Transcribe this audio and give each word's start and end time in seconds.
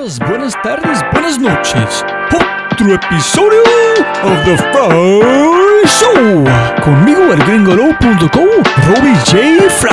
buenas 0.00 0.54
tardes, 0.62 1.04
buenas 1.12 1.38
noches. 1.38 2.04
Otro 2.32 2.94
episodio 2.94 3.60
of 4.24 4.44
The 4.46 4.56
Fry 4.56 5.20
Show. 5.86 6.44
Conmigo 6.82 7.34
el 7.34 7.44
gringolo.com, 7.44 8.48
Robbie 8.88 9.14
J. 9.26 9.68
Fry. 9.68 9.90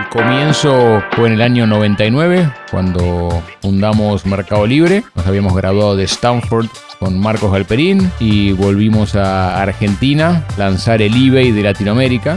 El 0.00 0.08
comienzo 0.08 1.02
fue 1.14 1.28
en 1.28 1.34
el 1.34 1.42
año 1.42 1.66
99, 1.66 2.50
cuando 2.70 3.42
fundamos 3.60 4.24
Mercado 4.24 4.66
Libre. 4.66 5.04
Nos 5.16 5.26
habíamos 5.26 5.54
graduado 5.54 5.94
de 5.94 6.04
Stanford 6.04 6.68
con 6.98 7.18
Marcos 7.20 7.52
Galperín 7.52 8.10
y 8.20 8.52
volvimos 8.52 9.16
a 9.16 9.60
Argentina, 9.60 10.46
lanzar 10.56 11.02
el 11.02 11.14
eBay 11.14 11.52
de 11.52 11.62
Latinoamérica. 11.62 12.36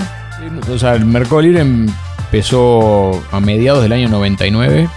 O 0.69 0.77
sea, 0.77 0.95
el 0.95 1.05
Mercado 1.05 1.41
Libre 1.41 1.61
empezó 1.61 3.23
a 3.31 3.39
mediados 3.39 3.83
del 3.83 3.93
año 3.93 4.09
99 4.09 4.89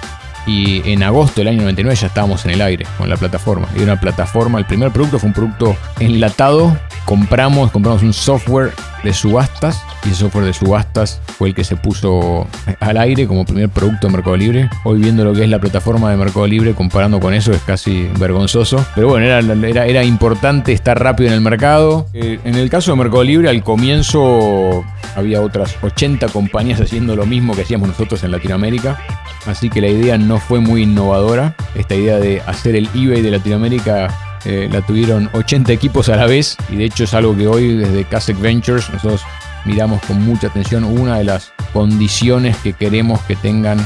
y 0.49 0.83
en 0.91 1.03
agosto 1.03 1.43
del 1.43 1.49
año 1.49 1.61
99 1.61 1.95
ya 1.95 2.07
estábamos 2.07 2.45
en 2.47 2.53
el 2.53 2.63
aire 2.63 2.87
con 2.97 3.09
la 3.09 3.17
plataforma. 3.17 3.69
Y 3.77 3.83
una 3.83 4.01
plataforma, 4.01 4.59
el 4.59 4.65
primer 4.65 4.91
producto 4.91 5.19
fue 5.19 5.29
un 5.29 5.35
producto 5.35 5.77
enlatado. 6.01 6.77
Compramos, 7.05 7.71
compramos 7.71 8.03
un 8.03 8.15
software 8.15 8.73
de 9.03 9.13
subastas 9.13 9.83
y 10.05 10.09
ese 10.09 10.21
software 10.21 10.45
de 10.45 10.53
subastas 10.53 11.21
fue 11.27 11.49
el 11.49 11.55
que 11.55 11.65
se 11.65 11.77
puso 11.77 12.47
al 12.81 12.97
aire 12.97 13.27
como 13.27 13.45
primer 13.45 13.69
producto 13.69 14.07
de 14.07 14.13
Mercado 14.13 14.37
Libre. 14.37 14.71
Hoy 14.85 15.01
viendo 15.01 15.25
lo 15.25 15.33
que 15.33 15.45
es 15.45 15.49
la 15.49 15.59
plataforma 15.59 16.11
de 16.11 16.17
Mercado 16.17 16.47
Libre 16.47 16.75
comparando 16.75 17.21
con 17.21 17.35
eso 17.35 17.53
es 17.53 17.63
casi 17.63 18.09
vergonzoso. 18.19 18.85
Pero 18.95 19.09
bueno, 19.09 19.27
era, 19.27 19.87
era, 19.87 20.05
importante 20.05 20.73
estar 20.73 21.01
rápido 21.03 21.29
en 21.29 21.35
el 21.35 21.41
mercado. 21.41 22.07
Eh, 22.13 22.39
en 22.45 22.55
el 22.55 22.71
caso 22.71 22.93
de 22.93 22.99
Mercado 22.99 23.25
Libre 23.25 23.49
al 23.49 23.63
comienzo 23.63 24.85
había 25.17 25.41
otras 25.41 25.77
80 25.83 26.29
compañías 26.29 26.81
haciendo 26.81 27.17
lo 27.17 27.27
mismo 27.27 27.55
que 27.55 27.63
hacíamos 27.63 27.89
nosotros 27.89 28.23
en 28.25 28.33
Latinoamérica. 28.33 28.99
Así 29.47 29.71
que 29.71 29.81
la 29.81 29.89
idea 29.89 30.19
no 30.19 30.39
fue 30.39 30.61
muy 30.61 30.83
innovadora. 30.83 31.55
Esta 31.75 31.95
idea 31.95 32.19
de 32.19 32.43
hacer 32.47 32.77
el 32.77 32.89
eBay 32.95 33.23
de 33.23 33.31
Latinoamérica 33.31 34.28
eh, 34.45 34.69
la 34.71 34.83
tuvieron 34.83 35.29
80 35.33 35.73
equipos 35.73 36.09
a 36.09 36.17
la 36.17 36.27
vez 36.27 36.57
y 36.71 36.77
de 36.77 36.85
hecho 36.85 37.05
es 37.05 37.15
algo 37.15 37.37
que 37.37 37.47
hoy 37.47 37.77
desde 37.77 38.05
Kasek 38.05 38.41
Ventures 38.41 38.91
nosotros 38.91 39.23
miramos 39.65 40.01
con 40.07 40.23
mucha 40.25 40.49
atención. 40.49 40.85
Una 40.85 41.19
de 41.19 41.25
las 41.25 41.53
condiciones 41.73 42.57
que 42.59 42.73
queremos 42.73 43.21
que 43.23 43.37
tengan 43.37 43.79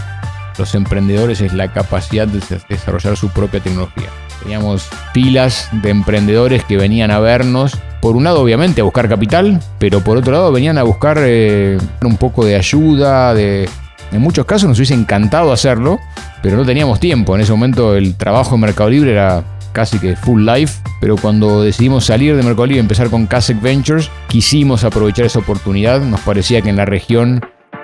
los 0.58 0.74
emprendedores 0.74 1.40
es 1.40 1.52
la 1.52 1.72
capacidad 1.72 2.28
de 2.28 2.40
desarrollar 2.68 3.16
su 3.16 3.30
propia 3.30 3.60
tecnología. 3.60 4.08
Teníamos 4.42 4.88
pilas 5.14 5.68
de 5.72 5.90
emprendedores 5.90 6.64
que 6.64 6.76
venían 6.76 7.10
a 7.10 7.20
vernos, 7.20 7.78
por 8.00 8.16
un 8.16 8.24
lado 8.24 8.42
obviamente 8.42 8.80
a 8.80 8.84
buscar 8.84 9.08
capital, 9.08 9.60
pero 9.78 10.02
por 10.02 10.18
otro 10.18 10.32
lado 10.32 10.52
venían 10.52 10.78
a 10.78 10.82
buscar 10.82 11.18
eh, 11.20 11.78
un 12.02 12.16
poco 12.16 12.44
de 12.44 12.56
ayuda, 12.56 13.34
de, 13.34 13.68
en 14.10 14.20
muchos 14.20 14.44
casos 14.44 14.68
nos 14.68 14.78
hubiese 14.78 14.94
encantado 14.94 15.52
hacerlo, 15.52 15.98
pero 16.42 16.56
no 16.56 16.64
teníamos 16.64 17.00
tiempo. 17.00 17.34
En 17.34 17.40
ese 17.40 17.52
momento 17.52 17.96
el 17.96 18.14
trabajo 18.16 18.56
en 18.56 18.60
Mercado 18.60 18.90
Libre 18.90 19.12
era 19.12 19.42
casi 19.72 19.98
que 19.98 20.16
full 20.16 20.44
life, 20.44 20.82
pero 21.00 21.16
cuando 21.16 21.62
decidimos 21.62 22.04
salir 22.04 22.36
de 22.36 22.42
Mercado 22.42 22.66
Libre 22.66 22.76
y 22.76 22.80
empezar 22.80 23.10
con 23.10 23.26
Kasek 23.26 23.60
Ventures, 23.60 24.10
quisimos 24.28 24.84
aprovechar 24.84 25.26
esa 25.26 25.40
oportunidad. 25.40 26.00
Nos 26.00 26.20
parecía 26.20 26.62
que 26.62 26.68
en 26.68 26.76
la 26.76 26.84
región 26.84 27.40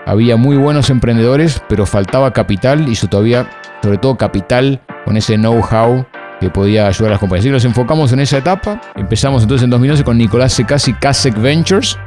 había 0.07 0.37
muy 0.37 0.57
buenos 0.57 0.91
emprendedores, 0.91 1.63
pero 1.69 1.87
faltaba 1.87 2.33
capital 2.33 2.89
y 2.89 2.95
todavía, 2.95 3.51
sobre 3.83 3.99
todo 3.99 4.17
capital 4.17 4.81
con 5.05 5.17
ese 5.17 5.37
know-how 5.37 6.07
que 6.41 6.51
podía 6.51 6.87
ayudar 6.87 7.09
a 7.09 7.11
las 7.15 7.21
compañías. 7.21 7.47
Y 7.47 7.51
nos 7.51 7.65
enfocamos 7.65 8.13
en 8.13 8.21
esa 8.21 8.39
etapa. 8.39 8.81
Empezamos 8.95 9.43
entonces 9.43 9.65
en 9.65 9.71
2011 9.71 10.05
con 10.05 10.17
Nicolás 10.17 10.53
Secasi 10.53 10.95
Kasek 10.95 11.37
Ventures, 11.41 11.99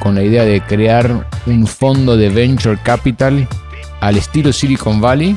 con 0.00 0.14
la 0.14 0.22
idea 0.22 0.44
de 0.44 0.60
crear 0.62 1.28
un 1.46 1.66
fondo 1.66 2.16
de 2.16 2.30
venture 2.30 2.78
capital 2.82 3.46
al 4.00 4.16
estilo 4.16 4.52
Silicon 4.52 5.00
Valley, 5.00 5.36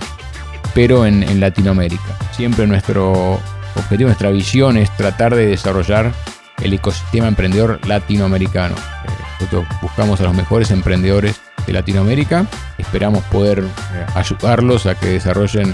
pero 0.77 1.07
en, 1.07 1.39
Latinoamérica. 1.39 2.15
Siempre 2.33 2.67
nuestro 2.67 3.39
objetivo, 3.75 4.09
nuestra 4.09 4.29
visión 4.29 4.77
es 4.77 4.95
tratar 4.95 5.33
de 5.33 5.47
desarrollar 5.47 6.13
el 6.61 6.71
ecosistema 6.71 7.27
emprendedor 7.27 7.79
latinoamericano. 7.87 8.75
Eh, 8.75 9.09
nosotros 9.39 9.65
buscamos 9.81 10.21
a 10.21 10.25
los 10.25 10.35
mejores 10.35 10.69
emprendedores 10.69 11.41
de 11.65 11.73
Latinoamérica, 11.73 12.45
esperamos 12.77 13.23
poder 13.23 13.61
eh, 13.61 14.05
ayudarlos 14.13 14.85
a 14.85 14.93
que 14.93 15.07
desarrollen 15.07 15.73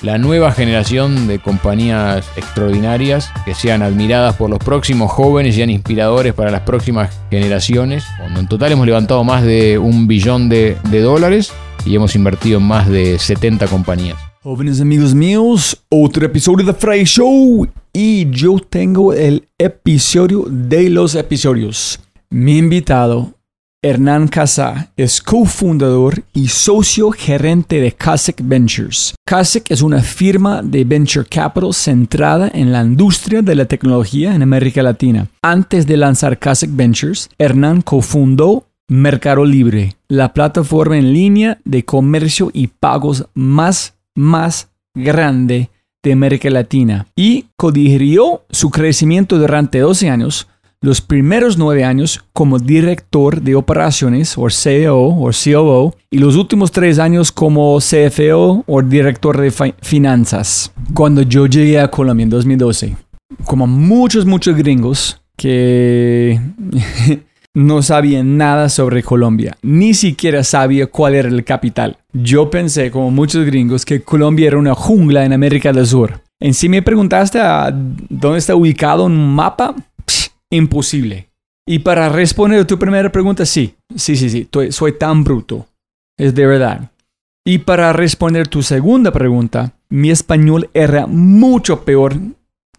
la 0.00 0.18
nueva 0.18 0.50
generación 0.50 1.28
de 1.28 1.38
compañías 1.38 2.28
extraordinarias 2.34 3.30
que 3.44 3.54
sean 3.54 3.80
admiradas 3.80 4.34
por 4.34 4.50
los 4.50 4.58
próximos 4.58 5.12
jóvenes 5.12 5.54
y 5.54 5.58
sean 5.58 5.70
inspiradores 5.70 6.34
para 6.34 6.50
las 6.50 6.62
próximas 6.62 7.16
generaciones. 7.30 8.04
En 8.36 8.48
total 8.48 8.72
hemos 8.72 8.86
levantado 8.86 9.22
más 9.22 9.44
de 9.44 9.78
un 9.78 10.08
billón 10.08 10.48
de, 10.48 10.78
de 10.90 11.00
dólares 11.00 11.52
y 11.84 11.94
hemos 11.94 12.16
invertido 12.16 12.58
en 12.58 12.64
más 12.64 12.88
de 12.88 13.20
70 13.20 13.68
compañías. 13.68 14.31
Jóvenes 14.44 14.80
amigos 14.80 15.14
míos, 15.14 15.84
otro 15.88 16.26
episodio 16.26 16.66
de 16.66 16.74
Fry 16.74 17.04
Show 17.04 17.68
y 17.92 18.28
yo 18.28 18.58
tengo 18.58 19.12
el 19.12 19.46
episodio 19.56 20.46
de 20.50 20.90
los 20.90 21.14
episodios. 21.14 22.00
Mi 22.28 22.58
invitado 22.58 23.34
Hernán 23.80 24.26
Casa 24.26 24.90
es 24.96 25.22
cofundador 25.22 26.24
y 26.32 26.48
socio 26.48 27.12
gerente 27.12 27.80
de 27.80 27.92
Kasek 27.92 28.40
Ventures. 28.42 29.14
Kasek 29.24 29.70
es 29.70 29.80
una 29.80 30.02
firma 30.02 30.60
de 30.60 30.82
venture 30.82 31.24
capital 31.24 31.72
centrada 31.72 32.50
en 32.52 32.72
la 32.72 32.82
industria 32.82 33.42
de 33.42 33.54
la 33.54 33.66
tecnología 33.66 34.34
en 34.34 34.42
América 34.42 34.82
Latina. 34.82 35.28
Antes 35.40 35.86
de 35.86 35.96
lanzar 35.96 36.36
Kasek 36.40 36.70
Ventures, 36.72 37.30
Hernán 37.38 37.80
cofundó 37.80 38.66
Mercado 38.88 39.44
Libre, 39.44 39.94
la 40.08 40.34
plataforma 40.34 40.98
en 40.98 41.12
línea 41.12 41.60
de 41.64 41.84
comercio 41.84 42.50
y 42.52 42.66
pagos 42.66 43.26
más, 43.34 43.94
más 44.14 44.70
grande 44.94 45.70
de 46.02 46.12
América 46.12 46.50
Latina 46.50 47.06
y 47.14 47.46
codirigió 47.56 48.42
su 48.50 48.70
crecimiento 48.70 49.38
durante 49.38 49.78
12 49.78 50.10
años 50.10 50.48
los 50.82 51.00
primeros 51.00 51.56
nueve 51.56 51.84
años 51.84 52.24
como 52.32 52.58
director 52.58 53.40
de 53.40 53.54
operaciones 53.54 54.34
o 54.36 54.50
CEO 54.50 54.98
o 54.98 55.30
COO 55.30 55.94
y 56.10 56.18
los 56.18 56.34
últimos 56.34 56.72
tres 56.72 56.98
años 56.98 57.30
como 57.30 57.78
CFO 57.78 58.64
o 58.66 58.82
director 58.82 59.40
de 59.40 59.74
finanzas. 59.80 60.72
Cuando 60.92 61.22
yo 61.22 61.46
llegué 61.46 61.78
a 61.78 61.88
Colombia 61.88 62.24
en 62.24 62.30
2012, 62.30 62.96
como 63.44 63.68
muchos, 63.68 64.26
muchos 64.26 64.56
gringos 64.56 65.22
que 65.36 66.40
no 67.54 67.82
sabían 67.82 68.36
nada 68.36 68.68
sobre 68.68 69.02
Colombia, 69.02 69.56
ni 69.62 69.94
siquiera 69.94 70.42
sabía 70.42 70.86
cuál 70.86 71.14
era 71.14 71.28
el 71.28 71.44
capital. 71.44 71.98
Yo 72.12 72.50
pensé, 72.50 72.90
como 72.90 73.10
muchos 73.10 73.44
gringos, 73.44 73.84
que 73.84 74.02
Colombia 74.02 74.48
era 74.48 74.58
una 74.58 74.74
jungla 74.74 75.24
en 75.24 75.32
América 75.32 75.72
del 75.72 75.86
Sur. 75.86 76.20
En 76.40 76.54
sí 76.54 76.68
me 76.68 76.82
preguntaste 76.82 77.40
a 77.40 77.70
dónde 77.70 78.38
está 78.38 78.56
ubicado 78.56 79.04
un 79.04 79.34
mapa, 79.34 79.74
imposible. 80.50 81.28
Y 81.66 81.80
para 81.80 82.08
responder 82.08 82.60
a 82.60 82.66
tu 82.66 82.78
primera 82.78 83.12
pregunta, 83.12 83.46
sí, 83.46 83.74
sí, 83.94 84.16
sí, 84.16 84.28
sí, 84.28 84.48
soy 84.70 84.92
tan 84.92 85.22
bruto. 85.22 85.66
Es 86.18 86.34
de 86.34 86.46
verdad. 86.46 86.90
Y 87.44 87.58
para 87.58 87.92
responder 87.92 88.48
tu 88.48 88.62
segunda 88.62 89.12
pregunta, 89.12 89.72
mi 89.88 90.10
español 90.10 90.70
era 90.74 91.06
mucho 91.06 91.84
peor 91.84 92.16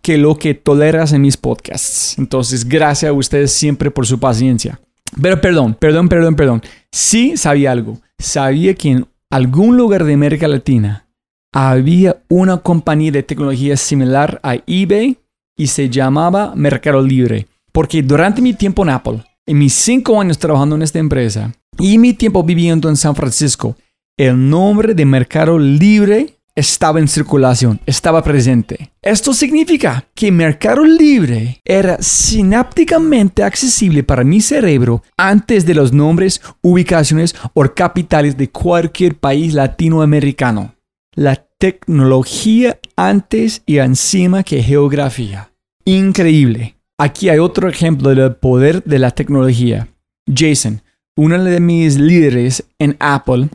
que 0.04 0.18
lo 0.18 0.36
que 0.36 0.54
toleras 0.54 1.14
en 1.14 1.22
mis 1.22 1.38
podcasts. 1.38 2.18
Entonces, 2.20 2.68
gracias 2.68 3.10
a 3.10 3.14
ustedes 3.14 3.52
siempre 3.54 3.90
por 3.90 4.06
su 4.06 4.20
paciencia. 4.20 4.80
Pero 5.20 5.40
perdón, 5.40 5.76
perdón, 5.76 6.10
perdón, 6.10 6.36
perdón. 6.36 6.62
Sí 6.92 7.38
sabía 7.38 7.72
algo. 7.72 8.00
Sabía 8.20 8.74
que 8.76 8.92
en 8.92 9.08
algún 9.32 9.78
lugar 9.78 10.04
de 10.04 10.14
América 10.14 10.48
Latina 10.48 11.08
había 11.54 12.22
una 12.30 12.58
compañía 12.58 13.12
de 13.12 13.24
tecnología 13.24 13.78
similar 13.78 14.40
a 14.44 14.56
eBay 14.68 15.18
y 15.58 15.68
se 15.68 15.90
llamaba 15.90 16.54
Mercado 16.56 17.02
Libre. 17.02 17.48
Porque 17.72 18.02
durante 18.04 18.42
mi 18.42 18.54
tiempo 18.54 18.84
en 18.84 18.90
Apple, 18.90 19.24
en 19.46 19.58
mis 19.58 19.74
cinco 19.74 20.20
años 20.20 20.38
trabajando 20.38 20.76
en 20.76 20.82
esta 20.82 21.00
empresa 21.00 21.54
y 21.80 21.98
mi 21.98 22.14
tiempo 22.14 22.44
viviendo 22.44 22.90
en 22.90 22.98
San 22.98 23.16
Francisco, 23.16 23.78
el 24.18 24.50
nombre 24.50 24.94
de 24.94 25.06
Mercado 25.06 25.58
Libre 25.58 26.36
estaba 26.56 27.00
en 27.00 27.08
circulación, 27.08 27.80
estaba 27.86 28.24
presente. 28.24 28.92
Esto 29.02 29.34
significa 29.34 30.08
que 30.14 30.32
Mercado 30.32 30.84
Libre 30.84 31.62
era 31.66 31.98
sinápticamente 32.02 33.44
accesible 33.44 34.04
para 34.04 34.24
mi 34.24 34.42
cerebro 34.42 35.04
antes 35.18 35.66
de 35.66 35.74
los 35.74 35.94
nombres, 35.94 36.42
ubicaciones 36.62 37.36
o 37.54 37.64
capitales 37.74 38.38
de 38.38 38.50
cualquier 38.50 39.16
país 39.16 39.54
latinoamericano. 39.54 40.76
La 41.16 41.36
tecnología 41.58 42.80
antes 42.96 43.62
y 43.66 43.78
encima 43.78 44.44
que 44.44 44.62
geografía. 44.62 45.52
Increíble. 45.86 46.76
Aquí 46.98 47.30
hay 47.30 47.40
otro 47.40 47.68
ejemplo 47.68 48.10
del 48.10 48.36
poder 48.36 48.84
de 48.84 49.00
la 49.00 49.12
tecnología. 49.12 49.88
Jason, 50.28 50.82
uno 51.16 51.44
de 51.44 51.60
mis 51.60 51.98
líderes 51.98 52.66
en 52.80 52.96
Apple, 53.00 53.50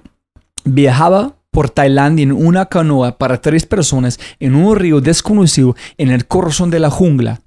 viajaba 0.64 1.37
por 1.58 1.70
Tailandia 1.70 2.22
en 2.22 2.30
una 2.30 2.66
canoa 2.66 3.18
para 3.18 3.40
tres 3.40 3.66
personas 3.66 4.20
en 4.38 4.54
un 4.54 4.76
río 4.76 5.00
desconocido 5.00 5.74
en 5.96 6.10
el 6.10 6.24
corazón 6.28 6.70
de 6.70 6.78
la 6.78 6.88
jungla. 6.88 7.40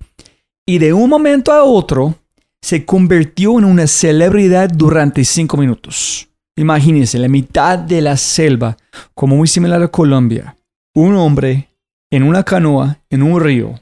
Y 0.68 0.80
de 0.80 0.92
un 0.92 1.10
momento 1.10 1.54
a 1.54 1.64
otro 1.64 2.16
se 2.62 2.84
convirtió 2.84 3.58
en 3.58 3.64
una 3.64 3.88
celebridad 3.88 4.70
durante 4.70 5.24
cinco 5.24 5.56
minutos. 5.56 6.28
Imagínense, 6.58 7.20
la 7.20 7.30
mitad 7.30 7.80
de 7.80 8.02
la 8.02 8.18
selva, 8.18 8.76
como 9.16 9.38
muy 9.38 9.48
similar 9.48 9.82
a 9.82 9.88
Colombia. 9.88 10.58
un 10.94 11.16
hombre 11.16 11.70
en 12.12 12.24
una 12.24 12.44
canoa 12.44 13.00
en 13.10 13.24
un 13.24 13.40
río. 13.40 13.80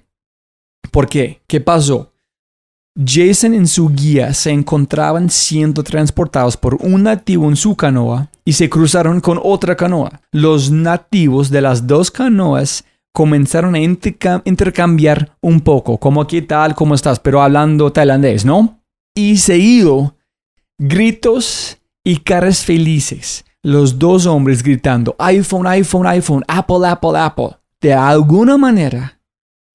¿Por 0.91 1.09
qué? 1.09 1.41
¿Qué 1.47 1.59
pasó? 1.59 2.08
Jason 3.03 3.53
en 3.53 3.65
su 3.65 3.89
guía 3.89 4.33
se 4.33 4.51
encontraban 4.51 5.29
siendo 5.29 5.83
transportados 5.83 6.57
por 6.57 6.75
un 6.75 7.03
nativo 7.03 7.47
en 7.47 7.55
su 7.55 7.75
canoa 7.77 8.29
y 8.43 8.53
se 8.53 8.69
cruzaron 8.69 9.21
con 9.21 9.39
otra 9.41 9.77
canoa. 9.77 10.21
Los 10.31 10.69
nativos 10.69 11.49
de 11.49 11.61
las 11.61 11.87
dos 11.87 12.11
canoas 12.11 12.83
comenzaron 13.13 13.75
a 13.75 13.79
intercambiar 13.79 15.37
un 15.41 15.61
poco, 15.61 15.97
como 15.97 16.27
qué 16.27 16.41
tal, 16.41 16.75
cómo 16.75 16.93
estás, 16.93 17.19
pero 17.19 17.41
hablando 17.41 17.91
tailandés, 17.91 18.43
¿no? 18.43 18.81
Y 19.15 19.37
seguido, 19.37 20.15
gritos 20.77 21.77
y 22.03 22.17
caras 22.17 22.65
felices. 22.65 23.45
Los 23.63 23.97
dos 23.97 24.25
hombres 24.25 24.61
gritando, 24.61 25.15
iPhone, 25.19 25.67
iPhone, 25.67 26.07
iPhone, 26.07 26.43
Apple, 26.47 26.85
Apple, 26.85 27.17
Apple. 27.17 27.57
De 27.81 27.93
alguna 27.93 28.57
manera, 28.57 29.18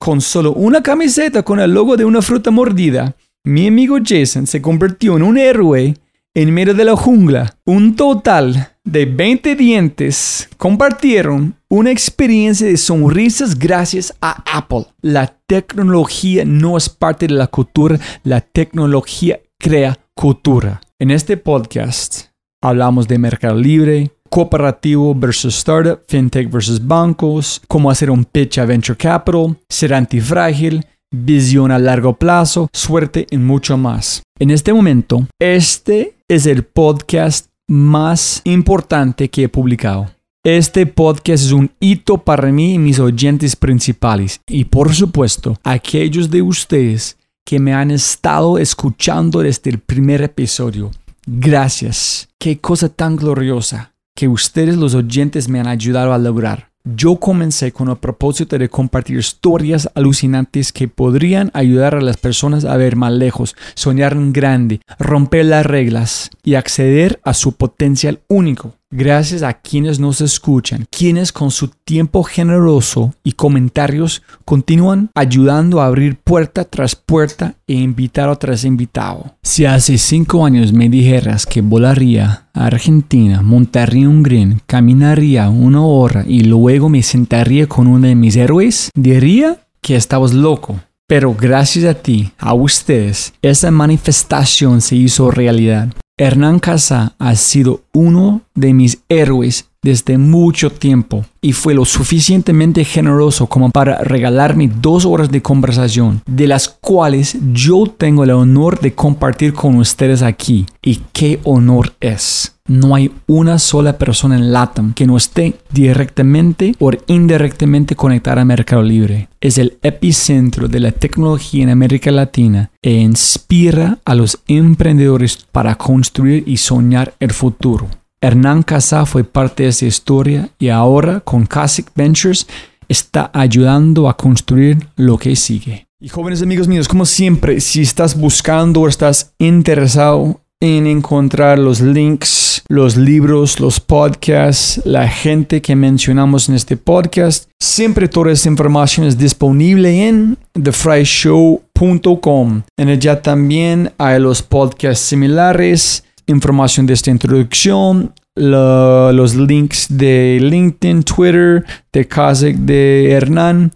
con 0.04 0.20
solo 0.20 0.52
una 0.52 0.82
camiseta 0.82 1.42
con 1.42 1.60
el 1.60 1.72
logo 1.72 1.96
de 1.96 2.04
una 2.04 2.20
fruta 2.20 2.50
mordida, 2.50 3.16
mi 3.42 3.68
amigo 3.68 3.96
Jason 4.04 4.46
se 4.46 4.60
convirtió 4.60 5.16
en 5.16 5.22
un 5.22 5.38
héroe 5.38 5.94
en 6.34 6.52
medio 6.52 6.74
de 6.74 6.84
la 6.84 6.94
jungla. 6.94 7.56
Un 7.64 7.96
total 7.96 8.74
de 8.84 9.06
20 9.06 9.56
dientes 9.56 10.50
compartieron 10.58 11.56
una 11.70 11.90
experiencia 11.90 12.66
de 12.66 12.76
sonrisas 12.76 13.58
gracias 13.58 14.14
a 14.20 14.44
Apple. 14.54 14.84
La 15.00 15.38
tecnología 15.46 16.44
no 16.44 16.76
es 16.76 16.90
parte 16.90 17.26
de 17.26 17.32
la 17.32 17.46
cultura, 17.46 17.98
la 18.24 18.42
tecnología 18.42 19.40
crea 19.58 19.98
cultura. 20.12 20.82
En 20.98 21.12
este 21.12 21.38
podcast 21.38 22.26
hablamos 22.60 23.08
de 23.08 23.16
mercado 23.16 23.56
libre, 23.56 24.10
cooperativo 24.34 25.14
versus 25.14 25.54
startup, 25.54 26.02
fintech 26.08 26.50
versus 26.50 26.84
bancos, 26.84 27.62
cómo 27.68 27.88
hacer 27.88 28.10
un 28.10 28.24
pitch 28.24 28.58
a 28.58 28.64
venture 28.64 28.96
capital, 28.96 29.56
ser 29.68 29.94
antifrágil, 29.94 30.84
visión 31.08 31.70
a 31.70 31.78
largo 31.78 32.14
plazo, 32.14 32.68
suerte 32.72 33.28
y 33.30 33.36
mucho 33.36 33.76
más. 33.78 34.24
En 34.40 34.50
este 34.50 34.72
momento, 34.72 35.24
este 35.38 36.16
es 36.26 36.46
el 36.46 36.64
podcast 36.64 37.46
más 37.68 38.40
importante 38.42 39.30
que 39.30 39.44
he 39.44 39.48
publicado. 39.48 40.10
Este 40.44 40.84
podcast 40.84 41.44
es 41.44 41.52
un 41.52 41.70
hito 41.78 42.18
para 42.18 42.50
mí 42.50 42.74
y 42.74 42.78
mis 42.78 42.98
oyentes 42.98 43.54
principales 43.54 44.40
y 44.48 44.64
por 44.64 44.92
supuesto 44.92 45.56
aquellos 45.62 46.28
de 46.28 46.42
ustedes 46.42 47.16
que 47.46 47.60
me 47.60 47.72
han 47.72 47.92
estado 47.92 48.58
escuchando 48.58 49.42
desde 49.42 49.70
el 49.70 49.78
primer 49.78 50.22
episodio. 50.22 50.90
Gracias. 51.24 52.28
Qué 52.36 52.58
cosa 52.58 52.88
tan 52.88 53.14
gloriosa 53.14 53.93
que 54.14 54.28
ustedes 54.28 54.76
los 54.76 54.94
oyentes 54.94 55.48
me 55.48 55.60
han 55.60 55.66
ayudado 55.66 56.12
a 56.12 56.18
lograr. 56.18 56.70
Yo 56.84 57.16
comencé 57.16 57.72
con 57.72 57.88
el 57.88 57.96
propósito 57.96 58.58
de 58.58 58.68
compartir 58.68 59.18
historias 59.18 59.88
alucinantes 59.94 60.70
que 60.70 60.86
podrían 60.86 61.50
ayudar 61.54 61.94
a 61.94 62.02
las 62.02 62.18
personas 62.18 62.66
a 62.66 62.76
ver 62.76 62.94
más 62.94 63.12
lejos, 63.12 63.56
soñar 63.74 64.12
en 64.12 64.34
grande, 64.34 64.80
romper 64.98 65.46
las 65.46 65.64
reglas 65.64 66.30
y 66.42 66.56
acceder 66.56 67.20
a 67.24 67.32
su 67.32 67.52
potencial 67.52 68.20
único 68.28 68.74
gracias 68.94 69.42
a 69.42 69.54
quienes 69.54 69.98
nos 69.98 70.20
escuchan, 70.20 70.86
quienes 70.90 71.32
con 71.32 71.50
su 71.50 71.68
tiempo 71.68 72.22
generoso 72.22 73.14
y 73.24 73.32
comentarios 73.32 74.22
continúan 74.44 75.10
ayudando 75.14 75.80
a 75.80 75.86
abrir 75.86 76.16
puerta 76.16 76.64
tras 76.64 76.94
puerta 76.94 77.56
e 77.66 77.74
invitado 77.74 78.36
tras 78.36 78.64
invitado. 78.64 79.36
Si 79.42 79.64
hace 79.64 79.98
cinco 79.98 80.46
años 80.46 80.72
me 80.72 80.88
dijeras 80.88 81.44
que 81.44 81.60
volaría 81.60 82.48
a 82.54 82.66
Argentina, 82.66 83.42
montaría 83.42 84.08
un 84.08 84.22
green, 84.22 84.62
caminaría 84.66 85.48
una 85.50 85.84
hora 85.84 86.24
y 86.26 86.40
luego 86.44 86.88
me 86.88 87.02
sentaría 87.02 87.66
con 87.66 87.86
uno 87.86 88.06
de 88.06 88.14
mis 88.14 88.36
héroes, 88.36 88.90
diría 88.94 89.58
que 89.80 89.96
estabas 89.96 90.32
loco. 90.32 90.80
Pero 91.06 91.34
gracias 91.34 91.84
a 91.84 91.94
ti, 91.94 92.32
a 92.38 92.54
ustedes, 92.54 93.34
esa 93.42 93.70
manifestación 93.70 94.80
se 94.80 94.96
hizo 94.96 95.30
realidad. 95.30 95.92
Hernán 96.16 96.60
Casa 96.60 97.14
ha 97.18 97.34
sido 97.34 97.82
uno 97.92 98.42
de 98.54 98.72
mis 98.72 99.02
héroes 99.08 99.68
desde 99.82 100.16
mucho 100.16 100.70
tiempo 100.70 101.26
y 101.42 101.52
fue 101.52 101.74
lo 101.74 101.84
suficientemente 101.84 102.84
generoso 102.84 103.48
como 103.48 103.70
para 103.70 103.98
regalarme 103.98 104.70
dos 104.80 105.04
horas 105.04 105.30
de 105.30 105.42
conversación, 105.42 106.22
de 106.24 106.46
las 106.46 106.68
cuales 106.68 107.36
yo 107.52 107.84
tengo 107.86 108.24
el 108.24 108.30
honor 108.30 108.80
de 108.80 108.94
compartir 108.94 109.52
con 109.52 109.76
ustedes 109.76 110.22
aquí. 110.22 110.64
Y 110.82 111.02
qué 111.12 111.40
honor 111.44 111.92
es. 112.00 112.53
No 112.66 112.94
hay 112.94 113.12
una 113.26 113.58
sola 113.58 113.98
persona 113.98 114.36
en 114.36 114.50
LATAM 114.50 114.94
que 114.94 115.06
no 115.06 115.18
esté 115.18 115.58
directamente 115.70 116.74
o 116.78 116.90
indirectamente 117.08 117.94
conectada 117.94 118.40
a 118.40 118.46
Mercado 118.46 118.82
Libre. 118.82 119.28
Es 119.38 119.58
el 119.58 119.76
epicentro 119.82 120.66
de 120.66 120.80
la 120.80 120.90
tecnología 120.90 121.62
en 121.62 121.68
América 121.68 122.10
Latina 122.10 122.70
e 122.80 122.92
inspira 122.92 123.98
a 124.06 124.14
los 124.14 124.38
emprendedores 124.46 125.44
para 125.52 125.74
construir 125.74 126.42
y 126.46 126.56
soñar 126.56 127.12
el 127.20 127.34
futuro. 127.34 127.86
Hernán 128.22 128.62
Casá 128.62 129.04
fue 129.04 129.24
parte 129.24 129.64
de 129.64 129.68
esa 129.68 129.84
historia 129.84 130.48
y 130.58 130.70
ahora 130.70 131.20
con 131.20 131.44
Classic 131.44 131.86
Ventures 131.94 132.46
está 132.88 133.30
ayudando 133.34 134.08
a 134.08 134.16
construir 134.16 134.88
lo 134.96 135.18
que 135.18 135.36
sigue. 135.36 135.86
Y 136.00 136.08
jóvenes 136.08 136.40
amigos 136.40 136.68
míos, 136.68 136.88
como 136.88 137.04
siempre, 137.04 137.60
si 137.60 137.82
estás 137.82 138.18
buscando 138.18 138.80
o 138.80 138.88
estás 138.88 139.34
interesado 139.38 140.40
en 140.64 140.86
encontrar 140.86 141.58
los 141.58 141.80
links, 141.80 142.62
los 142.68 142.96
libros, 142.96 143.60
los 143.60 143.80
podcasts, 143.80 144.80
la 144.84 145.06
gente 145.06 145.60
que 145.60 145.76
mencionamos 145.76 146.48
en 146.48 146.54
este 146.54 146.76
podcast. 146.76 147.50
Siempre 147.60 148.08
toda 148.08 148.32
esta 148.32 148.48
información 148.48 149.06
es 149.06 149.18
disponible 149.18 150.08
en 150.08 150.38
thefryshow.com. 150.60 152.62
En 152.78 152.88
ella 152.88 153.20
también 153.20 153.92
hay 153.98 154.18
los 154.18 154.42
podcasts 154.42 155.04
similares, 155.04 156.04
información 156.26 156.86
de 156.86 156.94
esta 156.94 157.10
introducción, 157.10 158.14
los 158.34 159.34
links 159.34 159.86
de 159.90 160.38
LinkedIn, 160.40 161.02
Twitter, 161.02 161.64
de 161.92 162.08
Kazek, 162.08 162.56
de 162.56 163.12
Hernán 163.12 163.72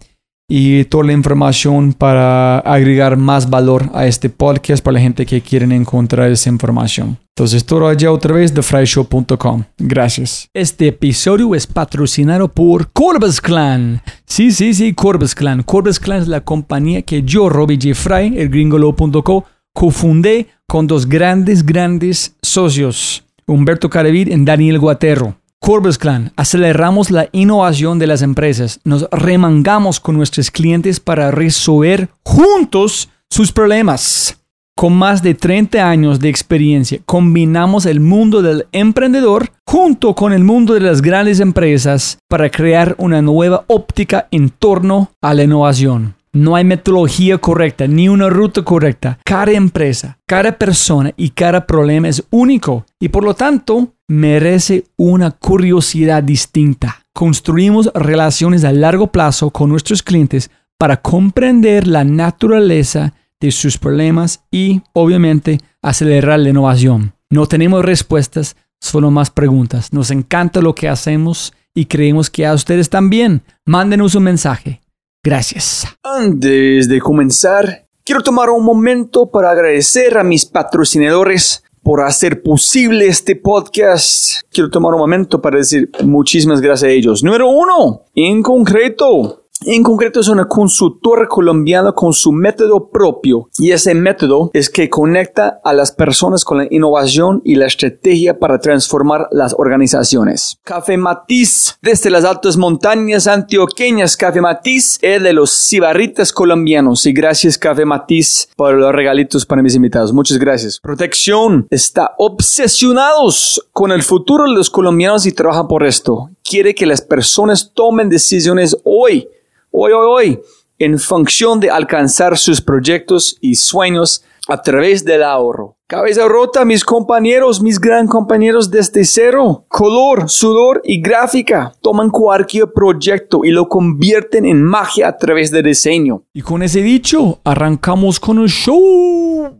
y 0.51 0.83
toda 0.85 1.05
la 1.05 1.13
información 1.13 1.93
para 1.93 2.57
agregar 2.59 3.15
más 3.15 3.49
valor 3.49 3.89
a 3.93 4.07
este 4.07 4.29
podcast 4.29 4.83
para 4.83 4.95
la 4.95 4.99
gente 4.99 5.25
que 5.27 5.41
quieren 5.41 5.71
encontrar 5.71 6.31
esa 6.31 6.49
información. 6.49 7.19
Entonces, 7.35 7.63
todo 7.63 7.87
allá 7.87 8.11
otra 8.11 8.33
vez, 8.33 8.53
thefryshow.com. 8.53 9.63
Gracias. 9.77 10.49
Este 10.53 10.87
episodio 10.87 11.53
es 11.53 11.67
patrocinado 11.67 12.49
por 12.49 12.91
Corbus 12.91 13.39
Clan. 13.39 14.01
Sí, 14.25 14.51
sí, 14.51 14.73
sí, 14.73 14.93
Corbus 14.93 15.35
Clan. 15.35 15.61
Corbus 15.63 15.99
Clan 15.99 16.23
es 16.23 16.27
la 16.27 16.41
compañía 16.41 17.03
que 17.03 17.21
yo, 17.21 17.47
Robbie 17.47 17.79
J. 17.81 17.93
Fry, 17.93 18.37
el 18.37 18.49
gringolo.co, 18.49 19.45
cofundé 19.71 20.47
con 20.67 20.87
dos 20.87 21.07
grandes, 21.07 21.65
grandes 21.65 22.35
socios, 22.41 23.23
Humberto 23.45 23.89
Carevid 23.89 24.27
y 24.27 24.43
Daniel 24.43 24.79
Guaterro. 24.79 25.38
Corbus 25.61 25.97
Clan, 25.97 26.31
aceleramos 26.37 27.11
la 27.11 27.27
innovación 27.33 27.99
de 27.99 28.07
las 28.07 28.21
empresas, 28.21 28.79
nos 28.85 29.07
remangamos 29.11 29.99
con 29.99 30.15
nuestros 30.15 30.49
clientes 30.49 30.99
para 30.99 31.31
resolver 31.31 32.09
juntos 32.23 33.09
sus 33.29 33.51
problemas. 33.51 34.37
Con 34.75 34.93
más 34.93 35.21
de 35.21 35.33
30 35.33 35.87
años 35.87 36.21
de 36.21 36.29
experiencia, 36.29 36.99
combinamos 37.05 37.85
el 37.85 37.99
mundo 37.99 38.41
del 38.41 38.65
emprendedor 38.71 39.51
junto 39.67 40.15
con 40.15 40.31
el 40.31 40.45
mundo 40.45 40.73
de 40.73 40.79
las 40.79 41.01
grandes 41.01 41.41
empresas 41.41 42.17
para 42.29 42.49
crear 42.49 42.95
una 42.97 43.21
nueva 43.21 43.65
óptica 43.67 44.29
en 44.31 44.49
torno 44.49 45.11
a 45.21 45.33
la 45.33 45.43
innovación. 45.43 46.15
No 46.31 46.55
hay 46.55 46.63
metodología 46.63 47.39
correcta 47.39 47.87
ni 47.87 48.07
una 48.07 48.29
ruta 48.29 48.63
correcta. 48.63 49.17
Cada 49.25 49.51
empresa, 49.53 50.19
cada 50.27 50.57
persona 50.57 51.11
y 51.17 51.29
cada 51.29 51.65
problema 51.65 52.07
es 52.07 52.23
único 52.29 52.85
y 52.99 53.09
por 53.09 53.23
lo 53.23 53.33
tanto 53.33 53.93
merece 54.07 54.85
una 54.95 55.31
curiosidad 55.31 56.21
distinta. 56.21 57.03
Construimos 57.13 57.91
relaciones 57.95 58.63
a 58.63 58.71
largo 58.71 59.07
plazo 59.07 59.49
con 59.49 59.69
nuestros 59.69 60.03
clientes 60.03 60.51
para 60.77 60.97
comprender 60.97 61.87
la 61.87 62.03
naturaleza 62.03 63.13
de 63.39 63.51
sus 63.51 63.77
problemas 63.77 64.43
y 64.51 64.81
obviamente 64.93 65.59
acelerar 65.81 66.39
la 66.39 66.49
innovación. 66.49 67.13
No 67.31 67.47
tenemos 67.47 67.83
respuestas, 67.83 68.55
solo 68.79 69.09
más 69.09 69.31
preguntas. 69.31 69.93
Nos 69.93 70.11
encanta 70.11 70.61
lo 70.61 70.75
que 70.75 70.89
hacemos 70.89 71.53
y 71.73 71.85
creemos 71.85 72.29
que 72.29 72.45
a 72.45 72.53
ustedes 72.53 72.89
también. 72.89 73.41
Mándenos 73.65 74.13
un 74.13 74.23
mensaje 74.23 74.81
Gracias. 75.23 75.85
Antes 76.03 76.87
de 76.87 76.99
comenzar, 76.99 77.85
quiero 78.03 78.21
tomar 78.21 78.49
un 78.49 78.63
momento 78.63 79.29
para 79.29 79.51
agradecer 79.51 80.17
a 80.17 80.23
mis 80.23 80.45
patrocinadores 80.45 81.63
por 81.83 82.01
hacer 82.01 82.41
posible 82.41 83.07
este 83.07 83.35
podcast. 83.35 84.41
Quiero 84.51 84.69
tomar 84.69 84.93
un 84.93 84.99
momento 84.99 85.41
para 85.41 85.57
decir 85.57 85.89
muchísimas 86.03 86.61
gracias 86.61 86.87
a 86.87 86.91
ellos. 86.91 87.23
Número 87.23 87.49
uno, 87.49 88.03
en 88.15 88.43
concreto, 88.43 89.38
En 89.65 89.83
concreto 89.83 90.21
es 90.21 90.29
una 90.29 90.47
consultora 90.47 91.27
colombiana 91.27 91.91
con 91.91 92.13
su 92.13 92.31
método 92.31 92.89
propio 92.89 93.49
y 93.57 93.71
ese 93.71 93.93
método 93.93 94.51
es 94.53 94.69
que 94.69 94.89
conecta 94.89 95.59
a 95.65 95.73
las 95.73 95.91
personas 95.91 96.45
con 96.45 96.59
la 96.59 96.67
innovación 96.69 97.41
y 97.43 97.55
la 97.55 97.65
estrategia 97.65 98.39
para 98.39 98.59
transformar 98.59 99.27
las 99.31 99.53
organizaciones. 99.57 100.57
Café 100.63 100.95
Matiz 100.95 101.77
desde 101.81 102.09
las 102.09 102.23
altas 102.23 102.55
montañas 102.55 103.27
antioqueñas. 103.27 104.15
Café 104.15 104.39
Matiz 104.39 104.97
es 105.01 105.21
de 105.21 105.33
los 105.33 105.51
cibarritas 105.51 106.31
colombianos 106.31 107.05
y 107.05 107.11
gracias 107.11 107.57
Café 107.57 107.83
Matiz 107.83 108.47
por 108.55 108.75
los 108.75 108.95
regalitos 108.95 109.45
para 109.45 109.61
mis 109.61 109.75
invitados. 109.75 110.13
Muchas 110.13 110.37
gracias. 110.37 110.79
Protección 110.79 111.67
está 111.69 112.13
obsesionados 112.17 113.67
con 113.73 113.91
el 113.91 114.03
futuro 114.03 114.45
de 114.45 114.53
los 114.53 114.69
colombianos 114.69 115.25
y 115.25 115.33
trabaja 115.33 115.67
por 115.67 115.85
esto. 115.85 116.29
Quiere 116.49 116.73
que 116.73 116.85
las 116.85 117.01
personas 117.01 117.73
tomen 117.73 118.07
decisiones 118.07 118.77
hoy 118.85 119.27
hoy, 119.71 119.91
hoy, 119.93 120.07
hoy, 120.07 120.39
en 120.77 120.97
función 120.97 121.59
de 121.59 121.69
alcanzar 121.69 122.37
sus 122.37 122.61
proyectos 122.61 123.37
y 123.41 123.55
sueños 123.55 124.23
a 124.47 124.61
través 124.61 125.05
del 125.05 125.23
ahorro. 125.23 125.77
Cabeza 125.87 126.27
rota, 126.27 126.65
mis 126.65 126.83
compañeros, 126.83 127.61
mis 127.61 127.79
gran 127.79 128.07
compañeros 128.07 128.69
desde 128.69 129.05
cero. 129.05 129.65
Color, 129.67 130.29
sudor 130.29 130.81
y 130.83 131.01
gráfica. 131.01 131.73
Toman 131.81 132.09
cualquier 132.09 132.71
proyecto 132.73 133.43
y 133.43 133.51
lo 133.51 133.67
convierten 133.67 134.45
en 134.45 134.63
magia 134.63 135.07
a 135.07 135.17
través 135.17 135.51
de 135.51 135.63
diseño. 135.63 136.23
Y 136.33 136.41
con 136.41 136.63
ese 136.63 136.81
dicho, 136.81 137.39
arrancamos 137.43 138.19
con 138.19 138.39
el 138.39 138.49
show. 138.49 139.55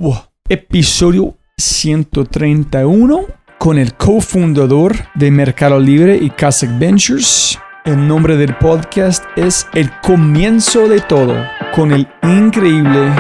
Episodio 0.47 1.35
131 1.57 3.25
con 3.59 3.77
el 3.77 3.93
cofundador 3.95 4.95
de 5.15 5.31
Mercado 5.31 5.79
Libre 5.79 6.15
y 6.15 6.29
Kasek 6.29 6.79
Ventures. 6.79 7.59
El 7.89 8.07
nombre 8.07 8.37
del 8.37 8.53
podcast 8.53 9.23
es 9.35 9.65
El 9.73 9.89
comienzo 10.01 10.87
de 10.87 10.99
todo 10.99 11.35
con 11.73 11.91
el 11.91 12.07
increíble, 12.21 13.11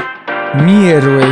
mi 0.63 0.89
héroe, 0.89 1.25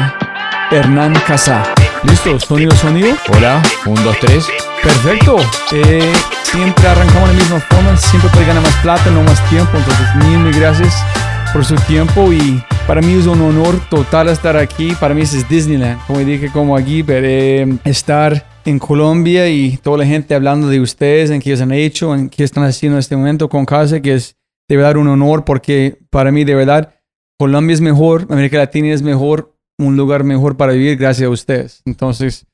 Hernán 0.71 1.13
Casá. 1.27 1.63
¿Listo? 2.01 2.39
¿Sonido, 2.39 2.75
sonido? 2.75 3.15
Hola, 3.31 3.61
un, 3.85 3.93
dos, 4.03 4.17
tres. 4.19 4.47
Perfecto. 4.81 5.37
Eh, 5.71 6.11
siempre 6.41 6.87
arrancamos 6.87 7.29
de 7.29 7.35
la 7.35 7.41
misma 7.43 7.59
forma, 7.59 7.95
siempre 7.95 8.27
puede 8.31 8.47
ganar 8.47 8.63
más 8.63 8.75
plata, 8.77 9.11
no 9.11 9.21
más 9.21 9.49
tiempo. 9.51 9.77
Entonces, 9.77 10.15
mil, 10.15 10.39
mil 10.39 10.53
gracias 10.55 10.95
por 11.53 11.63
su 11.63 11.75
tiempo 11.75 12.33
y 12.33 12.63
para 12.87 13.01
mí 13.01 13.19
es 13.19 13.27
un 13.27 13.39
honor 13.39 13.79
total 13.91 14.29
estar 14.29 14.57
aquí. 14.57 14.95
Para 14.99 15.13
mí 15.13 15.21
es 15.21 15.47
Disneyland. 15.47 16.03
Como 16.07 16.17
dije, 16.21 16.49
como 16.51 16.75
aquí, 16.75 17.03
pero 17.03 17.77
estar 17.83 18.43
en 18.67 18.79
Colombia 18.79 19.49
y 19.49 19.77
toda 19.77 19.99
la 19.99 20.05
gente 20.05 20.35
hablando 20.35 20.67
de 20.67 20.81
ustedes, 20.81 21.29
en 21.29 21.41
qué 21.41 21.51
ellos 21.51 21.61
han 21.61 21.71
hecho, 21.71 22.13
en 22.13 22.29
qué 22.29 22.43
están 22.43 22.65
haciendo 22.65 22.97
en 22.97 22.99
este 22.99 23.15
momento 23.15 23.47
con 23.47 23.65
casa, 23.65 24.01
que 24.01 24.13
es 24.13 24.35
de 24.67 24.75
verdad 24.75 24.97
un 24.97 25.07
honor 25.07 25.45
porque 25.45 25.97
para 26.09 26.33
mí 26.33 26.43
de 26.43 26.53
verdad 26.53 26.93
Colombia 27.39 27.73
es 27.73 27.81
mejor, 27.81 28.27
América 28.29 28.57
Latina 28.57 28.93
es 28.93 29.01
mejor, 29.01 29.55
un 29.79 29.95
lugar 29.95 30.25
mejor 30.25 30.57
para 30.57 30.73
vivir 30.73 30.97
gracias 30.97 31.27
a 31.27 31.29
ustedes. 31.29 31.81
Entonces, 31.85 32.45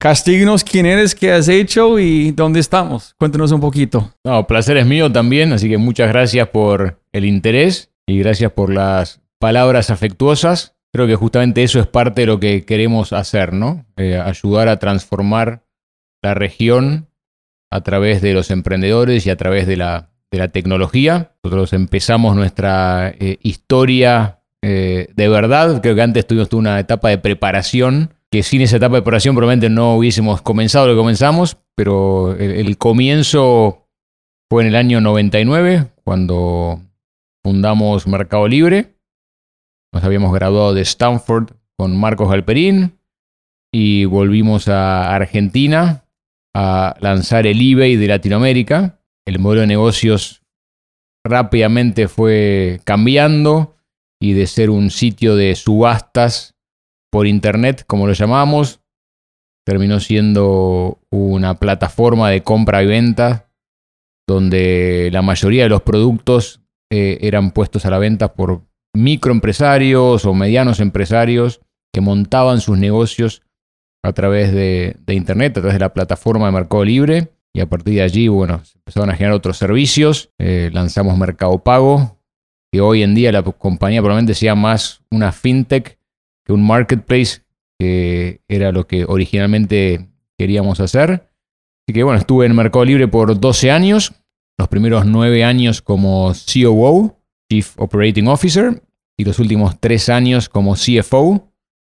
castíguenos 0.00 0.64
quién 0.64 0.84
eres, 0.84 1.14
qué 1.14 1.30
has 1.30 1.48
hecho 1.48 2.00
y 2.00 2.32
dónde 2.32 2.58
estamos. 2.58 3.14
Cuéntanos 3.16 3.52
un 3.52 3.60
poquito. 3.60 4.12
No, 4.24 4.44
placer 4.48 4.78
es 4.78 4.86
mío 4.86 5.12
también, 5.12 5.52
así 5.52 5.68
que 5.68 5.78
muchas 5.78 6.08
gracias 6.08 6.48
por 6.48 6.98
el 7.12 7.24
interés 7.24 7.92
y 8.04 8.18
gracias 8.18 8.50
por 8.50 8.72
las 8.72 9.20
palabras 9.38 9.90
afectuosas. 9.90 10.74
Creo 10.92 11.06
que 11.06 11.16
justamente 11.16 11.62
eso 11.62 11.80
es 11.80 11.86
parte 11.86 12.22
de 12.22 12.26
lo 12.26 12.38
que 12.38 12.66
queremos 12.66 13.14
hacer, 13.14 13.54
¿no? 13.54 13.86
Eh, 13.96 14.18
ayudar 14.18 14.68
a 14.68 14.78
transformar 14.78 15.64
la 16.22 16.34
región 16.34 17.08
a 17.70 17.80
través 17.80 18.20
de 18.20 18.34
los 18.34 18.50
emprendedores 18.50 19.26
y 19.26 19.30
a 19.30 19.36
través 19.36 19.66
de 19.66 19.78
la, 19.78 20.10
de 20.30 20.38
la 20.38 20.48
tecnología. 20.48 21.32
Nosotros 21.42 21.72
empezamos 21.72 22.36
nuestra 22.36 23.08
eh, 23.18 23.38
historia 23.42 24.40
eh, 24.60 25.08
de 25.16 25.28
verdad. 25.28 25.80
Creo 25.80 25.94
que 25.94 26.02
antes 26.02 26.26
tuvimos 26.26 26.52
una 26.52 26.78
etapa 26.78 27.08
de 27.08 27.16
preparación, 27.16 28.10
que 28.30 28.42
sin 28.42 28.60
esa 28.60 28.76
etapa 28.76 28.96
de 28.96 29.02
preparación 29.02 29.34
probablemente 29.34 29.70
no 29.70 29.96
hubiésemos 29.96 30.42
comenzado 30.42 30.88
lo 30.88 30.92
que 30.92 30.98
comenzamos, 30.98 31.56
pero 31.74 32.32
el, 32.36 32.50
el 32.50 32.76
comienzo 32.76 33.88
fue 34.50 34.62
en 34.62 34.68
el 34.68 34.76
año 34.76 35.00
99, 35.00 35.86
cuando 36.04 36.82
fundamos 37.42 38.06
Mercado 38.06 38.46
Libre 38.46 38.92
nos 39.92 40.04
habíamos 40.04 40.32
graduado 40.32 40.74
de 40.74 40.82
Stanford 40.82 41.50
con 41.76 41.98
Marcos 41.98 42.30
Galperín 42.30 42.98
y 43.72 44.04
volvimos 44.04 44.68
a 44.68 45.14
Argentina 45.14 46.04
a 46.54 46.96
lanzar 47.00 47.46
el 47.46 47.60
eBay 47.60 47.96
de 47.96 48.08
Latinoamérica. 48.08 49.00
El 49.26 49.38
modelo 49.38 49.62
de 49.62 49.66
negocios 49.66 50.42
rápidamente 51.24 52.08
fue 52.08 52.80
cambiando 52.84 53.76
y 54.20 54.32
de 54.32 54.46
ser 54.46 54.70
un 54.70 54.90
sitio 54.90 55.36
de 55.36 55.54
subastas 55.54 56.54
por 57.10 57.26
internet, 57.26 57.84
como 57.86 58.06
lo 58.06 58.14
llamamos, 58.14 58.80
terminó 59.66 60.00
siendo 60.00 61.00
una 61.10 61.54
plataforma 61.54 62.30
de 62.30 62.42
compra 62.42 62.82
y 62.82 62.86
venta 62.86 63.50
donde 64.26 65.10
la 65.12 65.22
mayoría 65.22 65.64
de 65.64 65.68
los 65.68 65.82
productos 65.82 66.62
eh, 66.90 67.18
eran 67.22 67.50
puestos 67.50 67.84
a 67.84 67.90
la 67.90 67.98
venta 67.98 68.34
por 68.34 68.62
microempresarios 68.94 70.24
o 70.24 70.34
medianos 70.34 70.80
empresarios 70.80 71.60
que 71.92 72.00
montaban 72.00 72.60
sus 72.60 72.78
negocios 72.78 73.42
a 74.02 74.12
través 74.12 74.52
de, 74.52 74.96
Internet, 75.08 75.52
a 75.52 75.60
través 75.60 75.74
de 75.74 75.80
la 75.80 75.92
plataforma 75.92 76.46
de 76.46 76.52
Mercado 76.52 76.84
Libre. 76.84 77.32
Y 77.54 77.60
a 77.60 77.68
partir 77.68 77.94
de 77.94 78.02
allí, 78.02 78.28
bueno, 78.28 78.64
se 78.64 78.78
empezaron 78.78 79.10
a 79.10 79.14
generar 79.14 79.36
otros 79.36 79.58
servicios. 79.58 80.30
Eh, 80.38 80.70
lanzamos 80.72 81.16
Mercado 81.18 81.58
Pago, 81.62 82.18
que 82.72 82.80
hoy 82.80 83.02
en 83.02 83.14
día 83.14 83.30
la 83.30 83.42
compañía 83.42 84.00
probablemente 84.00 84.34
sea 84.34 84.54
más 84.54 85.02
una 85.10 85.32
fintech 85.32 85.98
que 86.44 86.52
un 86.52 86.66
marketplace, 86.66 87.42
que 87.78 88.40
era 88.48 88.72
lo 88.72 88.86
que 88.86 89.04
originalmente 89.04 90.08
queríamos 90.38 90.80
hacer. 90.80 91.10
Así 91.12 91.92
que 91.92 92.02
bueno, 92.02 92.18
estuve 92.18 92.46
en 92.46 92.56
Mercado 92.56 92.84
Libre 92.84 93.06
por 93.06 93.38
12 93.38 93.70
años, 93.70 94.14
los 94.58 94.68
primeros 94.68 95.04
9 95.04 95.44
años 95.44 95.82
como 95.82 96.32
COO 96.32 97.21
Chief 97.52 97.74
Operating 97.76 98.28
Officer, 98.28 98.82
y 99.14 99.26
los 99.26 99.38
últimos 99.38 99.78
tres 99.78 100.08
años 100.08 100.48
como 100.48 100.74
CFO, 100.74 101.52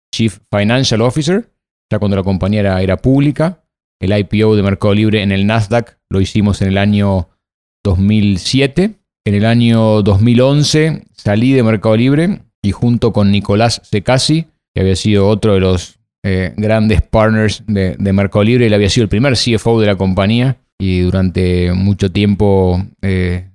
Chief 0.10 0.40
Financial 0.50 1.02
Officer, 1.02 1.52
ya 1.92 2.00
cuando 2.00 2.16
la 2.16 2.24
compañía 2.24 2.80
era, 2.80 2.96
pública. 2.96 3.62
El 4.00 4.18
IPO 4.18 4.56
de 4.56 4.64
Mercado 4.64 4.94
Libre 4.94 5.22
en 5.22 5.34
el 5.34 5.46
Nasdaq 5.46 5.98
lo 6.10 6.22
hicimos 6.22 6.62
en 6.62 6.70
el 6.70 6.78
año 6.78 7.28
2007. 7.84 8.96
En 9.26 9.36
el 9.36 9.46
año 9.46 10.02
2011 10.02 11.04
salí 11.12 11.52
de 11.52 11.64
Mercado 11.64 11.98
Libre 11.98 12.40
y 12.62 12.72
junto 12.72 13.12
con 13.12 13.30
Nicolás 13.30 13.82
Secasi, 13.84 14.46
que 14.74 14.80
había 14.80 14.96
sido 14.96 15.28
otro 15.28 15.56
de 15.56 15.60
los 15.60 16.00
eh, 16.24 16.54
grandes 16.56 17.02
partners 17.02 17.64
de, 17.68 17.98
Mercado 18.14 18.46
Libre, 18.46 18.68
él 18.68 18.74
había 18.74 18.90
sido 18.90 19.04
el 19.04 19.10
primer 19.10 19.34
CFO 19.34 19.82
de 19.82 19.88
la 19.88 19.98
compañía 19.98 20.56
y 20.80 21.02
durante 21.02 21.74
mucho 21.74 22.10
tiempo 22.10 22.82
eh, 23.02 23.49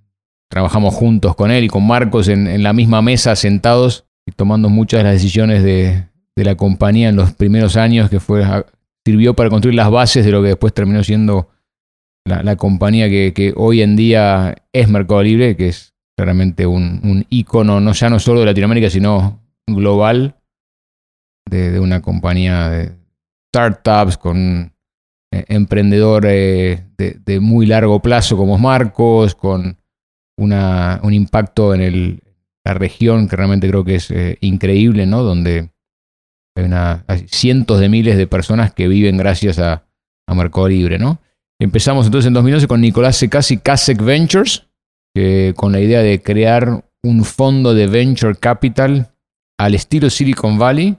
trabajamos 0.50 0.94
juntos 0.94 1.34
con 1.34 1.50
él 1.50 1.64
y 1.64 1.68
con 1.68 1.86
Marcos 1.86 2.28
en, 2.28 2.62
la 2.62 2.72
misma 2.72 3.02
mesa, 3.02 3.36
sentados 3.36 4.06
y 4.26 4.32
tomando 4.32 4.68
muchas 4.68 4.98
de 4.98 5.04
las 5.04 5.12
decisiones 5.14 5.62
de, 5.62 6.08
la 6.36 6.56
compañía 6.56 7.08
en 7.08 7.16
los 7.16 7.32
primeros 7.32 7.76
años, 7.76 8.10
que 8.10 8.20
fue, 8.20 8.44
sirvió 9.04 9.34
para 9.34 9.50
construir 9.50 9.76
las 9.76 9.90
bases 9.90 10.24
de 10.24 10.32
lo 10.32 10.42
que 10.42 10.48
después 10.48 10.74
terminó 10.74 11.02
siendo 11.04 11.48
la, 12.24 12.56
compañía 12.56 13.08
que, 13.08 13.52
hoy 13.56 13.82
en 13.82 13.96
día 13.96 14.54
es 14.72 14.88
Mercado 14.88 15.22
Libre, 15.22 15.56
que 15.56 15.68
es 15.68 15.94
claramente 16.16 16.66
un, 16.66 17.00
un 17.04 17.26
ícono 17.28 17.80
no 17.80 17.92
ya 17.92 18.08
no 18.08 18.18
solo 18.18 18.40
de 18.40 18.46
Latinoamérica, 18.46 18.88
sino 18.88 19.40
global, 19.66 20.36
de, 21.50 21.78
una 21.80 22.00
compañía 22.02 22.68
de 22.68 22.92
startups 23.50 24.16
con 24.16 24.72
eh, 25.32 25.44
emprendedores 25.48 26.82
de, 26.96 27.40
muy 27.40 27.66
largo 27.66 28.00
plazo 28.00 28.36
como 28.36 28.58
Marcos, 28.58 29.34
con 29.34 29.78
una, 30.36 31.00
un 31.02 31.12
impacto 31.12 31.74
en 31.74 31.80
el, 31.80 32.22
la 32.64 32.74
región 32.74 33.28
que 33.28 33.36
realmente 33.36 33.68
creo 33.68 33.84
que 33.84 33.96
es 33.96 34.10
eh, 34.10 34.38
increíble, 34.40 35.06
¿no? 35.06 35.22
Donde 35.22 35.70
hay, 36.56 36.64
una, 36.64 37.04
cientos 37.26 37.80
de 37.80 37.88
miles 37.88 38.16
de 38.16 38.26
personas 38.26 38.72
que 38.72 38.88
viven 38.88 39.16
gracias 39.16 39.58
a, 39.58 39.86
a 40.26 40.34
Mercado 40.34 40.68
Libre, 40.68 40.98
¿no? 40.98 41.20
Empezamos 41.60 42.06
entonces 42.06 42.26
en 42.28 42.34
2011 42.34 42.66
con 42.66 42.80
Nicolás 42.80 43.16
Secasi 43.16 43.58
Kasek 43.58 44.02
Ventures, 44.02 44.66
que, 45.14 45.54
con 45.56 45.72
la 45.72 45.80
idea 45.80 46.00
de 46.00 46.20
crear 46.20 46.84
un 47.02 47.24
fondo 47.24 47.74
de 47.74 47.86
venture 47.86 48.34
capital 48.34 49.12
al 49.58 49.74
estilo 49.74 50.10
Silicon 50.10 50.58
Valley, 50.58 50.96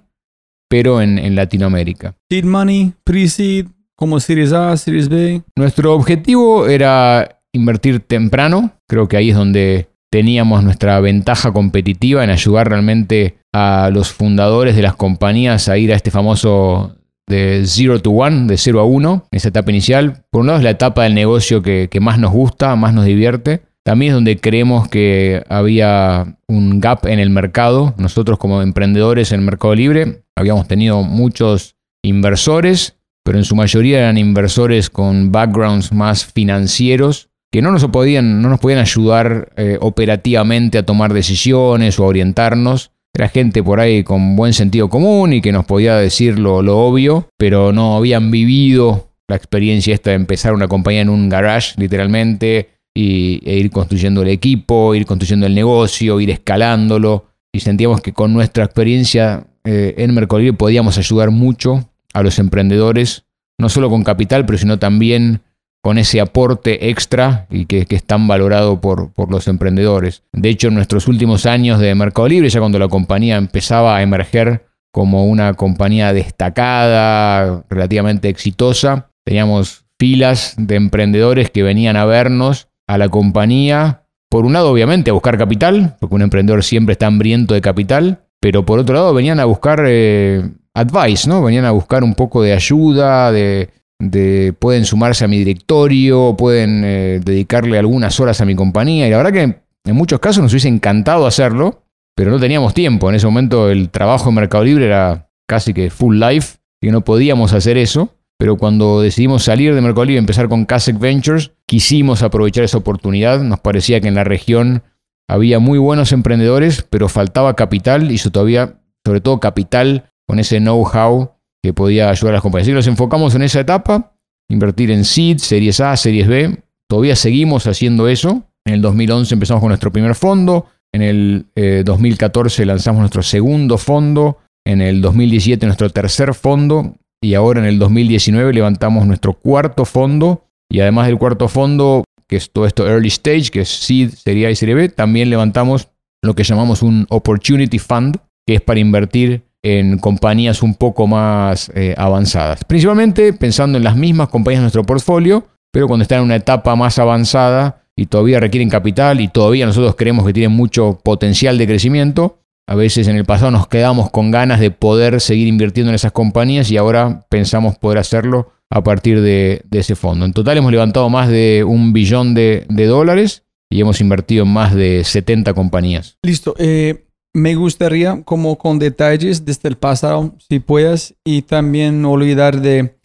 pero 0.69 1.01
en, 1.01 1.19
en 1.19 1.35
Latinoamérica. 1.35 2.15
Seed 2.29 2.45
money, 2.45 2.93
pre-seed, 3.03 3.67
como 3.95 4.19
Series 4.19 4.53
A, 4.53 4.75
Series 4.77 5.09
B. 5.09 5.41
Nuestro 5.55 5.93
objetivo 5.93 6.67
era 6.67 7.34
invertir 7.55 8.01
temprano. 8.01 8.71
Creo 8.87 9.07
que 9.07 9.17
ahí 9.17 9.31
es 9.31 9.35
donde 9.35 9.89
teníamos 10.11 10.63
nuestra 10.63 10.99
ventaja 10.99 11.51
competitiva 11.51 12.23
en 12.23 12.29
ayudar 12.29 12.69
realmente 12.69 13.37
a 13.53 13.89
los 13.91 14.11
fundadores 14.11 14.75
de 14.75 14.81
las 14.81 14.95
compañías 14.95 15.67
a 15.67 15.77
ir 15.77 15.91
a 15.91 15.95
este 15.95 16.11
famoso 16.11 16.95
de 17.27 17.63
0 17.65 18.01
to 18.01 18.11
1, 18.11 18.47
de 18.47 18.57
0 18.57 18.79
a 18.79 18.85
1, 18.85 19.27
esa 19.31 19.49
etapa 19.49 19.71
inicial. 19.71 20.23
Por 20.29 20.41
un 20.41 20.47
lado 20.47 20.59
es 20.59 20.63
la 20.63 20.69
etapa 20.69 21.03
del 21.03 21.15
negocio 21.15 21.61
que, 21.61 21.89
más 21.99 22.19
nos 22.19 22.31
gusta, 22.31 22.75
más 22.75 22.93
nos 22.93 23.05
divierte. 23.05 23.63
también 23.83 24.11
es 24.11 24.15
donde 24.15 24.37
creemos 24.37 24.87
que 24.87 25.43
había 25.49 26.37
un 26.47 26.79
gap 26.79 27.05
en 27.07 27.19
el 27.19 27.29
mercado. 27.29 27.93
Nosotros 27.97 28.37
como 28.37 28.61
emprendedores 28.61 29.31
en 29.31 29.43
Mercado 29.43 29.75
Libre 29.75 30.23
habíamos 30.35 30.67
tenido 30.67 31.03
muchos 31.03 31.75
inversores, 32.03 32.97
pero 33.23 33.37
en 33.37 33.43
su 33.43 33.55
mayoría 33.55 33.99
eran 33.99 34.17
inversores 34.17 34.89
con 34.89 35.31
backgrounds 35.31 35.91
más 35.91 36.25
financieros 36.25 37.29
que 37.51 37.61
no 37.61 37.71
nos 37.71 37.85
podían, 37.85 38.41
no 38.41 38.49
nos 38.49 38.59
podían 38.59 38.79
ayudar 38.79 39.53
eh, 39.55 39.77
operativamente 39.79 40.77
a 40.77 40.85
tomar 40.85 41.13
decisiones 41.13 41.99
o 41.99 42.03
a 42.03 42.07
orientarnos. 42.07 42.91
Era 43.13 43.29
gente 43.29 43.63
por 43.63 43.79
ahí 43.79 44.03
con 44.03 44.35
buen 44.35 44.53
sentido 44.53 44.89
común 44.89 45.33
y 45.33 45.41
que 45.41 45.53
nos 45.53 45.65
podía 45.65 45.95
decir 45.95 46.37
lo, 46.37 46.57
obvio, 46.57 47.29
pero 47.37 47.71
no 47.71 47.95
habían 47.95 48.29
vivido 48.29 49.11
la 49.27 49.37
experiencia 49.37 49.93
esta 49.93 50.09
de 50.09 50.17
empezar 50.17 50.53
una 50.53 50.67
compañía 50.67 51.01
en 51.01 51.09
un 51.09 51.29
garage, 51.29 51.75
literalmente, 51.77 52.71
y, 52.93 53.39
e 53.49 53.55
ir 53.57 53.71
construyendo 53.71 54.21
el 54.21 54.27
equipo, 54.27 54.93
ir 54.93 55.05
construyendo 55.05 55.45
el 55.45 55.55
negocio, 55.55 56.19
ir 56.19 56.29
escalándolo. 56.29 57.27
Y 57.53 57.61
sentíamos 57.61 58.01
que 58.01 58.11
con 58.11 58.33
nuestra 58.33 58.65
experiencia 58.65 59.47
eh, 59.63 59.95
en 59.97 60.13
Mercolir 60.13 60.55
podíamos 60.55 60.97
ayudar 60.97 61.31
mucho 61.31 61.89
a 62.13 62.21
los 62.21 62.37
emprendedores, 62.37 63.23
no 63.57 63.69
solo 63.69 63.89
con 63.89 64.03
capital, 64.03 64.45
pero 64.45 64.57
sino 64.57 64.77
también 64.77 65.41
con 65.85 65.99
ese 65.99 66.19
aporte 66.19 66.89
extra 66.89 67.45
y 67.51 67.67
que, 67.67 67.85
es 67.87 68.03
tan 68.03 68.27
valorado 68.27 68.81
por, 68.81 69.13
por, 69.13 69.29
los 69.29 69.47
emprendedores. 69.47 70.23
De 70.33 70.49
hecho, 70.49 70.69
en 70.69 70.73
nuestros 70.73 71.07
últimos 71.07 71.45
años 71.45 71.79
de 71.79 71.93
Mercado 71.93 72.27
Libre, 72.27 72.49
ya 72.49 72.59
cuando 72.59 72.79
la 72.79 72.87
compañía 72.87 73.37
empezaba 73.37 73.95
a 73.95 74.01
emerger 74.01 74.65
como 74.91 75.27
una 75.27 75.53
compañía 75.53 76.11
destacada, 76.11 77.63
relativamente 77.69 78.29
exitosa, 78.29 79.11
teníamos 79.23 79.85
filas 79.99 80.55
de 80.57 80.73
emprendedores 80.73 81.51
que 81.51 81.61
venían 81.61 81.97
a 81.97 82.05
vernos 82.05 82.67
a 82.87 82.97
la 82.97 83.09
compañía, 83.09 84.05
por 84.27 84.45
un 84.45 84.53
lado 84.53 84.71
obviamente 84.71 85.11
a 85.11 85.13
buscar 85.13 85.37
capital, 85.37 85.97
porque 85.99 86.15
un 86.15 86.23
emprendedor 86.23 86.63
siempre 86.63 86.93
está 86.93 87.05
hambriento 87.05 87.53
de 87.53 87.61
capital, 87.61 88.23
pero 88.39 88.65
por 88.65 88.79
otro 88.79 88.95
lado 88.95 89.13
venían 89.13 89.39
a 89.39 89.45
buscar 89.45 89.83
eh, 89.85 90.49
advice, 90.73 91.29
¿no? 91.29 91.43
Venían 91.43 91.65
a 91.65 91.71
buscar 91.71 92.03
un 92.03 92.15
poco 92.15 92.41
de 92.41 92.53
ayuda, 92.53 93.31
de, 93.31 93.69
de 93.99 94.53
pueden 94.57 94.85
sumarse 94.85 95.25
a 95.25 95.27
mi 95.27 95.37
directorio, 95.37 96.35
pueden 96.37 96.83
eh, 96.83 97.21
dedicarle 97.23 97.77
algunas 97.77 98.19
horas 98.19 98.41
a 98.41 98.45
mi 98.45 98.55
compañía. 98.55 99.07
Y 99.07 99.11
la 99.11 99.17
verdad 99.17 99.33
que 99.33 99.41
en 99.89 99.95
muchos 99.95 100.19
casos 100.19 100.43
nos 100.43 100.51
hubiese 100.51 100.67
encantado 100.67 101.25
hacerlo, 101.25 101.83
pero 102.15 102.31
no 102.31 102.39
teníamos 102.39 102.73
tiempo. 102.73 103.09
En 103.09 103.15
ese 103.15 103.25
momento 103.25 103.69
el 103.69 103.89
trabajo 103.89 104.29
en 104.29 104.35
Mercado 104.35 104.63
Libre 104.63 104.85
era 104.85 105.29
casi 105.47 105.73
que 105.73 105.89
full 105.89 106.19
life 106.19 106.57
y 106.81 106.91
no 106.91 107.01
podíamos 107.01 107.53
hacer 107.53 107.77
eso. 107.77 108.09
Pero 108.37 108.57
cuando 108.57 109.01
decidimos 109.01 109.43
salir 109.43 109.73
de 109.73 109.81
Mercado 109.81 110.05
Libre 110.05 110.15
y 110.15 110.19
empezar 110.19 110.49
con 110.49 110.65
Kasek 110.65 110.99
Ventures, 110.99 111.53
quisimos 111.65 112.21
aprovechar 112.21 112.65
esa 112.65 112.77
oportunidad. 112.77 113.41
Nos 113.41 113.61
parecía 113.61 114.01
que 114.01 114.09
en 114.09 114.15
la 114.15 114.25
región 114.25 114.83
había 115.29 115.59
muy 115.59 115.79
buenos 115.79 116.11
emprendedores, 116.11 116.85
pero 116.89 117.07
faltaba 117.07 117.55
capital 117.55 118.11
y 118.11 118.17
todavía, 118.17 118.81
sobre 119.05 119.21
todo 119.21 119.39
capital 119.39 120.11
con 120.27 120.39
ese 120.39 120.59
know-how 120.59 121.35
que 121.65 121.73
podía 121.73 122.09
ayudar 122.09 122.33
a 122.33 122.37
las 122.37 122.41
compañías. 122.43 122.65
Así 122.65 122.71
que 122.71 122.75
nos 122.75 122.87
enfocamos 122.87 123.33
en 123.33 123.41
esa 123.41 123.59
etapa, 123.59 124.13
invertir 124.49 124.91
en 124.91 125.03
seed, 125.03 125.39
series 125.39 125.79
A, 125.79 125.97
series 125.97 126.27
B. 126.27 126.59
Todavía 126.87 127.15
seguimos 127.15 127.65
haciendo 127.65 128.07
eso. 128.07 128.43
En 128.65 128.75
el 128.75 128.81
2011 128.81 129.33
empezamos 129.33 129.61
con 129.61 129.69
nuestro 129.69 129.91
primer 129.91 130.13
fondo. 130.13 130.67
En 130.93 131.01
el 131.01 131.47
2014 131.83 132.61
eh, 132.61 132.65
lanzamos 132.67 132.99
nuestro 132.99 133.23
segundo 133.23 133.79
fondo. 133.79 134.37
En 134.63 134.81
el 134.81 135.01
2017 135.01 135.65
nuestro 135.65 135.89
tercer 135.89 136.35
fondo. 136.35 136.93
Y 137.19 137.33
ahora 137.33 137.61
en 137.61 137.65
el 137.65 137.79
2019 137.79 138.53
levantamos 138.53 139.07
nuestro 139.07 139.33
cuarto 139.33 139.85
fondo. 139.85 140.45
Y 140.69 140.81
además 140.81 141.07
del 141.07 141.17
cuarto 141.17 141.47
fondo, 141.47 142.03
que 142.27 142.35
es 142.35 142.51
todo 142.51 142.67
esto 142.67 142.87
early 142.87 143.07
stage, 143.07 143.49
que 143.49 143.61
es 143.61 143.69
seed, 143.69 144.11
serie 144.11 144.45
A 144.45 144.51
y 144.51 144.55
serie 144.55 144.75
B, 144.75 144.89
también 144.89 145.31
levantamos 145.31 145.89
lo 146.23 146.35
que 146.35 146.43
llamamos 146.43 146.83
un 146.83 147.07
opportunity 147.09 147.79
fund, 147.79 148.17
que 148.47 148.55
es 148.55 148.61
para 148.61 148.79
invertir 148.79 149.44
en 149.65 149.97
compañías 149.97 150.61
un 150.61 150.75
poco 150.75 151.07
más 151.07 151.71
eh, 151.73 151.95
avanzadas. 151.97 152.63
Principalmente 152.65 153.33
pensando 153.33 153.79
en 153.79 153.83
las 153.83 153.95
mismas 153.95 154.29
compañías 154.29 154.59
de 154.59 154.65
nuestro 154.65 154.83
portfolio, 154.83 155.47
pero 155.73 155.87
cuando 155.87 156.03
están 156.03 156.19
en 156.19 156.25
una 156.25 156.35
etapa 156.35 156.75
más 156.75 156.99
avanzada 156.99 157.81
y 157.95 158.05
todavía 158.05 158.39
requieren 158.39 158.69
capital 158.69 159.21
y 159.21 159.27
todavía 159.27 159.65
nosotros 159.65 159.95
creemos 159.95 160.23
que 160.23 160.33
tienen 160.33 160.55
mucho 160.55 160.99
potencial 161.03 161.57
de 161.57 161.65
crecimiento, 161.65 162.41
a 162.67 162.75
veces 162.75 163.07
en 163.07 163.15
el 163.15 163.25
pasado 163.25 163.49
nos 163.49 163.67
quedamos 163.67 164.11
con 164.11 164.29
ganas 164.29 164.59
de 164.59 164.69
poder 164.69 165.19
seguir 165.19 165.47
invirtiendo 165.47 165.89
en 165.89 165.95
esas 165.95 166.11
compañías 166.11 166.69
y 166.69 166.77
ahora 166.77 167.25
pensamos 167.29 167.75
poder 167.79 167.97
hacerlo 167.97 168.51
a 168.69 168.83
partir 168.83 169.21
de, 169.21 169.63
ese 169.71 169.95
fondo. 169.95 170.25
En 170.25 170.33
total 170.33 170.59
hemos 170.59 170.71
levantado 170.71 171.09
más 171.09 171.27
de 171.27 171.63
un 171.63 171.91
billón 171.91 172.35
de, 172.35 172.67
dólares 172.69 173.45
y 173.71 173.81
hemos 173.81 173.99
invertido 173.99 174.43
en 174.43 174.53
más 174.53 174.75
de 174.75 175.03
70 175.03 175.55
compañías. 175.55 176.19
Listo. 176.21 176.53
Eh, 176.59 177.04
me 177.35 177.53
gustaría 177.55 178.23
como 178.23 178.57
con 178.57 178.79
detalles 178.79 179.43
desde 179.43 179.67
el 179.67 179.75
pasado, 179.75 180.33
si 180.49 180.59
puedas, 180.59 181.13
y 181.25 181.41
también 181.41 182.03
olvidar 182.05 182.61
de 182.61 182.97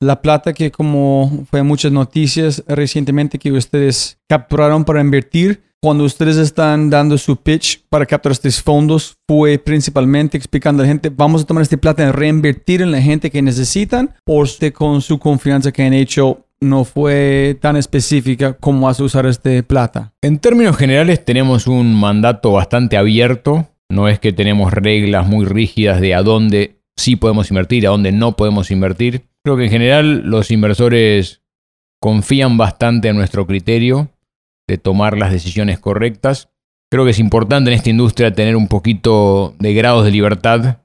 la 0.00 0.22
plata 0.22 0.54
que 0.54 0.70
como 0.70 1.44
fue 1.50 1.62
muchas 1.62 1.92
noticias 1.92 2.64
recientemente 2.66 3.38
que 3.38 3.52
ustedes 3.52 4.18
capturaron 4.26 4.84
para 4.84 5.02
invertir. 5.02 5.62
Cuando 5.82 6.04
ustedes 6.04 6.38
están 6.38 6.88
dando 6.88 7.18
su 7.18 7.36
pitch 7.36 7.84
para 7.90 8.06
capturar 8.06 8.32
estos 8.32 8.62
fondos, 8.62 9.18
fue 9.28 9.58
principalmente 9.58 10.38
explicando 10.38 10.82
a 10.82 10.86
la 10.86 10.88
gente, 10.88 11.10
vamos 11.10 11.42
a 11.42 11.44
tomar 11.44 11.62
esta 11.62 11.76
plata 11.76 12.08
y 12.08 12.10
reinvertir 12.10 12.80
en 12.80 12.90
la 12.90 13.02
gente 13.02 13.30
que 13.30 13.42
necesitan, 13.42 14.14
o 14.24 14.40
usted 14.40 14.72
con 14.72 15.02
su 15.02 15.18
confianza 15.18 15.72
que 15.72 15.82
han 15.82 15.92
hecho 15.92 16.46
no 16.58 16.84
fue 16.84 17.58
tan 17.60 17.76
específica 17.76 18.54
cómo 18.54 18.86
vas 18.86 18.98
a 18.98 19.04
usar 19.04 19.26
esta 19.26 19.50
plata. 19.62 20.14
En 20.22 20.38
términos 20.38 20.74
generales 20.74 21.22
tenemos 21.22 21.66
un 21.66 21.94
mandato 21.94 22.52
bastante 22.52 22.96
abierto 22.96 23.68
no 23.90 24.08
es 24.08 24.18
que 24.18 24.32
tenemos 24.32 24.72
reglas 24.72 25.26
muy 25.26 25.44
rígidas 25.44 26.00
de 26.00 26.14
a 26.14 26.22
dónde 26.22 26.80
sí 26.96 27.16
podemos 27.16 27.50
invertir, 27.50 27.86
a 27.86 27.90
dónde 27.90 28.12
no 28.12 28.36
podemos 28.36 28.70
invertir. 28.70 29.26
Creo 29.44 29.56
que 29.56 29.64
en 29.64 29.70
general 29.70 30.22
los 30.24 30.50
inversores 30.50 31.42
confían 32.00 32.56
bastante 32.56 33.08
en 33.08 33.16
nuestro 33.16 33.46
criterio 33.46 34.10
de 34.68 34.78
tomar 34.78 35.16
las 35.18 35.32
decisiones 35.32 35.78
correctas. 35.78 36.50
Creo 36.90 37.04
que 37.04 37.10
es 37.10 37.18
importante 37.18 37.70
en 37.70 37.76
esta 37.76 37.90
industria 37.90 38.32
tener 38.32 38.56
un 38.56 38.68
poquito 38.68 39.54
de 39.58 39.74
grados 39.74 40.04
de 40.04 40.10
libertad 40.10 40.78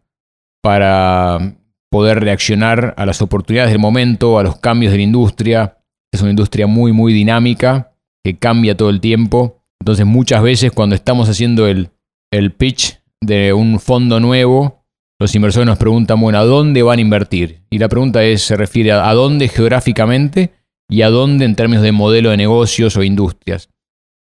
para 0.61 1.55
poder 1.89 2.19
reaccionar 2.19 2.93
a 2.97 3.05
las 3.05 3.21
oportunidades 3.21 3.71
del 3.71 3.79
momento, 3.79 4.37
a 4.39 4.43
los 4.43 4.57
cambios 4.57 4.91
de 4.91 4.97
la 4.97 5.03
industria. 5.03 5.77
Es 6.11 6.21
una 6.21 6.31
industria 6.31 6.67
muy, 6.67 6.91
muy 6.91 7.13
dinámica, 7.13 7.93
que 8.23 8.37
cambia 8.37 8.75
todo 8.75 8.89
el 8.89 8.99
tiempo. 8.99 9.63
Entonces 9.79 10.05
muchas 10.05 10.41
veces 10.41 10.71
cuando 10.71 10.95
estamos 10.95 11.29
haciendo 11.29 11.67
el 11.67 11.89
el 12.31 12.51
pitch 12.51 12.99
de 13.21 13.53
un 13.53 13.79
fondo 13.79 14.19
nuevo, 14.19 14.85
los 15.19 15.35
inversores 15.35 15.67
nos 15.67 15.77
preguntan, 15.77 16.19
bueno, 16.21 16.39
¿a 16.39 16.45
dónde 16.45 16.81
van 16.83 16.99
a 16.99 17.01
invertir? 17.01 17.63
Y 17.69 17.77
la 17.77 17.89
pregunta 17.89 18.23
es, 18.23 18.41
se 18.41 18.55
refiere 18.55 18.91
a, 18.91 19.13
dónde 19.13 19.49
geográficamente 19.49 20.53
y 20.89 21.01
a 21.01 21.09
dónde 21.09 21.45
en 21.45 21.55
términos 21.55 21.83
de 21.83 21.91
modelo 21.91 22.29
de 22.29 22.37
negocios 22.37 22.95
o 22.95 23.03
industrias. 23.03 23.69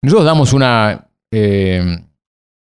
Nosotros 0.03 0.25
damos 0.25 0.53
una 0.53 1.09
eh, 1.31 1.99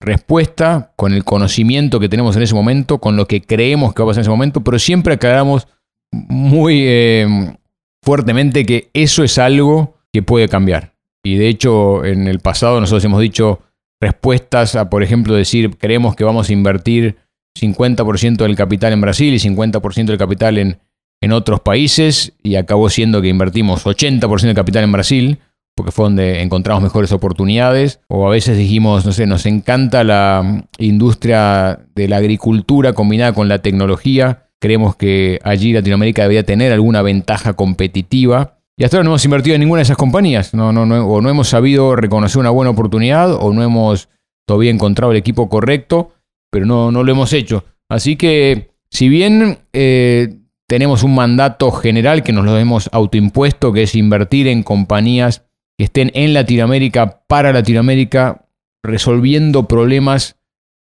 respuesta 0.02 0.94
con 0.96 1.14
el 1.14 1.24
conocimiento 1.24 2.00
que 2.00 2.10
tenemos 2.10 2.36
en 2.36 2.42
ese 2.42 2.56
momento, 2.56 3.00
con 3.00 3.16
lo 3.16 3.26
que 3.26 3.42
creemos 3.42 3.94
que 3.94 4.02
va 4.02 4.08
a 4.08 4.10
pasar 4.10 4.22
en 4.22 4.24
ese 4.24 4.30
momento, 4.32 4.62
pero 4.62 4.80
siempre 4.80 5.14
aclaramos 5.14 5.68
muy 6.12 6.84
eh, 6.86 7.56
fuertemente 8.04 8.66
que 8.66 8.90
eso 8.94 9.24
es 9.24 9.38
algo 9.38 9.96
que 10.12 10.24
puede 10.24 10.50
cambiar. 10.50 10.96
Y 11.24 11.36
de 11.38 11.48
hecho, 11.48 12.04
en 12.04 12.28
el 12.28 12.40
pasado 12.40 12.80
nosotros 12.80 13.06
hemos 13.06 13.22
dicho, 13.22 13.62
respuestas 14.02 14.76
a, 14.76 14.90
por 14.90 15.04
ejemplo, 15.04 15.34
decir, 15.34 15.78
creemos 15.78 16.16
que 16.16 16.24
vamos 16.24 16.50
a 16.50 16.54
invertir 16.54 17.18
50% 17.60 18.38
del 18.38 18.56
capital 18.56 18.94
en 18.94 19.02
Brasil 19.02 19.34
y 19.34 19.40
50% 19.40 20.06
del 20.06 20.18
capital 20.18 20.58
en, 20.58 20.80
en 21.22 21.32
otros 21.32 21.60
países, 21.60 22.34
y 22.44 22.56
acabó 22.56 22.90
siendo 22.90 23.22
que 23.22 23.28
invertimos 23.28 23.86
80% 23.86 24.42
del 24.42 24.56
capital 24.56 24.84
en 24.84 24.92
Brasil, 24.92 25.40
porque 25.76 25.92
fue 25.92 26.06
donde 26.06 26.42
encontramos 26.42 26.84
mejores 26.84 27.12
oportunidades, 27.12 28.02
o 28.08 28.28
a 28.28 28.32
veces 28.32 28.58
dijimos, 28.58 29.06
no 29.06 29.12
sé, 29.12 29.26
nos 29.26 29.46
encanta 29.46 30.04
la 30.04 30.66
industria 30.78 31.80
de 31.96 32.08
la 32.08 32.18
agricultura 32.18 32.94
combinada 32.94 33.34
con 33.34 33.48
la 33.48 33.62
tecnología, 33.62 34.50
creemos 34.60 34.96
que 34.96 35.40
allí 35.44 35.74
Latinoamérica 35.74 36.24
debería 36.24 36.44
tener 36.44 36.72
alguna 36.72 37.02
ventaja 37.02 37.54
competitiva, 37.54 38.59
y 38.80 38.86
hasta 38.86 38.96
ahora 38.96 39.04
no 39.04 39.10
hemos 39.10 39.26
invertido 39.26 39.56
en 39.56 39.60
ninguna 39.60 39.80
de 39.80 39.84
esas 39.84 39.98
compañías. 39.98 40.54
No, 40.54 40.72
no, 40.72 40.86
no, 40.86 41.06
o 41.06 41.20
no 41.20 41.30
hemos 41.30 41.50
sabido 41.50 41.98
reconocer 41.98 42.40
una 42.40 42.50
buena 42.50 42.72
oportunidad 42.72 43.34
o 43.34 43.52
no 43.52 43.62
hemos 43.62 44.08
todavía 44.48 44.72
encontrado 44.72 45.12
el 45.12 45.18
equipo 45.18 45.50
correcto, 45.50 46.14
pero 46.50 46.66
no, 46.66 46.90
no 46.90 47.04
lo 47.04 47.12
hemos 47.12 47.34
hecho. 47.34 47.66
Así 47.90 48.16
que, 48.16 48.72
si 48.90 49.10
bien 49.10 49.60
eh, 49.74 50.40
tenemos 50.66 51.04
un 51.04 51.14
mandato 51.14 51.72
general 51.74 52.24
que 52.24 52.32
nos 52.32 52.46
lo 52.46 52.58
hemos 52.58 52.90
autoimpuesto, 52.94 53.74
que 53.74 53.84
es 53.84 53.96
invertir 53.96 54.48
en 54.48 54.64
compañías 54.64 55.46
que 55.78 55.84
estén 55.84 56.10
en 56.14 56.34
Latinoamérica, 56.34 57.24
para 57.28 57.52
Latinoamérica, 57.52 58.46
resolviendo 58.82 59.68
problemas 59.68 60.38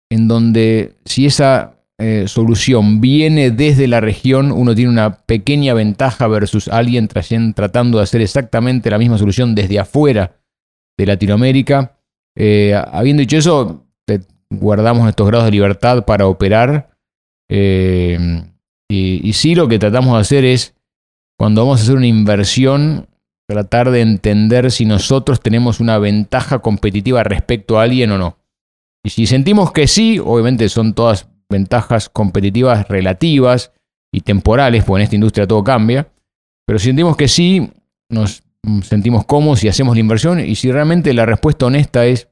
en 0.09 0.29
donde 0.29 0.95
si 1.03 1.25
esa 1.25 1.80
eh, 2.01 2.27
solución 2.27 2.99
viene 2.99 3.51
desde 3.51 3.87
la 3.87 4.01
región, 4.01 4.51
uno 4.51 4.73
tiene 4.73 4.89
una 4.89 5.17
pequeña 5.19 5.75
ventaja 5.75 6.27
versus 6.27 6.67
alguien 6.67 7.07
tratando 7.07 7.99
de 7.99 8.03
hacer 8.03 8.21
exactamente 8.21 8.89
la 8.89 8.97
misma 8.97 9.19
solución 9.19 9.53
desde 9.53 9.77
afuera 9.77 10.41
de 10.97 11.05
Latinoamérica. 11.05 11.99
Eh, 12.35 12.73
habiendo 12.91 13.21
dicho 13.21 13.37
eso, 13.37 13.85
guardamos 14.49 15.07
estos 15.07 15.27
grados 15.27 15.45
de 15.45 15.51
libertad 15.51 16.03
para 16.03 16.25
operar. 16.25 16.97
Eh, 17.49 18.17
y, 18.89 19.29
y, 19.29 19.33
sí, 19.33 19.53
lo 19.53 19.67
que 19.67 19.77
tratamos 19.77 20.15
de 20.15 20.21
hacer 20.21 20.43
es, 20.43 20.75
cuando 21.37 21.61
vamos 21.61 21.79
a 21.79 21.83
hacer 21.83 21.95
una 21.95 22.07
inversión, 22.07 23.09
tratar 23.47 23.91
de 23.91 24.01
entender 24.01 24.71
si 24.71 24.85
nosotros 24.85 25.39
tenemos 25.39 25.79
una 25.79 25.99
ventaja 25.99 26.59
competitiva 26.59 27.23
respecto 27.23 27.79
a 27.79 27.83
alguien 27.83 28.11
o 28.11 28.17
no. 28.17 28.37
Y 29.03 29.11
si 29.11 29.27
sentimos 29.27 29.71
que 29.71 29.87
sí, 29.87 30.19
obviamente 30.19 30.67
son 30.67 30.93
todas 30.93 31.30
ventajas 31.51 32.09
competitivas 32.09 32.87
relativas 32.87 33.71
y 34.11 34.21
temporales, 34.21 34.83
porque 34.83 35.01
en 35.01 35.03
esta 35.03 35.15
industria 35.15 35.47
todo 35.47 35.63
cambia, 35.63 36.07
pero 36.65 36.79
sentimos 36.79 37.15
que 37.15 37.27
sí, 37.27 37.71
nos 38.09 38.43
sentimos 38.83 39.25
cómodos 39.25 39.63
y 39.63 39.67
hacemos 39.67 39.95
la 39.95 40.01
inversión, 40.01 40.39
y 40.39 40.55
si 40.55 40.71
realmente 40.71 41.13
la 41.13 41.25
respuesta 41.25 41.67
honesta 41.67 42.05
es 42.05 42.29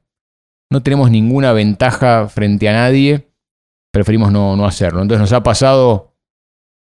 no 0.72 0.82
tenemos 0.82 1.10
ninguna 1.10 1.52
ventaja 1.52 2.28
frente 2.28 2.68
a 2.68 2.72
nadie, 2.72 3.28
preferimos 3.92 4.30
no, 4.30 4.56
no 4.56 4.66
hacerlo. 4.66 5.02
Entonces 5.02 5.20
nos 5.20 5.32
ha 5.32 5.42
pasado 5.42 6.14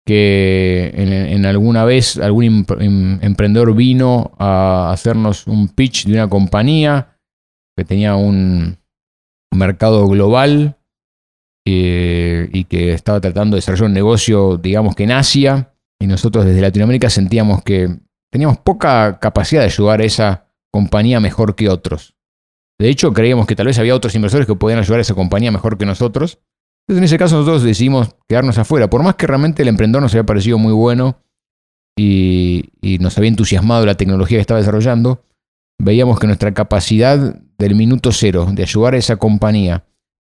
que 0.06 0.91
en, 0.94 1.46
alguna 1.46 1.86
vez 1.86 2.17
algún 2.17 2.65
em, 2.80 3.20
emprendedor 3.22 3.76
vino 3.76 4.32
a 4.38 4.91
hacernos 4.91 5.48
un 5.48 5.70
pitch 5.70 6.06
de 6.06 6.13
una 6.13 6.28
compañía 6.28 7.17
que 7.78 7.86
tenía 7.86 8.15
un 8.15 8.78
mercado 9.52 10.08
global 10.08 10.78
eh, 11.65 12.50
y 12.52 12.63
que 12.65 12.93
estaba 12.93 13.19
tratando 13.19 13.56
de 13.56 13.60
desarrollar 13.60 13.88
un 13.88 13.93
negocio, 13.93 14.58
digamos 14.58 14.95
que 14.95 15.04
en 15.04 15.12
Asia, 15.12 15.74
y 16.00 16.08
nosotros 16.08 16.45
desde 16.45 16.62
Latinoamérica 16.62 17.10
sentíamos 17.10 17.63
que 17.63 18.00
teníamos 18.32 18.58
poca 18.58 19.19
capacidad 19.19 19.62
de 19.62 19.67
ayudar 19.67 20.02
a 20.02 20.06
esa 20.06 20.47
compañía 20.71 21.19
mejor 21.19 21.56
que 21.56 21.69
otros. 21.69 22.15
De 22.80 22.89
hecho, 22.89 23.13
creíamos 23.13 23.45
que 23.45 23.56
tal 23.56 23.67
vez 23.67 23.78
había 23.78 23.93
otros 23.93 24.15
inversores 24.15 24.47
que 24.47 24.56
podían 24.56 24.80
ayudar 24.80 25.00
a 25.00 25.02
esa 25.02 25.13
compañía 25.13 25.52
mejor 25.52 25.78
que 25.78 25.86
nosotros. 25.86 26.39
Entonces, 26.88 26.97
en 26.97 27.04
ese 27.04 27.17
caso, 27.19 27.36
nosotros 27.36 27.62
decidimos 27.62 28.15
quedarnos 28.28 28.58
afuera. 28.58 28.89
Por 28.89 29.04
más 29.04 29.15
que 29.15 29.28
realmente 29.28 29.62
el 29.62 29.67
emprendedor 29.67 30.02
nos 30.02 30.13
había 30.13 30.26
parecido 30.26 30.58
muy 30.58 30.74
bueno 30.74 31.21
y, 31.95 32.71
nos 33.00 33.17
había 33.17 33.30
entusiasmado 33.30 33.86
la 33.86 33.95
tecnología 33.95 34.38
que 34.38 34.41
estaba 34.41 34.60
desarrollando, 34.60 35.24
veíamos 35.78 36.19
que 36.19 36.26
nuestra 36.26 36.54
capacidad 36.54 37.36
del 37.60 37.76
minuto 37.76 38.12
cero 38.12 38.47
de 38.52 38.63
ayudar 38.63 38.95
a 38.95 38.97
esa 38.97 39.17
compañía 39.17 39.86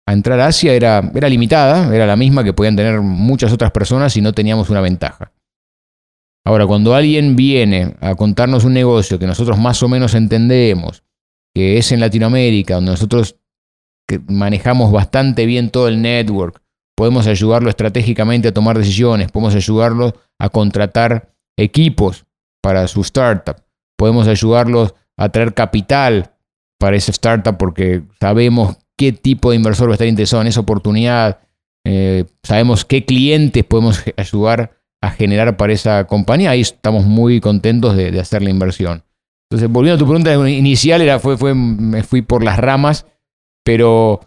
a 0.07 0.13
entrar 0.13 0.39
a 0.39 0.47
Asia 0.47 0.73
era, 0.73 1.11
era 1.13 1.27
limitada, 1.27 1.93
era 1.93 2.05
la 2.07 2.15
misma 2.15 2.43
que 2.43 2.53
podían 2.53 2.77
tener 2.77 3.01
muchas 3.01 3.51
otras 3.51 3.71
personas 3.71 4.13
si 4.13 4.21
no 4.21 4.31
teníamos 4.31 4.69
una 4.69 4.79
ventaja. 4.79 5.33
Ahora, 6.45 6.65
cuando 6.65 6.95
alguien 6.95 7.35
viene 7.35 7.97
a 7.99 8.15
contarnos 8.15 8.63
un 8.63 8.73
negocio 8.73 9.19
que 9.19 9.27
nosotros 9.27 9.59
más 9.59 9.83
o 9.83 9.89
menos 9.89 10.15
entendemos, 10.15 11.03
que 11.53 11.77
es 11.77 11.91
en 11.91 11.99
Latinoamérica, 11.99 12.75
donde 12.75 12.91
nosotros 12.91 13.35
manejamos 14.27 14.93
bastante 14.93 15.45
bien 15.45 15.71
todo 15.71 15.89
el 15.89 16.01
network, 16.01 16.61
podemos 16.95 17.27
ayudarlo 17.27 17.69
estratégicamente 17.69 18.47
a 18.47 18.53
tomar 18.53 18.77
decisiones, 18.77 19.29
podemos 19.29 19.55
ayudarlo 19.55 20.13
a 20.39 20.47
contratar 20.47 21.33
equipos 21.57 22.25
para 22.61 22.87
su 22.87 23.01
startup, 23.01 23.57
podemos 23.97 24.29
ayudarlos 24.29 24.95
a 25.17 25.27
traer 25.27 25.53
capital 25.53 26.31
para 26.79 26.95
esa 26.95 27.11
startup 27.11 27.57
porque 27.57 28.03
sabemos 28.21 28.77
qué 28.97 29.13
tipo 29.13 29.51
de 29.51 29.57
inversor 29.57 29.87
va 29.87 29.93
a 29.93 29.95
estar 29.95 30.07
interesado 30.07 30.41
en 30.41 30.47
esa 30.47 30.59
oportunidad, 30.59 31.39
eh, 31.85 32.25
sabemos 32.43 32.83
qué 32.83 33.05
clientes 33.05 33.63
podemos 33.63 34.03
ayudar 34.17 34.77
a 35.01 35.11
generar 35.11 35.57
para 35.57 35.73
esa 35.73 36.05
compañía, 36.07 36.49
ahí 36.49 36.61
estamos 36.61 37.05
muy 37.05 37.39
contentos 37.39 37.95
de, 37.95 38.19
hacer 38.19 38.41
la 38.41 38.49
inversión. 38.49 39.03
Entonces, 39.49 39.71
volviendo 39.71 39.95
a 39.95 39.99
tu 39.99 40.05
pregunta 40.05 40.49
inicial, 40.49 41.01
era, 41.01 41.19
fue, 41.19 41.37
fue, 41.37 41.53
me 41.53 42.03
fui 42.03 42.21
por 42.21 42.43
las 42.43 42.57
ramas, 42.57 43.05
pero, 43.63 44.19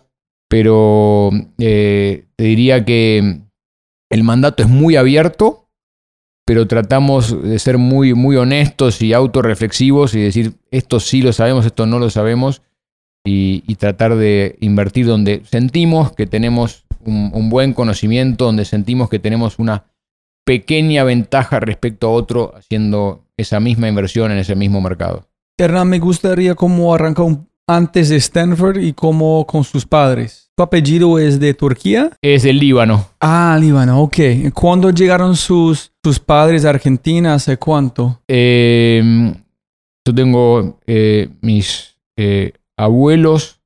pero 0.48 1.30
eh, 1.58 2.28
te 2.36 2.44
diría 2.44 2.84
que 2.84 3.40
el 4.10 4.24
mandato 4.24 4.62
es 4.62 4.68
muy 4.68 4.96
abierto, 4.96 5.68
pero 6.46 6.66
tratamos 6.66 7.42
de 7.42 7.58
ser 7.58 7.78
muy, 7.78 8.14
muy 8.14 8.36
honestos 8.36 9.02
y 9.02 9.12
autorreflexivos 9.12 10.14
y 10.14 10.20
decir, 10.20 10.54
esto 10.70 10.98
sí 10.98 11.20
lo 11.22 11.32
sabemos, 11.32 11.66
esto 11.66 11.86
no 11.86 11.98
lo 11.98 12.10
sabemos, 12.10 12.62
y, 13.24 13.74
tratar 13.76 14.16
de 14.16 14.56
invertir 14.60 15.06
donde 15.06 15.42
sentimos 15.44 16.12
que 16.12 16.26
tenemos 16.26 16.84
un 17.04 17.48
buen 17.48 17.72
conocimiento, 17.72 18.44
donde 18.44 18.64
sentimos 18.64 19.08
que 19.08 19.18
tenemos 19.18 19.58
una 19.58 19.84
pequeña 20.44 21.04
ventaja 21.04 21.60
respecto 21.60 22.08
a 22.08 22.10
otro 22.10 22.52
haciendo 22.56 23.24
esa 23.36 23.60
misma 23.60 23.88
inversión 23.88 24.32
en 24.32 24.38
ese 24.38 24.54
mismo 24.54 24.80
mercado. 24.80 25.26
Hernán, 25.58 25.88
me 25.88 25.98
gustaría 25.98 26.54
cómo 26.54 26.94
arrancó 26.94 27.46
antes 27.66 28.08
de 28.08 28.16
Stanford 28.16 28.78
y 28.78 28.92
cómo 28.92 29.46
con 29.46 29.62
sus 29.62 29.86
padres. 29.86 30.50
¿Tu 30.56 30.62
apellido 30.62 31.18
es 31.18 31.38
de 31.38 31.54
Turquía? 31.54 32.10
Es 32.20 32.42
del 32.42 32.58
Líbano. 32.58 33.06
Ah, 33.20 33.56
Líbano, 33.60 34.02
ok. 34.02 34.16
¿Cuándo 34.52 34.90
llegaron 34.90 35.36
sus, 35.36 35.92
sus 36.02 36.18
padres 36.18 36.64
a 36.64 36.70
Argentina? 36.70 37.34
¿Hace 37.34 37.56
cuánto? 37.56 38.20
Em, 38.26 39.32
yo 40.04 40.14
tengo 40.14 40.78
eh, 40.86 41.28
mis 41.40 41.96
eh, 42.16 42.52
abuelos 42.80 43.60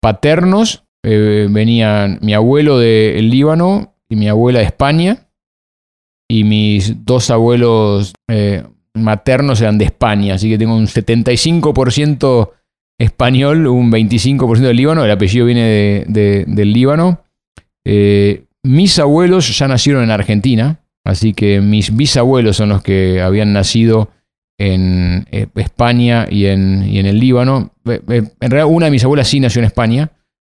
paternos. 0.00 0.84
Eh, 1.02 1.48
venían 1.50 2.18
mi 2.22 2.34
abuelo 2.34 2.78
del 2.78 3.28
Líbano 3.28 3.94
y 4.08 4.16
mi 4.16 4.28
abuela 4.28 4.60
de 4.60 4.64
España 4.64 5.28
y 6.28 6.44
mis 6.44 7.04
dos 7.04 7.30
abuelos 7.30 8.14
eh, 8.28 8.64
maternos 8.94 9.60
eran 9.60 9.78
de 9.78 9.84
España, 9.84 10.34
así 10.34 10.48
que 10.48 10.58
tengo 10.58 10.74
un 10.74 10.86
75% 10.86 12.50
español, 12.98 13.66
un 13.66 13.90
25% 13.90 14.60
del 14.60 14.76
Líbano, 14.76 15.04
el 15.04 15.10
apellido 15.10 15.46
viene 15.46 16.04
del 16.06 16.72
Líbano. 16.72 17.20
Eh, 17.84 18.44
mis 18.62 18.98
abuelos 18.98 19.58
ya 19.58 19.68
nacieron 19.68 20.04
en 20.04 20.10
Argentina, 20.10 20.80
así 21.04 21.34
que 21.34 21.60
mis 21.60 21.94
bisabuelos 21.94 22.56
son 22.56 22.70
los 22.70 22.82
que 22.82 23.20
habían 23.20 23.52
nacido 23.52 24.10
en 24.58 25.26
España 25.56 26.26
y 26.30 26.46
en, 26.46 26.82
el 26.82 27.18
Líbano. 27.18 27.72
En 27.84 28.32
realidad 28.40 28.66
una 28.66 28.86
de 28.86 28.92
mis 28.92 29.04
abuelas 29.04 29.28
sí 29.28 29.40
nació 29.40 29.60
en 29.60 29.66
España, 29.66 30.12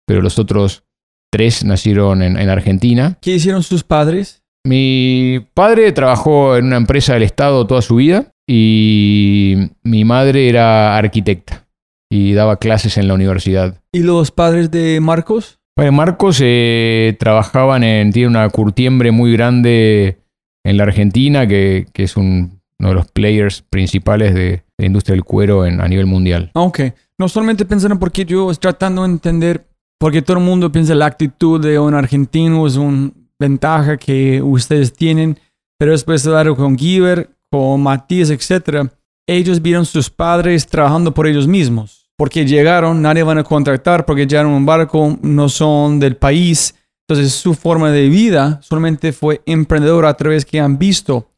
pero 0.06 0.22
los 0.22 0.40
otros 0.40 0.84
tres 1.32 1.64
nacieron 1.66 2.22
en 2.22 2.50
Argentina. 2.50 3.18
¿Qué 3.22 3.36
hicieron 3.36 3.64
sus 3.64 3.84
padres? 3.84 4.44
Mi 4.68 5.48
padre 5.54 5.94
trabajó 5.94 6.58
en 6.58 6.66
una 6.66 6.76
empresa 6.76 7.14
del 7.14 7.24
Estado 7.24 7.66
toda 7.68 7.82
su 7.82 7.96
vida 7.96 8.34
y 8.46 9.56
mi 9.84 10.04
madre 10.04 10.50
era 10.50 10.98
arquitecta 10.98 11.68
y 12.12 12.34
daba 12.34 12.60
clases 12.60 12.98
en 12.98 13.08
la 13.08 13.14
universidad. 13.14 13.82
¿Y 13.94 14.04
los 14.04 14.32
padres 14.32 14.70
de 14.70 15.00
Marcos? 15.00 15.60
Pues 15.74 15.92
Marcos 15.94 16.42
eh, 16.44 17.16
trabajaban 17.18 17.84
en, 17.84 18.12
tiene 18.12 18.28
una 18.28 18.50
curtiembre 18.50 19.12
muy 19.12 19.32
grande 19.32 20.18
en 20.66 20.76
la 20.76 20.84
Argentina, 20.84 21.48
que, 21.48 21.86
es 21.94 22.18
uno 22.18 22.50
de 22.80 22.94
los 22.94 23.10
players 23.12 23.62
principales 23.62 24.34
de, 24.34 24.64
la 24.78 24.86
industria 24.86 25.14
del 25.14 25.24
cuero 25.24 25.66
en, 25.66 25.82
a 25.82 25.88
nivel 25.88 26.06
mundial. 26.06 26.52
Ah, 26.54 26.62
ok. 26.62 26.82
No 27.18 27.28
solamente 27.28 27.66
pensando 27.66 27.98
porque 27.98 28.26
yo 28.26 28.52
estoy 28.52 28.72
tratando 28.72 29.04
de 29.04 29.10
entender, 29.10 29.68
porque 30.00 30.22
todo 30.22 30.38
el 30.38 30.44
mundo 30.44 30.72
piensa 30.72 30.94
la 30.94 31.08
actitud 31.08 31.60
de 31.60 31.80
un 31.80 31.94
argentino 31.94 32.68
es 32.68 32.76
un 32.76 33.30
ventaja 33.40 33.98
que 33.98 34.42
ustedes 34.42 34.94
tienen, 34.94 35.40
pero 35.78 35.92
después 35.92 36.24
de 36.24 36.30
hablar 36.30 36.56
con 36.56 36.78
Giver, 36.78 37.30
con 37.52 37.82
Matías, 37.82 38.30
etc., 38.30 38.90
ellos 39.28 39.62
vieron 39.62 39.86
sus 39.86 40.10
padres 40.10 40.68
trabajando 40.68 41.14
por 41.14 41.28
ellos 41.28 41.48
mismos, 41.48 42.10
porque 42.18 42.46
llegaron, 42.46 43.02
nadie 43.02 43.24
van 43.24 43.38
a 43.38 43.44
contratar 43.44 44.06
porque 44.06 44.26
llegaron 44.26 44.52
en 44.52 44.58
un 44.58 44.66
barco, 44.66 45.18
no 45.22 45.50
son 45.50 46.00
del 46.00 46.16
país, 46.16 46.76
entonces 47.08 47.34
su 47.34 47.54
forma 47.54 47.92
de 47.92 48.10
vida 48.10 48.60
solamente 48.62 49.12
fue 49.12 49.42
emprendedora 49.46 50.10
a 50.10 50.18
través 50.18 50.46
que 50.46 50.60
han 50.60 50.78
visto. 50.78 51.30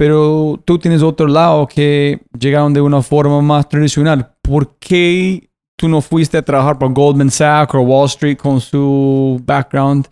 Pero 0.00 0.58
tú 0.64 0.78
tienes 0.78 1.02
otro 1.02 1.28
lado 1.28 1.66
que 1.66 2.20
llegaron 2.38 2.72
de 2.72 2.80
una 2.80 3.02
forma 3.02 3.42
más 3.42 3.68
tradicional. 3.68 4.32
¿Por 4.40 4.78
qué 4.78 5.50
tú 5.76 5.90
no 5.90 6.00
fuiste 6.00 6.38
a 6.38 6.42
trabajar 6.42 6.78
por 6.78 6.90
Goldman 6.94 7.30
Sachs 7.30 7.74
o 7.74 7.80
Wall 7.80 8.06
Street 8.06 8.38
con 8.38 8.62
su 8.62 9.38
background? 9.44 10.08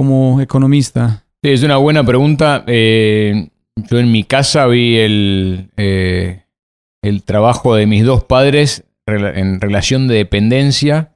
como 0.00 0.40
economista? 0.40 1.26
Sí, 1.44 1.50
es 1.50 1.62
una 1.62 1.76
buena 1.76 2.02
pregunta. 2.02 2.64
Eh, 2.66 3.50
yo 3.76 3.98
en 3.98 4.10
mi 4.10 4.24
casa 4.24 4.66
vi 4.66 4.96
el, 4.96 5.70
eh, 5.76 6.44
el 7.02 7.22
trabajo 7.22 7.74
de 7.74 7.86
mis 7.86 8.02
dos 8.02 8.24
padres 8.24 8.84
en 9.06 9.60
relación 9.60 10.08
de 10.08 10.14
dependencia, 10.14 11.12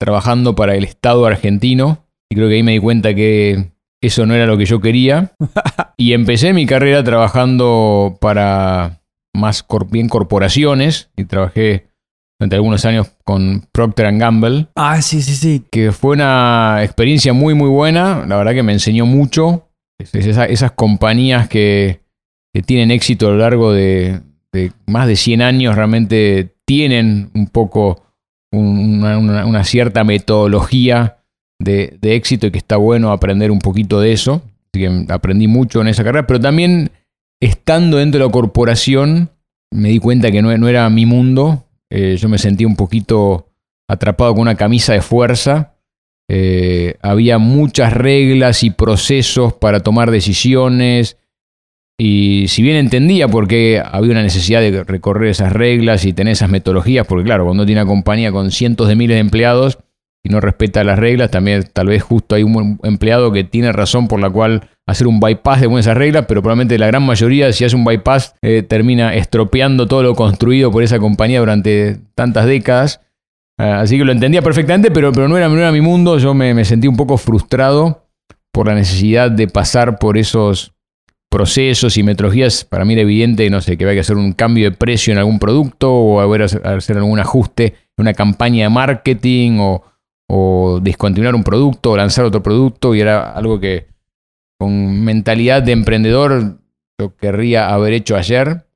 trabajando 0.00 0.56
para 0.56 0.74
el 0.74 0.84
Estado 0.84 1.26
argentino. 1.26 2.06
Y 2.30 2.34
creo 2.34 2.48
que 2.48 2.54
ahí 2.54 2.62
me 2.62 2.72
di 2.72 2.78
cuenta 2.78 3.14
que 3.14 3.73
eso 4.06 4.26
no 4.26 4.34
era 4.34 4.46
lo 4.46 4.56
que 4.56 4.66
yo 4.66 4.80
quería. 4.80 5.32
y 5.96 6.12
empecé 6.12 6.52
mi 6.52 6.66
carrera 6.66 7.02
trabajando 7.04 8.18
para 8.20 9.00
más 9.34 9.64
bien 9.90 10.08
corporaciones. 10.08 11.10
Y 11.16 11.24
trabajé 11.24 11.88
durante 12.38 12.56
algunos 12.56 12.84
años 12.84 13.10
con 13.24 13.66
Procter 13.72 14.16
Gamble. 14.16 14.68
Ah, 14.76 15.00
sí, 15.02 15.22
sí, 15.22 15.34
sí. 15.34 15.64
Que 15.70 15.92
fue 15.92 16.12
una 16.12 16.80
experiencia 16.82 17.32
muy, 17.32 17.54
muy 17.54 17.68
buena. 17.68 18.24
La 18.26 18.36
verdad 18.36 18.54
que 18.54 18.62
me 18.62 18.72
enseñó 18.72 19.06
mucho. 19.06 19.68
esas 19.98 20.72
compañías 20.72 21.48
que, 21.48 22.00
tienen 22.66 22.92
éxito 22.92 23.26
a 23.26 23.30
lo 23.30 23.38
largo 23.38 23.72
de, 23.72 24.20
más 24.86 25.08
de 25.08 25.16
100 25.16 25.42
años 25.42 25.74
realmente 25.74 26.54
tienen 26.64 27.30
un 27.34 27.48
poco 27.48 28.04
una, 28.52 29.64
cierta 29.64 30.04
metodología 30.04 31.18
de, 31.64 31.98
éxito 32.02 32.46
y 32.46 32.50
que 32.50 32.58
está 32.58 32.76
bueno 32.76 33.10
aprender 33.10 33.50
un 33.50 33.58
poquito 33.58 34.00
de 34.00 34.12
eso. 34.12 34.42
Así 34.72 34.84
que 34.84 35.12
aprendí 35.12 35.48
mucho 35.48 35.80
en 35.80 35.88
esa 35.88 36.04
carrera, 36.04 36.26
pero 36.26 36.40
también 36.40 36.90
estando 37.40 37.98
dentro 37.98 38.20
de 38.20 38.26
la 38.26 38.32
corporación 38.32 39.30
me 39.74 39.88
di 39.88 39.98
cuenta 39.98 40.30
que 40.30 40.40
no, 40.40 40.68
era 40.68 40.88
mi 40.88 41.04
mundo. 41.04 41.64
Eh, 41.90 42.16
yo 42.16 42.28
me 42.28 42.38
sentía 42.38 42.66
un 42.66 42.76
poquito 42.76 43.48
atrapado 43.88 44.32
con 44.32 44.42
una 44.42 44.54
camisa 44.54 44.92
de 44.92 45.02
fuerza. 45.02 45.74
Eh, 46.28 46.94
había 47.02 47.38
muchas 47.38 47.92
reglas 47.92 48.62
y 48.62 48.70
procesos 48.70 49.52
para 49.52 49.80
tomar 49.80 50.12
decisiones. 50.12 51.18
Y 51.98 52.46
si 52.48 52.62
bien 52.62 52.76
entendía 52.76 53.28
por 53.28 53.46
qué 53.46 53.82
había 53.84 54.12
una 54.12 54.22
necesidad 54.22 54.60
de 54.60 54.84
recorrer 54.84 55.30
esas 55.30 55.52
reglas 55.52 56.04
y 56.04 56.12
tener 56.12 56.32
esas 56.32 56.50
metodologías, 56.50 57.06
porque 57.06 57.24
claro, 57.24 57.44
cuando 57.44 57.66
tiene 57.66 57.82
una 57.82 57.88
compañía 57.88 58.32
con 58.32 58.50
cientos 58.50 58.88
de 58.88 58.96
miles 58.96 59.16
de 59.16 59.20
empleados 59.20 59.78
y 60.24 60.30
no 60.30 60.40
respeta 60.40 60.82
las 60.84 60.98
reglas, 60.98 61.30
también 61.30 61.68
tal 61.70 61.88
vez 61.88 62.02
justo 62.02 62.34
hay 62.34 62.42
un 62.42 62.80
empleado 62.82 63.30
que 63.30 63.44
tiene 63.44 63.70
razón 63.72 64.08
por 64.08 64.20
la 64.20 64.30
cual 64.30 64.68
hacer 64.86 65.06
un 65.06 65.20
bypass 65.20 65.60
de 65.60 65.78
esas 65.78 65.96
reglas, 65.96 66.24
pero 66.26 66.40
probablemente 66.40 66.78
la 66.78 66.86
gran 66.86 67.04
mayoría, 67.04 67.52
si 67.52 67.64
hace 67.64 67.76
un 67.76 67.84
bypass, 67.84 68.34
eh, 68.40 68.62
termina 68.62 69.14
estropeando 69.14 69.86
todo 69.86 70.02
lo 70.02 70.14
construido 70.14 70.70
por 70.70 70.82
esa 70.82 70.98
compañía 70.98 71.40
durante 71.40 71.98
tantas 72.14 72.46
décadas. 72.46 73.02
Ah, 73.58 73.80
así 73.80 73.98
que 73.98 74.04
lo 74.04 74.12
entendía 74.12 74.40
perfectamente, 74.40 74.90
pero, 74.90 75.12
pero 75.12 75.28
no, 75.28 75.36
era, 75.36 75.70
mi 75.70 75.80
mundo. 75.82 76.18
Yo 76.18 76.32
me, 76.32 76.54
me 76.54 76.64
sentí 76.64 76.88
un 76.88 76.96
poco 76.96 77.18
frustrado 77.18 78.08
por 78.50 78.66
la 78.66 78.74
necesidad 78.74 79.30
de 79.30 79.46
pasar 79.46 79.98
por 79.98 80.16
esos 80.16 80.72
procesos 81.30 81.98
y 81.98 82.02
metodologías. 82.02 82.64
Para 82.64 82.86
mí 82.86 82.94
era 82.94 83.02
evidente, 83.02 83.48
no 83.50 83.60
sé, 83.60 83.76
que 83.76 83.84
había 83.84 83.94
que 83.94 84.00
hacer 84.00 84.16
un 84.16 84.32
cambio 84.32 84.70
de 84.70 84.76
precio 84.76 85.12
en 85.12 85.18
algún 85.18 85.38
producto 85.38 85.92
o 85.92 86.20
haber 86.20 86.42
hacer 86.42 86.96
algún 86.96 87.20
ajuste 87.20 87.74
en 87.96 88.02
una 88.02 88.14
campaña 88.14 88.64
de 88.64 88.70
marketing 88.70 89.58
o, 89.60 89.82
o 90.28 90.80
discontinuar 90.82 91.34
un 91.34 91.44
producto 91.44 91.92
o 91.92 91.96
lanzar 91.96 92.24
otro 92.24 92.42
producto 92.42 92.94
y 92.94 93.00
era 93.00 93.32
algo 93.32 93.60
que 93.60 93.86
con 94.58 95.04
mentalidad 95.04 95.62
de 95.62 95.72
emprendedor 95.72 96.58
yo 96.98 97.16
querría 97.16 97.68
haber 97.74 97.92
hecho 97.92 98.16
ayer 98.16 98.66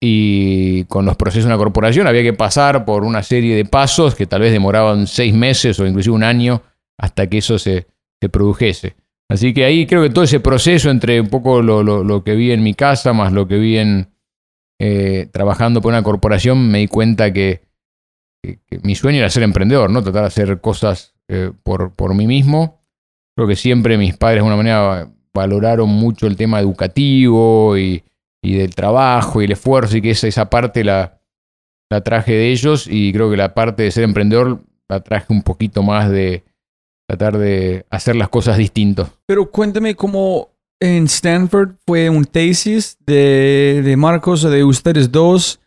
y 0.00 0.84
con 0.84 1.04
los 1.04 1.16
procesos 1.16 1.44
de 1.44 1.54
una 1.54 1.58
corporación 1.58 2.06
había 2.06 2.22
que 2.22 2.32
pasar 2.32 2.84
por 2.84 3.04
una 3.04 3.22
serie 3.22 3.56
de 3.56 3.64
pasos 3.64 4.14
que 4.14 4.26
tal 4.26 4.42
vez 4.42 4.52
demoraban 4.52 5.06
seis 5.06 5.34
meses 5.34 5.78
o 5.80 5.86
inclusive 5.86 6.14
un 6.14 6.22
año 6.22 6.62
hasta 6.96 7.28
que 7.28 7.38
eso 7.38 7.58
se, 7.58 7.86
produjese. 8.32 8.96
Así 9.28 9.52
que 9.54 9.64
ahí 9.64 9.86
creo 9.86 10.02
que 10.02 10.10
todo 10.10 10.24
ese 10.24 10.40
proceso 10.40 10.90
entre 10.90 11.20
un 11.20 11.28
poco 11.28 11.62
lo, 11.62 12.24
que 12.24 12.34
vi 12.34 12.52
en 12.52 12.62
mi 12.62 12.74
casa 12.74 13.12
más 13.12 13.32
lo 13.32 13.46
que 13.46 13.58
vi 13.58 13.78
en 13.78 14.08
eh, 14.80 15.28
trabajando 15.32 15.80
por 15.80 15.92
una 15.92 16.02
corporación 16.02 16.68
me 16.68 16.78
di 16.78 16.88
cuenta 16.88 17.32
que, 17.32 17.67
mi 18.82 18.94
sueño 18.94 19.18
era 19.18 19.30
ser 19.30 19.42
emprendedor, 19.42 19.90
¿no? 19.90 20.02
Tratar 20.02 20.22
de 20.22 20.28
hacer 20.28 20.60
cosas 20.60 21.14
eh, 21.28 21.52
por, 21.62 21.94
por 21.94 22.14
mí 22.14 22.26
mismo. 22.26 22.84
Creo 23.36 23.48
que 23.48 23.56
siempre 23.56 23.98
mis 23.98 24.16
padres 24.16 24.36
de 24.36 24.38
alguna 24.38 24.56
manera 24.56 25.12
valoraron 25.34 25.88
mucho 25.88 26.26
el 26.26 26.36
tema 26.36 26.60
educativo 26.60 27.76
y, 27.76 28.02
del 28.42 28.74
trabajo 28.74 29.42
y 29.42 29.44
el 29.44 29.52
esfuerzo 29.52 29.96
y 29.96 30.02
que 30.02 30.10
esa, 30.10 30.26
esa 30.26 30.48
parte 30.48 30.82
la, 30.82 31.20
la 31.90 32.02
traje 32.02 32.32
de 32.32 32.50
ellos 32.50 32.86
y 32.88 33.12
creo 33.12 33.30
que 33.30 33.36
la 33.36 33.54
parte 33.54 33.82
de 33.82 33.90
ser 33.90 34.04
emprendedor 34.04 34.62
la 34.88 35.00
traje 35.00 35.26
un 35.32 35.42
poquito 35.42 35.82
más 35.82 36.10
de 36.10 36.44
tratar 37.06 37.38
de 37.38 37.84
hacer 37.90 38.16
las 38.16 38.28
cosas 38.28 38.56
distintos. 38.56 39.10
Pero 39.26 39.50
cuéntame 39.50 39.94
cómo 39.94 40.50
en 40.80 41.04
Stanford 41.04 41.76
fue 41.86 42.08
un 42.10 42.24
tesis 42.24 42.96
de, 43.04 43.82
de 43.84 43.96
Marcos 43.96 44.42
de 44.42 44.64
ustedes 44.64 45.10
dos. 45.10 45.60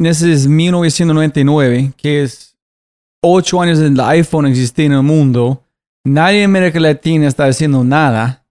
En 0.00 0.06
ese 0.06 0.32
es 0.32 0.46
1999, 0.46 1.92
que 1.94 2.22
es 2.22 2.56
ocho 3.22 3.60
años 3.60 3.78
del 3.80 4.00
iPhone 4.00 4.46
existía 4.46 4.86
en 4.86 4.92
el 4.92 5.02
mundo. 5.02 5.62
Nadie 6.06 6.38
en 6.38 6.46
América 6.46 6.80
Latina 6.80 7.28
está 7.28 7.44
haciendo 7.44 7.84
nada. 7.84 8.46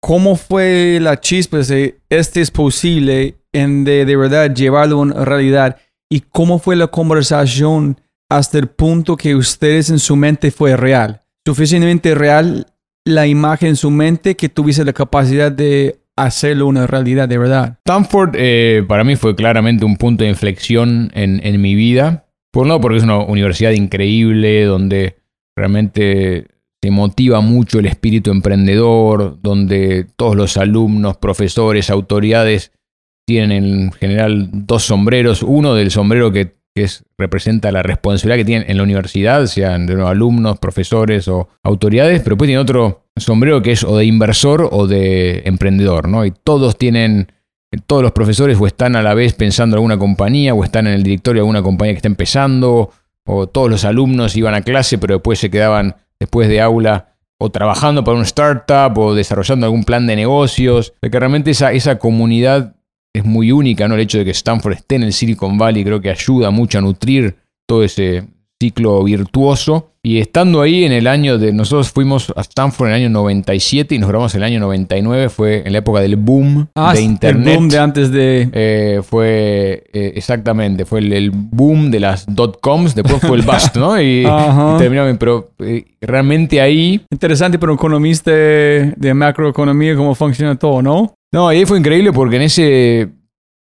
¿Cómo 0.00 0.36
fue 0.36 1.00
la 1.02 1.18
chispa 1.18 1.58
de 1.58 1.98
este 2.08 2.40
es 2.40 2.52
posible 2.52 3.38
en 3.50 3.82
de, 3.82 4.04
de 4.04 4.16
verdad 4.16 4.54
llevarlo 4.54 5.00
una 5.00 5.24
realidad? 5.24 5.78
¿Y 6.08 6.20
cómo 6.20 6.60
fue 6.60 6.76
la 6.76 6.86
conversación 6.86 8.00
hasta 8.30 8.58
el 8.58 8.68
punto 8.68 9.16
que 9.16 9.34
ustedes 9.34 9.90
en 9.90 9.98
su 9.98 10.14
mente 10.14 10.52
fue 10.52 10.76
real? 10.76 11.24
Suficientemente 11.44 12.14
real 12.14 12.68
la 13.04 13.26
imagen 13.26 13.70
en 13.70 13.76
su 13.76 13.90
mente 13.90 14.36
que 14.36 14.48
tuviese 14.48 14.84
la 14.84 14.92
capacidad 14.92 15.50
de 15.50 16.01
hacerlo 16.16 16.66
una 16.66 16.86
realidad 16.86 17.28
de 17.28 17.38
verdad. 17.38 17.78
Stanford 17.86 18.34
eh, 18.34 18.84
para 18.86 19.04
mí 19.04 19.16
fue 19.16 19.34
claramente 19.34 19.84
un 19.84 19.96
punto 19.96 20.24
de 20.24 20.30
inflexión 20.30 21.10
en, 21.14 21.40
en 21.44 21.60
mi 21.60 21.74
vida. 21.74 22.26
Por 22.52 22.66
lado 22.66 22.80
porque 22.80 22.98
es 22.98 23.04
una 23.04 23.18
universidad 23.18 23.70
increíble 23.70 24.64
donde 24.64 25.16
realmente 25.56 26.48
te 26.82 26.90
motiva 26.90 27.40
mucho 27.40 27.78
el 27.78 27.86
espíritu 27.86 28.30
emprendedor, 28.30 29.38
donde 29.40 30.06
todos 30.16 30.36
los 30.36 30.56
alumnos, 30.56 31.16
profesores, 31.16 31.90
autoridades 31.90 32.72
tienen 33.24 33.64
en 33.64 33.92
general 33.92 34.50
dos 34.52 34.82
sombreros. 34.82 35.42
Uno 35.42 35.74
del 35.74 35.92
sombrero 35.92 36.32
que, 36.32 36.56
es, 36.74 37.04
representa 37.18 37.70
la 37.70 37.82
responsabilidad 37.82 38.38
que 38.38 38.44
tienen 38.44 38.70
en 38.70 38.76
la 38.76 38.82
universidad, 38.82 39.46
sean 39.46 39.86
de 39.86 39.94
los 39.94 40.08
alumnos, 40.08 40.58
profesores 40.58 41.28
o 41.28 41.48
autoridades, 41.62 42.20
pero 42.20 42.34
después 42.34 42.48
tiene 42.48 42.60
otro 42.60 43.04
sombrero 43.16 43.62
que 43.62 43.72
es 43.72 43.84
o 43.84 43.96
de 43.96 44.06
inversor 44.06 44.68
o 44.70 44.86
de 44.86 45.42
emprendedor, 45.44 46.08
¿no? 46.08 46.24
Y 46.24 46.32
todos 46.32 46.78
tienen, 46.78 47.30
todos 47.86 48.02
los 48.02 48.12
profesores 48.12 48.58
o 48.58 48.66
están 48.66 48.96
a 48.96 49.02
la 49.02 49.14
vez 49.14 49.34
pensando 49.34 49.74
en 49.74 49.78
alguna 49.78 49.98
compañía 49.98 50.54
o 50.54 50.64
están 50.64 50.86
en 50.86 50.94
el 50.94 51.02
directorio 51.02 51.40
de 51.40 51.42
alguna 51.42 51.62
compañía 51.62 51.92
que 51.92 51.98
está 51.98 52.08
empezando, 52.08 52.90
o 53.24 53.46
todos 53.46 53.70
los 53.70 53.84
alumnos 53.84 54.36
iban 54.36 54.54
a 54.54 54.62
clase 54.62 54.98
pero 54.98 55.14
después 55.14 55.38
se 55.38 55.48
quedaban 55.48 55.94
después 56.18 56.48
de 56.48 56.60
aula 56.60 57.14
o 57.38 57.50
trabajando 57.50 58.04
para 58.04 58.16
un 58.16 58.22
startup 58.22 58.96
o 58.98 59.14
desarrollando 59.14 59.66
algún 59.66 59.84
plan 59.84 60.06
de 60.06 60.16
negocios, 60.16 60.94
de 61.02 61.10
que 61.10 61.18
realmente 61.18 61.50
esa, 61.50 61.72
esa 61.72 61.98
comunidad 61.98 62.76
es 63.14 63.24
muy 63.24 63.52
única, 63.52 63.88
¿no? 63.88 63.94
El 63.94 64.00
hecho 64.00 64.18
de 64.18 64.24
que 64.24 64.30
Stanford 64.30 64.74
esté 64.74 64.96
en 64.96 65.02
el 65.04 65.12
Silicon 65.12 65.58
Valley 65.58 65.84
creo 65.84 66.00
que 66.00 66.10
ayuda 66.10 66.50
mucho 66.50 66.78
a 66.78 66.80
nutrir 66.80 67.36
todo 67.66 67.84
ese 67.84 68.26
ciclo 68.62 69.02
virtuoso. 69.02 69.88
Y 70.04 70.18
estando 70.18 70.62
ahí 70.62 70.84
en 70.84 70.92
el 70.92 71.06
año 71.06 71.38
de. 71.38 71.52
Nosotros 71.52 71.92
fuimos 71.92 72.32
a 72.34 72.40
Stanford 72.40 72.88
en 72.88 72.94
el 72.94 73.00
año 73.02 73.10
97 73.10 73.94
y 73.94 73.98
nos 73.98 74.08
grabamos 74.08 74.34
en 74.34 74.40
el 74.40 74.44
año 74.44 74.60
99. 74.60 75.28
Fue 75.28 75.62
en 75.64 75.72
la 75.72 75.78
época 75.78 76.00
del 76.00 76.16
boom 76.16 76.66
ah, 76.74 76.92
de 76.92 77.02
Internet. 77.02 77.46
El 77.46 77.54
boom 77.54 77.68
de 77.68 77.78
antes 77.78 78.10
de. 78.10 78.48
Eh, 78.52 79.00
fue. 79.04 79.84
Eh, 79.92 80.12
exactamente. 80.16 80.84
Fue 80.84 80.98
el, 80.98 81.30
boom 81.30 81.92
de 81.92 82.00
las 82.00 82.26
dot-coms. 82.26 82.96
Después 82.96 83.20
fue 83.20 83.36
el 83.36 83.42
bust, 83.42 83.76
¿no? 83.76 84.00
Y, 84.00 84.24
terminamos. 84.78 85.16
Pero 85.18 85.50
eh, 85.60 85.84
realmente 86.00 86.60
ahí. 86.60 87.00
Interesante 87.10 87.60
para 87.60 87.70
un 87.70 87.78
economista 87.78 88.32
de 88.32 89.14
macroeconomía 89.14 89.94
cómo 89.94 90.16
funciona 90.16 90.56
todo, 90.56 90.82
¿no? 90.82 91.14
No, 91.32 91.46
ahí 91.46 91.64
fue 91.64 91.78
increíble 91.78 92.12
porque 92.12 92.36
en 92.36 92.42
ese. 92.42 93.08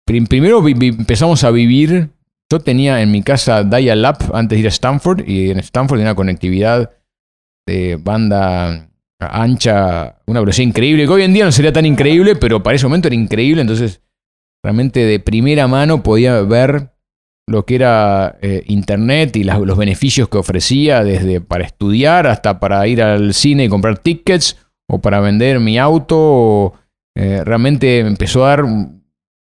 Primero 0.05 0.65
empezamos 0.67 1.43
a 1.43 1.51
vivir 1.51 2.09
yo 2.51 2.59
tenía 2.59 3.01
en 3.01 3.11
mi 3.11 3.23
casa 3.23 3.63
Dial-Up 3.63 4.33
antes 4.33 4.55
de 4.55 4.59
ir 4.61 4.65
a 4.67 4.69
Stanford 4.69 5.27
y 5.27 5.51
en 5.51 5.59
Stanford 5.59 5.97
tenía 5.97 6.11
una 6.11 6.15
conectividad 6.15 6.91
de 7.67 7.97
banda 7.97 8.89
ancha, 9.19 10.21
una 10.27 10.39
velocidad 10.39 10.67
increíble, 10.67 11.05
que 11.05 11.11
hoy 11.11 11.23
en 11.23 11.33
día 11.33 11.45
no 11.45 11.51
sería 11.51 11.73
tan 11.73 11.85
increíble, 11.85 12.35
pero 12.35 12.63
para 12.63 12.75
ese 12.75 12.85
momento 12.85 13.07
era 13.07 13.15
increíble, 13.15 13.61
entonces 13.61 14.01
realmente 14.63 15.05
de 15.05 15.19
primera 15.19 15.67
mano 15.67 16.03
podía 16.03 16.41
ver 16.41 16.93
lo 17.49 17.65
que 17.65 17.75
era 17.75 18.37
eh, 18.41 18.63
Internet 18.67 19.35
y 19.37 19.43
los 19.43 19.77
beneficios 19.77 20.29
que 20.29 20.37
ofrecía, 20.37 21.03
desde 21.03 21.41
para 21.41 21.65
estudiar 21.65 22.27
hasta 22.27 22.59
para 22.59 22.85
ir 22.87 23.01
al 23.01 23.33
cine 23.33 23.65
y 23.65 23.69
comprar 23.69 23.97
tickets 23.99 24.57
o 24.89 24.99
para 24.99 25.19
vender 25.19 25.59
mi 25.59 25.77
auto. 25.77 26.73
Eh, 27.15 27.43
realmente 27.43 27.99
empezó 27.99 28.45
a 28.45 28.49
dar 28.49 28.65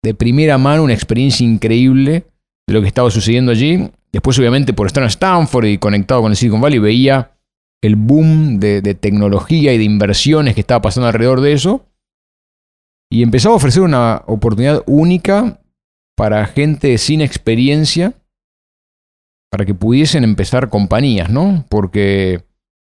de 0.01 0.13
primera 0.13 0.57
mano 0.57 0.83
una 0.83 0.93
experiencia 0.93 1.45
increíble 1.45 2.28
de 2.69 2.75
lo 2.75 2.81
que 2.81 2.87
estaba 2.87 3.09
sucediendo 3.09 3.51
allí. 3.51 3.89
Después, 4.11 4.37
obviamente, 4.37 4.73
por 4.73 4.85
estar 4.85 5.01
en 5.01 5.09
Stanford 5.09 5.65
y 5.65 5.77
conectado 5.79 6.21
con 6.21 6.31
el 6.31 6.37
Silicon 6.37 6.61
Valley, 6.61 6.77
veía 6.77 7.31
el 7.81 7.95
boom 7.95 8.59
de, 8.59 8.81
tecnología 8.93 9.73
y 9.73 9.79
de 9.79 9.83
inversiones 9.83 10.53
que 10.53 10.61
estaba 10.61 10.81
pasando 10.81 11.07
alrededor 11.07 11.41
de 11.41 11.53
eso. 11.53 11.85
Y 13.11 13.23
empezaba 13.23 13.53
a 13.53 13.57
ofrecer 13.57 13.81
una 13.81 14.21
oportunidad 14.27 14.83
única 14.85 15.59
para 16.15 16.45
gente 16.45 16.97
sin 16.99 17.21
experiencia 17.21 18.13
para 19.51 19.65
que 19.65 19.73
pudiesen 19.73 20.23
empezar 20.23 20.69
compañías, 20.69 21.31
¿no? 21.31 21.65
Porque 21.69 22.45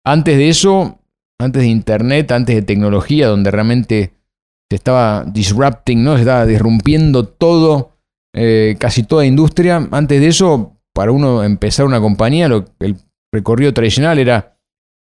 antes 0.06 0.38
de 0.38 0.50
eso, 0.50 1.00
antes 1.40 1.62
de 1.62 1.68
Internet, 1.68 2.30
antes 2.30 2.54
de 2.54 2.62
tecnología, 2.62 3.26
donde 3.26 3.50
realmente 3.50 4.12
se 4.70 4.76
estaba 4.76 5.24
disrupting, 5.24 6.04
¿no? 6.04 6.14
Se 6.14 6.20
estaba 6.20 6.46
disrumpiendo 6.46 7.26
todo 7.26 7.93
eh, 8.34 8.76
casi 8.78 9.04
toda 9.04 9.24
industria. 9.24 9.88
Antes 9.92 10.20
de 10.20 10.26
eso, 10.26 10.76
para 10.92 11.12
uno 11.12 11.44
empezar 11.44 11.86
una 11.86 12.00
compañía, 12.00 12.48
lo, 12.48 12.64
el 12.80 12.96
recorrido 13.32 13.72
tradicional 13.72 14.18
era, 14.18 14.58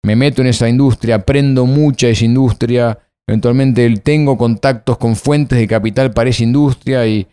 me 0.05 0.15
meto 0.15 0.41
en 0.41 0.47
esa 0.47 0.67
industria, 0.67 1.15
aprendo 1.15 1.65
mucha 1.65 2.07
de 2.07 2.13
esa 2.13 2.25
industria, 2.25 2.99
eventualmente 3.27 3.89
tengo 4.03 4.37
contactos 4.37 4.97
con 4.97 5.15
fuentes 5.15 5.57
de 5.57 5.67
capital 5.67 6.11
para 6.11 6.29
esa 6.29 6.43
industria 6.43 7.07
y, 7.07 7.27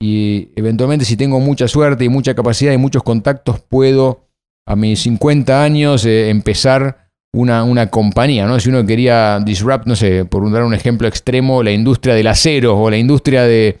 y 0.00 0.50
eventualmente 0.56 1.04
si 1.04 1.16
tengo 1.16 1.40
mucha 1.40 1.68
suerte 1.68 2.04
y 2.04 2.08
mucha 2.08 2.34
capacidad 2.34 2.72
y 2.72 2.78
muchos 2.78 3.02
contactos, 3.02 3.60
puedo 3.60 4.28
a 4.66 4.76
mis 4.76 5.00
50 5.00 5.62
años 5.62 6.04
eh, 6.06 6.30
empezar 6.30 7.10
una, 7.34 7.64
una, 7.64 7.88
compañía, 7.88 8.46
¿no? 8.46 8.58
Si 8.58 8.70
uno 8.70 8.84
quería 8.86 9.38
disrupt, 9.40 9.86
no 9.86 9.96
sé, 9.96 10.24
por 10.24 10.50
dar 10.50 10.64
un 10.64 10.72
ejemplo 10.72 11.06
extremo, 11.06 11.62
la 11.62 11.72
industria 11.72 12.14
del 12.14 12.26
acero 12.26 12.78
o 12.78 12.90
la 12.90 12.96
industria 12.96 13.42
de, 13.42 13.78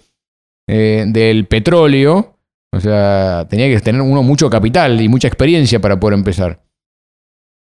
eh, 0.68 1.04
del 1.08 1.46
petróleo, 1.46 2.36
o 2.72 2.80
sea, 2.80 3.46
tenía 3.48 3.68
que 3.68 3.80
tener 3.80 4.02
uno 4.02 4.22
mucho 4.22 4.50
capital 4.50 5.00
y 5.00 5.08
mucha 5.08 5.26
experiencia 5.26 5.80
para 5.80 5.98
poder 5.98 6.18
empezar. 6.18 6.62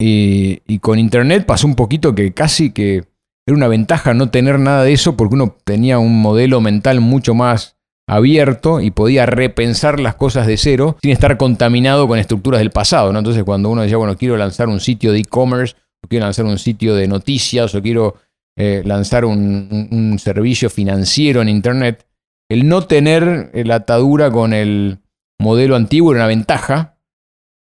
Y, 0.00 0.78
con 0.78 0.98
Internet 0.98 1.44
pasó 1.46 1.66
un 1.66 1.74
poquito 1.74 2.14
que 2.14 2.32
casi 2.32 2.72
que 2.72 3.04
era 3.46 3.56
una 3.56 3.68
ventaja 3.68 4.14
no 4.14 4.30
tener 4.30 4.58
nada 4.58 4.84
de 4.84 4.92
eso 4.92 5.16
porque 5.16 5.34
uno 5.34 5.56
tenía 5.64 5.98
un 5.98 6.20
modelo 6.20 6.60
mental 6.60 7.00
mucho 7.00 7.34
más 7.34 7.76
abierto 8.08 8.80
y 8.80 8.90
podía 8.90 9.26
repensar 9.26 10.00
las 10.00 10.16
cosas 10.16 10.46
de 10.46 10.56
cero 10.56 10.96
sin 11.02 11.12
estar 11.12 11.36
contaminado 11.36 12.08
con 12.08 12.18
estructuras 12.18 12.60
del 12.60 12.70
pasado. 12.70 13.12
¿no? 13.12 13.18
Entonces 13.18 13.44
cuando 13.44 13.68
uno 13.68 13.82
decía, 13.82 13.96
bueno, 13.96 14.16
quiero 14.16 14.36
lanzar 14.36 14.68
un 14.68 14.80
sitio 14.80 15.12
de 15.12 15.20
e-commerce, 15.20 15.76
o 16.04 16.08
quiero 16.08 16.26
lanzar 16.26 16.46
un 16.46 16.58
sitio 16.58 16.94
de 16.94 17.06
noticias, 17.06 17.74
o 17.74 17.82
quiero 17.82 18.16
eh, 18.56 18.82
lanzar 18.84 19.24
un, 19.24 20.18
servicio 20.18 20.68
financiero 20.68 21.42
en 21.42 21.48
Internet, 21.48 22.06
el 22.52 22.68
no 22.68 22.82
tener 22.82 23.50
la 23.54 23.76
atadura 23.76 24.30
con 24.30 24.52
el 24.52 24.98
modelo 25.38 25.76
antiguo 25.76 26.12
era 26.12 26.20
una 26.20 26.28
ventaja. 26.28 26.98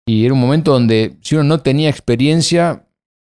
Y 0.07 0.24
era 0.24 0.35
un 0.35 0.40
momento 0.40 0.72
donde 0.72 1.16
si 1.22 1.37
uno 1.37 1.44
no 1.44 1.61
tenía 1.61 1.88
experiencia, 1.88 2.87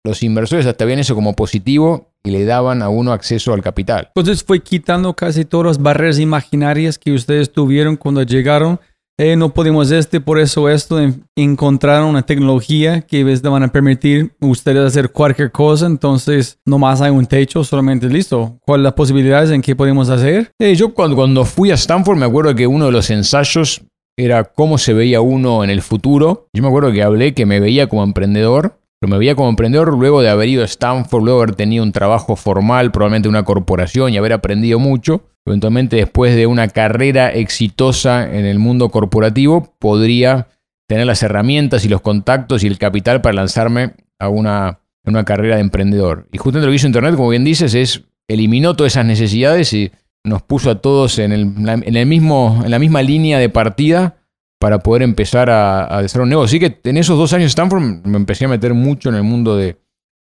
los 0.04 0.22
inversores 0.22 0.66
hasta 0.66 0.84
veían 0.84 1.00
eso 1.00 1.14
como 1.14 1.34
positivo 1.34 2.12
y 2.24 2.30
le 2.30 2.44
daban 2.44 2.82
a 2.82 2.88
uno 2.88 3.12
acceso 3.12 3.52
al 3.52 3.62
capital. 3.62 4.08
Entonces 4.08 4.42
fue 4.42 4.60
quitando 4.60 5.14
casi 5.14 5.44
todas 5.44 5.66
las 5.66 5.78
barreras 5.78 6.18
imaginarias 6.18 6.98
que 6.98 7.12
ustedes 7.12 7.52
tuvieron 7.52 7.96
cuando 7.96 8.22
llegaron. 8.22 8.80
Eh, 9.16 9.36
no 9.36 9.54
podemos 9.54 9.92
este, 9.92 10.20
por 10.20 10.40
eso 10.40 10.68
esto, 10.68 10.98
encontraron 11.36 12.08
una 12.08 12.26
tecnología 12.26 13.02
que 13.02 13.22
les 13.22 13.42
van 13.42 13.62
a 13.62 13.68
permitir 13.68 14.32
ustedes 14.40 14.84
hacer 14.84 15.12
cualquier 15.12 15.52
cosa, 15.52 15.86
entonces 15.86 16.58
no 16.66 16.80
más 16.80 17.00
hay 17.00 17.12
un 17.12 17.24
techo, 17.26 17.62
solamente 17.62 18.08
listo. 18.08 18.58
¿Cuáles 18.66 18.82
las 18.82 18.94
posibilidades 18.94 19.50
en 19.50 19.62
qué 19.62 19.76
podemos 19.76 20.08
hacer? 20.08 20.50
Eh, 20.58 20.74
yo 20.74 20.92
cuando, 20.92 21.14
cuando 21.14 21.44
fui 21.44 21.70
a 21.70 21.74
Stanford 21.74 22.18
me 22.18 22.26
acuerdo 22.26 22.56
que 22.56 22.66
uno 22.66 22.86
de 22.86 22.92
los 22.92 23.08
ensayos 23.10 23.82
era 24.16 24.44
cómo 24.44 24.78
se 24.78 24.94
veía 24.94 25.20
uno 25.20 25.62
en 25.62 25.70
el 25.70 25.82
futuro. 25.82 26.48
Yo 26.52 26.62
me 26.62 26.68
acuerdo 26.68 26.92
que 26.92 27.02
hablé 27.02 27.34
que 27.34 27.46
me 27.46 27.60
veía 27.60 27.88
como 27.88 28.02
emprendedor 28.02 28.78
pero 29.04 29.16
me 29.16 29.18
veía 29.18 29.34
como 29.34 29.50
emprendedor 29.50 29.92
luego 29.98 30.22
de 30.22 30.30
haber 30.30 30.48
ido 30.48 30.62
a 30.62 30.64
Stanford, 30.64 31.22
luego 31.22 31.40
de 31.40 31.42
haber 31.42 31.56
tenido 31.56 31.84
un 31.84 31.92
trabajo 31.92 32.36
formal, 32.36 32.90
probablemente 32.90 33.28
una 33.28 33.42
corporación 33.42 34.10
y 34.10 34.16
haber 34.16 34.32
aprendido 34.32 34.78
mucho. 34.78 35.28
Eventualmente, 35.44 35.96
después 35.96 36.34
de 36.34 36.46
una 36.46 36.68
carrera 36.68 37.30
exitosa 37.30 38.24
en 38.24 38.46
el 38.46 38.58
mundo 38.58 38.88
corporativo, 38.88 39.74
podría 39.78 40.48
tener 40.88 41.04
las 41.04 41.22
herramientas 41.22 41.84
y 41.84 41.90
los 41.90 42.00
contactos 42.00 42.64
y 42.64 42.66
el 42.66 42.78
capital 42.78 43.20
para 43.20 43.34
lanzarme 43.34 43.92
a 44.18 44.30
una, 44.30 44.80
una 45.04 45.26
carrera 45.26 45.56
de 45.56 45.60
emprendedor. 45.60 46.26
Y 46.32 46.38
justamente 46.38 46.64
lo 46.64 46.70
que 46.70 46.76
hizo 46.76 46.86
Internet, 46.86 47.14
como 47.14 47.28
bien 47.28 47.44
dices, 47.44 47.74
es 47.74 48.04
eliminó 48.26 48.74
todas 48.74 48.94
esas 48.94 49.04
necesidades 49.04 49.70
y 49.74 49.92
nos 50.24 50.40
puso 50.40 50.70
a 50.70 50.80
todos 50.80 51.18
en, 51.18 51.32
el, 51.32 51.52
en, 51.68 51.94
el 51.94 52.06
mismo, 52.06 52.62
en 52.64 52.70
la 52.70 52.78
misma 52.78 53.02
línea 53.02 53.38
de 53.38 53.50
partida 53.50 54.16
para 54.64 54.78
poder 54.78 55.02
empezar 55.02 55.50
a, 55.50 55.84
hacer 55.98 56.22
un 56.22 56.30
negocio. 56.30 56.46
Así 56.46 56.58
que 56.58 56.88
en 56.88 56.96
esos 56.96 57.18
dos 57.18 57.34
años 57.34 57.42
de 57.42 57.48
Stanford 57.48 57.82
me 57.82 58.16
empecé 58.16 58.46
a 58.46 58.48
meter 58.48 58.72
mucho 58.72 59.10
en 59.10 59.16
el 59.16 59.22
mundo 59.22 59.58
de, 59.58 59.76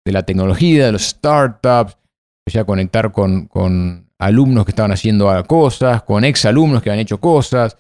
la 0.05 0.25
tecnología, 0.25 0.85
de 0.85 0.93
los 0.93 1.07
startups, 1.07 1.97
empecé 2.45 2.59
a 2.59 2.67
conectar 2.67 3.13
con, 3.13 3.47
con 3.47 4.11
alumnos 4.19 4.67
que 4.67 4.73
estaban 4.73 4.93
haciendo 4.93 5.43
cosas, 5.47 6.03
con 6.03 6.23
ex 6.23 6.45
alumnos 6.45 6.83
que 6.83 6.91
habían 6.91 7.01
hecho 7.01 7.19
cosas, 7.19 7.79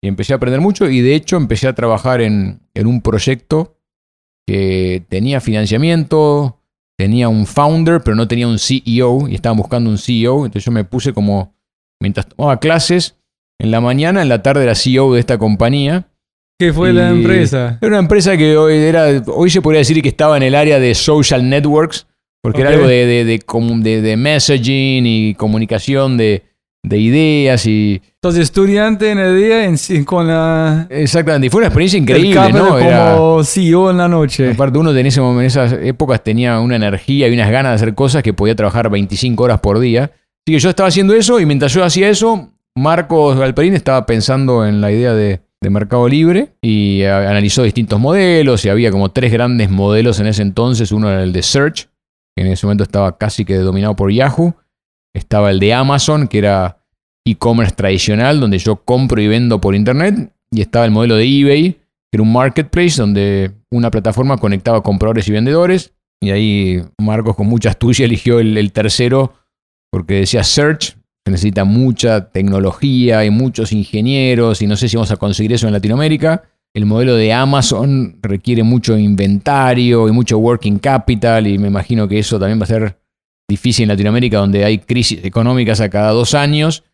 y 0.00 0.06
empecé 0.06 0.32
a 0.32 0.36
aprender 0.36 0.60
mucho 0.60 0.88
y 0.88 1.00
de 1.00 1.16
hecho 1.16 1.38
empecé 1.38 1.66
a 1.66 1.74
trabajar 1.74 2.20
en, 2.20 2.60
en 2.72 2.86
un 2.86 3.00
proyecto 3.00 3.76
que 4.46 5.04
tenía 5.08 5.40
financiamiento, 5.40 6.60
tenía 6.96 7.28
un 7.28 7.46
founder, 7.46 8.00
pero 8.00 8.14
no 8.14 8.28
tenía 8.28 8.46
un 8.46 8.60
CEO 8.60 9.26
y 9.26 9.34
estaban 9.34 9.58
buscando 9.58 9.90
un 9.90 9.98
CEO, 9.98 10.46
entonces 10.46 10.64
yo 10.66 10.70
me 10.70 10.84
puse 10.84 11.12
como, 11.12 11.56
mientras 12.00 12.28
tomaba 12.28 12.60
clases, 12.60 13.16
en 13.58 13.70
la 13.70 13.80
mañana, 13.80 14.22
en 14.22 14.28
la 14.28 14.42
tarde 14.42 14.64
era 14.64 14.74
CEO 14.74 15.14
de 15.14 15.20
esta 15.20 15.38
compañía. 15.38 16.08
¿Qué 16.58 16.72
fue 16.72 16.92
la 16.92 17.10
empresa? 17.10 17.78
Era 17.82 17.88
una 17.88 17.98
empresa 17.98 18.36
que 18.36 18.56
hoy, 18.56 18.74
era, 18.74 19.22
hoy 19.26 19.50
se 19.50 19.60
podría 19.60 19.80
decir 19.80 20.00
que 20.00 20.08
estaba 20.08 20.38
en 20.38 20.42
el 20.42 20.54
área 20.54 20.80
de 20.80 20.94
social 20.94 21.48
networks, 21.48 22.06
porque 22.42 22.62
era 22.62 22.70
algo 22.70 22.86
de, 22.86 23.24
de, 23.24 24.02
de, 24.02 24.16
messaging 24.16 25.04
y 25.04 25.34
comunicación 25.34 26.16
de, 26.16 26.44
ideas 26.82 27.66
y... 27.66 28.00
Entonces, 28.14 28.44
estudiante 28.44 29.10
en 29.10 29.18
el 29.18 29.36
día 29.36 29.64
en, 29.64 30.04
con 30.04 30.28
la... 30.28 30.86
Exactamente, 30.88 31.48
y 31.48 31.50
fue 31.50 31.58
una 31.58 31.66
experiencia 31.66 31.98
increíble, 31.98 32.52
¿no? 32.52 32.68
Como 32.68 32.78
era, 32.78 33.44
CEO 33.44 33.90
en 33.90 33.98
la 33.98 34.08
noche. 34.08 34.52
Aparte, 34.52 34.78
uno 34.78 34.96
en, 34.96 35.06
ese 35.06 35.20
momento, 35.20 35.40
en 35.40 35.46
esas 35.46 35.72
épocas 35.72 36.22
tenía 36.22 36.58
una 36.60 36.76
energía 36.76 37.28
y 37.28 37.34
unas 37.34 37.50
ganas 37.50 37.72
de 37.72 37.74
hacer 37.74 37.94
cosas 37.94 38.22
que 38.22 38.32
podía 38.32 38.54
trabajar 38.54 38.88
25 38.88 39.42
horas 39.42 39.60
por 39.60 39.78
día. 39.78 40.04
Así 40.04 40.54
que 40.54 40.58
yo 40.58 40.70
estaba 40.70 40.88
haciendo 40.88 41.12
eso 41.12 41.38
y 41.40 41.44
mientras 41.44 41.74
yo 41.74 41.84
hacía 41.84 42.08
eso, 42.08 42.50
Marcos 42.76 43.38
Galperín 43.38 43.72
estaba 43.72 44.04
pensando 44.04 44.66
en 44.66 44.80
la 44.80 44.92
idea 44.92 45.14
de, 45.14 45.40
Mercado 45.68 46.08
Libre 46.08 46.52
y 46.62 47.02
analizó 47.02 47.64
distintos 47.64 47.98
modelos 47.98 48.64
y 48.64 48.68
había 48.68 48.92
como 48.92 49.10
tres 49.10 49.32
grandes 49.32 49.68
modelos 49.68 50.20
en 50.20 50.28
ese 50.28 50.42
entonces. 50.42 50.92
Uno 50.92 51.10
era 51.10 51.24
el 51.24 51.32
de 51.32 51.42
Search, 51.42 51.88
que 52.36 52.44
en 52.44 52.52
ese 52.52 52.66
momento 52.66 52.84
estaba 52.84 53.18
casi 53.18 53.44
que 53.44 53.56
dominado 53.56 53.96
por 53.96 54.12
Yahoo. 54.12 54.54
Estaba 55.12 55.50
el 55.50 55.58
de 55.58 55.74
Amazon, 55.74 56.28
que 56.28 56.38
era 56.38 56.84
e-commerce 57.26 57.74
tradicional, 57.74 58.38
donde 58.38 58.58
yo 58.58 58.76
compro 58.76 59.20
y 59.20 59.26
vendo 59.26 59.60
por 59.60 59.74
Internet. 59.74 60.32
Y 60.52 60.60
estaba 60.60 60.84
el 60.84 60.92
modelo 60.92 61.16
de 61.16 61.24
eBay, 61.24 61.72
que 61.72 61.80
era 62.12 62.22
un 62.22 62.32
marketplace 62.32 62.94
donde 62.96 63.50
una 63.68 63.90
plataforma 63.90 64.36
conectaba 64.36 64.84
compradores 64.84 65.26
y 65.26 65.32
vendedores. 65.32 65.94
Y 66.20 66.30
ahí 66.30 66.80
Marcos 66.96 67.34
con 67.34 67.48
mucha 67.48 67.70
astucia 67.70 68.04
eligió 68.04 68.38
el, 68.38 68.56
el 68.56 68.70
tercero 68.70 69.32
porque 69.90 70.14
decía 70.14 70.44
Search, 70.44 70.96
necesita 71.30 71.64
mucha 71.64 72.30
tecnología 72.30 73.24
y 73.24 73.30
muchos 73.30 73.72
ingenieros 73.72 74.62
y 74.62 74.66
no 74.66 74.76
sé 74.76 74.88
si 74.88 74.96
vamos 74.96 75.10
a 75.10 75.16
conseguir 75.16 75.52
eso 75.52 75.66
en 75.66 75.72
Latinoamérica. 75.72 76.44
El 76.74 76.86
modelo 76.86 77.16
de 77.16 77.32
Amazon 77.32 78.18
requiere 78.22 78.62
mucho 78.62 78.98
inventario 78.98 80.08
y 80.08 80.12
mucho 80.12 80.38
working 80.38 80.78
capital 80.78 81.46
y 81.46 81.58
me 81.58 81.68
imagino 81.68 82.06
que 82.06 82.18
eso 82.18 82.38
también 82.38 82.60
va 82.60 82.64
a 82.64 82.66
ser 82.66 82.98
difícil 83.48 83.84
en 83.84 83.88
Latinoamérica 83.88 84.38
donde 84.38 84.64
hay 84.64 84.78
crisis 84.78 85.24
económicas 85.24 85.80
a 85.80 85.88
cada 85.88 86.10
dos 86.10 86.34
años. 86.34 86.84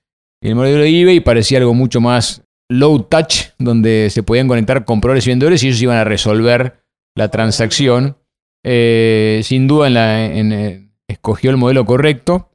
El 0.40 0.54
modelo 0.54 0.82
de 0.82 1.00
eBay 1.00 1.20
parecía 1.20 1.58
algo 1.58 1.74
mucho 1.74 2.00
más 2.00 2.42
low 2.70 3.00
touch, 3.02 3.50
donde 3.58 4.08
se 4.10 4.22
podían 4.22 4.48
conectar 4.48 4.84
compradores 4.84 5.26
y 5.26 5.30
vendedores 5.30 5.62
y 5.62 5.68
ellos 5.68 5.82
iban 5.82 5.98
a 5.98 6.04
resolver 6.04 6.84
la 7.14 7.28
transacción. 7.28 8.16
Eh, 8.64 9.40
sin 9.42 9.66
duda 9.66 9.88
en 10.26 10.52
eh, 10.52 10.88
escogió 11.08 11.50
el 11.50 11.56
modelo 11.56 11.84
correcto. 11.84 12.51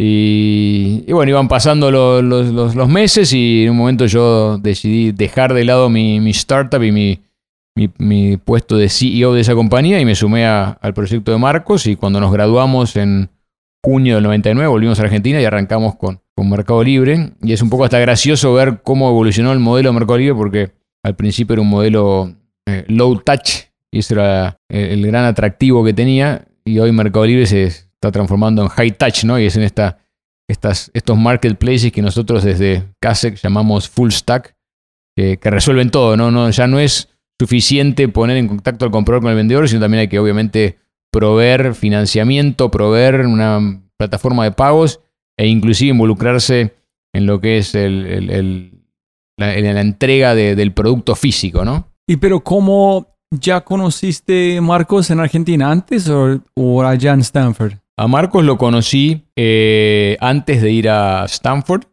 Y, 0.00 1.10
bueno, 1.10 1.30
iban 1.30 1.48
pasando 1.48 1.90
los, 1.90 2.88
meses 2.88 3.32
y 3.32 3.64
en 3.64 3.70
un 3.70 3.78
momento 3.78 4.06
yo 4.06 4.56
decidí 4.56 5.10
dejar 5.10 5.52
de 5.54 5.64
lado 5.64 5.90
mi, 5.90 6.30
startup 6.30 6.80
y 6.84 6.92
mi, 6.92 8.36
puesto 8.36 8.76
de 8.76 8.90
CEO 8.90 9.34
de 9.34 9.40
esa 9.40 9.56
compañía 9.56 9.98
y 9.98 10.04
me 10.04 10.14
sumé 10.14 10.46
al 10.46 10.94
proyecto 10.94 11.32
de 11.32 11.38
Marcos 11.38 11.88
y 11.88 11.96
cuando 11.96 12.20
nos 12.20 12.32
graduamos 12.32 12.94
en 12.94 13.30
junio 13.82 14.14
del 14.14 14.24
99 14.24 14.68
volvimos 14.68 15.00
a 15.00 15.02
Argentina 15.02 15.40
y 15.40 15.44
arrancamos 15.44 15.96
con, 15.96 16.20
con 16.36 16.48
Mercado 16.48 16.84
Libre. 16.84 17.32
Y 17.42 17.52
es 17.52 17.60
un 17.60 17.68
poco 17.68 17.82
hasta 17.82 17.98
gracioso 17.98 18.54
ver 18.54 18.82
cómo 18.84 19.08
evolucionó 19.08 19.52
el 19.52 19.58
modelo 19.58 19.88
de 19.88 19.94
Mercado 19.94 20.18
Libre 20.18 20.34
porque 20.36 20.70
al 21.02 21.16
principio 21.16 21.54
era 21.54 21.62
un 21.62 21.70
modelo 21.70 22.36
eh, 22.66 22.84
low 22.86 23.18
touch 23.18 23.64
y 23.90 23.98
ese 23.98 24.14
era 24.14 24.58
el, 24.68 24.90
el 24.90 25.06
gran 25.08 25.24
atractivo 25.24 25.84
que 25.84 25.92
tenía 25.92 26.46
y 26.64 26.78
hoy 26.78 26.92
Mercado 26.92 27.26
Libre 27.26 27.46
se 27.46 27.87
está 28.00 28.12
transformando 28.12 28.62
en 28.62 28.68
high 28.68 28.92
touch, 28.92 29.24
¿no? 29.24 29.38
Y 29.38 29.46
es 29.46 29.56
en 29.56 29.64
esta, 29.64 29.98
estas, 30.48 30.90
estos 30.94 31.18
marketplaces 31.18 31.92
que 31.92 32.00
nosotros 32.00 32.44
desde 32.44 32.84
CASEC 33.00 33.36
llamamos 33.36 33.88
full 33.88 34.10
stack, 34.10 34.56
que, 35.16 35.38
resuelven 35.42 35.90
todo, 35.90 36.16
¿no? 36.16 36.50
Ya 36.50 36.66
no 36.68 36.78
es 36.78 37.08
suficiente 37.40 38.08
poner 38.08 38.36
en 38.36 38.48
contacto 38.48 38.84
al 38.84 38.92
comprador 38.92 39.22
con 39.22 39.30
el 39.30 39.36
vendedor, 39.36 39.68
sino 39.68 39.80
también 39.80 40.02
hay 40.02 40.08
que 40.08 40.18
obviamente 40.18 40.78
proveer 41.10 41.74
financiamiento, 41.74 42.70
proveer 42.70 43.26
una 43.26 43.82
plataforma 43.96 44.44
de 44.44 44.52
pagos 44.52 45.00
e 45.36 45.48
inclusive 45.48 45.90
involucrarse 45.90 46.76
en 47.12 47.26
lo 47.26 47.40
que 47.40 47.58
es 47.58 47.74
el, 47.74 48.84
la, 49.36 49.80
entrega 49.80 50.34
del 50.34 50.72
producto 50.72 51.16
físico, 51.16 51.64
¿no? 51.64 51.88
Y 52.06 52.16
pero 52.16 52.40
¿cómo 52.40 53.08
ya 53.30 53.60
conociste 53.62 54.60
Marcos 54.60 55.10
en 55.10 55.20
Argentina 55.20 55.70
antes 55.70 56.08
o, 56.08 56.40
o 56.54 56.82
allá 56.82 57.12
en 57.12 57.20
Stanford? 57.20 57.74
A 57.98 58.06
Marcos 58.06 58.44
lo 58.44 58.58
conocí 58.58 59.26
eh, 59.34 60.16
antes 60.20 60.62
de 60.62 60.70
ir 60.70 60.88
a 60.88 61.24
Stanford, 61.24 61.86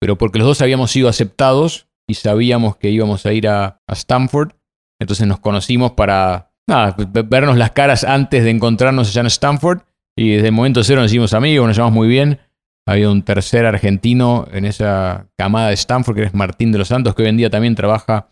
pero 0.00 0.16
porque 0.16 0.38
los 0.38 0.48
dos 0.48 0.62
habíamos 0.62 0.90
sido 0.90 1.06
aceptados 1.06 1.86
y 2.08 2.14
sabíamos 2.14 2.78
que 2.78 2.88
íbamos 2.88 3.26
a 3.26 3.32
ir 3.34 3.46
a, 3.48 3.82
Stanford. 3.88 4.52
Entonces 4.98 5.26
nos 5.26 5.40
conocimos 5.40 5.92
para 5.92 6.50
vernos 6.66 7.58
las 7.58 7.72
caras 7.72 8.04
antes 8.04 8.42
de 8.42 8.48
encontrarnos 8.48 9.10
allá 9.10 9.20
en 9.20 9.26
Stanford. 9.26 9.80
Y 10.16 10.30
desde 10.30 10.46
el 10.46 10.54
momento 10.54 10.82
cero 10.82 11.02
nos 11.02 11.10
hicimos 11.10 11.34
amigos, 11.34 11.66
nos 11.66 11.76
llevamos 11.76 11.94
muy 11.94 12.08
bien. 12.08 12.38
había 12.86 13.10
un 13.10 13.22
tercer 13.22 13.66
argentino 13.66 14.48
en 14.50 14.64
esa 14.64 15.28
camada 15.36 15.68
de 15.68 15.74
Stanford, 15.74 16.16
que 16.16 16.22
es 16.22 16.32
Martín 16.32 16.72
de 16.72 16.78
los 16.78 16.88
Santos, 16.88 17.14
que 17.14 17.22
hoy 17.22 17.28
en 17.28 17.36
día 17.36 17.50
también 17.50 17.74
trabaja 17.74 18.30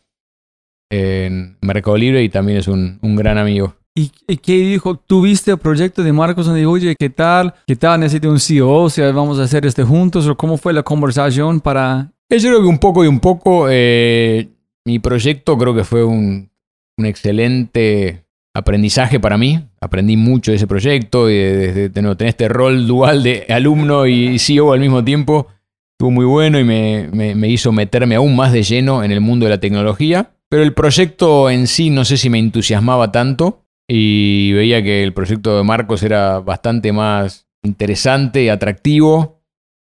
en 0.91 1.59
Mercado 1.61 1.99
Libre 1.99 2.23
y 2.23 2.31
también 2.31 2.57
es 2.57 2.69
un 2.69 3.17
gran 3.17 3.37
amigo. 3.37 3.82
¿Y, 3.95 4.09
qué 4.39 4.53
dijo? 4.53 4.97
¿Tuviste 4.97 5.51
el 5.51 5.59
proyecto 5.59 6.03
de 6.03 6.13
Marcos 6.15 6.47
donde 6.47 6.61
dijo, 6.61 6.73
oye, 6.73 6.97
qué 6.99 7.11
tal? 7.11 7.55
¿Qué 7.67 7.77
tal? 7.77 8.01
Necesito 8.01 8.31
un 8.31 8.41
CEO, 8.41 8.85
o 8.85 8.91
sea, 8.91 9.13
vamos 9.13 9.39
a 9.39 9.43
hacer 9.43 9.67
este 9.67 9.83
juntos, 9.85 10.27
o 10.27 10.37
cómo 10.37 10.57
fue 10.57 10.73
la 10.73 10.83
conversación 10.83 11.61
para... 11.61 12.11
Yo 12.31 12.39
creo 12.39 12.63
que 12.63 12.67
un 12.67 12.79
poco 12.79 13.05
y 13.05 13.09
un 13.09 13.21
poco, 13.21 13.67
eh, 13.69 14.49
mi 14.87 14.99
proyecto 14.99 15.59
creo 15.59 15.75
que 15.75 15.85
fue 15.85 16.03
un, 16.03 16.51
un, 16.97 17.07
excelente 17.07 18.25
aprendizaje 18.55 19.21
para 19.21 19.37
mí. 19.37 19.63
Aprendí 19.83 20.17
mucho 20.17 20.51
de 20.51 20.57
ese 20.57 20.67
proyecto 20.67 21.29
y 21.29 21.35
desde 21.35 21.91
tener 21.91 22.17
este 22.23 22.49
rol 22.49 22.87
dual 22.87 23.23
de 23.23 23.45
alumno 23.51 24.07
y 24.07 24.39
CEO 24.39 24.73
al 24.73 24.81
mismo 24.81 25.05
tiempo. 25.05 25.49
Estuvo 25.93 26.11
muy 26.11 26.25
bueno 26.25 26.59
y 26.59 26.65
me, 26.65 27.11
me, 27.13 27.35
me 27.35 27.49
hizo 27.51 27.71
meterme 27.71 28.15
aún 28.15 28.35
más 28.35 28.51
de 28.53 28.63
lleno 28.63 29.05
en 29.05 29.13
el 29.13 29.21
mundo 29.21 29.45
de 29.45 29.51
la 29.51 29.61
tecnología. 29.61 30.31
Pero 30.49 30.63
el 30.63 30.73
proyecto 30.73 31.51
en 31.51 31.67
sí 31.67 31.91
no 31.91 32.07
sé 32.07 32.17
si 32.17 32.31
me 32.31 32.39
entusiasmaba 32.39 33.13
tanto 33.13 33.62
y 33.95 34.55
veía 34.55 34.83
que 34.83 35.03
el 35.03 35.13
proyecto 35.13 35.55
de 35.55 35.65
Marcos 35.65 36.03
era 36.03 36.41
bastante 36.41 36.93
más 36.93 37.47
interesante 37.63 38.43
y 38.43 38.49
atractivo. 38.49 39.43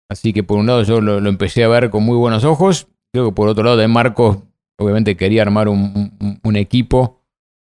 Así 0.09 0.33
que 0.33 0.43
por 0.43 0.57
un 0.57 0.67
lado 0.67 0.83
yo 0.83 1.03
lo, 1.03 1.19
empecé 1.29 1.63
a 1.63 1.69
ver 1.69 1.91
con 1.91 2.05
muy 2.05 2.17
buenos 2.17 2.43
ojos. 2.45 2.89
Creo 3.13 3.27
que 3.27 3.35
por 3.35 3.51
otro 3.51 3.65
lado 3.65 3.77
de 3.77 3.87
Marcos 3.87 4.39
obviamente 4.79 5.15
quería 5.15 5.43
armar 5.43 5.69
un, 5.69 6.57
equipo 6.57 7.21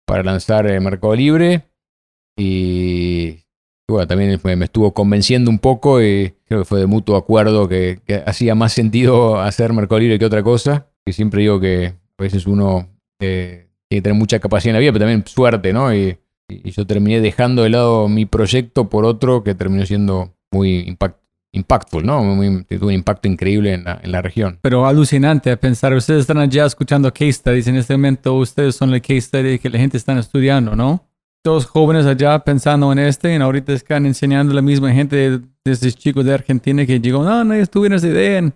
para 0.05 0.25
lanzar 0.25 0.67
el 0.67 0.81
Mercado 0.81 1.15
Libre. 1.15 1.69
Y 2.37 3.45
bueno, 3.89 4.09
también 4.09 4.41
me, 4.43 4.65
estuvo 4.65 4.93
convenciendo 4.93 5.49
un 5.49 5.61
poco 5.61 6.03
y 6.03 6.35
creo 6.47 6.63
que 6.63 6.65
fue 6.65 6.81
de 6.81 6.87
mutuo 6.87 7.17
acuerdo 7.17 7.69
que, 7.69 8.01
hacía 8.27 8.57
más 8.57 8.73
sentido 8.73 9.41
hacer 9.41 9.73
Mercado 9.73 10.01
Libre 10.01 10.19
que 10.19 10.25
otra 10.25 10.43
cosa. 10.43 10.89
Y 11.07 11.13
siempre 11.13 11.43
digo 11.43 11.61
que 11.61 11.95
a 12.19 12.23
veces 12.23 12.49
uno 12.49 12.89
eh, 13.21 13.69
tiene 13.89 14.01
que 14.01 14.03
tener 14.03 14.19
mucha 14.19 14.41
capacidad 14.41 14.71
en 14.71 14.75
la 14.75 14.81
vida, 14.81 14.93
pero 14.93 15.05
también 15.05 15.25
suerte, 15.25 15.73
¿no? 15.73 15.95
Y 15.95 16.19
y 16.63 16.71
yo 16.71 16.87
terminé 16.87 17.21
dejando 17.21 17.63
de 17.63 17.71
lado 17.71 18.09
mi 18.09 18.27
proyecto 18.27 18.89
por 18.89 19.05
otro 19.05 19.43
que 19.43 19.55
terminó 19.55 19.87
siendo 19.87 20.35
muy 20.51 20.81
impact, 20.81 21.19
impactful, 21.53 22.05
¿no? 22.05 22.23
Muy, 22.23 22.65
tuvo 22.65 22.87
un 22.87 22.95
impacto 22.95 23.29
increíble 23.29 23.75
en 23.75 23.85
la, 23.85 24.01
en 24.03 24.13
la, 24.13 24.23
región. 24.23 24.59
Pero 24.63 24.87
alucinante 24.87 25.55
pensar, 25.57 25.93
ustedes 25.93 26.23
están 26.23 26.39
allá 26.39 26.67
escuchando 26.67 27.13
case 27.13 27.33
studies, 27.33 27.67
en 27.67 27.77
este 27.77 27.95
momento 27.95 28.35
ustedes 28.35 28.75
son 28.75 28.93
el 28.95 29.03
case 29.03 29.21
study 29.21 29.59
que 29.59 29.69
la 29.69 29.79
gente 29.79 29.97
está 29.97 30.19
estudiando, 30.19 30.75
¿no? 30.75 31.07
Todos 31.43 31.67
jóvenes 31.67 32.07
allá 32.07 32.39
pensando 32.39 32.91
en 32.93 33.01
este 33.01 33.35
y 33.35 33.37
ahorita 33.37 33.73
están 33.73 34.07
enseñando 34.07 34.53
a 34.53 34.55
la 34.57 34.63
misma 34.63 34.93
gente 34.93 35.17
de, 35.17 35.41
esos 35.65 35.97
chicos 35.97 36.25
de 36.25 36.35
Argentina 36.35 36.87
que 36.87 37.01
llegó, 37.01 37.25
no, 37.25 37.45
no, 37.45 37.67
tuvieron 37.67 37.97
esa 37.97 38.09
idea. 38.09 38.53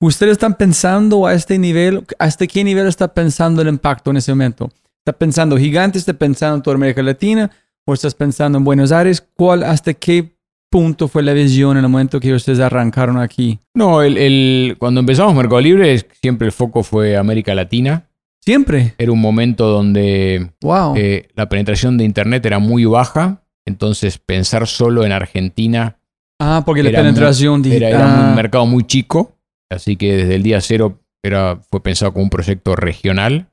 ¿Ustedes 0.00 0.32
están 0.32 0.54
pensando 0.54 1.26
a 1.26 1.34
este 1.34 1.58
nivel? 1.58 2.06
¿Hasta 2.18 2.46
qué 2.46 2.64
nivel 2.64 2.86
está 2.86 3.12
pensando 3.12 3.60
el 3.60 3.68
impacto 3.68 4.10
en 4.10 4.16
ese 4.16 4.32
momento? 4.32 4.70
¿Estás 5.10 5.18
pensando 5.18 5.56
gigante? 5.58 5.98
¿Estás 5.98 6.14
pensando 6.14 6.54
en 6.54 6.62
toda 6.62 6.76
América 6.76 7.02
Latina? 7.02 7.50
¿O 7.84 7.94
estás 7.94 8.14
pensando 8.14 8.58
en 8.58 8.62
Buenos 8.64 8.92
Aires? 8.92 9.26
¿Cuál, 9.34 9.64
hasta 9.64 9.92
qué 9.92 10.36
punto 10.70 11.08
fue 11.08 11.24
la 11.24 11.32
visión 11.32 11.76
en 11.76 11.82
el 11.82 11.90
momento 11.90 12.20
que 12.20 12.32
ustedes 12.32 12.60
arrancaron 12.60 13.18
aquí? 13.18 13.58
No, 13.74 14.02
el, 14.02 14.76
cuando 14.78 15.00
empezamos 15.00 15.34
Mercado 15.34 15.60
Libre, 15.62 16.06
siempre 16.22 16.46
el 16.46 16.52
foco 16.52 16.84
fue 16.84 17.16
América 17.16 17.56
Latina. 17.56 18.08
Siempre. 18.40 18.94
Era 18.98 19.10
un 19.10 19.20
momento 19.20 19.66
donde 19.66 20.52
wow. 20.62 20.94
Eh, 20.96 21.26
la 21.34 21.48
penetración 21.48 21.98
de 21.98 22.04
Internet 22.04 22.46
era 22.46 22.60
muy 22.60 22.84
baja. 22.84 23.42
Entonces, 23.66 24.18
pensar 24.18 24.68
solo 24.68 25.04
en 25.04 25.10
Argentina. 25.10 25.98
Ah, 26.38 26.62
porque 26.64 26.84
la 26.84 26.92
penetración 26.92 27.64
era, 27.64 27.88
era 27.88 28.28
un 28.28 28.36
mercado 28.36 28.64
muy 28.64 28.84
chico. 28.84 29.36
Así 29.68 29.96
que 29.96 30.18
desde 30.18 30.36
el 30.36 30.44
día 30.44 30.60
cero 30.60 31.00
era, 31.20 31.60
fue 31.68 31.82
pensado 31.82 32.12
como 32.12 32.22
un 32.22 32.30
proyecto 32.30 32.76
regional. 32.76 33.48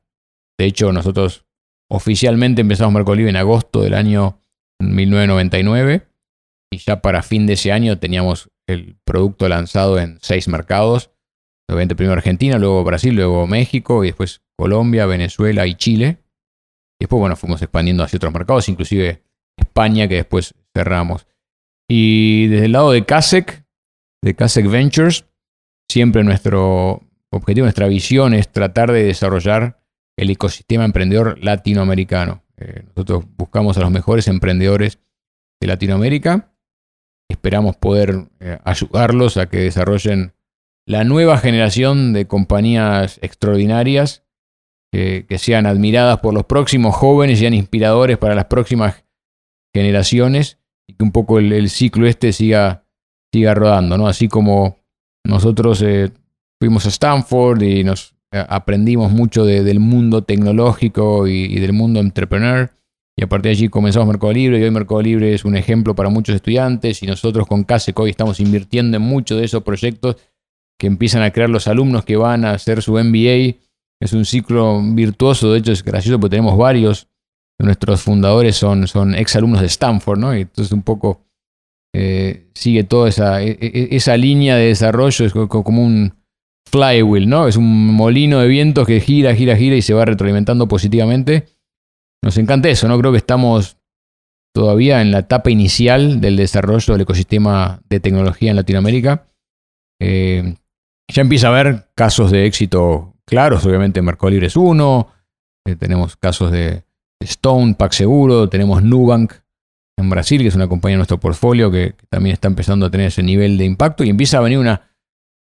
De 0.60 0.66
hecho, 0.66 0.93
nosotros 0.93 1.47
oficialmente 1.90 2.62
empezamos 2.62 2.94
Mercado 2.94 3.16
Libre 3.16 3.30
en 3.30 3.38
agosto 3.38 3.82
del 3.82 3.94
año 3.94 4.42
1999 4.80 6.08
y 6.72 6.78
ya 6.78 7.02
para 7.02 7.24
fin 7.24 7.48
de 7.48 7.54
ese 7.54 7.72
año 7.72 7.98
teníamos 7.98 8.50
el 8.68 8.98
producto 9.06 9.48
lanzado 9.48 10.00
en 10.00 10.20
seis 10.22 10.48
mercados. 10.48 11.12
Obviamente 11.70 11.96
primero 11.96 12.14
Argentina, 12.14 12.58
luego 12.58 12.84
Brasil, 12.84 13.16
luego 13.16 13.48
México 13.48 14.04
y 14.04 14.08
después 14.08 14.42
Colombia, 14.58 15.06
Venezuela 15.06 15.66
y 15.68 15.76
Chile. 15.76 16.18
Y 17.00 17.04
después, 17.06 17.20
bueno, 17.20 17.36
fuimos 17.36 17.62
expandiendo 17.62 18.04
hacia 18.04 18.18
otros 18.18 18.34
mercados, 18.34 18.68
inclusive 18.70 19.24
España, 19.58 20.08
que 20.08 20.16
después 20.16 20.56
cerramos. 20.76 21.28
Y 21.90 22.48
desde 22.48 22.66
el 22.66 22.72
lado 22.72 22.92
de 22.92 23.06
CASEC, 23.06 23.66
de 24.24 24.36
CASEC 24.36 24.68
Ventures, 24.68 25.26
siempre 25.90 26.24
nuestro 26.24 27.04
objetivo, 27.32 27.66
nuestra 27.66 27.88
visión 27.88 28.34
es 28.34 28.52
tratar 28.52 28.92
de 28.92 29.04
desarrollar 29.04 29.77
el 30.18 30.30
ecosistema 30.30 30.86
emprendedor 30.86 31.38
latinoamericano. 31.43 32.43
Eh, 32.57 32.84
nosotros 32.88 33.26
buscamos 33.38 33.78
a 33.78 33.82
los 33.82 33.91
mejores 33.91 34.28
emprendedores 34.28 34.99
de 35.61 35.68
Latinoamérica. 35.68 36.51
Esperamos 37.30 37.76
poder 37.78 38.28
eh, 38.39 38.57
ayudarlos 38.63 39.38
a 39.38 39.47
que 39.47 39.59
desarrollen 39.59 40.34
la 40.86 41.03
nueva 41.03 41.38
generación 41.38 42.13
de 42.13 42.28
compañías 42.28 43.20
extraordinarias 43.22 44.24
que 44.89 45.38
sean 45.38 45.68
admiradas 45.68 46.22
por 46.22 46.34
los 46.34 46.45
próximos 46.45 46.95
jóvenes 46.95 47.38
sean 47.38 47.53
inspiradores 47.53 48.18
para 48.18 48.34
las 48.34 48.45
próximas 48.45 49.03
generaciones 49.78 50.57
y 50.88 50.93
que 50.93 51.03
un 51.03 51.11
poco 51.11 51.39
el, 51.39 51.70
ciclo 51.70 52.07
este 52.07 52.34
siga, 52.34 52.86
siga 53.32 53.53
rodando, 53.53 53.97
¿no? 53.97 54.07
Así 54.07 54.28
como 54.28 54.80
nosotros 55.26 55.82
eh, 55.82 56.11
fuimos 56.59 56.86
a 56.86 56.89
Stanford 56.89 57.61
y 57.61 57.84
nos 57.84 58.15
aprendimos 58.32 59.12
mucho 59.12 59.46
del 59.46 59.80
mundo 59.80 60.24
tecnológico 60.24 61.28
y, 61.28 61.60
del 61.60 61.74
mundo 61.74 62.00
entrepreneur. 62.00 62.72
Y 63.20 63.24
a 63.24 63.28
partir 63.28 63.50
de 63.50 63.58
allí 63.58 63.70
comenzamos 63.70 64.08
Mercado 64.08 64.34
Libre 64.34 64.60
y 64.60 64.64
hoy 64.64 64.72
Mercado 64.72 65.02
Libre 65.02 65.34
es 65.34 65.44
un 65.44 65.56
ejemplo 65.56 65.96
para 65.96 66.10
muchos 66.10 66.36
estudiantes 66.36 67.02
y 67.02 67.08
nosotros 67.08 67.48
con 67.48 67.64
CASEC 67.64 67.98
hoy 68.00 68.12
estamos 68.12 68.40
invirtiendo 68.40 68.98
en 68.98 69.04
muchos 69.04 69.40
de 69.40 69.46
esos 69.46 69.64
proyectos 69.64 70.18
que 70.80 70.86
empiezan 70.86 71.24
a 71.24 71.32
crear 71.32 71.50
los 71.50 71.68
alumnos 71.68 72.06
que 72.06 72.16
van 72.16 72.46
a 72.46 72.52
hacer 72.52 72.84
su 72.84 72.94
MBA. 72.94 73.58
Es 74.00 74.14
un 74.14 74.26
ciclo 74.26 74.80
virtuoso, 74.84 75.52
de 75.52 75.60
hecho 75.60 75.72
es 75.72 75.84
gracioso 75.84 76.20
porque 76.20 76.36
tenemos 76.36 76.56
varios. 76.58 77.08
Nuestros 77.60 78.02
fundadores 78.02 78.56
son, 78.56 78.88
son 78.88 79.16
ex 79.16 79.36
alumnos 79.36 79.62
de 79.62 79.68
Stanford, 79.68 80.20
¿no? 80.20 80.38
Y 80.38 80.42
entonces 80.42 80.72
un 80.72 80.84
poco 80.84 81.26
eh, 81.96 82.52
sigue 82.54 82.84
toda 82.84 83.10
esa, 83.10 83.42
e, 83.42 83.58
e, 83.60 83.96
esa 83.96 84.16
línea 84.16 84.56
de 84.58 84.68
desarrollo, 84.68 85.26
es 85.26 85.34
como 85.34 85.84
un, 85.84 86.14
flywheel, 86.70 87.28
¿no? 87.28 87.47
Es 87.47 87.57
un 87.57 87.93
molino 87.93 88.39
de 88.39 88.47
vientos 88.47 88.86
que 88.86 88.99
gira, 88.99 89.36
gira, 89.36 89.55
gira 89.55 89.76
y 89.76 89.82
se 89.82 89.93
va 89.93 90.05
retroalimentando 90.05 90.68
positivamente. 90.68 91.47
Nos 92.24 92.38
encanta 92.38 92.70
eso, 92.70 92.88
¿no? 92.88 92.97
Creo 92.99 93.11
que 93.11 93.18
estamos 93.18 93.78
todavía 94.53 95.01
en 95.01 95.11
la 95.11 95.20
etapa 95.20 95.51
inicial 95.51 96.20
del 96.20 96.36
desarrollo 96.36 96.93
del 96.93 97.01
ecosistema 97.01 97.80
de 97.89 97.99
tecnología 97.99 98.49
en 98.49 98.55
Latinoamérica. 98.55 99.28
Eh, 100.01 100.55
ya 101.07 101.22
empieza 101.22 101.47
a 101.47 101.51
haber 101.51 101.89
casos 101.95 102.32
de 102.32 102.45
éxito 102.45 103.13
claros, 103.26 103.65
obviamente 103.65 104.01
Mercado 104.01 104.32
Libre 104.32 104.47
es 104.47 104.55
uno, 104.55 105.09
eh, 105.65 105.76
tenemos 105.76 106.15
casos 106.18 106.51
de 106.51 106.84
Stone, 107.20 107.76
Pack 107.76 107.93
Seguro, 107.93 108.49
tenemos 108.49 108.84
Nubank 108.84 109.34
en 109.97 110.09
Brasil, 110.09 110.41
que 110.41 110.47
es 110.47 110.55
una 110.55 110.68
compañía 110.68 110.95
de 110.95 110.99
nuestro 110.99 111.20
portfolio 111.20 111.72
que 111.72 111.95
también 112.09 112.34
está 112.34 112.47
empezando 112.47 112.86
a 112.86 112.91
tener 112.91 113.07
ese 113.07 113.24
nivel 113.24 113.57
de 113.57 113.65
impacto 113.65 114.03
y 114.03 114.09
empieza 114.09 114.38
a 114.38 114.41
venir 114.41 114.59
una 114.59 114.82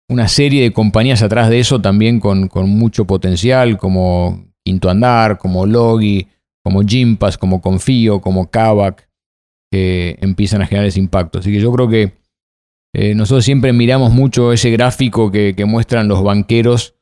una 0.09 0.29
serie 0.29 0.63
de 0.63 0.73
compañías 0.73 1.23
atrás 1.23 1.49
de 1.51 1.59
eso 1.59 1.81
también 1.81 2.21
con, 2.21 2.49
mucho 2.69 3.07
potencial, 3.07 3.77
como 3.77 4.47
Quinto 4.65 4.89
Andar, 4.89 5.39
como 5.39 5.67
Logi, 5.67 6.29
como 6.63 6.83
Gympass, 6.83 7.39
como 7.39 7.61
Confío, 7.61 8.21
como 8.21 8.51
Kavak, 8.51 9.09
que 9.71 10.17
empiezan 10.21 10.63
a 10.63 10.67
generar 10.67 10.87
ese 10.87 11.01
impacto. 11.01 11.39
Así 11.39 11.53
que 11.53 11.61
yo 11.61 11.73
creo 11.73 11.89
que 11.89 12.13
eh, 12.95 13.15
nosotros 13.15 13.45
siempre 13.45 13.73
miramos 13.73 14.13
mucho 14.13 14.53
ese 14.53 14.71
gráfico 14.71 15.31
que 15.31 15.65
muestran 15.67 16.09
los 16.09 16.23
banqueros, 16.23 16.95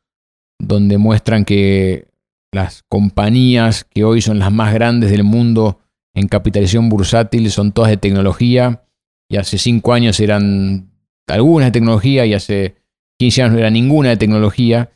donde 0.58 0.98
muestran 0.98 1.44
que 1.44 2.08
las 2.54 2.84
compañías 2.88 3.84
que 3.84 4.04
hoy 4.04 4.22
son 4.22 4.38
las 4.38 4.52
más 4.52 4.72
grandes 4.72 5.10
del 5.10 5.24
mundo 5.24 5.80
en 6.14 6.28
capitalización 6.28 6.88
bursátil 6.88 7.50
son 7.50 7.72
todas 7.72 7.90
de 7.90 7.96
tecnología 7.96 8.84
y 9.28 9.36
hace 9.36 9.58
cinco 9.58 9.92
años 9.92 10.20
eran 10.20 10.92
algunas 11.26 11.68
de 11.68 11.72
tecnología 11.72 12.24
y 12.24 12.34
hace 12.34 12.76
15 13.24 13.42
años 13.42 13.52
no 13.54 13.58
era 13.58 13.70
ninguna 13.70 14.10
de 14.10 14.16
tecnología. 14.18 14.90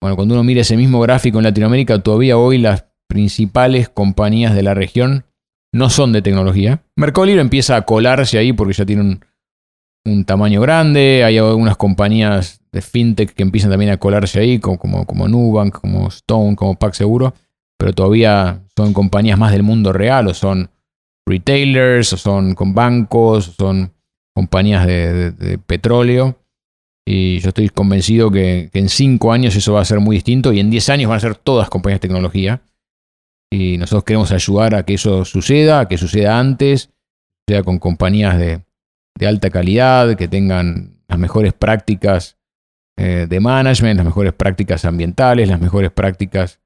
Bueno, 0.00 0.16
cuando 0.16 0.34
uno 0.34 0.42
mira 0.42 0.62
ese 0.62 0.76
mismo 0.76 1.00
gráfico 1.00 1.38
en 1.38 1.44
Latinoamérica, 1.44 2.00
todavía 2.00 2.36
hoy 2.36 2.58
las 2.58 2.86
principales 3.08 3.88
compañías 3.88 4.52
de 4.54 4.64
la 4.64 4.74
región 4.74 5.24
no 5.72 5.88
son 5.88 6.12
de 6.12 6.20
tecnología. 6.20 6.82
Mercado 6.96 7.26
Libre 7.26 7.40
empieza 7.40 7.76
a 7.76 7.82
colarse 7.82 8.36
ahí 8.36 8.52
porque 8.52 8.74
ya 8.74 8.84
tiene 8.84 9.20
un, 10.04 10.24
tamaño 10.24 10.60
grande. 10.60 11.22
Hay 11.24 11.38
algunas 11.38 11.76
compañías 11.76 12.60
de 12.72 12.82
fintech 12.82 13.32
que 13.32 13.44
empiezan 13.44 13.70
también 13.70 13.92
a 13.92 13.98
colarse 13.98 14.40
ahí, 14.40 14.58
como, 14.58 14.78
como, 14.78 15.06
como 15.06 15.28
Nubank, 15.28 15.80
como 15.80 16.08
Stone, 16.08 16.56
como 16.56 16.74
Pack 16.74 16.94
Seguro. 16.94 17.34
Pero 17.78 17.92
todavía 17.92 18.64
son 18.76 18.92
compañías 18.92 19.38
más 19.38 19.52
del 19.52 19.62
mundo 19.62 19.92
real, 19.92 20.26
o 20.26 20.34
son 20.34 20.70
retailers, 21.28 22.12
o 22.12 22.16
son 22.16 22.54
con 22.54 22.74
bancos, 22.74 23.48
o 23.48 23.52
son 23.52 23.92
compañías 24.34 24.86
de, 24.86 25.58
petróleo. 25.64 26.38
Y 27.10 27.38
yo 27.38 27.48
estoy 27.48 27.70
convencido 27.70 28.30
que, 28.30 28.68
en 28.70 28.90
cinco 28.90 29.32
años 29.32 29.56
eso 29.56 29.72
va 29.72 29.80
a 29.80 29.84
ser 29.86 29.98
muy 29.98 30.16
distinto 30.16 30.52
y 30.52 30.60
en 30.60 30.68
diez 30.68 30.90
años 30.90 31.08
van 31.08 31.16
a 31.16 31.20
ser 31.20 31.36
todas 31.36 31.70
compañías 31.70 32.02
de 32.02 32.06
tecnología. 32.06 32.60
Y 33.50 33.78
nosotros 33.78 34.04
queremos 34.04 34.30
ayudar 34.30 34.74
a 34.74 34.82
que 34.82 34.92
eso 34.92 35.24
suceda, 35.24 35.80
a 35.80 35.88
que 35.88 35.96
suceda 35.96 36.38
antes, 36.38 36.90
sea 37.48 37.62
con 37.62 37.78
compañías 37.78 38.38
de, 38.38 38.62
alta 39.26 39.48
calidad, 39.48 40.18
que 40.18 40.28
tengan 40.28 41.00
las 41.08 41.18
mejores 41.18 41.54
prácticas 41.54 42.36
eh, 42.98 43.24
de 43.26 43.40
management, 43.40 43.96
las 43.96 44.04
mejores 44.04 44.34
prácticas 44.34 44.84
ambientales, 44.84 45.48
las 45.48 45.62
mejores 45.62 45.90
prácticas 45.90 46.60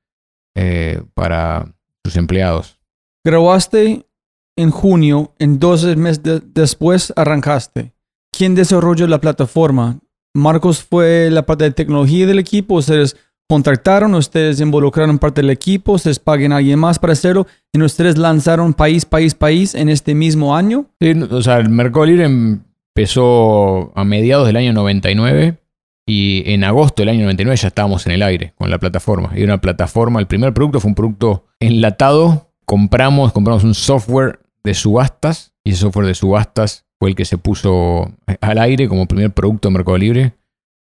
eh, 0.56 1.04
para 1.14 1.72
sus 2.04 2.16
empleados. 2.16 2.80
Grabaste 3.24 4.08
en 4.56 4.72
junio, 4.72 5.34
en 5.38 5.60
12 5.60 5.94
meses 5.94 6.42
después 6.46 7.12
arrancaste. 7.14 7.92
¿Quién 8.36 8.56
desarrolló 8.56 9.06
la 9.06 9.20
plataforma? 9.20 10.00
¿Marcos 10.34 10.82
fue 10.82 11.28
la 11.30 11.44
parte 11.44 11.64
de 11.64 11.72
tecnología 11.72 12.26
del 12.26 12.38
equipo? 12.38 12.76
¿Ustedes 12.76 13.16
contactaron? 13.48 14.14
¿Ustedes 14.14 14.60
involucraron 14.60 15.18
parte 15.18 15.42
del 15.42 15.50
equipo? 15.50 15.92
¿Ustedes 15.92 16.18
paguen 16.18 16.52
a 16.52 16.56
alguien 16.56 16.78
más 16.78 16.98
para 16.98 17.12
hacerlo? 17.12 17.46
¿Y 17.72 17.82
ustedes 17.82 18.16
lanzaron 18.16 18.72
país, 18.72 19.04
país, 19.04 19.34
país 19.34 19.74
en 19.74 19.88
este 19.90 20.14
mismo 20.14 20.56
año? 20.56 20.86
Sí, 21.00 21.12
o 21.30 21.42
sea, 21.42 21.58
el 21.58 21.68
Mercado 21.68 22.06
Libre 22.06 22.24
empezó 22.24 23.92
a 23.94 24.04
mediados 24.04 24.46
del 24.46 24.56
año 24.56 24.72
99 24.72 25.58
y 26.06 26.42
en 26.46 26.64
agosto 26.64 27.02
del 27.02 27.10
año 27.10 27.22
99 27.24 27.56
ya 27.56 27.68
estábamos 27.68 28.06
en 28.06 28.12
el 28.12 28.22
aire 28.22 28.54
con 28.56 28.70
la 28.70 28.78
plataforma. 28.78 29.32
Y 29.36 29.42
una 29.44 29.60
plataforma, 29.60 30.18
el 30.18 30.26
primer 30.26 30.54
producto 30.54 30.80
fue 30.80 30.88
un 30.88 30.94
producto 30.94 31.44
enlatado. 31.60 32.50
Compramos, 32.64 33.32
compramos 33.32 33.64
un 33.64 33.74
software 33.74 34.40
de 34.64 34.72
subastas 34.72 35.52
y 35.62 35.70
ese 35.70 35.80
software 35.80 36.06
de 36.06 36.14
subastas 36.14 36.86
fue 37.02 37.08
el 37.10 37.16
que 37.16 37.24
se 37.24 37.36
puso 37.36 38.12
al 38.40 38.58
aire 38.58 38.86
como 38.86 39.06
primer 39.06 39.32
producto 39.32 39.66
de 39.66 39.74
Mercado 39.74 39.98
Libre. 39.98 40.34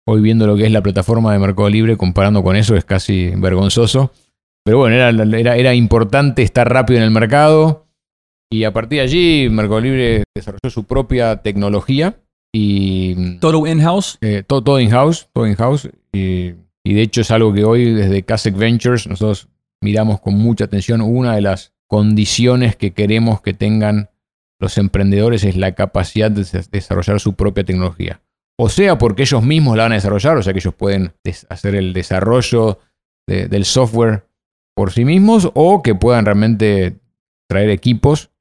Hoy 0.08 0.22
viendo 0.22 0.48
lo 0.48 0.56
que 0.56 0.66
es 0.66 0.72
la 0.72 0.82
plataforma 0.82 1.34
de 1.34 1.40
Mercado 1.40 1.68
Libre, 1.68 1.98
comparando 1.98 2.42
con 2.42 2.56
eso, 2.56 2.78
es 2.78 2.86
casi 2.86 3.32
vergonzoso. 3.36 4.14
Pero 4.64 4.78
bueno, 4.78 4.96
era, 4.96 5.10
era, 5.10 5.58
era 5.58 5.74
importante 5.74 6.42
estar 6.42 6.72
rápido 6.72 7.00
en 7.00 7.04
el 7.04 7.12
mercado. 7.12 7.88
Y 8.50 8.64
a 8.64 8.72
partir 8.72 9.00
de 9.00 9.04
allí, 9.04 9.50
Mercado 9.50 9.82
Libre 9.82 10.24
desarrolló 10.34 10.70
su 10.70 10.86
propia 10.86 11.42
tecnología. 11.42 12.18
Y, 12.54 13.38
¿Todo 13.40 13.68
in-house? 13.68 14.18
Eh, 14.22 14.44
todo, 14.48 14.64
todo 14.64 14.80
in-house. 14.80 15.28
Todo 15.34 15.48
in-house. 15.48 15.90
Y, 16.14 16.54
y, 16.86 16.94
de 16.94 17.02
hecho 17.02 17.20
es 17.20 17.32
algo 17.32 17.52
que 17.52 17.66
hoy 17.66 17.92
desde 17.92 18.24
Kasek 18.24 18.56
Ventures 18.56 19.06
nosotros 19.06 19.50
miramos 19.82 20.22
con 20.22 20.36
mucha 20.36 20.64
atención. 20.64 21.02
Una 21.02 21.36
de 21.36 21.42
las 21.42 21.74
condiciones 21.88 22.78
que 22.78 22.92
queremos 22.92 23.42
que 23.42 23.54
tengan 23.54 24.12
los 24.60 24.78
emprendedores 24.78 25.44
es 25.44 25.56
la 25.56 25.74
capacidad 25.74 26.32
de 26.32 26.46
desarrollar 26.72 27.20
su 27.20 27.34
propia 27.34 27.64
tecnología. 27.64 28.22
O 28.58 28.70
sea, 28.70 28.98
porque 28.98 29.24
ellos 29.24 29.44
mismos 29.44 29.76
la 29.76 29.84
van 29.84 29.92
a 29.92 29.96
desarrollar, 29.96 30.38
o 30.38 30.44
sea 30.44 30.54
que 30.54 30.60
ellos 30.60 30.74
pueden 30.74 31.14
hacer 31.50 31.76
el 31.76 31.94
desarrollo 31.94 32.80
del 33.28 33.66
software 33.66 34.28
por 34.76 34.92
sí 34.92 35.04
mismos, 35.04 35.50
o 35.54 35.82
que 35.82 35.96
puedan 35.96 36.26
realmente 36.26 37.00
traer 37.50 37.70
equipos 37.70 38.32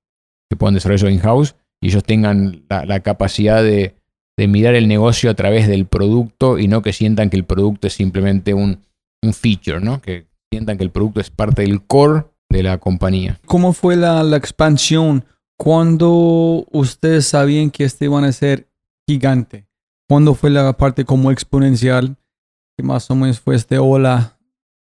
que 0.51 0.57
puedan 0.57 0.75
desarrollar 0.75 1.11
in-house 1.11 1.57
y 1.81 1.89
ellos 1.89 2.05
tengan 2.05 2.65
la, 2.69 3.01
capacidad 3.01 3.63
de, 3.63 3.95
mirar 4.37 4.75
el 4.75 4.89
negocio 4.89 5.31
a 5.31 5.35
través 5.35 5.69
del 5.69 5.87
producto 5.87 6.59
y 6.59 6.69
no 6.69 6.83
que 6.83 6.93
sientan 6.93 7.31
que 7.31 7.37
el 7.37 7.45
producto 7.45 7.87
es 7.87 7.95
simplemente 7.95 8.55
un, 8.55 8.81
un 9.23 9.33
feature, 9.33 9.81
¿no? 9.81 10.01
Que 10.01 10.27
sientan 10.53 10.77
que 10.79 10.85
el 10.85 10.91
producto 10.91 11.21
es 11.21 11.31
parte 11.31 11.63
del 11.63 11.85
core 11.85 12.25
de 12.51 12.63
la 12.63 12.79
compañía. 12.79 13.39
¿Cómo 13.47 13.73
fue 13.73 13.97
la, 13.97 14.25
expansión? 14.37 15.25
Cuando 15.57 16.67
ustedes 16.71 17.27
sabían 17.27 17.71
que 17.71 17.85
este 17.85 18.07
iban 18.07 18.25
a 18.25 18.33
ser 18.33 18.69
gigante? 19.07 19.67
¿Cuándo 20.09 20.35
fue 20.35 20.51
la 20.51 20.77
parte 20.77 21.05
como 21.05 21.31
exponencial? 21.31 22.17
Que 22.77 22.85
más 22.85 23.11
o 23.11 23.15
menos 23.15 23.41
fue 23.41 23.55
este 23.57 23.79
ola 23.79 24.39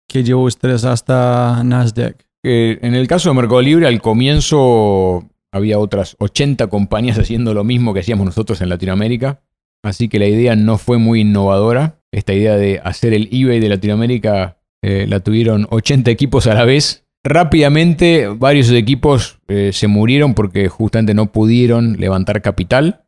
que 0.08 0.24
llevó 0.24 0.44
ustedes 0.44 0.84
hasta 0.86 1.62
Nasdaq. 1.64 2.26
en 2.44 2.94
el 2.96 3.08
caso 3.08 3.30
de 3.30 3.36
Mercado 3.36 3.62
Libre, 3.62 3.88
al 3.88 4.02
comienzo 4.02 5.30
había 5.52 5.80
otras 5.80 6.16
80 6.20 6.68
compañías 6.68 7.18
haciendo 7.20 7.54
lo 7.54 7.64
mismo 7.64 7.94
que 7.94 8.02
hacíamos 8.02 8.26
nosotros 8.26 8.62
en 8.62 8.70
Latinoamérica. 8.70 9.42
Así 9.84 10.10
que 10.10 10.20
la 10.20 10.28
idea 10.28 10.56
no 10.56 10.78
fue 10.78 10.98
muy 10.98 11.22
innovadora. 11.22 12.00
Esta 12.12 12.34
idea 12.34 12.56
de 12.56 12.80
hacer 12.84 13.14
el 13.14 13.30
eBay 13.32 13.60
de 13.60 13.70
Latinoamérica 13.70 14.58
eh, 14.82 15.06
la 15.08 15.20
tuvieron 15.20 15.68
80 15.70 16.12
equipos 16.12 16.48
a 16.48 16.54
la 16.54 16.66
vez 16.66 17.07
Rápidamente 17.30 18.30
varios 18.30 18.72
equipos 18.72 19.42
eh, 19.50 19.72
se 19.74 19.90
murieron 19.90 20.34
porque 20.34 20.70
justamente 20.70 21.14
no 21.14 21.30
pudieron 21.34 21.98
levantar 21.98 22.42
capital, 22.42 23.06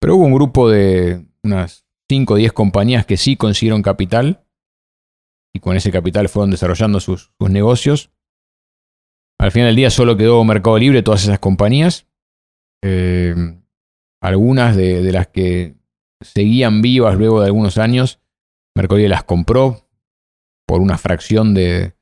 pero 0.00 0.16
hubo 0.16 0.24
un 0.24 0.34
grupo 0.34 0.68
de 0.68 1.24
unas 1.44 1.86
5 2.10 2.34
o 2.34 2.36
10 2.38 2.52
compañías 2.52 3.06
que 3.06 3.16
sí 3.16 3.36
consiguieron 3.36 3.82
capital 3.82 4.44
y 5.54 5.60
con 5.60 5.76
ese 5.76 5.92
capital 5.92 6.28
fueron 6.28 6.50
desarrollando 6.50 6.98
sus, 6.98 7.30
negocios. 7.38 8.10
Al 9.38 9.52
final 9.52 9.68
del 9.68 9.76
día 9.76 9.90
solo 9.90 10.16
quedó 10.16 10.42
Mercado 10.42 10.78
Libre 10.78 11.04
todas 11.04 11.22
esas 11.22 11.38
compañías. 11.38 12.08
Eh, 12.82 13.32
algunas 14.20 14.74
de, 14.74 15.02
de, 15.02 15.12
las 15.12 15.28
que 15.28 15.76
seguían 16.20 16.82
vivas 16.82 17.16
luego 17.16 17.42
de 17.42 17.46
algunos 17.46 17.78
años, 17.78 18.18
Mercado 18.74 18.96
Libre 18.96 19.10
las 19.10 19.22
compró 19.22 19.88
por 20.66 20.80
una 20.80 20.98
fracción 20.98 21.54
de, 21.54 21.95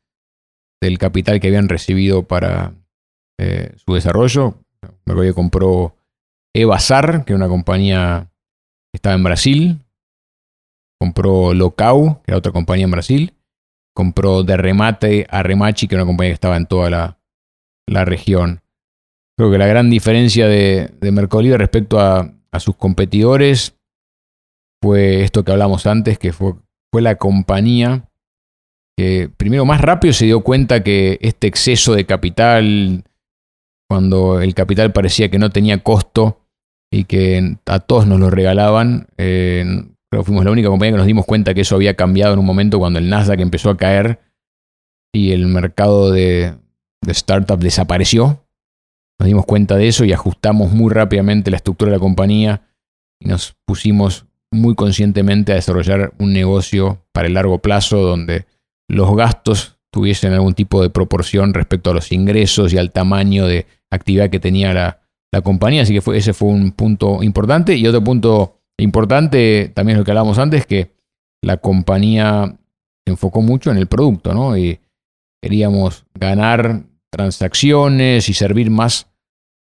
del 0.85 0.99
capital 0.99 1.41
que 1.41 1.49
habían 1.49 1.69
recibido 1.69 2.25
para 2.25 2.75
eh, 3.39 3.73
su 3.77 3.95
desarrollo. 3.95 4.59
Me 5.07 5.15
que 5.15 5.33
compró 5.33 5.97
Evasar, 6.55 7.25
que 7.25 7.33
es 7.33 7.37
una 7.37 7.49
compañía 7.49 8.31
que 8.93 8.99
estaba 8.99 9.15
en 9.15 9.25
Brasil. 9.25 9.81
Compró 11.01 11.55
Locau, 11.55 12.23
que 12.23 12.31
era 12.31 12.39
otra 12.39 12.53
compañía 12.53 12.85
en 12.85 12.91
Brasil. 12.91 13.35
Compró 13.95 14.43
de 14.43 14.57
remate 14.57 15.27
a 15.31 15.43
Remachi, 15.43 15.89
que 15.89 15.95
era 15.95 16.05
una 16.05 16.11
compañía 16.11 16.31
que 16.31 16.35
estaba 16.35 16.57
en 16.57 16.67
toda 16.67 16.91
la, 16.91 18.05
región. 18.05 18.61
Creo 19.37 19.51
que 19.51 19.59
la 19.59 19.67
gran 19.67 19.91
diferencia 19.91 20.47
de, 20.47 20.93
de 21.01 21.57
respecto 21.59 21.99
a, 22.01 22.31
sus 22.59 22.77
competidores 22.77 23.77
fue 24.81 25.25
esto 25.25 25.45
que 25.45 25.51
hablamos 25.51 25.87
antes, 25.87 26.21
que 26.21 26.33
fue, 26.33 26.55
fue 26.93 27.03
la 27.03 27.17
compañía 27.17 28.09
que 28.97 29.31
primero 29.37 29.65
más 29.65 29.81
rápido 29.81 30.13
se 30.13 30.27
dio 30.27 30.41
cuenta 30.41 30.83
que 30.83 31.19
este 31.21 31.47
exceso 31.47 31.95
de 31.95 32.07
capital, 32.07 33.05
cuando 33.89 34.41
el 34.41 34.55
capital 34.55 34.93
parecía 34.93 35.31
que 35.31 35.39
no 35.39 35.51
tenía 35.51 35.83
costo 35.83 36.41
y 36.93 37.05
que 37.05 37.57
a 37.67 37.81
todos 37.81 38.07
nos 38.07 38.21
lo 38.21 38.31
regalaban, 38.31 39.09
eh, 39.17 39.65
creo 40.11 40.23
que 40.23 40.27
fuimos 40.27 40.45
la 40.45 40.53
única 40.53 40.69
compañía 40.69 40.93
que 40.93 40.99
nos 40.99 41.07
dimos 41.07 41.27
cuenta 41.27 41.55
que 41.55 41.63
eso 41.63 41.75
había 41.75 41.95
cambiado 41.95 42.35
en 42.35 42.39
un 42.39 42.47
momento 42.47 42.79
cuando 42.79 43.01
el 43.01 43.09
Nasdaq 43.09 43.41
empezó 43.41 43.71
a 43.71 43.77
caer 43.77 44.21
y 45.13 45.33
el 45.33 45.47
mercado 45.47 46.11
de, 46.13 46.55
de 47.03 47.13
startup 47.13 47.59
desapareció. 47.59 48.45
Nos 49.19 49.27
dimos 49.27 49.47
cuenta 49.47 49.77
de 49.77 49.89
eso 49.89 50.05
y 50.05 50.13
ajustamos 50.13 50.73
muy 50.73 50.93
rápidamente 50.93 51.51
la 51.51 51.57
estructura 51.57 51.91
de 51.91 51.97
la 51.97 52.01
compañía 52.01 52.63
y 53.21 53.29
nos 53.29 53.57
pusimos 53.65 54.27
muy 54.53 54.75
conscientemente 54.75 55.53
a 55.53 55.57
desarrollar 55.57 56.13
un 56.19 56.33
negocio 56.33 57.05
para 57.13 57.27
el 57.27 57.35
largo 57.35 57.59
plazo 57.59 57.99
donde 57.99 58.47
los 58.95 59.15
gastos 59.17 59.79
tuviesen 59.91 60.33
algún 60.33 60.55
tipo 60.55 60.83
de 60.83 60.91
proporción 60.91 61.55
respecto 61.55 61.91
a 61.91 61.95
los 61.95 62.11
ingresos 62.13 62.73
y 62.73 62.79
al 62.79 62.91
tamaño 62.91 63.47
de 63.47 63.67
actividad 63.91 64.31
que 64.31 64.41
tenía 64.41 64.73
la, 64.73 65.01
compañía. 65.43 65.83
Así 65.83 65.93
que 65.93 66.01
fue, 66.01 66.17
ese 66.17 66.33
fue 66.33 66.49
un 66.49 66.71
punto 66.73 67.23
importante. 67.23 67.77
Y 67.77 67.87
otro 67.89 68.05
punto 68.05 68.61
importante, 68.79 69.73
también 69.75 69.99
lo 69.99 70.05
que 70.05 70.13
hablábamos 70.13 70.39
antes, 70.39 70.65
que 70.65 70.93
la 71.43 71.57
compañía 71.57 72.57
se 73.05 73.11
enfocó 73.11 73.43
mucho 73.43 73.73
en 73.73 73.79
el 73.79 73.89
producto, 73.89 74.33
¿no? 74.33 74.57
Y 74.57 74.79
queríamos 75.43 76.07
ganar 76.15 76.85
transacciones 77.11 78.29
y 78.29 78.35
servir 78.35 78.71
más 78.71 79.09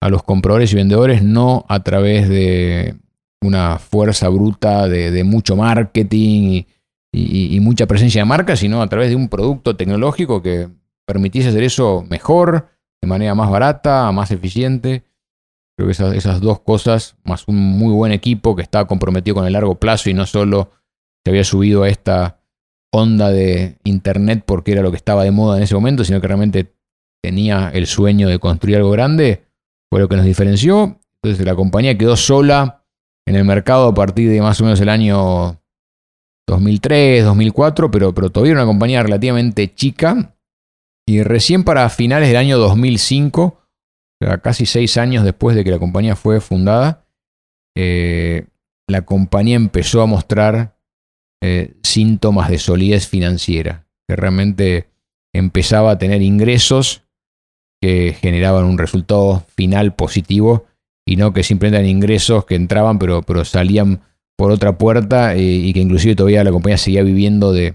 a 0.02 0.10
los 0.10 0.24
compradores 0.24 0.74
y 0.74 0.76
vendedores, 0.76 1.24
no 1.24 1.66
a 1.68 1.84
través 1.84 2.30
de 2.30 2.96
una 3.42 3.80
fuerza 3.80 4.30
bruta 4.30 4.88
de, 4.88 5.24
mucho 5.24 5.56
marketing 5.56 6.64
y, 7.12 7.60
mucha 7.60 7.88
presencia 7.88 8.22
de 8.22 8.26
marca, 8.26 8.56
sino 8.56 8.82
a 8.82 8.88
través 8.88 9.10
de 9.10 9.16
un 9.16 9.30
producto 9.30 9.76
tecnológico 9.76 10.42
que 10.42 10.70
permitiese 11.06 11.50
hacer 11.50 11.64
eso 11.64 12.06
mejor, 12.08 12.70
de 13.02 13.08
manera 13.08 13.34
más 13.36 13.50
barata, 13.50 14.12
más 14.12 14.32
eficiente. 14.32 15.04
Creo 15.76 15.88
que 15.88 15.94
esas, 15.94 16.14
esas 16.14 16.42
dos 16.42 16.60
cosas, 16.60 17.16
más 17.24 17.48
un 17.48 17.56
muy 17.56 17.94
buen 17.94 18.12
equipo 18.12 18.56
que 18.56 18.62
estaba 18.62 18.88
comprometido 18.88 19.36
con 19.36 19.46
el 19.46 19.54
largo 19.54 19.76
plazo 19.76 20.10
y 20.10 20.14
no 20.14 20.26
solo 20.26 20.72
se 21.24 21.32
había 21.32 21.44
subido 21.44 21.84
a 21.84 21.90
esta 21.90 22.40
onda 22.92 23.30
de 23.30 23.78
Internet 23.84 24.44
porque 24.46 24.74
era 24.74 24.82
lo 24.82 24.92
que 24.92 24.98
estaba 24.98 25.24
de 25.24 25.32
moda 25.32 25.58
en 25.58 25.64
ese 25.64 25.76
momento, 25.76 26.04
sino 26.04 26.22
que 26.22 26.28
realmente 26.28 26.74
tenía 27.24 27.70
el 27.74 27.88
sueño 27.88 28.28
de 28.28 28.40
construir 28.40 28.78
algo 28.78 28.92
grande, 28.92 29.46
fue 29.90 30.00
lo 30.00 30.08
que 30.08 30.16
nos 30.16 30.26
diferenció. 30.26 31.00
Entonces 31.22 31.46
la 31.46 31.56
compañía 31.56 31.98
quedó 31.98 32.16
sola 32.16 32.84
en 33.26 33.36
el 33.36 33.46
mercado 33.46 33.88
a 33.90 33.94
partir 33.94 34.30
de 34.30 34.42
más 34.42 34.60
o 34.62 34.64
menos 34.64 34.80
el 34.80 34.90
año 34.90 35.62
2003, 36.50 37.24
2004, 37.24 37.92
pero, 37.92 38.14
pero 38.14 38.30
todavía 38.30 38.54
era 38.54 38.62
una 38.62 38.72
compañía 38.72 39.04
relativamente 39.04 39.74
chica. 39.74 40.36
Y 41.08 41.24
recién 41.24 41.64
para 41.64 41.90
finales 41.90 42.28
del 42.30 42.38
año 42.38 42.58
2005, 42.58 43.60
casi 44.42 44.66
seis 44.66 44.98
años 44.98 45.24
después 45.24 45.56
de 45.56 45.64
que 45.64 45.72
la 45.72 45.80
compañía 45.80 46.16
fue 46.16 46.40
fundada, 46.40 47.06
eh, 47.76 48.46
la 48.88 49.04
compañía 49.04 49.56
empezó 49.56 50.02
a 50.02 50.06
mostrar 50.06 50.78
eh, 51.42 51.76
síntomas 51.84 52.50
de 52.50 52.58
solidez 52.58 53.08
financiera, 53.08 53.88
que 54.08 54.16
realmente 54.16 54.90
empezaba 55.34 55.92
a 55.92 55.98
tener 55.98 56.22
ingresos 56.22 57.04
que 57.82 58.16
generaban 58.20 58.66
un 58.66 58.78
resultado 58.78 59.46
final 59.56 59.96
positivo 59.96 60.66
y 61.08 61.16
no 61.16 61.34
que 61.34 61.44
simplemente 61.44 61.80
eran 61.80 61.90
ingresos 61.90 62.46
que 62.46 62.56
entraban 62.56 63.00
pero, 63.00 63.22
pero 63.24 63.46
salían 63.46 64.02
por 64.40 64.52
otra 64.52 64.78
puerta 64.78 65.36
eh, 65.36 65.42
y 65.42 65.74
que 65.74 65.82
inclusive 65.82 66.16
todavía 66.16 66.46
la 66.46 66.52
compañía 66.52 66.78
seguía 66.78 67.04
viviendo 67.04 67.52
de, 67.52 67.74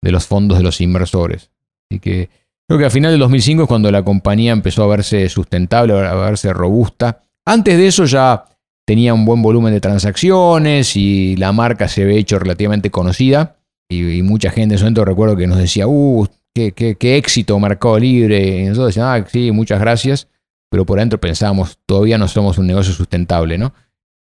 de 0.00 0.12
los 0.12 0.28
fondos 0.28 0.58
de 0.58 0.62
los 0.62 0.80
inversores. 0.80 1.50
Así 1.90 1.98
que 1.98 2.30
creo 2.68 2.78
que 2.78 2.86
a 2.86 2.90
final 2.90 3.10
del 3.10 3.18
2005 3.18 3.64
es 3.64 3.68
cuando 3.68 3.90
la 3.90 4.04
compañía 4.04 4.52
empezó 4.52 4.84
a 4.84 4.86
verse 4.86 5.28
sustentable, 5.28 5.92
a 5.92 6.14
verse 6.14 6.52
robusta. 6.52 7.20
Antes 7.44 7.76
de 7.78 7.88
eso 7.88 8.04
ya 8.04 8.44
tenía 8.84 9.12
un 9.12 9.24
buen 9.24 9.42
volumen 9.42 9.74
de 9.74 9.80
transacciones 9.80 10.94
y 10.94 11.34
la 11.34 11.50
marca 11.50 11.88
se 11.88 12.04
había 12.04 12.16
hecho 12.16 12.38
relativamente 12.38 12.92
conocida. 12.92 13.56
Y, 13.88 14.22
mucha 14.22 14.50
gente 14.50 14.74
en 14.74 14.76
ese 14.76 14.84
momento 14.84 15.04
recuerdo 15.04 15.36
que 15.36 15.48
nos 15.48 15.58
decía, 15.58 15.88
uh, 15.88 16.28
qué, 16.54 16.70
qué, 16.72 17.16
éxito 17.16 17.58
Mercado 17.58 17.98
Libre. 17.98 18.58
Y 18.60 18.62
nosotros 18.66 18.94
decíamos, 18.94 19.20
ah, 19.20 19.26
sí, 19.28 19.50
muchas 19.50 19.80
gracias. 19.80 20.28
Pero 20.70 20.86
por 20.86 21.00
dentro 21.00 21.18
pensábamos, 21.18 21.76
todavía 21.86 22.18
no 22.18 22.28
somos 22.28 22.56
un 22.56 22.68
negocio 22.68 22.92
sustentable, 22.92 23.58
¿no? 23.58 23.74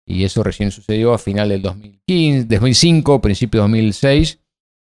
Y 0.06 0.24
eso 0.24 0.44
recién 0.44 0.72
sucedió 0.72 1.14
a 1.14 1.18
final 1.18 1.50
del 1.50 1.62
2015, 1.62 2.48
2005, 2.48 3.22
principio 3.22 3.62
de 3.62 3.64
2006. 3.64 4.40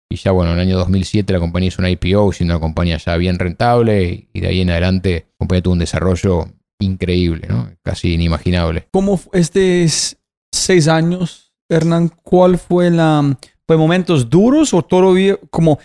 Y 0.09 0.15
ya, 0.17 0.31
bueno, 0.31 0.51
en 0.51 0.59
el 0.59 0.67
año 0.67 0.77
2007 0.77 1.31
la 1.33 1.39
compañía 1.39 1.69
hizo 1.69 1.81
una 1.81 1.89
IPO, 1.89 2.31
siendo 2.33 2.55
una 2.55 2.61
compañía 2.61 2.97
ya 2.97 3.15
bien 3.17 3.39
rentable. 3.39 4.27
Y 4.33 4.41
de 4.41 4.47
ahí 4.47 4.61
en 4.61 4.69
adelante 4.69 5.27
la 5.29 5.37
compañía 5.37 5.63
tuvo 5.63 5.73
un 5.73 5.79
desarrollo 5.79 6.45
increíble, 6.79 7.47
¿no? 7.47 7.71
Casi 7.81 8.13
inimaginable. 8.13 8.87
¿Cómo 8.91 9.19
estos 9.33 10.17
seis 10.53 10.87
años, 10.87 11.53
Hernán, 11.69 12.11
cuál 12.23 12.57
fue 12.57 12.89
la... 12.91 13.37
¿Fue 13.67 13.77
momentos 13.77 14.29
duros 14.29 14.75
o 14.75 14.83
todo 14.83 15.15
como 15.49 15.79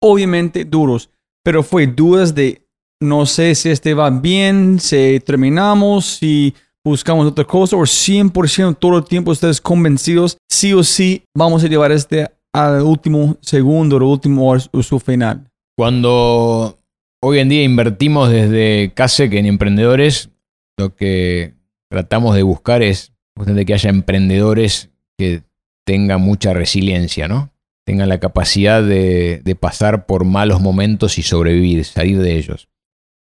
obviamente 0.00 0.64
duros, 0.64 1.10
pero 1.42 1.62
fue 1.62 1.86
dudas 1.86 2.34
de 2.34 2.66
no 3.00 3.26
sé 3.26 3.54
si 3.54 3.70
este 3.70 3.94
va 3.94 4.10
bien, 4.10 4.80
si 4.80 5.20
terminamos, 5.20 6.06
si 6.06 6.54
buscamos 6.90 7.26
otra 7.26 7.44
cosa 7.44 7.76
o 7.76 7.80
100% 7.80 8.78
todo 8.78 8.98
el 8.98 9.04
tiempo 9.04 9.32
ustedes 9.32 9.60
convencidos, 9.60 10.38
sí 10.48 10.72
o 10.72 10.84
sí 10.84 11.24
vamos 11.36 11.64
a 11.64 11.66
llevar 11.66 11.90
este 11.90 12.28
al 12.52 12.82
último 12.82 13.36
segundo, 13.40 13.96
al 13.96 14.04
último 14.04 14.52
o 14.52 14.82
su 14.82 15.00
final. 15.00 15.50
Cuando 15.76 16.78
hoy 17.20 17.40
en 17.40 17.48
día 17.48 17.64
invertimos 17.64 18.30
desde 18.30 18.92
CASEC 18.94 19.34
en 19.34 19.46
emprendedores, 19.46 20.30
lo 20.78 20.94
que 20.94 21.54
tratamos 21.90 22.36
de 22.36 22.42
buscar 22.42 22.82
es 22.82 23.12
que 23.44 23.74
haya 23.74 23.90
emprendedores 23.90 24.90
que 25.18 25.42
tengan 25.84 26.20
mucha 26.20 26.54
resiliencia, 26.54 27.28
¿no? 27.28 27.50
Tengan 27.84 28.08
la 28.08 28.20
capacidad 28.20 28.82
de, 28.82 29.42
de 29.44 29.54
pasar 29.56 30.06
por 30.06 30.24
malos 30.24 30.60
momentos 30.60 31.18
y 31.18 31.22
sobrevivir, 31.22 31.84
salir 31.84 32.18
de 32.18 32.36
ellos. 32.36 32.68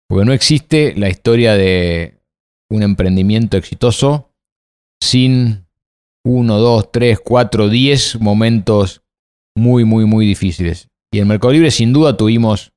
Porque 0.10 0.26
no 0.26 0.34
existe 0.34 0.94
la 0.98 1.10
historia 1.10 1.54
de 1.54 2.21
un 2.72 2.84
emprendimiento 2.84 3.58
exitoso 3.58 4.32
sin 5.02 5.68
uno, 6.26 6.58
dos, 6.58 6.92
tres, 6.92 7.20
cuatro, 7.20 7.70
diez 7.70 8.20
momentos 8.20 9.04
muy, 9.56 9.86
muy, 9.86 10.06
muy 10.06 10.26
difíciles. 10.26 10.88
Y 11.14 11.20
en 11.20 11.28
Mercado 11.28 11.54
Libre 11.54 11.72
sin 11.72 11.94
duda 11.94 12.18
tuvimos 12.18 12.74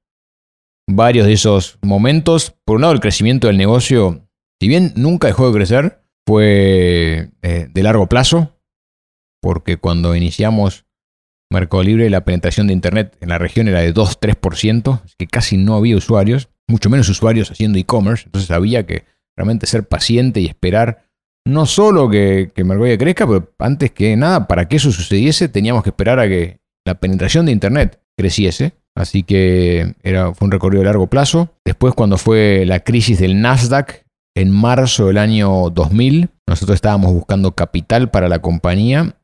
varios 0.88 1.26
de 1.26 1.34
esos 1.34 1.78
momentos. 1.82 2.54
Por 2.66 2.76
un 2.76 2.82
lado, 2.82 2.94
el 2.94 3.00
crecimiento 3.00 3.46
del 3.46 3.56
negocio 3.56 4.24
si 4.64 4.68
bien 4.68 4.92
nunca 4.96 5.26
dejó 5.26 5.46
de 5.46 5.54
crecer, 5.54 6.00
fue 6.26 7.28
eh, 7.42 7.68
de 7.70 7.82
largo 7.82 8.08
plazo, 8.08 8.58
porque 9.42 9.76
cuando 9.76 10.16
iniciamos 10.16 10.86
Mercado 11.52 11.82
Libre 11.82 12.08
la 12.08 12.24
penetración 12.24 12.66
de 12.66 12.72
Internet 12.72 13.16
en 13.20 13.28
la 13.28 13.36
región 13.36 13.68
era 13.68 13.80
de 13.80 13.92
2-3%, 13.92 15.04
es 15.04 15.16
que 15.16 15.26
casi 15.26 15.58
no 15.58 15.74
había 15.74 15.98
usuarios, 15.98 16.48
mucho 16.66 16.88
menos 16.88 17.10
usuarios 17.10 17.50
haciendo 17.50 17.78
e-commerce, 17.78 18.24
entonces 18.24 18.50
había 18.50 18.86
que 18.86 19.04
realmente 19.36 19.66
ser 19.66 19.86
paciente 19.86 20.40
y 20.40 20.46
esperar 20.46 21.04
no 21.46 21.66
solo 21.66 22.08
que, 22.08 22.50
que 22.54 22.98
crezca, 22.98 23.26
pero 23.26 23.52
antes 23.58 23.90
que 23.92 24.16
nada, 24.16 24.48
para 24.48 24.66
que 24.66 24.76
eso 24.76 24.90
sucediese 24.90 25.48
teníamos 25.48 25.82
que 25.82 25.90
esperar 25.90 26.18
a 26.18 26.26
que 26.26 26.58
la 26.86 26.94
penetración 26.94 27.46
de 27.46 27.52
Internet 27.52 28.00
creciese. 28.16 28.72
Así 28.96 29.24
que 29.24 29.94
era, 30.02 30.32
fue 30.34 30.46
un 30.46 30.52
recorrido 30.52 30.82
de 30.82 30.86
largo 30.86 31.08
plazo. 31.08 31.50
Después, 31.64 31.94
cuando 31.94 32.16
fue 32.16 32.64
la 32.64 32.80
crisis 32.80 33.18
del 33.18 33.40
Nasdaq, 33.40 34.04
en 34.36 34.50
marzo 34.50 35.08
del 35.08 35.18
año 35.18 35.70
2000, 35.70 36.28
nosotros 36.48 36.76
estábamos 36.76 37.12
buscando 37.12 37.52
capital 37.52 38.10
para 38.10 38.28
la 38.28 38.40
compañía 38.40 39.16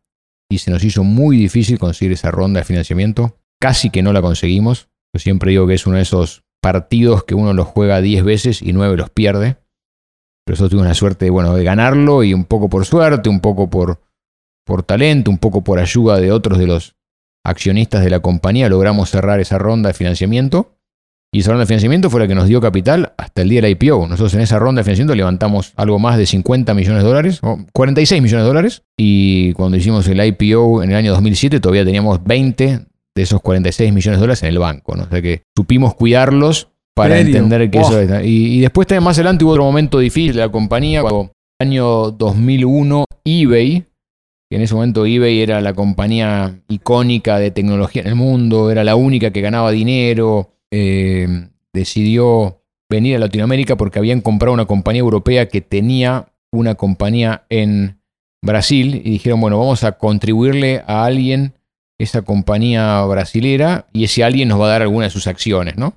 y 0.50 0.58
se 0.58 0.70
nos 0.70 0.84
hizo 0.84 1.04
muy 1.04 1.36
difícil 1.36 1.78
conseguir 1.78 2.12
esa 2.12 2.30
ronda 2.30 2.60
de 2.60 2.64
financiamiento. 2.64 3.36
Casi 3.60 3.90
que 3.90 4.02
no 4.02 4.12
la 4.12 4.22
conseguimos. 4.22 4.88
Yo 5.14 5.20
siempre 5.20 5.50
digo 5.50 5.66
que 5.66 5.74
es 5.74 5.86
uno 5.86 5.96
de 5.96 6.02
esos 6.02 6.42
partidos 6.62 7.24
que 7.24 7.34
uno 7.34 7.52
los 7.54 7.66
juega 7.66 8.00
10 8.00 8.24
veces 8.24 8.62
y 8.62 8.72
9 8.72 8.96
los 8.96 9.10
pierde. 9.10 9.56
Pero 10.50 10.54
nosotros 10.54 10.70
tuvimos 10.70 10.88
la 10.88 10.94
suerte 10.94 11.30
bueno, 11.30 11.54
de 11.54 11.62
ganarlo 11.62 12.24
y 12.24 12.34
un 12.34 12.44
poco 12.44 12.68
por 12.68 12.84
suerte, 12.84 13.28
un 13.28 13.38
poco 13.38 13.70
por, 13.70 14.00
por 14.66 14.82
talento, 14.82 15.30
un 15.30 15.38
poco 15.38 15.62
por 15.62 15.78
ayuda 15.78 16.18
de 16.18 16.32
otros 16.32 16.58
de 16.58 16.66
los 16.66 16.96
accionistas 17.44 18.02
de 18.02 18.10
la 18.10 18.18
compañía, 18.18 18.68
logramos 18.68 19.10
cerrar 19.10 19.38
esa 19.38 19.58
ronda 19.58 19.90
de 19.90 19.94
financiamiento. 19.94 20.72
Y 21.32 21.38
esa 21.38 21.52
ronda 21.52 21.60
de 21.60 21.66
financiamiento 21.66 22.10
fue 22.10 22.18
la 22.18 22.26
que 22.26 22.34
nos 22.34 22.48
dio 22.48 22.60
capital 22.60 23.12
hasta 23.16 23.42
el 23.42 23.48
día 23.48 23.62
del 23.62 23.70
IPO. 23.70 24.08
Nosotros 24.08 24.34
en 24.34 24.40
esa 24.40 24.58
ronda 24.58 24.80
de 24.80 24.84
financiamiento 24.86 25.14
levantamos 25.14 25.72
algo 25.76 26.00
más 26.00 26.18
de 26.18 26.26
50 26.26 26.74
millones 26.74 27.04
de 27.04 27.08
dólares, 27.08 27.38
o 27.42 27.60
46 27.72 28.20
millones 28.20 28.42
de 28.42 28.48
dólares. 28.48 28.82
Y 28.96 29.52
cuando 29.52 29.76
hicimos 29.76 30.08
el 30.08 30.20
IPO 30.20 30.82
en 30.82 30.90
el 30.90 30.96
año 30.96 31.12
2007 31.12 31.60
todavía 31.60 31.84
teníamos 31.84 32.24
20 32.24 32.86
de 33.14 33.22
esos 33.22 33.40
46 33.40 33.92
millones 33.92 34.18
de 34.18 34.20
dólares 34.20 34.42
en 34.42 34.48
el 34.48 34.58
banco. 34.58 34.96
¿no? 34.96 35.04
O 35.04 35.08
sea 35.08 35.22
que 35.22 35.44
supimos 35.54 35.94
cuidarlos 35.94 36.70
para 37.02 37.20
entender 37.20 37.70
que 37.70 37.78
eso 37.78 38.00
es. 38.00 38.24
Y, 38.24 38.58
y, 38.58 38.60
después 38.60 38.86
también 38.86 39.04
más 39.04 39.16
adelante 39.18 39.44
hubo 39.44 39.52
otro 39.52 39.64
momento 39.64 39.98
difícil 39.98 40.34
de 40.34 40.40
la 40.40 40.48
compañía. 40.50 41.02
Cuando 41.02 41.32
en 41.60 41.68
el 41.68 41.68
año 41.68 42.10
2001 42.10 43.04
eBay, 43.24 43.84
que 44.48 44.56
en 44.56 44.62
ese 44.62 44.74
momento 44.74 45.06
eBay 45.06 45.40
era 45.40 45.60
la 45.60 45.74
compañía 45.74 46.60
icónica 46.68 47.38
de 47.38 47.50
tecnología 47.50 48.02
en 48.02 48.08
el 48.08 48.16
mundo, 48.16 48.70
era 48.70 48.84
la 48.84 48.96
única 48.96 49.30
que 49.30 49.40
ganaba 49.40 49.70
dinero 49.70 50.50
eh, 50.70 51.48
decidió 51.72 52.62
venir 52.88 53.16
a 53.16 53.20
Latinoamérica 53.20 53.76
porque 53.76 53.98
habían 53.98 54.20
comprado 54.20 54.54
una 54.54 54.66
compañía 54.66 55.00
europea 55.00 55.48
que 55.48 55.60
tenía 55.60 56.32
una 56.52 56.74
compañía 56.74 57.44
en 57.48 58.00
Brasil 58.42 59.02
y 59.04 59.10
dijeron, 59.10 59.40
bueno, 59.40 59.58
vamos 59.58 59.84
a 59.84 59.92
contribuirle 59.92 60.82
a 60.86 61.04
alguien 61.04 61.54
esa 61.98 62.22
compañía 62.22 63.02
brasilera 63.04 63.86
y 63.92 64.04
ese 64.04 64.24
alguien 64.24 64.48
nos 64.48 64.60
va 64.60 64.66
a 64.66 64.70
dar 64.70 64.82
alguna 64.82 65.04
de 65.04 65.10
sus 65.10 65.26
acciones, 65.26 65.76
¿no? 65.76 65.94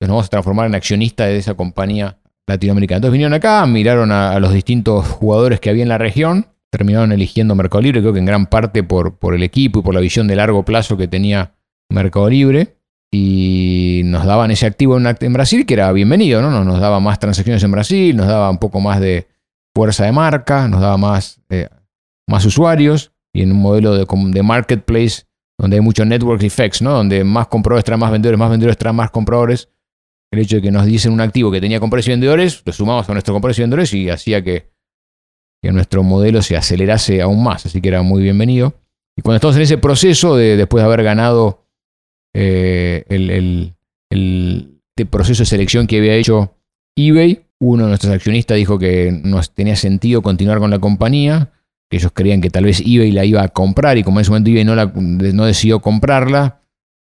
Entonces 0.00 0.08
nos 0.08 0.16
vamos 0.16 0.26
a 0.26 0.30
transformar 0.30 0.66
en 0.66 0.74
accionista 0.74 1.26
de 1.26 1.36
esa 1.36 1.54
compañía 1.54 2.16
latinoamericana. 2.46 2.96
Entonces 2.96 3.12
vinieron 3.12 3.34
acá, 3.34 3.66
miraron 3.66 4.10
a, 4.12 4.40
los 4.40 4.54
distintos 4.54 5.06
jugadores 5.06 5.60
que 5.60 5.68
había 5.68 5.82
en 5.82 5.90
la 5.90 5.98
región, 5.98 6.46
terminaron 6.70 7.12
eligiendo 7.12 7.54
Mercado 7.54 7.82
Libre, 7.82 8.00
creo 8.00 8.14
que 8.14 8.18
en 8.18 8.24
gran 8.24 8.46
parte 8.46 8.82
por, 8.82 9.18
por 9.18 9.34
el 9.34 9.42
equipo 9.42 9.80
y 9.80 9.82
por 9.82 9.94
la 9.94 10.00
visión 10.00 10.26
de 10.26 10.36
largo 10.36 10.64
plazo 10.64 10.96
que 10.96 11.06
tenía 11.06 11.52
Mercado 11.90 12.30
Libre 12.30 12.76
y 13.10 14.02
nos 14.04 14.24
daban 14.24 14.50
ese 14.50 14.66
activo 14.66 14.96
en, 14.96 15.32
Brasil 15.32 15.66
que 15.66 15.74
era 15.74 15.92
bienvenido, 15.92 16.40
¿no? 16.40 16.64
Nos 16.64 16.80
daba 16.80 16.98
más 17.00 17.18
transacciones 17.18 17.62
en 17.62 17.72
Brasil, 17.72 18.16
nos 18.16 18.26
daba 18.26 18.48
un 18.48 18.58
poco 18.58 18.80
más 18.80 19.00
de 19.00 19.26
fuerza 19.74 20.04
de 20.04 20.12
marca, 20.12 20.66
nos 20.66 20.80
daba 20.80 20.96
más, 20.96 21.40
eh, 21.50 21.68
más 22.26 22.44
usuarios 22.46 23.12
y 23.34 23.42
en 23.42 23.52
un 23.52 23.60
modelo 23.60 23.94
de, 23.94 24.06
de, 24.06 24.42
marketplace 24.42 25.24
donde 25.58 25.76
hay 25.76 25.82
mucho 25.82 26.04
network 26.04 26.42
effects, 26.42 26.80
¿no? 26.80 26.92
Donde 26.92 27.22
más 27.24 27.48
compradores 27.48 27.84
traen 27.84 28.00
más 28.00 28.10
vendedores, 28.10 28.38
más 28.38 28.50
vendedores 28.50 28.78
traen 28.78 28.96
más 28.96 29.10
compradores. 29.10 29.68
El 30.32 30.38
hecho 30.38 30.56
de 30.56 30.62
que 30.62 30.70
nos 30.70 30.86
dicen 30.86 31.12
un 31.12 31.20
activo 31.20 31.50
que 31.50 31.60
tenía 31.60 31.80
compradores 31.80 32.06
y 32.06 32.10
vendedores, 32.10 32.62
lo 32.64 32.72
sumamos 32.72 33.08
a 33.08 33.12
nuestro 33.12 33.34
compradores 33.34 33.58
y 33.58 33.62
vendedores 33.62 33.94
y 33.94 34.10
hacía 34.10 34.42
que, 34.42 34.70
nuestro 35.62 36.02
modelo 36.02 36.40
se 36.40 36.56
acelerase 36.56 37.20
aún 37.20 37.42
más. 37.42 37.66
Así 37.66 37.80
que 37.80 37.88
era 37.88 38.02
muy 38.02 38.22
bienvenido. 38.22 38.74
Y 39.16 39.22
cuando 39.22 39.36
estamos 39.36 39.56
en 39.56 39.62
ese 39.62 39.76
proceso 39.76 40.36
de 40.36 40.56
después 40.56 40.82
de 40.82 40.86
haber 40.86 41.02
ganado 41.02 41.66
eh, 42.34 43.04
el, 43.08 43.74
proceso 45.10 45.42
de 45.42 45.46
selección 45.46 45.86
que 45.86 45.98
había 45.98 46.14
hecho 46.14 46.54
eBay. 46.96 47.46
Uno 47.58 47.84
de 47.84 47.88
nuestros 47.88 48.12
accionistas 48.12 48.56
dijo 48.56 48.78
que 48.78 49.12
no 49.22 49.40
tenía 49.54 49.76
sentido 49.76 50.22
continuar 50.22 50.60
con 50.60 50.70
la 50.70 50.78
compañía, 50.78 51.52
que 51.90 51.98
ellos 51.98 52.12
creían 52.14 52.40
que 52.40 52.50
tal 52.50 52.64
vez 52.64 52.80
eBay 52.80 53.12
la 53.12 53.24
iba 53.24 53.42
a 53.42 53.48
comprar 53.48 53.98
y 53.98 54.02
como 54.02 54.18
en 54.18 54.22
ese 54.22 54.30
momento 54.30 54.50
eBay 54.50 54.64
no, 54.64 54.74
la, 54.74 54.86
no 54.86 55.44
decidió 55.44 55.80
comprarla, 55.80 56.62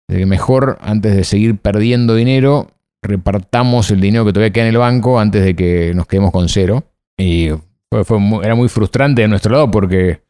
mejor 0.08 0.78
antes 0.82 1.16
de 1.16 1.24
seguir 1.24 1.58
perdiendo 1.58 2.16
dinero, 2.16 2.75
repartamos 3.08 3.92
el 3.92 4.02
dinero 4.02 4.26
que 4.26 4.34
todavía 4.34 4.54
queda 4.54 4.66
en 4.66 4.70
el 4.72 4.78
banco 4.78 5.20
antes 5.20 5.44
de 5.44 5.56
que 5.56 5.94
nos 5.94 6.08
quedemos 6.08 6.32
con 6.32 6.50
cero. 6.50 6.84
Y 7.18 7.50
fue, 7.92 8.18
era 8.44 8.56
muy 8.56 8.70
frustrante 8.70 9.22
de 9.22 9.28
nuestro 9.28 9.54
lado 9.54 9.72
porque 9.72 10.22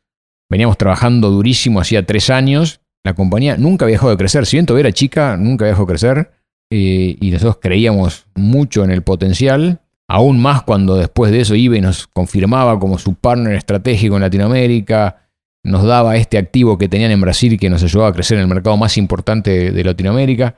veníamos 0.49 0.77
trabajando 0.77 1.29
durísimo 1.29 1.79
hacía 1.79 2.05
tres 2.05 2.29
años 2.29 2.81
la 3.05 3.13
compañía 3.13 3.55
nunca 3.55 3.85
había 3.85 3.93
dejado 3.93 4.09
de 4.09 4.17
crecer. 4.17 4.47
Si 4.47 4.57
bien 4.57 4.65
todavía 4.65 4.91
chica, 4.91 5.37
nunca 5.37 5.63
había 5.63 5.73
dejado 5.73 5.85
de 5.85 5.91
crecer. 5.91 6.31
Y 6.71 7.29
nosotros 7.31 7.59
creíamos 7.61 8.25
mucho 8.33 8.83
en 8.83 8.91
el 8.91 9.03
potencial. 9.03 9.79
aún 10.07 10.39
más 10.39 10.63
cuando 10.63 10.97
después 10.97 11.31
de 11.31 11.41
eso 11.41 11.55
iba 11.55 11.77
y 11.77 11.81
nos 11.81 12.07
confirmaba 12.07 12.79
como 12.79 12.99
su 12.99 13.15
partner 13.15 13.53
estratégico 13.53 14.15
en 14.15 14.21
Latinoamérica, 14.21 15.29
nos 15.63 15.83
daba 15.83 16.15
este 16.15 16.37
activo 16.37 16.77
que 16.77 16.87
tenían 16.87 17.11
en 17.11 17.21
Brasil 17.21 17.59
que 17.59 17.71
nos 17.71 17.81
ayudaba 17.83 18.09
a 18.09 18.13
crecer 18.13 18.37
en 18.37 18.43
el 18.43 18.47
mercado 18.47 18.75
más 18.77 18.97
importante 18.97 19.71
de 19.71 19.83
Latinoamérica. 19.83 20.55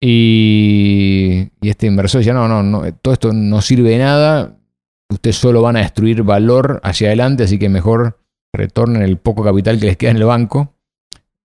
Y, 0.00 1.50
este 1.60 1.86
inversor 1.86 2.20
decía, 2.20 2.32
no, 2.32 2.48
no, 2.48 2.62
no, 2.62 2.92
todo 2.94 3.12
esto 3.12 3.32
no 3.32 3.60
sirve 3.60 3.90
de 3.90 3.98
nada, 3.98 4.56
ustedes 5.10 5.36
solo 5.36 5.60
van 5.60 5.76
a 5.76 5.80
destruir 5.80 6.22
valor 6.22 6.80
hacia 6.82 7.08
adelante, 7.08 7.44
así 7.44 7.58
que 7.58 7.68
mejor 7.68 8.18
retornen 8.52 9.02
el 9.02 9.18
poco 9.18 9.44
capital 9.44 9.78
que 9.78 9.86
les 9.86 9.96
queda 9.96 10.12
en 10.12 10.16
el 10.16 10.24
banco. 10.24 10.74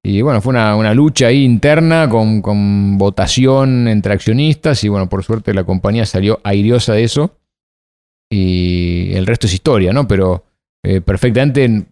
Y 0.03 0.21
bueno, 0.21 0.39
fue 0.39 0.51
una, 0.51 0.93
lucha 0.93 1.27
ahí 1.27 1.43
interna 1.43 2.07
con, 2.07 2.41
con, 2.41 2.97
votación 2.97 3.87
entre 3.87 4.13
accionistas 4.13 4.83
y 4.83 4.87
bueno, 4.87 5.09
por 5.09 5.23
suerte 5.23 5.53
la 5.53 5.63
compañía 5.63 6.05
salió 6.05 6.39
airiosa 6.43 6.93
de 6.93 7.03
eso. 7.03 7.39
Y 8.29 9.13
el 9.13 9.25
resto 9.25 9.47
es 9.47 9.53
historia, 9.53 9.93
¿no? 9.93 10.07
Pero 10.07 10.45
eh, 10.83 11.01
perfectamente 11.01 11.85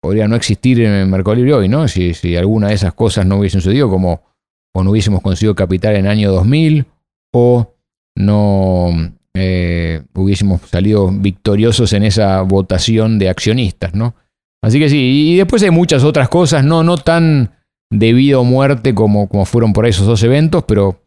podría 0.00 0.28
no 0.28 0.36
existir 0.36 0.80
en 0.80 0.92
el 0.92 1.06
Mercado 1.08 1.34
Libre 1.34 1.54
hoy, 1.54 1.68
¿no? 1.68 1.88
Si, 1.88 2.14
si 2.14 2.36
alguna 2.36 2.68
de 2.68 2.74
esas 2.74 2.94
cosas 2.94 3.26
no 3.26 3.36
hubiesen 3.36 3.60
sucedido, 3.60 3.90
como 3.90 4.29
o 4.72 4.84
no 4.84 4.90
hubiésemos 4.90 5.22
conseguido 5.22 5.54
capital 5.54 5.96
en 5.96 6.06
el 6.06 6.10
año 6.10 6.30
2000 6.32 6.86
o 7.32 7.74
no 8.16 8.90
eh, 9.34 10.02
hubiésemos 10.14 10.60
salido 10.62 11.10
victoriosos 11.10 11.92
en 11.92 12.02
esa 12.02 12.42
votación 12.42 13.18
de 13.18 13.28
accionistas, 13.28 13.94
¿no? 13.94 14.14
Así 14.62 14.78
que 14.78 14.88
sí, 14.88 15.32
y 15.32 15.36
después 15.36 15.62
hay 15.62 15.70
muchas 15.70 16.04
otras 16.04 16.28
cosas, 16.28 16.64
no, 16.64 16.82
no 16.82 16.98
tan 16.98 17.52
debido 17.90 18.40
a 18.40 18.44
muerte 18.44 18.94
como, 18.94 19.28
como 19.28 19.44
fueron 19.44 19.72
por 19.72 19.86
esos 19.86 20.06
dos 20.06 20.22
eventos, 20.22 20.64
pero, 20.64 21.02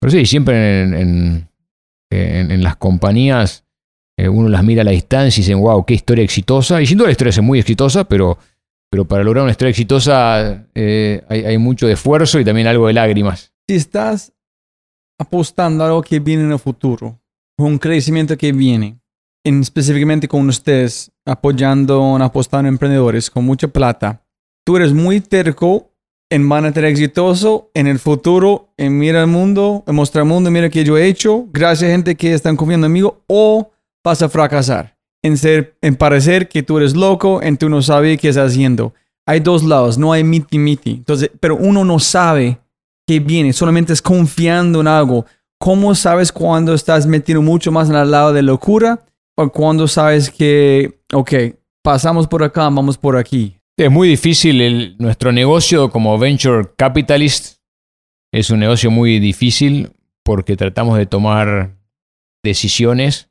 pero 0.00 0.10
sí, 0.10 0.26
siempre 0.26 0.82
en, 0.82 1.48
en, 2.10 2.62
las 2.62 2.76
compañías 2.76 3.64
eh, 4.18 4.28
uno 4.28 4.48
las 4.48 4.64
mira 4.64 4.82
a 4.82 4.84
la 4.84 4.90
distancia 4.90 5.40
y 5.40 5.42
dice, 5.42 5.54
wow, 5.54 5.84
qué 5.84 5.94
historia 5.94 6.24
exitosa. 6.24 6.82
Y 6.82 6.86
sin 6.86 6.98
duda 6.98 7.08
la 7.08 7.12
historia 7.12 7.30
es 7.30 7.40
muy 7.40 7.58
exitosa, 7.58 8.04
pero 8.04 8.38
pero 8.90 9.06
para 9.06 9.22
lograr 9.22 9.44
una 9.44 9.52
historia 9.52 9.70
exitosa 9.70 10.66
eh, 10.74 11.22
hay, 11.28 11.56
mucho 11.58 11.86
de 11.86 11.92
esfuerzo 11.92 12.40
y 12.40 12.44
también 12.44 12.66
algo 12.66 12.88
de 12.88 12.92
lágrimas. 12.92 13.52
Si 13.68 13.76
estás 13.76 14.32
apostando 15.18 15.84
a 15.84 15.86
algo 15.86 16.02
que 16.02 16.18
viene 16.18 16.42
en 16.42 16.52
el 16.52 16.58
futuro, 16.58 17.20
un 17.56 17.78
crecimiento 17.78 18.36
que 18.36 18.52
viene, 18.52 19.00
en, 19.44 19.60
específicamente 19.60 20.26
con 20.26 20.48
ustedes 20.48 21.12
apoyando, 21.24 22.16
apostando 22.16 22.68
en 22.68 22.74
emprendedores 22.74 23.30
con 23.30 23.44
mucha 23.44 23.68
plata, 23.68 24.24
tú 24.66 24.76
eres 24.76 24.92
muy 24.92 25.20
terco 25.20 25.92
en 26.28 26.48
van 26.48 26.64
a 26.64 26.72
ser 26.72 26.84
exitoso 26.84 27.70
en 27.74 27.86
el 27.86 27.98
futuro, 27.98 28.72
en 28.76 28.98
mira 28.98 29.20
el 29.20 29.26
mundo, 29.26 29.84
en 29.86 29.94
mostrar 29.94 30.24
el 30.24 30.28
mundo, 30.28 30.50
mira 30.50 30.68
que 30.68 30.84
yo 30.84 30.96
he 30.96 31.06
hecho, 31.06 31.46
gracias 31.52 31.88
a 31.88 31.92
gente 31.92 32.16
que 32.16 32.32
están 32.32 32.56
confiando 32.56 32.86
en 32.86 32.92
mí, 32.92 33.02
o 33.02 33.70
vas 34.04 34.22
a 34.22 34.28
fracasar 34.28 34.99
en, 35.22 35.96
parecer 35.96 36.48
que 36.48 36.62
tú 36.62 36.78
eres 36.78 36.94
loco, 36.96 37.42
en 37.42 37.56
tú 37.56 37.68
no 37.68 37.82
sabes 37.82 38.18
qué 38.20 38.28
estás 38.28 38.52
haciendo. 38.52 38.94
Hay 39.26 39.40
dos 39.40 39.62
lados, 39.62 39.98
no 39.98 40.12
hay 40.12 40.24
miti 40.24 40.58
miti. 40.58 40.90
Entonces, 40.90 41.30
pero 41.40 41.56
uno 41.56 41.84
no 41.84 41.98
sabe 41.98 42.58
qué 43.06 43.20
viene, 43.20 43.52
solamente 43.52 43.92
es 43.92 44.02
confiando 44.02 44.80
en 44.80 44.88
algo. 44.88 45.26
¿Cómo 45.58 45.94
sabes 45.94 46.32
cuando 46.32 46.72
estás 46.72 47.06
metido 47.06 47.42
mucho 47.42 47.70
más 47.70 47.90
en 47.90 47.96
el 47.96 48.10
lado 48.10 48.32
de 48.32 48.42
locura 48.42 49.04
o 49.36 49.50
cuando 49.50 49.86
sabes 49.86 50.30
que, 50.30 51.00
ok, 51.12 51.32
pasamos 51.82 52.26
por 52.26 52.42
acá, 52.42 52.62
vamos 52.62 52.96
por 52.96 53.16
aquí? 53.16 53.56
Es 53.76 53.90
muy 53.90 54.08
difícil. 54.08 54.96
nuestro 54.98 55.32
negocio 55.32 55.90
como 55.90 56.18
venture 56.18 56.68
capitalist 56.76 57.56
es 58.32 58.50
un 58.50 58.60
negocio 58.60 58.90
muy 58.90 59.18
difícil 59.18 59.90
porque 60.22 60.56
tratamos 60.56 60.96
de 60.96 61.06
tomar 61.06 61.76
decisiones 62.42 63.29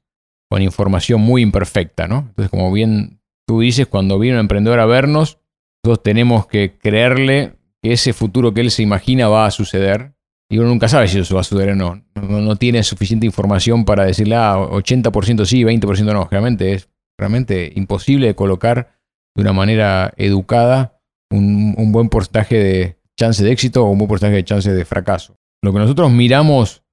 con 0.50 0.62
información 0.62 1.22
muy 1.22 1.42
imperfecta, 1.42 2.08
¿no? 2.08 2.26
Entonces, 2.30 2.50
como 2.50 2.72
bien 2.72 3.22
tú 3.48 3.62
dices, 3.62 3.88
cuando 3.88 4.20
viene 4.20 4.38
un 4.38 4.42
emprendedor 4.42 4.80
a 4.80 4.86
vernos, 4.86 5.40
nosotros 5.84 6.04
tenemos 6.04 6.48
que 6.48 6.78
creerle 6.78 7.54
que 7.82 7.94
ese 7.94 8.14
futuro 8.14 8.54
que 8.54 8.62
él 8.62 8.72
se 8.72 8.84
imagina 8.84 9.28
va 9.28 9.46
a 9.46 9.52
suceder. 9.52 10.14
Y 10.52 10.58
uno 10.58 10.70
nunca 10.70 10.88
sabe 10.88 11.08
si 11.08 11.20
eso 11.20 11.36
va 11.36 11.42
a 11.42 11.44
suceder 11.44 11.70
o 11.70 11.76
no. 11.76 12.04
No, 12.16 12.56
tiene 12.56 12.82
suficiente 12.84 13.28
información 13.28 13.86
para 13.86 14.06
decirle, 14.06 14.36
ah, 14.36 14.58
80% 14.58 15.46
sí, 15.46 15.64
20% 15.64 16.14
no. 16.14 16.28
Realmente 16.30 16.74
es 16.74 16.90
realmente 17.20 17.72
imposible 17.76 18.28
de 18.28 18.36
colocar 18.36 19.00
de 19.36 19.44
una 19.44 19.54
manera 19.54 20.12
educada 20.18 21.00
un, 21.32 21.76
un 21.78 21.92
buen 21.92 22.10
porcentaje 22.10 22.56
de 22.56 22.98
chance 23.16 23.44
de 23.44 23.52
éxito 23.52 23.86
o 23.86 23.92
un 23.92 24.00
buen 24.00 24.10
porcentaje 24.10 24.38
de 24.38 24.44
chance 24.44 24.72
de 24.72 24.86
fracaso. 24.86 25.36
Lo 25.62 25.72
que 25.72 25.80
nosotros 25.80 26.10
miramos 26.12 26.84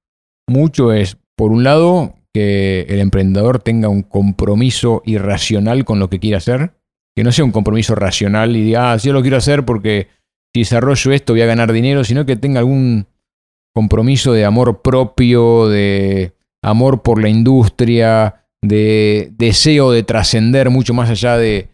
mucho 0.46 0.92
es, 0.92 1.16
por 1.34 1.50
un 1.52 1.64
lado, 1.64 2.14
que 2.36 2.82
el 2.90 3.00
emprendedor 3.00 3.60
tenga 3.60 3.88
un 3.88 4.02
compromiso 4.02 5.00
irracional 5.06 5.86
con 5.86 5.98
lo 5.98 6.10
que 6.10 6.20
quiere 6.20 6.36
hacer, 6.36 6.74
que 7.16 7.24
no 7.24 7.32
sea 7.32 7.46
un 7.46 7.50
compromiso 7.50 7.94
racional 7.94 8.54
y 8.54 8.62
diga, 8.62 8.92
ah, 8.92 8.96
yo 8.98 9.14
lo 9.14 9.22
quiero 9.22 9.38
hacer 9.38 9.64
porque 9.64 10.08
si 10.52 10.60
desarrollo 10.60 11.12
esto 11.12 11.32
voy 11.32 11.40
a 11.40 11.46
ganar 11.46 11.72
dinero, 11.72 12.04
sino 12.04 12.26
que 12.26 12.36
tenga 12.36 12.58
algún 12.58 13.06
compromiso 13.74 14.34
de 14.34 14.44
amor 14.44 14.82
propio, 14.82 15.66
de 15.70 16.34
amor 16.62 17.00
por 17.00 17.22
la 17.22 17.30
industria, 17.30 18.44
de 18.60 19.32
deseo 19.38 19.90
de 19.90 20.02
trascender 20.02 20.68
mucho 20.68 20.92
más 20.92 21.08
allá 21.08 21.38
de, 21.38 21.70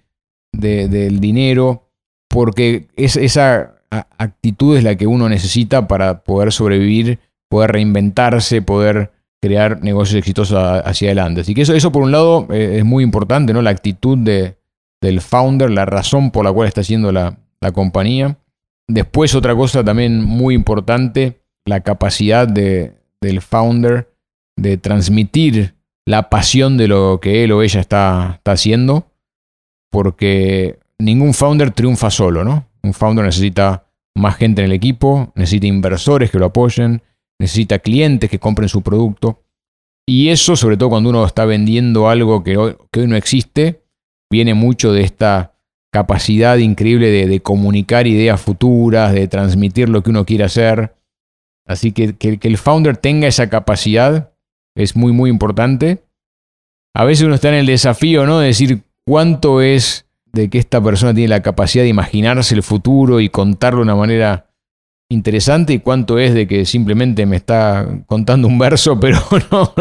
del 0.52 1.18
dinero, 1.18 1.90
porque 2.28 2.86
es, 2.94 3.16
esa 3.16 3.82
actitud 3.90 4.76
es 4.76 4.84
la 4.84 4.94
que 4.94 5.08
uno 5.08 5.28
necesita 5.28 5.88
para 5.88 6.22
poder 6.22 6.52
sobrevivir, 6.52 7.18
poder 7.48 7.72
reinventarse, 7.72 8.62
poder 8.62 9.10
crear 9.42 9.82
negocios 9.82 10.18
exitosos 10.18 10.56
hacia 10.56 11.08
adelante. 11.08 11.40
Así 11.40 11.54
que 11.54 11.62
eso, 11.62 11.74
eso 11.74 11.90
por 11.90 12.02
un 12.02 12.12
lado 12.12 12.46
eh, 12.50 12.76
es 12.78 12.84
muy 12.84 13.02
importante, 13.02 13.52
¿no? 13.52 13.60
La 13.60 13.70
actitud 13.70 14.16
de, 14.16 14.56
del 15.00 15.20
founder, 15.20 15.70
la 15.70 15.84
razón 15.84 16.30
por 16.30 16.44
la 16.44 16.52
cual 16.52 16.68
está 16.68 16.82
haciendo 16.82 17.10
la, 17.10 17.38
la 17.60 17.72
compañía. 17.72 18.38
Después 18.88 19.34
otra 19.34 19.56
cosa 19.56 19.82
también 19.82 20.22
muy 20.22 20.54
importante, 20.54 21.40
la 21.66 21.80
capacidad 21.80 22.46
de, 22.46 22.94
del 23.20 23.40
founder 23.40 24.12
de 24.56 24.76
transmitir 24.76 25.74
la 26.06 26.30
pasión 26.30 26.76
de 26.76 26.88
lo 26.88 27.18
que 27.20 27.42
él 27.42 27.52
o 27.52 27.62
ella 27.62 27.80
está, 27.80 28.34
está 28.36 28.52
haciendo, 28.52 29.06
porque 29.90 30.78
ningún 30.98 31.34
founder 31.34 31.72
triunfa 31.72 32.10
solo, 32.10 32.44
¿no? 32.44 32.66
Un 32.82 32.92
founder 32.92 33.24
necesita 33.24 33.86
más 34.14 34.36
gente 34.36 34.62
en 34.62 34.66
el 34.66 34.72
equipo, 34.72 35.32
necesita 35.34 35.66
inversores 35.66 36.30
que 36.30 36.38
lo 36.38 36.46
apoyen, 36.46 37.02
necesita 37.42 37.80
clientes 37.80 38.30
que 38.30 38.38
compren 38.38 38.68
su 38.68 38.82
producto. 38.82 39.42
Y 40.06 40.28
eso, 40.28 40.54
sobre 40.54 40.76
todo 40.76 40.90
cuando 40.90 41.10
uno 41.10 41.26
está 41.26 41.44
vendiendo 41.44 42.08
algo 42.08 42.44
que 42.44 42.56
hoy, 42.56 42.76
no 42.94 43.16
existe, 43.16 43.82
viene 44.30 44.54
mucho 44.54 44.92
de 44.92 45.02
esta 45.02 45.54
capacidad 45.92 46.56
increíble 46.56 47.26
de, 47.26 47.40
comunicar 47.40 48.06
ideas 48.06 48.40
futuras, 48.40 49.12
de 49.12 49.26
transmitir 49.26 49.88
lo 49.88 50.02
que 50.02 50.10
uno 50.10 50.24
quiere 50.24 50.44
hacer. 50.44 50.94
Así 51.66 51.92
que, 51.92 52.14
que, 52.14 52.38
el 52.42 52.58
founder 52.58 52.96
tenga 52.96 53.26
esa 53.26 53.50
capacidad 53.50 54.32
es 54.76 54.94
muy, 54.94 55.12
muy 55.12 55.28
importante. 55.28 56.04
A 56.94 57.04
veces 57.04 57.26
uno 57.26 57.34
está 57.34 57.48
en 57.48 57.56
el 57.56 57.66
desafío, 57.66 58.24
¿no? 58.24 58.38
De 58.38 58.46
decir 58.46 58.84
cuánto 59.04 59.60
es 59.60 60.06
de 60.32 60.48
que 60.48 60.58
esta 60.58 60.82
persona 60.82 61.12
tiene 61.12 61.28
la 61.28 61.42
capacidad 61.42 61.82
de 61.82 61.90
imaginarse 61.90 62.54
el 62.54 62.62
futuro 62.62 63.20
y 63.20 63.28
contarlo 63.28 63.80
de 63.80 63.84
una 63.84 63.96
manera 63.96 64.51
interesante 65.12 65.74
y 65.74 65.78
cuánto 65.78 66.18
es 66.18 66.34
de 66.34 66.46
que 66.46 66.64
simplemente 66.64 67.26
me 67.26 67.36
está 67.36 67.86
contando 68.06 68.48
un 68.48 68.58
verso, 68.58 68.98
pero 69.00 69.18
no, 69.50 69.72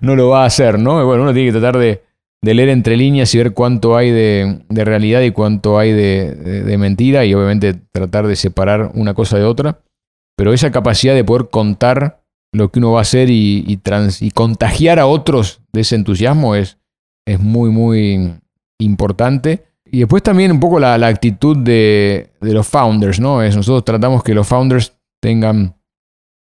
no 0.00 0.16
lo 0.16 0.28
va 0.28 0.42
a 0.42 0.46
hacer, 0.46 0.78
¿no? 0.78 1.04
Bueno, 1.04 1.22
uno 1.22 1.34
tiene 1.34 1.48
que 1.48 1.58
tratar 1.58 1.78
de, 1.78 2.02
leer 2.42 2.68
entre 2.68 2.96
líneas 2.96 3.34
y 3.34 3.38
ver 3.38 3.54
cuánto 3.54 3.96
hay 3.96 4.10
de, 4.10 4.62
realidad 4.70 5.22
y 5.22 5.32
cuánto 5.32 5.78
hay 5.78 5.92
de, 5.92 6.76
mentira 6.78 7.24
y 7.24 7.34
obviamente 7.34 7.74
tratar 7.92 8.28
de 8.28 8.36
separar 8.36 8.92
una 8.94 9.14
cosa 9.14 9.36
de 9.36 9.44
otra. 9.44 9.80
Pero 10.36 10.52
esa 10.52 10.70
capacidad 10.70 11.14
de 11.14 11.24
poder 11.24 11.48
contar 11.48 12.22
lo 12.52 12.70
que 12.70 12.78
uno 12.78 12.92
va 12.92 13.00
a 13.00 13.02
hacer 13.02 13.30
y, 13.30 13.64
y, 13.66 13.80
y 14.20 14.30
contagiar 14.30 14.98
a 14.98 15.06
otros 15.06 15.60
de 15.72 15.80
ese 15.80 15.96
entusiasmo 15.96 16.54
es, 16.54 16.78
es 17.26 17.40
muy, 17.40 17.70
muy 17.70 18.34
importante. 18.78 19.64
Y 19.96 20.00
después 20.00 20.22
también 20.22 20.52
un 20.52 20.60
poco 20.60 20.78
la, 20.78 20.92
actitud 21.06 21.56
de, 21.56 22.28
los 22.42 22.68
founders, 22.68 23.18
¿no? 23.18 23.42
Es, 23.42 23.56
nosotros 23.56 23.82
tratamos 23.82 24.22
que 24.22 24.34
los 24.34 24.46
founders 24.46 24.94
tengan, 25.22 25.74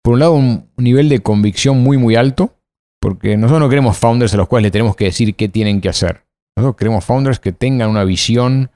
por 0.04 0.12
un 0.12 0.20
lado, 0.20 0.34
un, 0.34 0.68
nivel 0.76 1.08
de 1.08 1.20
convicción 1.20 1.82
muy, 1.82 1.96
muy 1.96 2.14
alto, 2.14 2.58
porque 3.00 3.38
nosotros 3.38 3.60
no 3.60 3.70
queremos 3.70 3.96
founders 3.96 4.34
a 4.34 4.36
los 4.36 4.48
cuales 4.48 4.64
le 4.64 4.70
tenemos 4.70 4.96
que 4.96 5.06
decir 5.06 5.34
qué 5.34 5.48
tienen 5.48 5.80
que 5.80 5.88
hacer. 5.88 6.26
Nosotros 6.58 6.76
queremos 6.76 7.06
founders 7.06 7.40
que 7.40 7.52
tengan 7.52 7.88
una 7.88 8.04
visión 8.04 8.70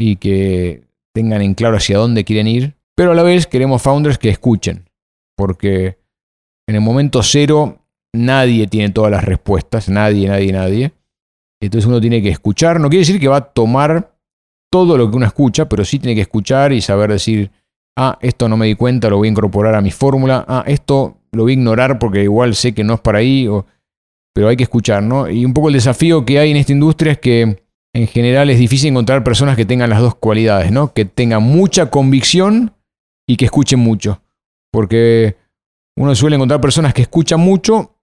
y 0.00 0.16
que 0.16 0.84
tengan 1.14 1.42
en 1.42 1.52
claro 1.52 1.76
hacia 1.76 1.98
dónde 1.98 2.24
quieren 2.24 2.46
ir, 2.46 2.76
pero 2.96 3.12
a 3.12 3.14
la 3.14 3.22
vez 3.22 3.46
queremos 3.46 3.82
founders 3.82 4.16
que 4.16 4.30
escuchen, 4.30 4.88
porque 5.36 5.98
en 6.66 6.74
el 6.74 6.80
momento 6.80 7.22
cero 7.22 7.84
nadie 8.14 8.66
tiene 8.66 8.88
todas 8.88 9.10
las 9.10 9.24
respuestas, 9.24 9.90
nadie, 9.90 10.26
nadie, 10.26 10.52
nadie. 10.52 10.92
Entonces 11.60 11.86
uno 11.86 12.00
tiene 12.00 12.22
que 12.22 12.30
escuchar. 12.30 12.80
No 12.80 12.88
quiere 12.88 13.00
decir 13.00 13.20
que 13.20 13.28
va 13.28 13.36
a 13.36 13.44
tomar 13.52 14.16
todo 14.70 14.96
lo 14.96 15.10
que 15.10 15.16
uno 15.16 15.26
escucha, 15.26 15.68
pero 15.68 15.84
sí 15.84 15.98
tiene 15.98 16.14
que 16.14 16.22
escuchar 16.22 16.72
y 16.72 16.80
saber 16.80 17.10
decir, 17.10 17.50
ah, 17.96 18.18
esto 18.20 18.48
no 18.48 18.56
me 18.56 18.66
di 18.66 18.74
cuenta, 18.74 19.10
lo 19.10 19.18
voy 19.18 19.28
a 19.28 19.30
incorporar 19.30 19.74
a 19.74 19.80
mi 19.80 19.90
fórmula. 19.90 20.44
Ah, 20.48 20.64
esto 20.66 21.18
lo 21.32 21.42
voy 21.42 21.52
a 21.52 21.54
ignorar 21.54 21.98
porque 21.98 22.22
igual 22.22 22.54
sé 22.54 22.72
que 22.72 22.84
no 22.84 22.94
es 22.94 23.00
para 23.00 23.18
ahí. 23.18 23.48
pero 24.32 24.48
hay 24.48 24.56
que 24.56 24.62
escuchar, 24.62 25.02
¿no? 25.02 25.28
Y 25.28 25.44
un 25.44 25.52
poco 25.52 25.68
el 25.68 25.74
desafío 25.74 26.24
que 26.24 26.38
hay 26.38 26.50
en 26.50 26.56
esta 26.56 26.72
industria 26.72 27.12
es 27.12 27.18
que 27.18 27.62
en 27.92 28.06
general 28.06 28.50
es 28.50 28.58
difícil 28.58 28.90
encontrar 28.90 29.24
personas 29.24 29.56
que 29.56 29.64
tengan 29.64 29.90
las 29.90 30.00
dos 30.00 30.14
cualidades, 30.14 30.70
¿no? 30.70 30.92
Que 30.92 31.04
tengan 31.04 31.42
mucha 31.42 31.90
convicción 31.90 32.72
y 33.28 33.36
que 33.36 33.46
escuchen 33.46 33.80
mucho. 33.80 34.22
Porque 34.72 35.36
uno 35.96 36.14
suele 36.14 36.36
encontrar 36.36 36.60
personas 36.60 36.94
que 36.94 37.02
escuchan 37.02 37.40
mucho, 37.40 37.96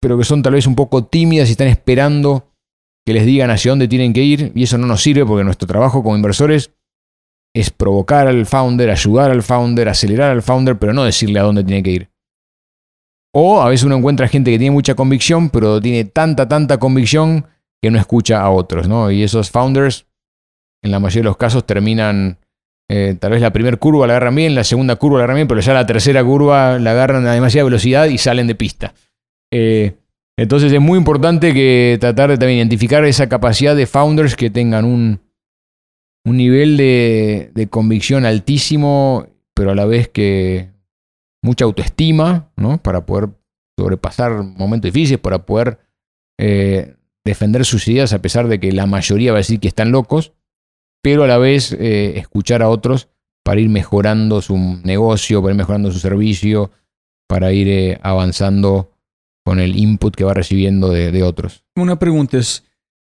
pero 0.00 0.18
que 0.18 0.24
son 0.24 0.42
tal 0.42 0.52
vez 0.52 0.66
un 0.66 0.74
poco 0.74 1.04
tímidas 1.04 1.48
y 1.48 1.52
están 1.52 1.68
esperando 1.68 2.49
que 3.10 3.14
les 3.14 3.26
digan 3.26 3.50
hacia 3.50 3.72
dónde 3.72 3.88
tienen 3.88 4.12
que 4.12 4.22
ir, 4.22 4.52
y 4.54 4.62
eso 4.62 4.78
no 4.78 4.86
nos 4.86 5.02
sirve 5.02 5.26
porque 5.26 5.42
nuestro 5.42 5.66
trabajo 5.66 6.00
como 6.04 6.14
inversores 6.14 6.70
es 7.52 7.70
provocar 7.70 8.28
al 8.28 8.46
founder, 8.46 8.88
ayudar 8.88 9.32
al 9.32 9.42
founder, 9.42 9.88
acelerar 9.88 10.30
al 10.30 10.42
founder, 10.42 10.78
pero 10.78 10.92
no 10.92 11.02
decirle 11.02 11.40
a 11.40 11.42
dónde 11.42 11.64
tiene 11.64 11.82
que 11.82 11.90
ir. 11.90 12.10
O 13.34 13.60
a 13.62 13.68
veces 13.68 13.84
uno 13.84 13.96
encuentra 13.96 14.28
gente 14.28 14.52
que 14.52 14.58
tiene 14.58 14.72
mucha 14.72 14.94
convicción, 14.94 15.50
pero 15.50 15.80
tiene 15.80 16.04
tanta, 16.04 16.46
tanta 16.46 16.78
convicción 16.78 17.46
que 17.82 17.90
no 17.90 17.98
escucha 17.98 18.42
a 18.42 18.50
otros, 18.50 18.86
¿no? 18.86 19.10
Y 19.10 19.24
esos 19.24 19.50
founders, 19.50 20.06
en 20.80 20.92
la 20.92 21.00
mayoría 21.00 21.22
de 21.22 21.30
los 21.30 21.36
casos, 21.36 21.66
terminan, 21.66 22.38
eh, 22.88 23.16
tal 23.18 23.32
vez 23.32 23.40
la 23.40 23.52
primera 23.52 23.76
curva 23.76 24.06
la 24.06 24.12
agarran 24.12 24.36
bien, 24.36 24.54
la 24.54 24.62
segunda 24.62 24.94
curva 24.94 25.18
la 25.18 25.24
agarran 25.24 25.38
bien, 25.38 25.48
pero 25.48 25.60
ya 25.60 25.74
la 25.74 25.84
tercera 25.84 26.22
curva 26.22 26.78
la 26.78 26.92
agarran 26.92 27.26
a 27.26 27.32
demasiada 27.32 27.64
velocidad 27.64 28.06
y 28.06 28.18
salen 28.18 28.46
de 28.46 28.54
pista. 28.54 28.94
Eh, 29.52 29.96
entonces 30.40 30.72
es 30.72 30.80
muy 30.80 30.96
importante 30.96 31.52
que 31.52 31.98
tratar 32.00 32.30
de 32.30 32.38
también 32.38 32.60
identificar 32.60 33.04
esa 33.04 33.28
capacidad 33.28 33.76
de 33.76 33.86
founders 33.86 34.36
que 34.36 34.48
tengan 34.48 34.86
un, 34.86 35.20
un 36.24 36.36
nivel 36.38 36.78
de, 36.78 37.50
de 37.54 37.68
convicción 37.68 38.24
altísimo, 38.24 39.26
pero 39.54 39.72
a 39.72 39.74
la 39.74 39.84
vez 39.84 40.08
que 40.08 40.70
mucha 41.42 41.66
autoestima, 41.66 42.50
¿no? 42.56 42.78
Para 42.82 43.04
poder 43.04 43.28
sobrepasar 43.78 44.42
momentos 44.42 44.90
difíciles, 44.90 45.20
para 45.20 45.44
poder 45.44 45.78
eh, 46.38 46.96
defender 47.22 47.66
sus 47.66 47.86
ideas 47.86 48.14
a 48.14 48.22
pesar 48.22 48.48
de 48.48 48.58
que 48.58 48.72
la 48.72 48.86
mayoría 48.86 49.32
va 49.32 49.36
a 49.36 49.44
decir 49.44 49.60
que 49.60 49.68
están 49.68 49.92
locos, 49.92 50.32
pero 51.02 51.24
a 51.24 51.26
la 51.26 51.36
vez 51.36 51.72
eh, 51.72 52.14
escuchar 52.16 52.62
a 52.62 52.70
otros 52.70 53.10
para 53.44 53.60
ir 53.60 53.68
mejorando 53.68 54.40
su 54.40 54.56
negocio, 54.56 55.42
para 55.42 55.52
ir 55.52 55.58
mejorando 55.58 55.92
su 55.92 55.98
servicio, 55.98 56.70
para 57.28 57.52
ir 57.52 57.68
eh, 57.68 57.98
avanzando 58.02 58.90
con 59.44 59.60
el 59.60 59.76
input 59.76 60.14
que 60.14 60.24
va 60.24 60.34
recibiendo 60.34 60.90
de, 60.90 61.22
otros. 61.22 61.64
Una 61.76 61.98
pregunta 61.98 62.38
es, 62.38 62.64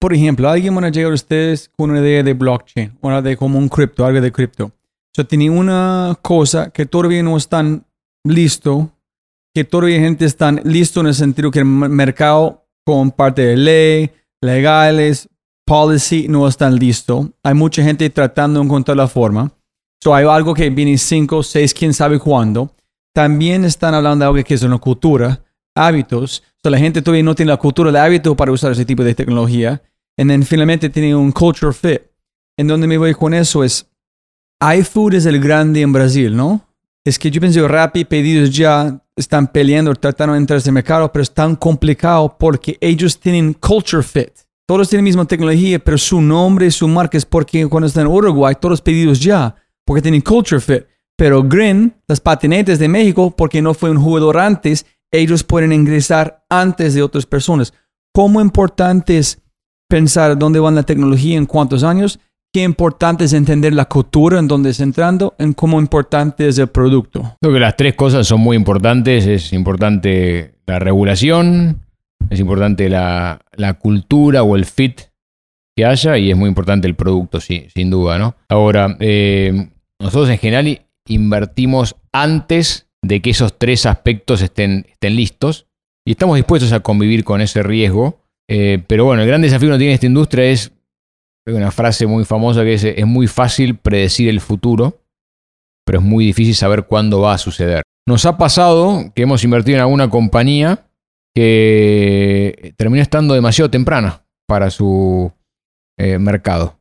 por 0.00 0.14
ejemplo, 0.14 0.48
alguien 0.48 0.76
va 0.76 0.86
a 0.86 0.90
llegar 0.90 1.12
a 1.12 1.14
ustedes 1.14 1.70
con 1.76 1.90
una 1.90 2.00
idea 2.00 2.22
de 2.22 2.34
blockchain, 2.34 2.98
una 3.00 3.22
de 3.22 3.36
como 3.36 3.58
un 3.58 3.68
cripto, 3.68 4.04
algo 4.04 4.20
de 4.20 4.32
cripto. 4.32 4.72
O 5.16 5.24
tiene 5.24 5.48
una 5.48 6.18
cosa 6.22 6.70
que 6.70 6.86
todavía 6.86 7.22
no 7.22 7.36
están 7.36 7.84
listo, 8.24 8.90
que 9.54 9.64
todavía 9.64 10.00
gente 10.00 10.24
está 10.24 10.50
listo 10.50 11.00
en 11.00 11.06
el 11.06 11.14
sentido 11.14 11.50
que 11.50 11.60
el 11.60 11.64
mercado 11.64 12.66
con 12.84 13.10
parte 13.10 13.42
de 13.42 13.56
ley, 13.56 14.10
legales, 14.40 15.28
policy 15.64 16.26
no 16.28 16.46
están 16.46 16.76
listo. 16.76 17.30
Hay 17.42 17.54
mucha 17.54 17.82
gente 17.82 18.08
tratando 18.10 18.60
de 18.60 18.66
encontrar 18.66 18.96
la 18.96 19.08
forma. 19.08 19.52
So, 20.02 20.14
hay 20.14 20.26
algo 20.26 20.52
que 20.52 20.68
viene 20.68 20.98
5, 20.98 21.42
6, 21.42 21.72
quién 21.72 21.94
sabe 21.94 22.18
cuándo. 22.18 22.74
También 23.14 23.64
están 23.64 23.94
hablando 23.94 24.24
de 24.24 24.28
algo 24.28 24.44
que 24.44 24.54
es 24.54 24.62
una 24.62 24.78
cultura, 24.78 25.40
hábitos. 25.74 26.42
So, 26.62 26.70
la 26.70 26.78
gente 26.78 27.02
todavía 27.02 27.24
no 27.24 27.34
tiene 27.34 27.52
la 27.52 27.58
cultura, 27.58 27.90
el 27.90 27.96
hábito 27.96 28.36
para 28.36 28.52
usar 28.52 28.72
ese 28.72 28.84
tipo 28.84 29.04
de 29.04 29.14
tecnología. 29.14 29.82
Y 30.16 30.42
finalmente 30.44 30.88
tiene 30.90 31.14
un 31.14 31.32
culture 31.32 31.72
fit. 31.72 32.02
En 32.56 32.68
donde 32.68 32.86
me 32.86 32.98
voy 32.98 33.14
con 33.14 33.34
eso 33.34 33.64
es, 33.64 33.86
iFood 34.60 35.14
es 35.14 35.26
el 35.26 35.40
grande 35.40 35.80
en 35.80 35.92
Brasil, 35.92 36.36
¿no? 36.36 36.64
Es 37.04 37.18
que 37.18 37.30
yo 37.30 37.40
pienso 37.40 37.66
Rappi, 37.66 38.04
pedidos 38.04 38.50
ya, 38.50 38.98
están 39.16 39.48
peleando, 39.48 39.94
tratando 39.94 40.32
de 40.32 40.38
entrar 40.38 40.56
en 40.56 40.60
ese 40.60 40.72
mercado, 40.72 41.12
pero 41.12 41.22
es 41.22 41.32
tan 41.32 41.56
complicado 41.56 42.36
porque 42.38 42.78
ellos 42.80 43.18
tienen 43.18 43.54
culture 43.54 44.02
fit. 44.02 44.30
Todos 44.66 44.88
tienen 44.88 45.04
la 45.04 45.08
misma 45.08 45.24
tecnología, 45.26 45.78
pero 45.78 45.98
su 45.98 46.22
nombre, 46.22 46.70
su 46.70 46.88
marca 46.88 47.18
es 47.18 47.26
porque 47.26 47.66
cuando 47.66 47.86
están 47.86 48.06
en 48.06 48.12
Uruguay, 48.12 48.54
todos 48.58 48.80
pedidos 48.80 49.20
ya, 49.20 49.54
porque 49.84 50.00
tienen 50.00 50.22
culture 50.22 50.60
fit. 50.60 50.84
Pero 51.16 51.42
Green, 51.42 51.94
las 52.08 52.20
patinetes 52.20 52.78
de 52.78 52.88
México, 52.88 53.34
porque 53.36 53.60
no 53.60 53.74
fue 53.74 53.90
un 53.90 53.98
jugador 53.98 54.38
antes, 54.38 54.86
ellos 55.18 55.44
pueden 55.44 55.72
ingresar 55.72 56.44
antes 56.48 56.94
de 56.94 57.02
otras 57.02 57.26
personas. 57.26 57.72
¿Cómo 58.12 58.40
importante 58.40 59.18
es 59.18 59.40
pensar 59.88 60.38
dónde 60.38 60.60
va 60.60 60.70
la 60.70 60.82
tecnología 60.82 61.36
en 61.36 61.46
cuántos 61.46 61.84
años? 61.84 62.18
qué 62.54 62.62
importante 62.62 63.24
es 63.24 63.32
entender 63.32 63.74
la 63.74 63.86
cultura 63.86 64.38
en 64.38 64.46
donde 64.46 64.70
está 64.70 64.84
entrando, 64.84 65.34
en 65.38 65.54
cómo 65.54 65.80
importante 65.80 66.46
es 66.46 66.56
el 66.58 66.68
producto. 66.68 67.36
Creo 67.40 67.52
que 67.52 67.58
las 67.58 67.76
tres 67.76 67.94
cosas 67.94 68.28
son 68.28 68.40
muy 68.40 68.56
importantes. 68.56 69.26
Es 69.26 69.52
importante 69.52 70.54
la 70.64 70.78
regulación, 70.78 71.80
es 72.30 72.38
importante 72.38 72.88
la, 72.88 73.40
cultura 73.80 74.44
o 74.44 74.54
el 74.54 74.66
fit 74.66 75.00
que 75.76 75.84
haya 75.84 76.16
y 76.16 76.30
es 76.30 76.36
muy 76.36 76.48
importante 76.48 76.86
el 76.86 76.94
producto, 76.94 77.40
sí, 77.40 77.66
sin 77.74 77.90
duda, 77.90 78.18
¿no? 78.18 78.36
Ahora, 78.48 78.96
eh, 79.00 79.70
nosotros 79.98 80.30
en 80.30 80.38
general 80.38 80.86
invertimos 81.08 81.96
antes 82.12 82.86
de 83.04 83.20
que 83.20 83.30
esos 83.30 83.58
tres 83.58 83.86
aspectos 83.86 84.42
estén, 84.42 84.86
estén 84.90 85.16
listos 85.16 85.66
y 86.06 86.12
estamos 86.12 86.36
dispuestos 86.36 86.72
a 86.72 86.80
convivir 86.80 87.24
con 87.24 87.40
ese 87.40 87.62
riesgo. 87.62 88.20
Eh, 88.48 88.82
pero 88.86 89.04
bueno, 89.04 89.22
el 89.22 89.28
gran 89.28 89.42
desafío 89.42 89.70
que 89.72 89.78
tiene 89.78 89.94
esta 89.94 90.06
industria 90.06 90.44
es 90.46 90.72
una 91.46 91.70
frase 91.70 92.06
muy 92.06 92.24
famosa 92.24 92.62
que 92.62 92.70
dice, 92.70 92.94
es 92.98 93.06
muy 93.06 93.26
fácil 93.26 93.76
predecir 93.76 94.28
el 94.28 94.40
futuro, 94.40 95.02
pero 95.86 95.98
es 95.98 96.04
muy 96.04 96.24
difícil 96.24 96.54
saber 96.54 96.84
cuándo 96.84 97.20
va 97.20 97.34
a 97.34 97.38
suceder. 97.38 97.82
Nos 98.06 98.24
ha 98.26 98.38
pasado 98.38 99.12
que 99.14 99.22
hemos 99.22 99.44
invertido 99.44 99.76
en 99.76 99.82
alguna 99.82 100.08
compañía 100.08 100.86
que 101.34 102.74
terminó 102.76 103.02
estando 103.02 103.34
demasiado 103.34 103.70
temprana 103.70 104.24
para 104.46 104.70
su 104.70 105.32
eh, 105.98 106.18
mercado. 106.18 106.78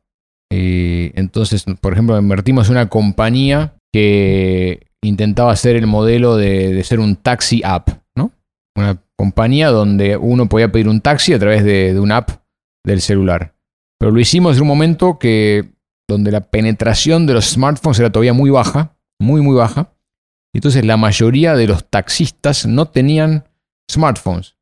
Y 0.50 1.18
entonces, 1.18 1.64
por 1.80 1.92
ejemplo, 1.92 2.18
invertimos 2.18 2.68
en 2.68 2.72
una 2.72 2.88
compañía 2.88 3.74
que 3.92 4.86
intentaba 5.04 5.52
hacer 5.52 5.76
el 5.76 5.86
modelo 5.86 6.36
de, 6.36 6.82
ser 6.84 7.00
un 7.00 7.16
taxi 7.16 7.62
app, 7.64 7.88
¿no? 8.16 8.32
Una 8.76 9.02
compañía 9.16 9.70
donde 9.70 10.16
uno 10.16 10.48
podía 10.48 10.72
pedir 10.72 10.88
un 10.88 11.00
taxi 11.00 11.32
a 11.32 11.38
través 11.38 11.64
de, 11.64 11.94
de 11.94 12.00
una 12.00 12.18
app 12.18 12.30
del 12.84 13.00
celular. 13.00 13.54
Pero 13.98 14.12
lo 14.12 14.20
hicimos 14.20 14.56
en 14.56 14.62
un 14.62 14.68
momento 14.68 15.18
que 15.18 15.72
donde 16.08 16.30
la 16.30 16.40
penetración 16.40 17.26
de 17.26 17.34
los 17.34 17.46
smartphones 17.46 17.98
era 17.98 18.10
todavía 18.10 18.32
muy 18.32 18.50
baja, 18.50 18.96
muy 19.20 19.40
muy 19.40 19.56
baja. 19.56 19.92
Entonces 20.54 20.84
la 20.84 20.96
mayoría 20.96 21.54
de 21.54 21.66
los 21.66 21.88
taxistas 21.88 22.66
no 22.66 22.86
tenían 22.86 23.44
smartphones. 23.90 24.56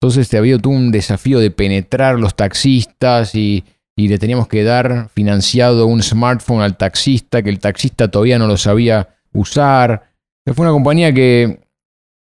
Entonces 0.00 0.28
te 0.28 0.36
había 0.36 0.58
un 0.64 0.90
desafío 0.90 1.38
de 1.38 1.50
penetrar 1.50 2.18
los 2.18 2.34
taxistas 2.34 3.34
y, 3.34 3.64
y 3.96 4.08
le 4.08 4.18
teníamos 4.18 4.48
que 4.48 4.64
dar 4.64 5.08
financiado 5.14 5.86
un 5.86 6.02
smartphone 6.02 6.60
al 6.60 6.76
taxista, 6.76 7.42
que 7.42 7.50
el 7.50 7.60
taxista 7.60 8.10
todavía 8.10 8.38
no 8.38 8.48
lo 8.48 8.56
sabía 8.56 9.14
usar. 9.32 10.14
Fue 10.46 10.64
una 10.64 10.72
compañía 10.72 11.12
que 11.12 11.60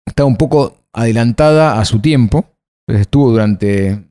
estaba 0.05 0.27
un 0.27 0.37
poco 0.37 0.77
adelantada 0.93 1.79
a 1.79 1.85
su 1.85 1.99
tiempo. 1.99 2.45
estuvo 2.87 3.31
durante 3.31 4.03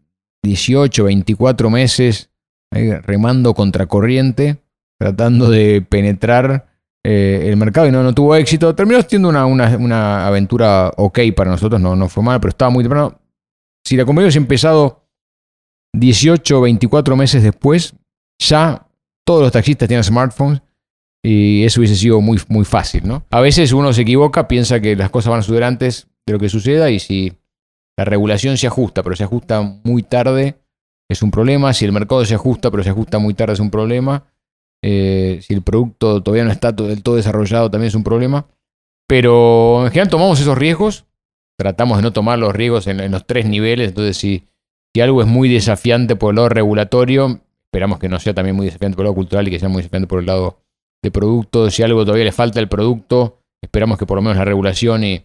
18, 0.42 1.04
24 1.04 1.70
meses 1.70 2.30
remando 2.72 3.54
contracorriente, 3.54 4.58
tratando 4.98 5.50
de 5.50 5.82
penetrar 5.82 6.68
eh, 7.04 7.46
el 7.48 7.56
mercado 7.56 7.88
y 7.88 7.92
no, 7.92 8.02
no 8.02 8.14
tuvo 8.14 8.36
éxito. 8.36 8.74
Terminó 8.74 9.00
siendo 9.02 9.28
una, 9.28 9.46
una, 9.46 10.26
aventura 10.26 10.92
ok 10.96 11.18
para 11.34 11.50
nosotros, 11.50 11.80
no, 11.80 11.96
no 11.96 12.08
fue 12.08 12.22
mal, 12.22 12.40
pero 12.40 12.50
estaba 12.50 12.70
muy 12.70 12.84
temprano. 12.84 13.18
Si 13.84 13.96
la 13.96 14.04
compañía 14.04 14.26
hubiese 14.26 14.38
empezado 14.38 15.06
18 15.94 16.58
o 16.58 16.60
24 16.60 17.16
meses 17.16 17.42
después, 17.42 17.94
ya 18.38 18.86
todos 19.24 19.42
los 19.42 19.52
taxistas 19.52 19.88
tienen 19.88 20.04
smartphones 20.04 20.62
y 21.22 21.64
eso 21.64 21.80
hubiese 21.80 21.96
sido 21.96 22.20
muy, 22.20 22.38
muy 22.48 22.64
fácil, 22.64 23.06
¿no? 23.06 23.24
A 23.30 23.40
veces 23.40 23.72
uno 23.72 23.92
se 23.92 24.02
equivoca, 24.02 24.48
piensa 24.48 24.80
que 24.80 24.96
las 24.96 25.10
cosas 25.10 25.30
van 25.30 25.40
a 25.40 25.42
suceder 25.42 25.64
antes 25.64 26.08
de 26.26 26.32
lo 26.32 26.38
que 26.38 26.48
suceda 26.48 26.90
y 26.90 26.98
si 26.98 27.32
la 27.98 28.04
regulación 28.04 28.56
se 28.56 28.66
ajusta, 28.66 29.02
pero 29.02 29.14
se 29.16 29.24
ajusta 29.24 29.60
muy 29.84 30.02
tarde, 30.02 30.56
es 31.10 31.22
un 31.22 31.30
problema. 31.30 31.74
Si 31.74 31.84
el 31.84 31.92
mercado 31.92 32.24
se 32.24 32.34
ajusta, 32.34 32.70
pero 32.70 32.82
se 32.82 32.90
ajusta 32.90 33.18
muy 33.18 33.34
tarde, 33.34 33.54
es 33.54 33.60
un 33.60 33.70
problema. 33.70 34.24
Eh, 34.82 35.40
si 35.42 35.52
el 35.52 35.62
producto 35.62 36.22
todavía 36.22 36.44
no 36.44 36.50
está 36.50 36.72
del 36.72 37.02
todo 37.02 37.16
desarrollado, 37.16 37.70
también 37.70 37.88
es 37.88 37.94
un 37.94 38.04
problema. 38.04 38.46
Pero 39.06 39.84
en 39.84 39.90
general 39.90 40.08
tomamos 40.08 40.40
esos 40.40 40.56
riesgos. 40.56 41.04
Tratamos 41.58 41.98
de 41.98 42.02
no 42.02 42.12
tomar 42.12 42.38
los 42.38 42.54
riesgos 42.54 42.86
en, 42.86 43.10
los 43.10 43.26
tres 43.26 43.46
niveles. 43.46 43.88
Entonces, 43.88 44.16
si, 44.16 44.46
si, 44.94 45.00
algo 45.02 45.20
es 45.20 45.26
muy 45.26 45.52
desafiante 45.52 46.16
por 46.16 46.30
el 46.30 46.36
lado 46.36 46.48
regulatorio, 46.48 47.40
esperamos 47.66 47.98
que 47.98 48.08
no 48.08 48.18
sea 48.18 48.32
también 48.32 48.56
muy 48.56 48.66
desafiante 48.66 48.96
por 48.96 49.02
el 49.02 49.08
lado 49.08 49.16
cultural 49.16 49.48
y 49.48 49.50
que 49.50 49.58
sea 49.58 49.68
muy 49.68 49.82
desafiante 49.82 50.06
por 50.06 50.20
el 50.20 50.26
lado 50.26 50.62
de 51.02 51.10
producto. 51.10 51.70
Si 51.70 51.82
algo 51.82 52.04
todavía 52.04 52.24
le 52.24 52.32
falta 52.32 52.60
al 52.60 52.68
producto, 52.68 53.38
esperamos 53.62 53.98
que 53.98 54.06
por 54.06 54.16
lo 54.16 54.22
menos 54.22 54.36
la 54.36 54.44
regulación 54.44 55.04
y, 55.04 55.24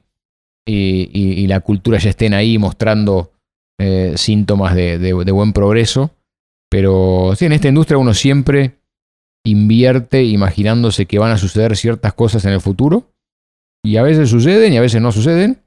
y 0.66 1.48
la 1.48 1.60
cultura 1.60 2.00
ya 2.00 2.10
estén 2.10 2.34
ahí 2.34 2.58
mostrando 2.58 3.32
eh, 3.78 4.14
síntomas 4.16 4.74
de, 4.74 5.14
buen 5.14 5.54
progreso. 5.54 6.12
Pero 6.70 7.34
sí, 7.36 7.46
en 7.46 7.52
esta 7.52 7.68
industria 7.68 7.98
uno 7.98 8.14
siempre 8.14 8.80
invierte 9.46 10.24
imaginándose 10.24 11.06
que 11.06 11.20
van 11.20 11.32
a 11.32 11.38
suceder 11.38 11.76
ciertas 11.76 12.14
cosas 12.14 12.46
en 12.46 12.54
el 12.54 12.62
futuro. 12.62 13.12
Y 13.84 13.98
a 13.98 14.04
veces 14.04 14.30
suceden 14.30 14.74
y 14.74 14.78
a 14.78 14.82
veces 14.82 15.02
no 15.02 15.12
suceden. 15.12 15.62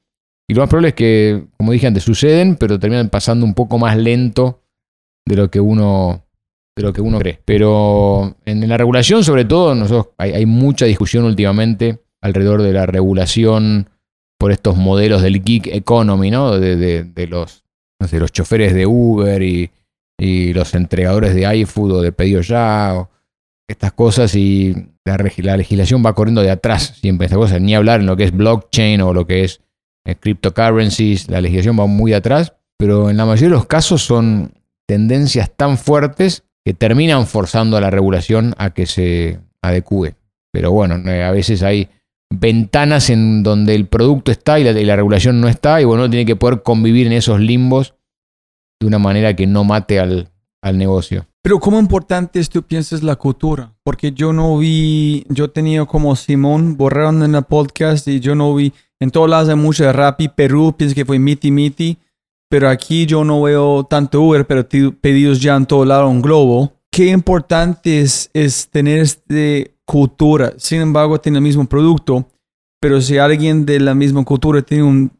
Y 0.48 0.54
lo 0.54 0.62
más 0.62 0.70
probable 0.70 0.88
es 0.88 0.94
que, 0.94 1.44
como 1.56 1.72
dije 1.72 1.86
antes, 1.86 2.02
suceden, 2.02 2.56
pero 2.56 2.78
terminan 2.78 3.10
pasando 3.10 3.44
un 3.44 3.54
poco 3.54 3.78
más 3.78 3.96
lento 3.96 4.62
de 5.26 5.36
lo 5.36 5.50
que 5.50 5.60
uno, 5.60 6.24
de 6.78 6.84
lo 6.84 6.92
que 6.92 7.00
uno 7.00 7.18
cree. 7.18 7.40
Pero 7.44 8.36
en, 8.44 8.68
la 8.68 8.76
regulación, 8.76 9.24
sobre 9.24 9.44
todo, 9.44 9.74
nosotros, 9.74 10.14
hay, 10.16 10.46
mucha 10.46 10.86
discusión 10.86 11.24
últimamente 11.24 11.98
alrededor 12.20 12.62
de 12.62 12.72
la 12.72 12.86
regulación 12.86 13.90
por 14.38 14.52
estos 14.52 14.76
modelos 14.76 15.22
del 15.22 15.42
gig 15.42 15.68
economy, 15.74 16.30
¿no? 16.30 16.58
De, 16.58 17.26
los, 17.28 17.64
los 17.98 18.32
choferes 18.32 18.74
de 18.74 18.86
Uber 18.86 19.42
y, 19.42 19.70
los 20.20 20.74
entregadores 20.74 21.34
de 21.34 21.56
iFood 21.58 21.92
o 21.92 22.00
de 22.00 22.12
pedido 22.12 22.40
ya, 22.40 22.94
o 22.94 23.10
estas 23.68 23.92
cosas, 23.92 24.34
y 24.34 24.74
la, 25.04 25.16
la, 25.16 25.56
legislación 25.56 26.02
va 26.04 26.14
corriendo 26.14 26.42
de 26.42 26.50
atrás 26.50 26.98
siempre 27.00 27.26
estas 27.26 27.38
cosas, 27.38 27.60
ni 27.60 27.74
hablar 27.74 28.00
en 28.00 28.06
lo 28.06 28.16
que 28.16 28.24
es 28.24 28.32
blockchain 28.32 29.00
o 29.00 29.12
lo 29.12 29.26
que 29.26 29.44
es 29.44 29.60
eh, 30.06 30.14
cryptocurrencies, 30.14 31.28
la 31.28 31.40
legislación 31.40 31.78
va 31.78 31.86
muy 31.86 32.14
atrás, 32.14 32.54
pero 32.78 33.10
en 33.10 33.16
la 33.16 33.26
mayoría 33.26 33.48
de 33.48 33.56
los 33.56 33.66
casos 33.66 34.02
son 34.02 34.52
tendencias 34.86 35.50
tan 35.54 35.76
fuertes 35.76 36.44
que 36.68 36.74
terminan 36.74 37.26
forzando 37.26 37.78
a 37.78 37.80
la 37.80 37.88
regulación 37.88 38.54
a 38.58 38.74
que 38.74 38.84
se 38.84 39.40
adecue. 39.62 40.16
Pero 40.52 40.70
bueno, 40.70 40.96
eh, 41.10 41.24
a 41.24 41.30
veces 41.30 41.62
hay 41.62 41.88
ventanas 42.28 43.08
en 43.08 43.42
donde 43.42 43.74
el 43.74 43.86
producto 43.86 44.30
está 44.30 44.60
y 44.60 44.64
la, 44.64 44.96
regulación 44.96 45.40
no 45.40 45.48
está, 45.48 45.80
y 45.80 45.86
bueno, 45.86 46.10
tiene 46.10 46.26
que 46.26 46.36
poder 46.36 46.62
convivir 46.62 47.06
en 47.06 47.14
esos 47.14 47.40
limbos 47.40 47.94
de 48.78 48.86
una 48.86 48.98
manera 48.98 49.34
que 49.34 49.46
no 49.46 49.64
mate 49.64 49.98
al, 49.98 50.28
al 50.60 50.76
negocio. 50.76 51.24
Pero 51.40 51.58
¿cómo 51.58 51.78
importante 51.78 52.38
es 52.38 52.50
tú 52.50 52.62
piensas 52.62 53.02
la 53.02 53.16
cultura? 53.16 53.72
Porque 53.82 54.12
yo 54.12 54.34
no 54.34 54.58
vi, 54.58 55.24
yo 55.30 55.48
tenía 55.48 55.86
como 55.86 56.16
Simón, 56.16 56.76
borraron 56.76 57.22
en 57.22 57.34
el 57.34 57.44
podcast 57.44 58.06
y 58.08 58.20
yo 58.20 58.34
no 58.34 58.54
vi, 58.54 58.74
en 59.00 59.10
todos 59.10 59.30
lados 59.30 59.48
hay 59.48 59.56
mucho 59.56 59.84
de 59.84 59.94
Rappi, 59.94 60.28
Perú, 60.28 60.74
pienso 60.76 60.94
que 60.94 61.06
fue 61.06 61.18
Miti 61.18 61.50
Miti, 61.50 61.96
pero 62.48 62.68
aquí 62.68 63.06
yo 63.06 63.24
no 63.24 63.42
veo 63.42 63.84
tanto 63.84 64.22
Uber, 64.22 64.46
pero 64.46 64.66
pedidos 65.00 65.40
ya 65.40 65.56
en 65.56 65.66
todo 65.66 65.84
lado 65.84 66.10
en 66.10 66.22
globo. 66.22 66.72
Qué 66.90 67.08
importante 67.08 68.00
es, 68.00 68.30
es 68.32 68.68
tener 68.68 69.00
este 69.00 69.74
cultura. 69.84 70.52
Sin 70.58 70.80
embargo, 70.80 71.18
tiene 71.18 71.38
el 71.38 71.44
mismo 71.44 71.66
producto, 71.66 72.28
pero 72.80 73.00
si 73.00 73.18
alguien 73.18 73.64
de 73.64 73.80
la 73.80 73.94
misma 73.94 74.24
cultura 74.24 74.60
tiene 74.62 74.82
un, 74.82 75.10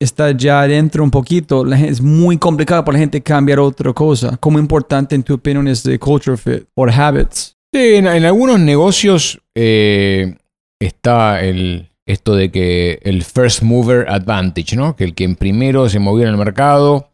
está 0.00 0.30
ya 0.32 0.62
adentro 0.62 1.04
un 1.04 1.10
poquito, 1.10 1.70
es 1.72 2.00
muy 2.00 2.38
complicado 2.38 2.84
para 2.84 2.94
la 2.94 3.00
gente 3.00 3.22
cambiar 3.22 3.58
otra 3.58 3.92
cosa. 3.92 4.36
¿Cómo 4.38 4.58
importante 4.58 5.14
en 5.14 5.22
tu 5.22 5.34
opinión 5.34 5.68
es 5.68 5.82
de 5.82 5.98
culture 5.98 6.36
fit 6.36 6.64
o 6.74 6.86
habits? 6.86 7.56
Sí, 7.72 7.96
en, 7.96 8.06
algunos 8.06 8.60
negocios 8.60 9.40
eh, 9.54 10.36
está 10.80 11.42
el, 11.42 11.90
esto 12.06 12.34
de 12.36 12.50
que 12.50 13.00
el 13.02 13.24
first 13.24 13.62
mover 13.62 14.08
advantage, 14.08 14.76
¿no? 14.76 14.96
Que 14.96 15.04
el 15.04 15.14
que 15.14 15.28
primero 15.30 15.88
se 15.88 15.98
movió 15.98 16.24
en 16.24 16.30
el 16.30 16.36
mercado 16.36 17.10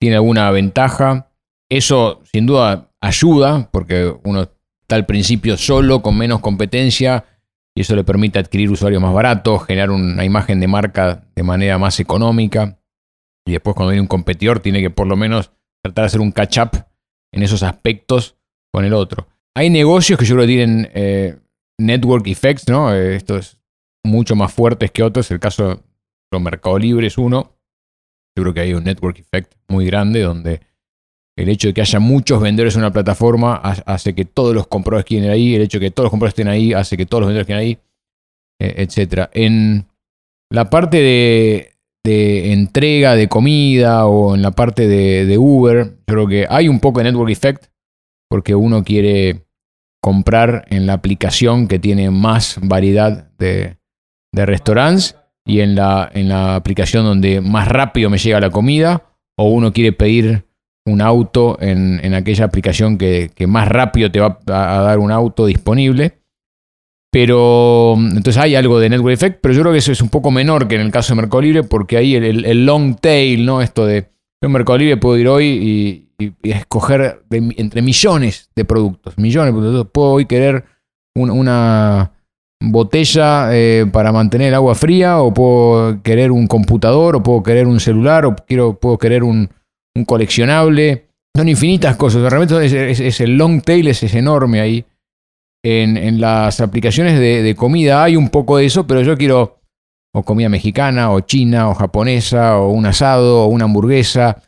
tiene 0.00 0.16
alguna 0.16 0.50
ventaja. 0.50 1.30
Eso 1.68 2.22
sin 2.24 2.46
duda 2.46 2.90
ayuda 3.00 3.68
porque 3.72 4.14
uno 4.24 4.48
está 4.82 4.96
al 4.96 5.06
principio 5.06 5.56
solo, 5.56 6.02
con 6.02 6.16
menos 6.16 6.40
competencia, 6.40 7.24
y 7.76 7.82
eso 7.82 7.94
le 7.94 8.04
permite 8.04 8.38
adquirir 8.38 8.70
usuarios 8.70 9.02
más 9.02 9.12
baratos, 9.12 9.64
generar 9.66 9.90
una 9.90 10.24
imagen 10.24 10.60
de 10.60 10.66
marca 10.66 11.26
de 11.34 11.42
manera 11.42 11.78
más 11.78 12.00
económica. 12.00 12.78
Y 13.46 13.52
después 13.52 13.76
cuando 13.76 13.90
viene 13.90 14.02
un 14.02 14.08
competidor 14.08 14.60
tiene 14.60 14.80
que 14.80 14.90
por 14.90 15.06
lo 15.06 15.16
menos 15.16 15.52
tratar 15.82 16.04
de 16.04 16.06
hacer 16.06 16.20
un 16.20 16.32
catch-up 16.32 16.86
en 17.32 17.42
esos 17.42 17.62
aspectos 17.62 18.36
con 18.72 18.84
el 18.84 18.94
otro. 18.94 19.28
Hay 19.54 19.70
negocios 19.70 20.18
que 20.18 20.24
yo 20.24 20.34
creo 20.34 20.46
tienen 20.46 20.90
eh, 20.94 21.38
network 21.78 22.26
effects, 22.26 22.68
¿no? 22.68 22.94
Eh, 22.94 23.16
esto 23.16 23.36
es 23.36 23.57
mucho 24.08 24.34
más 24.34 24.52
fuertes 24.52 24.90
que 24.90 25.02
otros. 25.02 25.30
El 25.30 25.40
caso 25.40 25.82
de 26.30 26.40
Mercado 26.40 26.78
Libre 26.78 27.06
es 27.06 27.18
uno. 27.18 27.54
Yo 28.36 28.42
creo 28.42 28.54
que 28.54 28.60
hay 28.60 28.74
un 28.74 28.84
network 28.84 29.18
effect 29.18 29.54
muy 29.68 29.86
grande 29.86 30.22
donde 30.22 30.60
el 31.36 31.48
hecho 31.48 31.68
de 31.68 31.74
que 31.74 31.80
haya 31.80 32.00
muchos 32.00 32.40
vendedores 32.40 32.74
en 32.74 32.80
una 32.80 32.92
plataforma 32.92 33.54
hace 33.56 34.14
que 34.14 34.24
todos 34.24 34.54
los 34.54 34.66
compradores 34.66 35.04
queden 35.04 35.30
ahí. 35.30 35.54
El 35.54 35.62
hecho 35.62 35.78
de 35.78 35.86
que 35.86 35.90
todos 35.90 36.06
los 36.06 36.10
compradores 36.10 36.32
estén 36.32 36.48
ahí 36.48 36.72
hace 36.72 36.96
que 36.96 37.06
todos 37.06 37.22
los 37.22 37.28
vendedores 37.28 37.46
queden 37.46 37.60
ahí, 37.60 37.78
e, 38.60 38.82
etc. 38.82 39.28
En 39.32 39.86
la 40.50 40.68
parte 40.70 40.96
de, 40.98 41.74
entrega 42.52 43.14
de 43.14 43.28
comida 43.28 44.06
o 44.06 44.34
en 44.34 44.40
la 44.40 44.52
parte 44.52 44.88
de, 44.88 45.26
de 45.26 45.36
Uber, 45.36 45.84
yo 45.84 46.04
creo 46.06 46.26
que 46.26 46.46
hay 46.48 46.66
un 46.66 46.80
poco 46.80 47.00
de 47.00 47.04
network 47.04 47.30
effect 47.30 47.66
porque 48.30 48.54
uno 48.54 48.82
quiere 48.82 49.44
comprar 50.02 50.64
en 50.70 50.86
la 50.86 50.94
aplicación 50.94 51.68
que 51.68 51.78
tiene 51.78 52.10
más 52.10 52.58
variedad 52.62 53.30
de, 53.38 53.78
de 54.32 54.46
restaurantes 54.46 55.16
y 55.44 55.60
en 55.60 55.74
la, 55.74 56.10
en 56.12 56.28
la 56.28 56.56
aplicación 56.56 57.04
donde 57.04 57.40
más 57.40 57.68
rápido 57.68 58.10
me 58.10 58.18
llega 58.18 58.40
la 58.40 58.50
comida, 58.50 59.02
o 59.36 59.48
uno 59.48 59.72
quiere 59.72 59.92
pedir 59.92 60.44
un 60.84 61.00
auto 61.00 61.58
en, 61.60 62.00
en 62.02 62.14
aquella 62.14 62.44
aplicación 62.44 62.98
que, 62.98 63.30
que, 63.34 63.46
más 63.46 63.68
rápido 63.68 64.10
te 64.10 64.20
va 64.20 64.38
a, 64.46 64.82
dar 64.82 64.98
un 64.98 65.10
auto 65.10 65.46
disponible. 65.46 66.18
Pero 67.10 67.94
entonces 67.96 68.36
hay 68.36 68.54
algo 68.54 68.78
de 68.78 68.90
network 68.90 69.14
effect, 69.14 69.40
pero 69.40 69.54
yo 69.54 69.62
creo 69.62 69.72
que 69.72 69.78
eso 69.78 69.92
es 69.92 70.02
un 70.02 70.10
poco 70.10 70.30
menor 70.30 70.68
que 70.68 70.74
en 70.74 70.82
el 70.82 70.90
caso 70.90 71.14
de 71.14 71.22
Mercado 71.22 71.40
Libre, 71.40 71.62
porque 71.62 71.96
ahí 71.96 72.14
el, 72.14 72.66
long 72.66 72.96
tail, 72.96 73.46
¿no? 73.46 73.62
Esto 73.62 73.86
de 73.86 74.10
yo 74.42 74.46
en 74.46 74.52
Mercado 74.52 74.78
Libre 74.78 74.98
puedo 74.98 75.16
ir 75.16 75.28
hoy 75.28 75.46
y, 76.18 76.24
y, 76.42 76.50
escoger 76.50 77.22
entre 77.30 77.80
millones 77.80 78.50
de 78.54 78.64
productos, 78.66 79.16
millones 79.16 79.54
de 79.54 79.58
productos. 79.58 79.88
Puedo 79.90 80.10
hoy 80.10 80.26
querer 80.26 80.64
una, 81.14 82.12
botella 82.60 83.50
eh, 83.52 83.86
para 83.90 84.12
mantener 84.12 84.54
agua 84.54 84.74
fría, 84.74 85.20
o 85.20 85.32
puedo 85.32 86.02
querer 86.02 86.32
un 86.32 86.46
computador, 86.46 87.16
o 87.16 87.22
puedo 87.22 87.42
querer 87.42 87.66
un 87.66 87.80
celular, 87.80 88.26
o 88.26 88.34
quiero, 88.34 88.74
puedo 88.74 88.98
querer 88.98 89.22
un, 89.22 89.50
coleccionable. 90.06 91.08
Son 91.36 91.48
infinitas 91.48 91.96
cosas. 91.96 92.22
Realmente 92.30 92.90
es, 92.90 93.20
el 93.20 93.36
long 93.36 93.62
tail, 93.62 93.88
es, 93.88 94.02
enorme 94.14 94.60
ahí. 94.60 94.84
En, 95.64 96.20
las 96.20 96.60
aplicaciones 96.60 97.18
de, 97.18 97.54
comida 97.56 98.02
hay 98.02 98.16
un 98.16 98.28
poco 98.30 98.56
de 98.56 98.66
eso, 98.66 98.86
pero 98.86 99.02
yo 99.02 99.16
quiero 99.16 99.56
o 100.14 100.22
comida 100.22 100.48
mexicana, 100.48 101.12
o 101.12 101.20
china, 101.20 101.68
o 101.68 101.74
japonesa, 101.74 102.58
o 102.58 102.70
un 102.70 102.86
asado, 102.86 103.44
o 103.44 103.46
una 103.46 103.64
hamburguesa. 103.64 104.42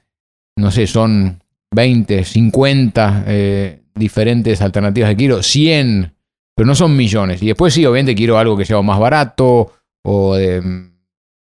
No 0.56 0.70
sé, 0.70 0.86
son 0.86 1.42
20, 1.72 2.24
50 2.24 3.24
eh, 3.26 3.82
diferentes 3.94 4.62
alternativas 4.62 5.10
que 5.10 5.16
quiero, 5.16 5.42
100 5.42 6.14
pero 6.60 6.68
no 6.68 6.74
son 6.74 6.94
millones. 6.94 7.42
Y 7.42 7.46
después 7.46 7.72
sí, 7.72 7.86
obviamente 7.86 8.14
quiero 8.14 8.36
algo 8.36 8.54
que 8.54 8.66
sea 8.66 8.82
más 8.82 9.00
barato 9.00 9.72
o 10.04 10.34
de 10.34 10.62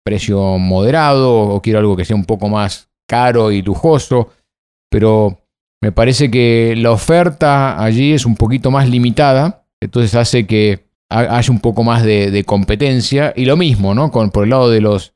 precio 0.05 0.59
moderado 0.59 1.35
o 1.35 1.61
quiero 1.63 1.79
algo 1.79 1.97
que 1.97 2.05
sea 2.05 2.15
un 2.15 2.25
poco 2.25 2.47
más 2.47 2.91
caro 3.07 3.51
y 3.51 3.63
lujoso. 3.63 4.29
Pero 4.87 5.41
me 5.81 5.91
parece 5.91 6.29
que 6.29 6.75
la 6.77 6.91
oferta 6.91 7.83
allí 7.83 8.13
es 8.13 8.23
un 8.27 8.35
poquito 8.35 8.69
más 8.69 8.87
limitada, 8.87 9.65
entonces 9.81 10.13
hace 10.13 10.45
que 10.45 10.85
haya 11.09 11.51
un 11.51 11.59
poco 11.59 11.83
más 11.83 12.03
de, 12.03 12.43
competencia. 12.45 13.33
Y 13.35 13.45
lo 13.45 13.57
mismo, 13.57 13.95
¿no? 13.95 14.11
Con, 14.11 14.29
por 14.29 14.43
el 14.43 14.51
lado 14.51 14.69
de 14.69 14.79
los, 14.79 15.15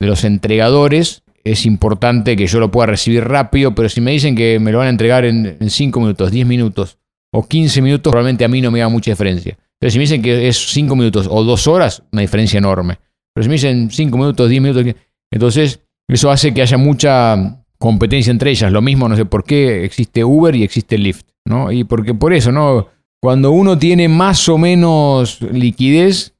de 0.00 0.06
los 0.06 0.24
entregadores, 0.24 1.22
es 1.44 1.66
importante 1.66 2.34
que 2.34 2.46
yo 2.46 2.60
lo 2.60 2.70
pueda 2.70 2.86
recibir 2.86 3.24
rápido, 3.24 3.74
pero 3.74 3.90
si 3.90 4.00
me 4.00 4.12
dicen 4.12 4.36
que 4.36 4.58
me 4.58 4.72
lo 4.72 4.78
van 4.78 4.86
a 4.86 4.90
entregar 4.90 5.26
en 5.26 5.58
5 5.68 6.00
minutos, 6.00 6.30
10 6.30 6.46
minutos, 6.46 6.98
o 7.34 7.42
15 7.42 7.82
minutos, 7.82 8.12
probablemente 8.12 8.44
a 8.44 8.48
mí 8.48 8.60
no 8.60 8.70
me 8.70 8.78
da 8.78 8.88
mucha 8.88 9.10
diferencia. 9.10 9.58
Pero 9.80 9.90
si 9.90 9.98
me 9.98 10.02
dicen 10.02 10.22
que 10.22 10.46
es 10.46 10.56
5 10.56 10.94
minutos 10.94 11.26
o 11.28 11.42
2 11.42 11.66
horas, 11.66 12.02
una 12.12 12.22
diferencia 12.22 12.58
enorme. 12.58 12.98
Pero 13.34 13.42
si 13.42 13.48
me 13.48 13.54
dicen 13.54 13.90
5 13.90 14.16
minutos, 14.16 14.48
10 14.48 14.62
minutos, 14.62 14.94
entonces 15.32 15.80
eso 16.08 16.30
hace 16.30 16.54
que 16.54 16.62
haya 16.62 16.76
mucha 16.78 17.64
competencia 17.76 18.30
entre 18.30 18.52
ellas. 18.52 18.70
Lo 18.70 18.80
mismo, 18.82 19.08
no 19.08 19.16
sé 19.16 19.24
por 19.24 19.42
qué 19.42 19.84
existe 19.84 20.22
Uber 20.24 20.54
y 20.54 20.62
existe 20.62 20.96
Lyft, 20.96 21.26
¿no? 21.44 21.72
Y 21.72 21.82
porque 21.82 22.14
por 22.14 22.32
eso, 22.32 22.52
¿no? 22.52 22.86
Cuando 23.20 23.50
uno 23.50 23.76
tiene 23.78 24.08
más 24.08 24.48
o 24.48 24.56
menos 24.56 25.42
liquidez, 25.42 26.36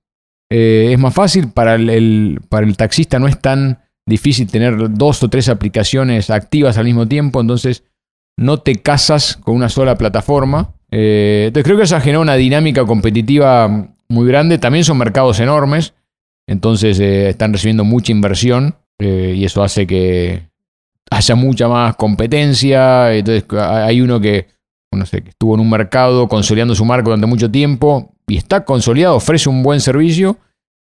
eh, 0.48 0.90
es 0.92 0.98
más 1.00 1.12
fácil. 1.12 1.48
Para 1.48 1.74
el, 1.74 2.40
para 2.48 2.66
el 2.66 2.76
taxista 2.76 3.18
no 3.18 3.26
es 3.26 3.40
tan 3.40 3.80
difícil 4.06 4.48
tener 4.48 4.92
dos 4.92 5.20
o 5.24 5.28
tres 5.28 5.48
aplicaciones 5.48 6.30
activas 6.30 6.78
al 6.78 6.84
mismo 6.84 7.08
tiempo, 7.08 7.40
entonces 7.40 7.82
no 8.36 8.58
te 8.58 8.76
casas 8.76 9.36
con 9.36 9.56
una 9.56 9.68
sola 9.68 9.96
plataforma 9.96 10.74
eh, 10.96 11.46
entonces 11.48 11.64
creo 11.64 11.76
que 11.76 11.82
eso 11.82 11.96
ha 11.96 12.00
generado 12.00 12.22
una 12.22 12.36
dinámica 12.36 12.84
competitiva 12.84 13.68
muy 14.08 14.28
grande. 14.28 14.58
También 14.58 14.84
son 14.84 14.96
mercados 14.96 15.40
enormes, 15.40 15.92
entonces 16.46 17.00
eh, 17.00 17.30
están 17.30 17.52
recibiendo 17.52 17.82
mucha 17.82 18.12
inversión 18.12 18.76
eh, 19.00 19.34
y 19.36 19.44
eso 19.44 19.64
hace 19.64 19.88
que 19.88 20.48
haya 21.10 21.34
mucha 21.34 21.66
más 21.66 21.96
competencia. 21.96 23.12
Entonces 23.12 23.44
hay 23.58 24.00
uno 24.00 24.20
que, 24.20 24.46
no 24.92 25.04
sé, 25.04 25.22
que 25.22 25.30
estuvo 25.30 25.54
en 25.54 25.62
un 25.62 25.70
mercado 25.70 26.28
consolidando 26.28 26.76
su 26.76 26.84
marca 26.84 27.06
durante 27.06 27.26
mucho 27.26 27.50
tiempo 27.50 28.14
y 28.28 28.36
está 28.36 28.64
consolidado, 28.64 29.16
ofrece 29.16 29.48
un 29.48 29.64
buen 29.64 29.80
servicio, 29.80 30.38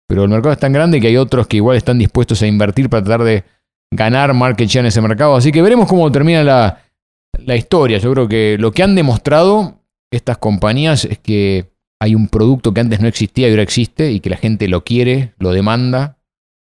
pero 0.09 0.23
el 0.23 0.29
mercado 0.29 0.51
es 0.51 0.59
tan 0.59 0.73
grande 0.73 0.99
que 0.99 1.07
hay 1.07 1.15
otros 1.15 1.47
que 1.47 1.55
igual 1.55 1.77
están 1.77 1.97
dispuestos 1.97 2.41
a 2.41 2.47
invertir 2.47 2.89
para 2.89 3.01
tratar 3.01 3.25
de 3.25 3.45
ganar 3.89 4.33
market 4.33 4.67
share 4.67 4.81
en 4.81 4.87
ese 4.87 4.99
mercado. 4.99 5.37
Así 5.37 5.53
que 5.53 5.61
veremos 5.61 5.87
cómo 5.87 6.11
termina 6.11 6.43
la 6.43 7.55
historia. 7.55 7.97
Yo 7.97 8.11
creo 8.11 8.27
que 8.27 8.57
lo 8.59 8.73
que 8.73 8.83
han 8.83 8.93
demostrado 8.93 9.80
estas 10.11 10.37
compañías 10.37 11.05
es 11.05 11.19
que 11.19 11.71
hay 12.01 12.15
un 12.15 12.27
producto 12.27 12.73
que 12.73 12.81
antes 12.81 12.99
no 12.99 13.07
existía 13.07 13.47
y 13.47 13.51
ahora 13.51 13.63
existe 13.63 14.11
y 14.11 14.19
que 14.19 14.29
la 14.29 14.37
gente 14.37 14.67
lo 14.67 14.83
quiere, 14.83 15.33
lo 15.37 15.51
demanda, 15.51 16.17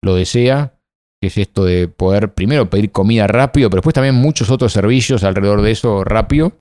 lo 0.03 0.15
desea, 0.15 0.75
que 1.21 1.29
es 1.29 1.39
esto 1.39 1.65
de 1.65 1.89
poder 1.89 2.35
primero 2.35 2.69
pedir 2.71 2.91
comida 2.91 3.27
rápido, 3.27 3.71
pero 3.71 3.81
después 3.81 3.95
también 3.95 4.15
muchos 4.15 4.51
otros 4.51 4.73
servicios 4.73 5.25
alrededor 5.25 5.63
de 5.63 5.71
eso 5.71 6.05
rápido. 6.05 6.53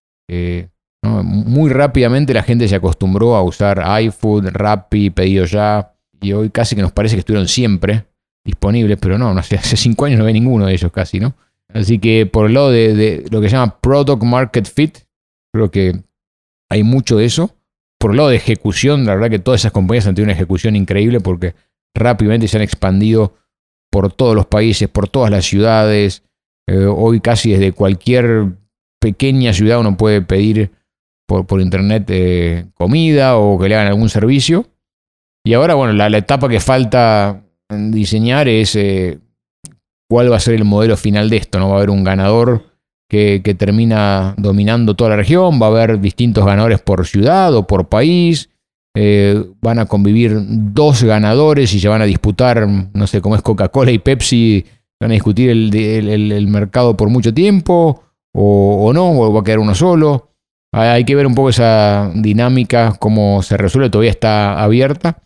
Muy 1.04 1.70
rápidamente 1.70 2.34
la 2.34 2.44
gente 2.44 2.68
se 2.68 2.76
acostumbró 2.76 3.36
a 3.36 3.44
usar 3.44 3.84
iFood, 4.02 4.48
Rappi, 4.48 5.10
Pedido 5.10 5.46
Ya, 5.46 5.94
y 6.22 6.34
hoy 6.34 6.50
casi 6.50 6.76
que 6.76 6.82
nos 6.82 6.92
parece 6.92 7.16
que 7.16 7.20
estuvieron 7.20 7.48
siempre 7.48 8.06
disponibles, 8.44 8.98
pero 9.00 9.18
no, 9.18 9.34
no 9.34 9.40
hace 9.40 9.78
cinco 9.78 10.06
años 10.06 10.20
no 10.20 10.26
ve 10.26 10.34
ninguno 10.34 10.66
de 10.66 10.74
ellos 10.74 10.92
casi, 10.92 11.20
¿no? 11.20 11.36
Así 11.74 12.00
que 12.00 12.26
por 12.26 12.48
el 12.48 12.54
lado 12.54 12.72
de, 12.72 13.26
lo 13.30 13.42
que 13.42 13.50
se 13.50 13.56
llama 13.56 13.80
Product 13.80 14.24
Market 14.24 14.68
Fit, 14.68 15.00
creo 15.54 15.70
que 15.70 16.02
hay 16.70 16.84
mucho 16.84 17.18
de 17.18 17.26
eso. 17.26 17.56
Por 18.00 18.12
el 18.12 18.18
lado 18.18 18.30
de 18.30 18.36
ejecución, 18.36 19.06
la 19.06 19.16
verdad 19.16 19.30
que 19.30 19.40
todas 19.40 19.62
esas 19.62 19.72
compañías 19.72 20.08
han 20.08 20.16
tenido 20.16 20.28
una 20.28 20.34
ejecución 20.34 20.76
increíble 20.76 21.20
porque 21.20 21.56
rápidamente 21.94 22.48
se 22.48 22.58
han 22.58 22.64
expandido 22.64 23.36
por 23.92 24.12
todos 24.12 24.36
los 24.36 24.46
países, 24.46 24.90
por 24.90 25.08
todas 25.08 25.32
las 25.32 25.46
ciudades. 25.46 26.24
Eh, 26.68 26.86
hoy 26.86 27.22
casi 27.22 27.52
desde 27.52 27.72
cualquier 27.72 28.48
pequeña 29.00 29.54
ciudad 29.54 29.80
uno 29.80 29.96
puede 29.98 30.22
pedir 30.22 30.72
por, 31.28 31.46
por 31.46 31.62
internet 31.62 32.06
eh, 32.10 32.66
comida 32.74 33.38
o 33.38 33.58
que 33.60 33.70
le 33.70 33.76
hagan 33.76 33.88
algún 33.88 34.10
servicio. 34.10 34.68
Y 35.46 35.54
ahora, 35.54 35.76
bueno, 35.76 35.94
la, 35.94 36.18
etapa 36.18 36.50
que 36.50 36.60
falta 36.60 37.44
diseñar 37.70 38.48
es 38.48 38.76
eh, 38.76 39.20
cuál 40.10 40.32
va 40.32 40.38
a 40.38 40.40
ser 40.40 40.56
el 40.56 40.66
modelo 40.66 40.98
final 40.98 41.30
de 41.30 41.38
esto. 41.38 41.60
¿no? 41.60 41.70
Va 41.70 41.76
a 41.76 41.78
haber 41.78 41.92
un 41.92 42.04
ganador 42.04 42.64
que, 43.08 43.40
termina 43.58 44.34
dominando 44.38 44.96
toda 44.96 45.12
la 45.12 45.16
región, 45.18 45.62
va 45.62 45.68
a 45.68 45.70
haber 45.70 46.00
distintos 46.00 46.46
ganadores 46.46 46.82
por 46.82 47.06
ciudad 47.06 47.54
o 47.56 47.68
por 47.68 47.88
país. 47.88 48.50
Eh, 48.98 49.44
van 49.62 49.80
a 49.80 49.86
convivir 49.86 50.38
dos 50.40 51.04
ganadores 51.04 51.74
y 51.74 51.80
se 51.80 51.88
van 51.88 52.02
a 52.02 52.06
disputar, 52.06 52.66
no 52.94 53.08
sé 53.08 53.22
cómo 53.22 53.36
es 53.36 53.42
Coca-Cola 53.42 53.92
y 53.92 54.00
Pepsi, 54.00 54.66
van 55.00 55.12
a 55.12 55.16
discutir 55.16 55.50
el, 55.50 56.48
mercado 56.48 56.96
por 56.96 57.10
mucho 57.10 57.34
tiempo, 57.34 58.04
o, 58.34 58.86
o, 58.88 58.94
no, 58.94 59.12
o 59.12 59.34
va 59.34 59.42
a 59.42 59.44
quedar 59.44 59.60
uno 59.60 59.76
solo. 59.76 60.30
Hay 60.72 61.04
que 61.04 61.16
ver 61.16 61.28
un 61.28 61.36
poco 61.36 61.50
esa 61.50 62.12
dinámica, 62.16 62.96
cómo 63.00 63.42
se 63.44 63.58
resuelve, 63.58 63.90
todavía 63.90 64.12
está 64.12 64.62
abierta 64.62 65.18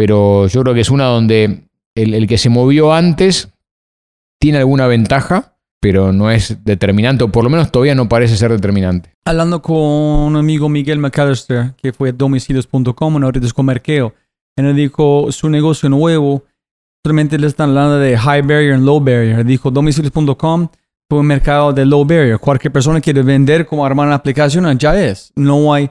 pero 0.00 0.46
yo 0.46 0.62
creo 0.62 0.72
que 0.72 0.80
es 0.80 0.88
una 0.88 1.04
donde 1.04 1.64
el, 1.94 2.26
que 2.26 2.38
se 2.38 2.48
movió 2.48 2.94
antes 2.94 3.50
tiene 4.40 4.56
alguna 4.56 4.86
ventaja, 4.86 5.49
pero 5.80 6.12
no 6.12 6.30
es 6.30 6.58
determinante, 6.64 7.24
o 7.24 7.28
por 7.28 7.44
lo 7.44 7.50
menos 7.50 7.72
todavía 7.72 7.94
no 7.94 8.08
parece 8.08 8.36
ser 8.36 8.52
determinante. 8.52 9.14
Hablando 9.24 9.62
con 9.62 9.76
un 9.76 10.36
amigo 10.36 10.68
Miguel 10.68 10.98
McAllister, 10.98 11.74
que 11.76 11.92
fue 11.92 12.12
domicilios.com, 12.12 13.24
ahorita 13.24 13.46
es 13.46 13.54
con 13.54 13.66
Merkeo, 13.66 14.14
él 14.56 14.76
dijo 14.76 15.32
su 15.32 15.48
negocio 15.48 15.88
nuevo, 15.88 16.44
solamente 17.04 17.38
le 17.38 17.46
están 17.46 17.70
hablando 17.70 17.98
de 17.98 18.16
high 18.16 18.42
barrier 18.42 18.78
y 18.78 18.82
low 18.82 19.00
barrier. 19.00 19.44
Dijo 19.44 19.70
domicilios.com 19.70 20.68
fue 21.08 21.18
un 21.18 21.26
mercado 21.26 21.72
de 21.72 21.84
low 21.84 22.04
barrier. 22.04 22.38
Cualquier 22.38 22.72
persona 22.72 23.00
quiere 23.00 23.22
vender 23.22 23.66
como 23.66 23.84
armar 23.84 24.06
una 24.06 24.16
aplicación, 24.16 24.78
ya 24.78 25.00
es. 25.00 25.32
No 25.34 25.72
hay, 25.72 25.90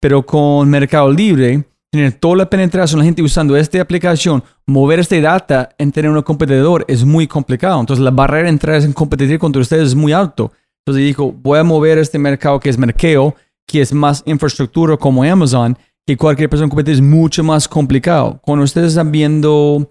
pero 0.00 0.24
con 0.24 0.68
Mercado 0.68 1.10
Libre 1.10 1.64
tener 1.90 2.12
toda 2.12 2.36
la 2.36 2.50
penetración, 2.50 2.98
la 2.98 3.04
gente 3.04 3.22
usando 3.22 3.56
esta 3.56 3.80
aplicación, 3.80 4.42
mover 4.66 4.98
esta 4.98 5.20
data 5.20 5.70
en 5.78 5.90
tener 5.90 6.10
un 6.10 6.22
competidor 6.22 6.84
es 6.88 7.04
muy 7.04 7.26
complicado. 7.26 7.80
Entonces 7.80 8.04
la 8.04 8.10
barrera 8.10 8.44
de 8.44 8.50
entrar 8.50 8.82
en 8.82 8.92
competir 8.92 9.38
contra 9.38 9.62
ustedes 9.62 9.88
es 9.88 9.94
muy 9.94 10.12
alto. 10.12 10.52
Entonces 10.84 11.04
dijo, 11.04 11.32
voy 11.32 11.58
a 11.58 11.64
mover 11.64 11.98
este 11.98 12.18
mercado 12.18 12.60
que 12.60 12.68
es 12.68 12.78
merkeo, 12.78 13.34
que 13.66 13.80
es 13.80 13.92
más 13.92 14.22
infraestructura 14.26 14.96
como 14.96 15.22
Amazon, 15.22 15.76
que 16.06 16.16
cualquier 16.16 16.48
persona 16.48 16.68
competir 16.70 16.94
es 16.94 17.00
mucho 17.00 17.42
más 17.44 17.68
complicado. 17.68 18.40
Cuando 18.42 18.64
ustedes 18.64 18.88
están 18.88 19.12
viendo 19.12 19.90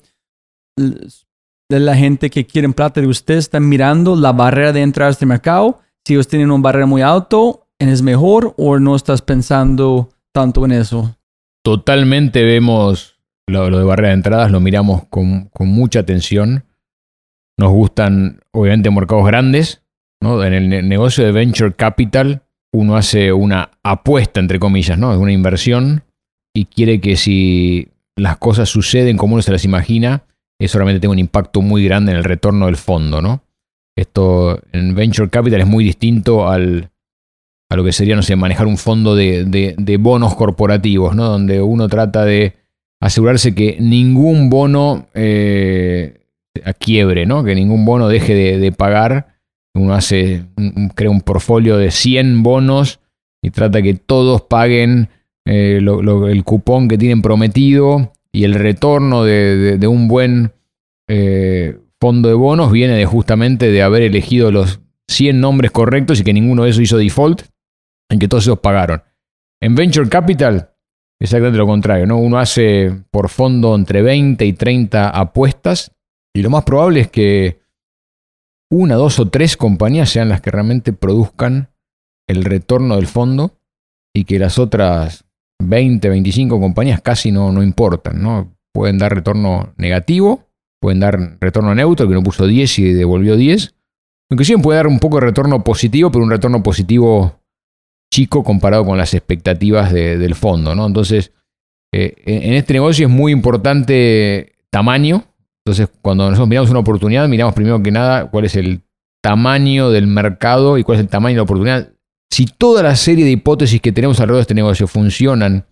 la 1.70 1.96
gente 1.96 2.30
que 2.30 2.46
quieren 2.46 2.74
plata 2.74 3.02
de 3.02 3.08
ustedes, 3.08 3.46
están 3.46 3.68
mirando 3.68 4.16
la 4.16 4.32
barrera 4.32 4.74
de 4.74 4.82
entrar 4.82 5.10
a 5.10 5.12
este 5.12 5.26
mercado. 5.26 5.80
Si 6.06 6.14
ellos 6.14 6.28
tienen 6.28 6.52
una 6.52 6.62
barrera 6.62 6.86
muy 6.86 7.02
alto, 7.02 7.68
¿es 7.80 8.02
mejor 8.02 8.54
o 8.58 8.80
no 8.80 8.96
estás 8.96 9.22
pensando 9.22 10.10
tanto 10.32 10.66
en 10.66 10.72
eso? 10.72 11.17
Totalmente 11.68 12.46
vemos 12.46 13.20
lo, 13.46 13.70
de 13.70 13.84
barrera 13.84 14.08
de 14.08 14.14
entradas, 14.14 14.52
lo 14.52 14.62
miramos 14.62 15.04
con, 15.10 15.50
mucha 15.60 16.00
atención. 16.00 16.64
Nos 17.60 17.74
gustan, 17.74 18.40
obviamente, 18.54 18.90
mercados 18.90 19.28
grandes. 19.28 19.84
¿no? 20.22 20.42
En 20.46 20.54
el 20.54 20.88
negocio 20.88 21.26
de 21.26 21.34
venture 21.34 21.74
capital, 21.74 22.44
uno 22.72 22.96
hace 22.96 23.34
una 23.34 23.72
apuesta, 23.84 24.40
entre 24.40 24.60
comillas, 24.60 24.98
¿no? 24.98 25.12
Es 25.12 25.18
una 25.18 25.34
inversión 25.34 26.06
y 26.56 26.68
quiere 26.68 27.02
que 27.02 27.18
si 27.18 27.90
las 28.16 28.38
cosas 28.38 28.70
suceden 28.70 29.18
como 29.18 29.34
uno 29.34 29.42
se 29.42 29.52
las 29.52 29.66
imagina, 29.66 30.24
eso 30.62 30.78
realmente 30.78 31.02
tenga 31.02 31.12
un 31.12 31.20
impacto 31.20 31.62
muy 31.62 31.84
grande 31.84 32.14
en 32.14 32.18
el 32.20 32.24
retorno 32.24 32.68
del 32.68 32.78
fondo, 32.78 33.22
¿no? 33.22 33.44
Esto 33.98 34.62
en 34.72 34.96
venture 34.96 35.30
capital 35.30 35.60
es 35.60 35.68
muy 35.68 35.84
distinto 35.84 36.48
al, 36.48 36.92
a 37.70 37.76
lo 37.76 37.84
que 37.84 37.92
sería, 37.92 38.16
no 38.16 38.22
sé, 38.22 38.36
manejar 38.36 38.68
un 38.68 38.78
fondo 38.78 39.16
de, 39.16 39.98
bonos 40.00 40.36
corporativos, 40.36 41.16
¿no? 41.16 41.26
Donde 41.26 41.62
uno 41.62 41.88
trata 41.88 42.24
de 42.24 42.54
asegurarse 43.02 43.54
que 43.54 43.78
ningún 43.80 44.50
bono 44.50 45.08
eh, 45.14 46.22
quiebre, 46.80 47.26
¿no? 47.26 47.44
Que 47.44 47.56
ningún 47.56 47.86
bono 47.86 48.08
deje 48.08 48.58
de, 48.58 48.72
pagar. 48.72 49.36
Uno 49.76 49.94
hace, 49.94 50.46
crea 50.96 51.12
un 51.12 51.22
portfolio 51.22 51.78
de 51.78 51.92
100 51.92 52.42
bonos 52.42 53.00
y 53.44 53.52
trata 53.52 53.82
que 53.82 53.94
todos 53.94 54.42
paguen 54.42 55.10
eh, 55.46 55.80
el 55.80 56.44
cupón 56.44 56.88
que 56.88 56.98
tienen 56.98 57.22
prometido 57.22 58.12
y 58.32 58.44
el 58.44 58.56
retorno 58.56 59.24
de, 59.24 59.80
un 59.88 60.08
buen 60.08 60.52
eh, 61.08 61.78
fondo 62.00 62.30
de 62.30 62.36
bonos 62.36 62.72
viene 62.72 62.96
de 62.96 63.06
justamente 63.06 63.72
de 63.72 63.82
haber 63.84 64.02
elegido 64.02 64.52
los 64.52 64.80
100 65.10 65.40
nombres 65.40 65.72
correctos 65.72 66.20
y 66.20 66.24
que 66.24 66.34
ninguno 66.34 66.64
de 66.64 66.72
esos 66.72 66.82
hizo 66.82 66.98
default 66.98 67.44
en 68.10 68.20
que 68.20 68.28
todos 68.28 68.46
ellos 68.46 68.60
pagaron. 68.60 69.04
En 69.62 69.76
Venture 69.76 70.10
Capital, 70.10 70.74
exactamente 71.20 71.58
lo 71.58 71.66
contrario, 71.66 72.06
¿no? 72.06 72.18
Uno 72.18 72.38
hace 72.38 73.04
por 73.12 73.30
fondo 73.30 73.76
entre 73.76 74.02
20 74.02 74.46
y 74.46 74.54
30 74.54 75.10
apuestas 75.10 75.92
y 76.36 76.42
lo 76.42 76.50
más 76.50 76.64
probable 76.64 77.02
es 77.02 77.08
que 77.10 77.60
una, 78.70 78.96
dos 78.96 79.20
o 79.20 79.30
tres 79.30 79.58
compañías 79.58 80.10
sean 80.10 80.30
las 80.30 80.42
que 80.42 80.52
realmente 80.52 80.94
produzcan 80.94 81.70
el 82.28 82.44
retorno 82.44 82.98
del 82.98 83.08
fondo 83.08 83.58
y 84.14 84.26
que 84.26 84.40
las 84.40 84.60
otras 84.60 85.26
20, 85.64 86.10
25 86.10 86.60
compañías 86.60 87.02
casi 87.02 87.32
no, 87.32 87.52
no 87.52 87.64
importan, 87.64 88.22
¿no? 88.22 88.54
Pueden 88.74 88.98
dar 88.98 89.16
retorno 89.16 89.74
negativo, 89.78 90.48
pueden 90.82 91.00
dar 91.00 91.38
retorno 91.40 91.74
neutro, 91.74 92.08
que 92.08 92.14
no 92.14 92.24
puso 92.24 92.46
10 92.46 92.80
y 92.80 92.94
devolvió 92.94 93.36
10. 93.36 93.74
Inclusive 94.30 94.62
puede 94.62 94.78
dar 94.78 94.88
un 94.88 95.00
poco 95.00 95.20
de 95.20 95.28
retorno 95.28 95.64
positivo, 95.64 96.12
pero 96.12 96.24
un 96.24 96.30
retorno 96.30 96.62
positivo 96.62 97.40
chico 98.12 98.44
comparado 98.44 98.86
con 98.86 98.98
las 98.98 99.14
expectativas 99.14 99.92
del 99.94 100.36
fondo, 100.36 100.76
¿no? 100.76 100.86
Entonces, 100.86 101.32
eh, 101.94 102.16
en 102.26 102.54
este 102.54 102.74
negocio 102.74 103.08
es 103.08 103.12
muy 103.12 103.32
importante 103.32 104.54
tamaño. 104.70 105.24
Entonces, 105.66 105.90
cuando 106.02 106.26
nosotros 106.26 106.48
miramos 106.48 106.70
una 106.70 106.80
oportunidad, 106.80 107.28
miramos 107.28 107.54
primero 107.54 107.82
que 107.82 107.92
nada 107.92 108.30
cuál 108.30 108.46
es 108.46 108.56
el 108.56 108.82
tamaño 109.22 109.90
del 109.90 110.08
mercado 110.08 110.78
y 110.78 110.84
cuál 110.84 110.98
es 110.98 111.04
el 111.04 111.10
tamaño 111.10 111.34
de 111.34 111.38
la 111.38 111.44
oportunidad. 111.44 111.90
Si 112.32 112.46
toda 112.46 112.84
la 112.84 112.96
serie 112.96 113.26
de 113.26 113.32
hipótesis 113.32 113.82
que 113.82 113.92
tenemos 113.92 114.20
alrededor 114.20 114.40
de 114.40 114.42
este 114.44 114.54
negocio 114.54 114.88
funcionan, 114.88 115.66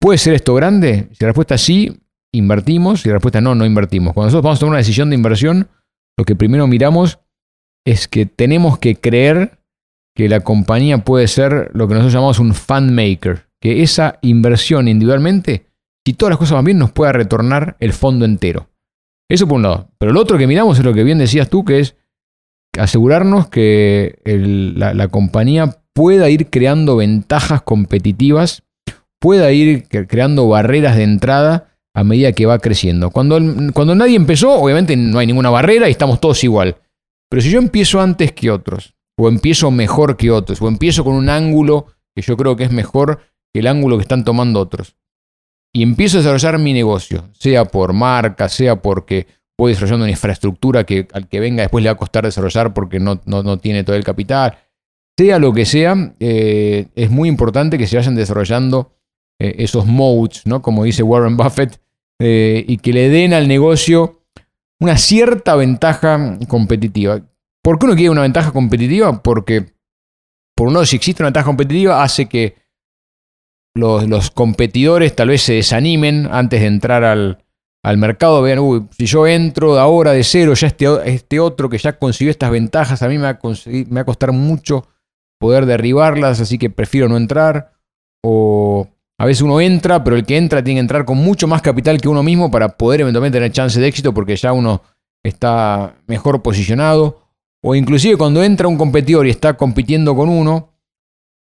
¿puede 0.00 0.18
ser 0.18 0.34
esto 0.34 0.54
grande? 0.54 1.08
Si 1.12 1.24
la 1.24 1.28
respuesta 1.28 1.54
es 1.54 1.60
sí, 1.62 2.02
invertimos. 2.32 3.02
Si 3.02 3.08
la 3.08 3.14
respuesta 3.14 3.38
es 3.38 3.44
no, 3.44 3.54
no 3.54 3.64
invertimos. 3.64 4.12
Cuando 4.12 4.26
nosotros 4.26 4.44
vamos 4.44 4.58
a 4.58 4.60
tomar 4.60 4.72
una 4.72 4.78
decisión 4.78 5.10
de 5.10 5.16
inversión, 5.16 5.68
lo 6.18 6.24
que 6.24 6.36
primero 6.36 6.66
miramos 6.66 7.20
es 7.84 8.08
que 8.08 8.26
tenemos 8.26 8.78
que 8.78 8.96
creer 8.96 9.61
que 10.14 10.28
la 10.28 10.40
compañía 10.40 10.98
puede 10.98 11.28
ser 11.28 11.70
lo 11.72 11.88
que 11.88 11.94
nosotros 11.94 12.12
llamamos 12.12 12.38
un 12.38 12.54
fund 12.54 12.90
maker, 12.90 13.46
que 13.60 13.82
esa 13.82 14.18
inversión 14.22 14.88
individualmente, 14.88 15.66
si 16.04 16.14
todas 16.14 16.30
las 16.30 16.38
cosas 16.38 16.56
van 16.56 16.64
bien, 16.64 16.78
nos 16.78 16.92
pueda 16.92 17.12
retornar 17.12 17.76
el 17.80 17.92
fondo 17.92 18.24
entero. 18.24 18.68
Eso 19.30 19.46
por 19.46 19.56
un 19.56 19.62
lado. 19.62 19.88
Pero 19.98 20.12
lo 20.12 20.20
otro 20.20 20.36
que 20.36 20.46
miramos 20.46 20.78
es 20.78 20.84
lo 20.84 20.92
que 20.92 21.04
bien 21.04 21.18
decías 21.18 21.48
tú, 21.48 21.64
que 21.64 21.80
es 21.80 21.96
asegurarnos 22.78 23.48
que 23.48 24.18
la, 24.24 25.08
compañía 25.08 25.78
pueda 25.94 26.28
ir 26.28 26.48
creando 26.48 26.96
ventajas 26.96 27.62
competitivas, 27.62 28.62
pueda 29.20 29.52
ir 29.52 29.88
creando 29.88 30.48
barreras 30.48 30.96
de 30.96 31.04
entrada 31.04 31.68
a 31.94 32.04
medida 32.04 32.32
que 32.32 32.46
va 32.46 32.58
creciendo. 32.58 33.10
Cuando, 33.10 33.38
cuando 33.72 33.94
nadie 33.94 34.16
empezó, 34.16 34.52
obviamente 34.54 34.96
no 34.96 35.18
hay 35.18 35.26
ninguna 35.26 35.50
barrera 35.50 35.88
y 35.88 35.92
estamos 35.92 36.20
todos 36.20 36.42
igual. 36.44 36.76
Pero 37.30 37.42
si 37.42 37.50
yo 37.50 37.58
empiezo 37.58 38.00
antes 38.00 38.32
que 38.32 38.50
otros, 38.50 38.94
o 39.16 39.28
empiezo 39.28 39.70
mejor 39.70 40.16
que 40.16 40.30
otros, 40.30 40.60
o 40.62 40.68
empiezo 40.68 41.04
con 41.04 41.14
un 41.14 41.28
ángulo 41.28 41.86
que 42.14 42.22
yo 42.22 42.36
creo 42.36 42.56
que 42.56 42.64
es 42.64 42.72
mejor 42.72 43.20
que 43.52 43.60
el 43.60 43.66
ángulo 43.66 43.96
que 43.96 44.02
están 44.02 44.24
tomando 44.24 44.60
otros. 44.60 44.96
Y 45.74 45.82
empiezo 45.82 46.18
a 46.18 46.20
desarrollar 46.20 46.58
mi 46.58 46.72
negocio, 46.72 47.28
sea 47.32 47.64
por 47.64 47.92
marca, 47.92 48.48
sea 48.48 48.76
porque 48.76 49.26
voy 49.56 49.72
desarrollando 49.72 50.04
una 50.04 50.10
infraestructura 50.10 50.84
que 50.84 51.08
al 51.12 51.28
que 51.28 51.40
venga 51.40 51.62
después 51.62 51.82
le 51.82 51.88
va 51.88 51.94
a 51.94 51.98
costar 51.98 52.24
desarrollar 52.24 52.74
porque 52.74 53.00
no, 53.00 53.20
no, 53.24 53.58
tiene 53.58 53.84
todo 53.84 53.96
el 53.96 54.04
capital. 54.04 54.58
Sea 55.16 55.38
lo 55.38 55.52
que 55.52 55.64
sea, 55.64 56.14
eh, 56.20 56.88
es 56.94 57.10
muy 57.10 57.28
importante 57.28 57.78
que 57.78 57.86
se 57.86 57.96
vayan 57.96 58.14
desarrollando 58.14 58.92
eh, 59.38 59.56
esos 59.58 59.86
modes, 59.86 60.46
¿no? 60.46 60.62
como 60.62 60.84
dice 60.84 61.02
Warren 61.02 61.36
Buffett, 61.36 61.80
eh, 62.18 62.64
y 62.66 62.78
que 62.78 62.92
le 62.92 63.08
den 63.08 63.32
al 63.34 63.48
negocio 63.48 64.22
una 64.80 64.96
cierta 64.96 65.54
ventaja 65.54 66.38
competitiva. 66.48 67.22
¿Por 67.62 67.78
qué 67.78 67.86
uno 67.86 67.94
quiere 67.94 68.10
una 68.10 68.22
ventaja 68.22 68.52
competitiva? 68.52 69.22
Porque, 69.22 69.72
por 70.56 70.68
un 70.68 70.74
lado, 70.74 70.86
si 70.86 70.96
existe 70.96 71.22
una 71.22 71.28
ventaja 71.28 71.46
competitiva, 71.46 72.02
hace 72.02 72.26
que 72.26 72.56
los, 73.74 74.30
competidores 74.30 75.14
tal 75.14 75.28
vez 75.28 75.42
se 75.42 75.54
desanimen 75.54 76.28
antes 76.30 76.60
de 76.60 76.66
entrar 76.66 77.04
al, 77.04 77.38
mercado. 77.96 78.42
Vean, 78.42 78.58
uy, 78.58 78.86
si 78.96 79.06
yo 79.06 79.26
entro 79.26 79.74
de 79.74 79.80
ahora 79.80 80.12
de 80.12 80.24
cero, 80.24 80.54
ya 80.54 80.66
este, 80.66 80.86
este 81.04 81.40
otro 81.40 81.68
que 81.68 81.78
ya 81.78 81.98
consiguió 81.98 82.30
estas 82.30 82.50
ventajas, 82.50 83.02
a 83.02 83.08
mí 83.08 83.16
me 83.16 83.32
va, 83.32 83.38
me 83.42 83.94
va 83.94 84.00
a 84.00 84.04
costar 84.04 84.32
mucho 84.32 84.86
poder 85.38 85.66
derribarlas, 85.66 86.40
así 86.40 86.58
que 86.58 86.70
prefiero 86.70 87.08
no 87.08 87.16
entrar. 87.16 87.72
O 88.24 88.88
a 89.18 89.24
veces 89.24 89.42
uno 89.42 89.60
entra, 89.60 90.02
pero 90.02 90.16
el 90.16 90.24
que 90.24 90.36
entra 90.36 90.62
tiene 90.62 90.78
que 90.78 90.82
entrar 90.82 91.04
con 91.04 91.18
mucho 91.18 91.46
más 91.46 91.62
capital 91.62 92.00
que 92.00 92.08
uno 92.08 92.22
mismo 92.22 92.50
para 92.50 92.76
poder 92.76 93.02
eventualmente 93.02 93.36
tener 93.38 93.52
chance 93.52 93.80
de 93.80 93.86
éxito 93.86 94.12
porque 94.12 94.36
ya 94.36 94.52
uno 94.52 94.82
está 95.24 95.96
mejor 96.06 96.42
posicionado. 96.42 97.21
O 97.64 97.74
inclusive 97.74 98.16
cuando 98.16 98.42
entra 98.42 98.68
un 98.68 98.76
competidor 98.76 99.26
y 99.26 99.30
está 99.30 99.56
compitiendo 99.56 100.16
con 100.16 100.28
uno, 100.28 100.70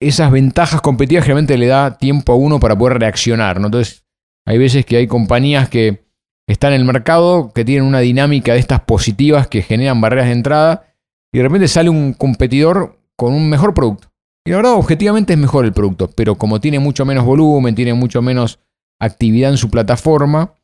esas 0.00 0.30
ventajas 0.30 0.80
competitivas 0.80 1.26
realmente 1.26 1.58
le 1.58 1.66
da 1.66 1.98
tiempo 1.98 2.32
a 2.32 2.36
uno 2.36 2.58
para 2.60 2.76
poder 2.78 2.98
reaccionar. 2.98 3.56
Entonces, 3.56 4.04
hay 4.46 4.58
veces 4.58 4.86
que 4.86 4.96
hay 4.96 5.06
compañías 5.06 5.68
que 5.68 6.06
están 6.48 6.72
en 6.72 6.80
el 6.80 6.86
mercado, 6.86 7.52
que 7.54 7.64
tienen 7.64 7.86
una 7.86 8.00
dinámica 8.00 8.54
de 8.54 8.58
estas 8.58 8.80
positivas 8.80 9.48
que 9.48 9.60
generan 9.60 10.00
barreras 10.00 10.26
de 10.26 10.32
entrada, 10.32 10.94
y 11.30 11.38
de 11.38 11.44
repente 11.44 11.68
sale 11.68 11.90
un 11.90 12.14
competidor 12.14 12.98
con 13.16 13.34
un 13.34 13.50
mejor 13.50 13.74
producto. 13.74 14.08
Y 14.46 14.50
la 14.50 14.56
verdad, 14.56 14.72
objetivamente 14.72 15.34
es 15.34 15.38
mejor 15.38 15.66
el 15.66 15.74
producto, 15.74 16.08
pero 16.16 16.36
como 16.36 16.58
tiene 16.58 16.78
mucho 16.78 17.04
menos 17.04 17.26
volumen, 17.26 17.74
tiene 17.74 17.92
mucho 17.92 18.22
menos 18.22 18.60
actividad 18.98 19.50
en 19.50 19.58
su 19.58 19.68
plataforma, 19.68 20.54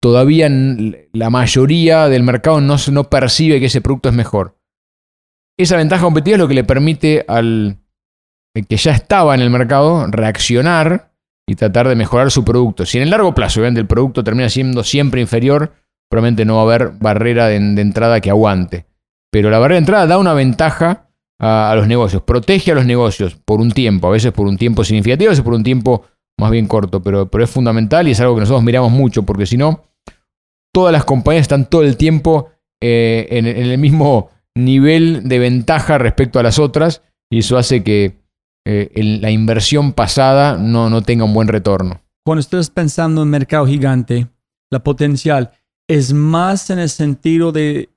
todavía 0.00 0.48
la 1.12 1.30
mayoría 1.30 2.08
del 2.08 2.22
mercado 2.22 2.60
no, 2.60 2.76
no 2.92 3.10
percibe 3.10 3.58
que 3.58 3.66
ese 3.66 3.80
producto 3.80 4.10
es 4.10 4.14
mejor. 4.14 4.56
Esa 5.62 5.76
ventaja 5.76 6.02
competitiva 6.02 6.34
es 6.34 6.40
lo 6.40 6.48
que 6.48 6.54
le 6.54 6.64
permite 6.64 7.24
al 7.28 7.78
que 8.68 8.76
ya 8.76 8.92
estaba 8.92 9.34
en 9.34 9.40
el 9.40 9.48
mercado 9.48 10.06
reaccionar 10.08 11.12
y 11.46 11.54
tratar 11.54 11.88
de 11.88 11.94
mejorar 11.94 12.30
su 12.30 12.44
producto. 12.44 12.84
Si 12.84 12.98
en 12.98 13.04
el 13.04 13.10
largo 13.10 13.32
plazo 13.34 13.60
obviamente, 13.60 13.80
el 13.80 13.86
producto 13.86 14.24
termina 14.24 14.48
siendo 14.48 14.82
siempre 14.82 15.20
inferior, 15.20 15.72
probablemente 16.10 16.44
no 16.44 16.56
va 16.56 16.60
a 16.60 16.64
haber 16.64 16.90
barrera 16.98 17.46
de, 17.46 17.56
entrada 17.56 18.20
que 18.20 18.30
aguante. 18.30 18.86
Pero 19.30 19.50
la 19.50 19.58
barrera 19.58 19.76
de 19.76 19.82
entrada 19.82 20.06
da 20.06 20.18
una 20.18 20.34
ventaja 20.34 21.08
a, 21.38 21.72
los 21.76 21.86
negocios, 21.86 22.22
protege 22.22 22.72
a 22.72 22.74
los 22.74 22.84
negocios 22.84 23.36
por 23.36 23.60
un 23.60 23.70
tiempo, 23.70 24.08
a 24.08 24.10
veces 24.10 24.32
por 24.32 24.46
un 24.46 24.58
tiempo 24.58 24.84
significativo, 24.84 25.28
a 25.28 25.32
veces 25.32 25.44
por 25.44 25.54
un 25.54 25.62
tiempo 25.62 26.04
más 26.38 26.50
bien 26.50 26.66
corto, 26.66 27.02
pero, 27.02 27.30
pero 27.30 27.44
es 27.44 27.50
fundamental 27.50 28.08
y 28.08 28.10
es 28.10 28.20
algo 28.20 28.34
que 28.34 28.40
nosotros 28.40 28.64
miramos 28.64 28.90
mucho, 28.90 29.22
porque 29.22 29.46
si 29.46 29.56
no, 29.56 29.84
todas 30.72 30.92
las 30.92 31.04
compañías 31.04 31.42
están 31.42 31.70
todo 31.70 31.82
el 31.82 31.96
tiempo 31.96 32.50
eh, 32.80 33.28
en, 33.30 33.46
el 33.46 33.78
mismo 33.78 34.30
nivel 34.54 35.28
de 35.28 35.38
ventaja 35.38 35.98
respecto 35.98 36.38
a 36.38 36.42
las 36.42 36.58
otras 36.58 37.02
y 37.30 37.38
eso 37.38 37.56
hace 37.56 37.82
que 37.82 38.20
eh, 38.66 38.90
la 39.20 39.30
inversión 39.30 39.92
pasada 39.92 40.56
no, 40.58 40.90
no 40.90 41.02
tenga 41.02 41.24
un 41.24 41.34
buen 41.34 41.48
retorno. 41.48 42.00
Cuando 42.24 42.40
estás 42.40 42.70
pensando 42.70 43.22
en 43.22 43.30
mercado 43.30 43.66
gigante, 43.66 44.28
la 44.70 44.82
potencial 44.82 45.50
es 45.88 46.12
más 46.12 46.70
en 46.70 46.78
el 46.78 46.88
sentido 46.88 47.52
de, 47.52 47.90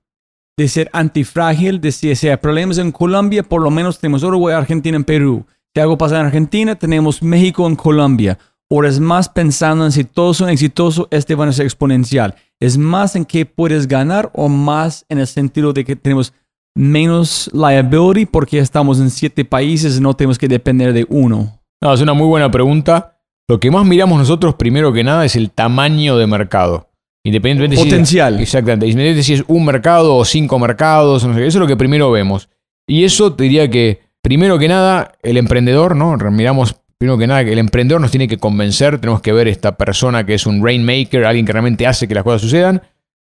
de 0.57 0.68
ser 0.68 0.90
antifrágil, 0.94 1.80
de 1.82 1.91
si, 1.91 2.10
hay 2.10 2.38
problemas 2.38 2.77
en 2.77 2.91
Colombia, 2.91 3.44
por 3.44 3.61
lo 3.61 3.69
menos 3.69 3.99
tenemos 3.99 4.23
Uruguay, 4.23 4.56
Argentina, 4.56 4.95
en 4.95 5.03
Perú. 5.03 5.45
Si 5.73 5.82
algo 5.82 5.98
pasa 5.98 6.19
en 6.19 6.26
Argentina, 6.26 6.76
tenemos 6.76 7.22
México 7.22 7.68
en 7.68 7.76
Colombia. 7.76 8.40
O 8.69 8.84
es 8.84 8.99
más 8.99 9.30
pensando 9.30 9.86
en 9.86 9.91
si 9.91 10.06
todos 10.06 10.38
son 10.38 10.49
exitosos, 10.49 11.07
este 11.11 11.36
va 11.36 11.45
a 11.45 11.52
ser 11.52 11.65
exponencial. 11.65 12.36
Es 12.60 12.77
más 12.77 13.15
en 13.15 13.26
qué 13.26 13.45
puedes 13.45 13.88
ganar 13.88 14.32
o 14.34 14.49
más 14.49 15.06
en 15.10 15.19
el 15.19 15.27
sentido 15.27 15.72
de 15.72 15.86
que 15.86 15.95
tenemos 15.95 16.34
menos 16.76 17.49
liability 17.53 18.26
porque 18.26 18.60
estamos 18.60 18.99
en 18.99 19.10
siete 19.10 19.45
países 19.45 19.97
y 19.97 20.02
no 20.02 20.14
tenemos 20.14 20.38
que 20.38 20.47
depender 20.47 20.93
de 20.93 21.06
uno? 21.10 21.61
No, 21.81 21.93
es 21.93 22.02
una 22.02 22.14
muy 22.14 22.27
buena 22.27 22.52
pregunta. 22.52 23.18
Lo 23.47 23.60
que 23.60 23.72
más 23.72 23.85
miramos 23.85 24.18
nosotros 24.18 24.56
primero 24.56 24.91
que 24.91 25.03
nada 25.03 25.26
es 25.26 25.35
el 25.35 25.52
tamaño 25.52 26.18
de 26.18 26.27
mercado. 26.27 26.89
Independientemente 27.23 27.84
Potencial. 27.84 28.38
Si, 28.38 28.43
exactamente. 28.43 28.85
Independientemente 28.85 29.23
si 29.23 29.34
es 29.34 29.43
un 29.47 29.65
mercado 29.65 30.15
o 30.15 30.26
cinco 30.26 30.60
mercados, 30.60 31.26
no 31.26 31.34
sé, 31.34 31.39
eso 31.45 31.57
es 31.57 31.61
lo 31.61 31.68
que 31.68 31.77
primero 31.77 32.11
vemos. 32.11 32.49
Y 32.88 33.03
eso 33.03 33.34
te 33.34 33.43
diría 33.43 33.69
que, 33.69 34.02
primero 34.22 34.60
que 34.60 34.68
nada, 34.68 35.14
el 35.23 35.38
emprendedor, 35.38 35.95
¿no? 35.95 36.15
Miramos 36.31 36.76
primero 36.97 37.18
que 37.18 37.27
nada 37.27 37.43
que 37.43 37.53
el 37.53 37.60
emprendedor 37.60 37.99
nos 37.99 38.11
tiene 38.11 38.27
que 38.27 38.38
convencer, 38.38 38.99
tenemos 38.99 39.22
que 39.22 39.34
ver 39.34 39.47
esta 39.47 39.76
persona 39.76 40.26
que 40.26 40.35
es 40.35 40.45
un 40.45 40.64
rainmaker, 40.64 41.26
alguien 41.26 41.45
que 41.45 41.52
realmente 41.52 41.88
hace 41.88 42.07
que 42.07 42.15
las 42.15 42.23
cosas 42.23 42.41
sucedan. 42.41 42.81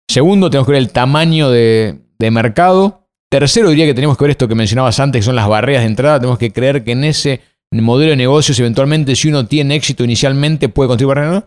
Segundo, 0.07 0.49
tenemos 0.49 0.65
que 0.65 0.73
ver 0.73 0.81
el 0.81 0.91
tamaño 0.91 1.49
de, 1.49 1.99
de 2.19 2.31
mercado. 2.31 3.02
Tercero, 3.34 3.72
diría 3.72 3.88
que 3.88 3.95
tenemos 3.95 4.15
que 4.15 4.26
ver 4.26 4.31
esto 4.31 4.47
que 4.47 4.53
mencionabas 4.53 4.99
antes, 4.99 5.22
que 5.22 5.26
son 5.26 5.35
las 5.35 5.47
barreras 5.47 5.81
de 5.81 5.88
entrada. 5.88 6.19
Tenemos 6.19 6.38
que 6.38 6.51
creer 6.51 6.84
que 6.84 6.91
en 6.91 7.03
ese 7.03 7.41
modelo 7.72 8.11
de 8.11 8.15
negocios, 8.15 8.60
eventualmente, 8.60 9.15
si 9.15 9.30
uno 9.30 9.47
tiene 9.47 9.73
éxito 9.73 10.03
inicialmente, 10.03 10.69
puede 10.69 10.89
construir 10.89 11.15
barreras. 11.15 11.43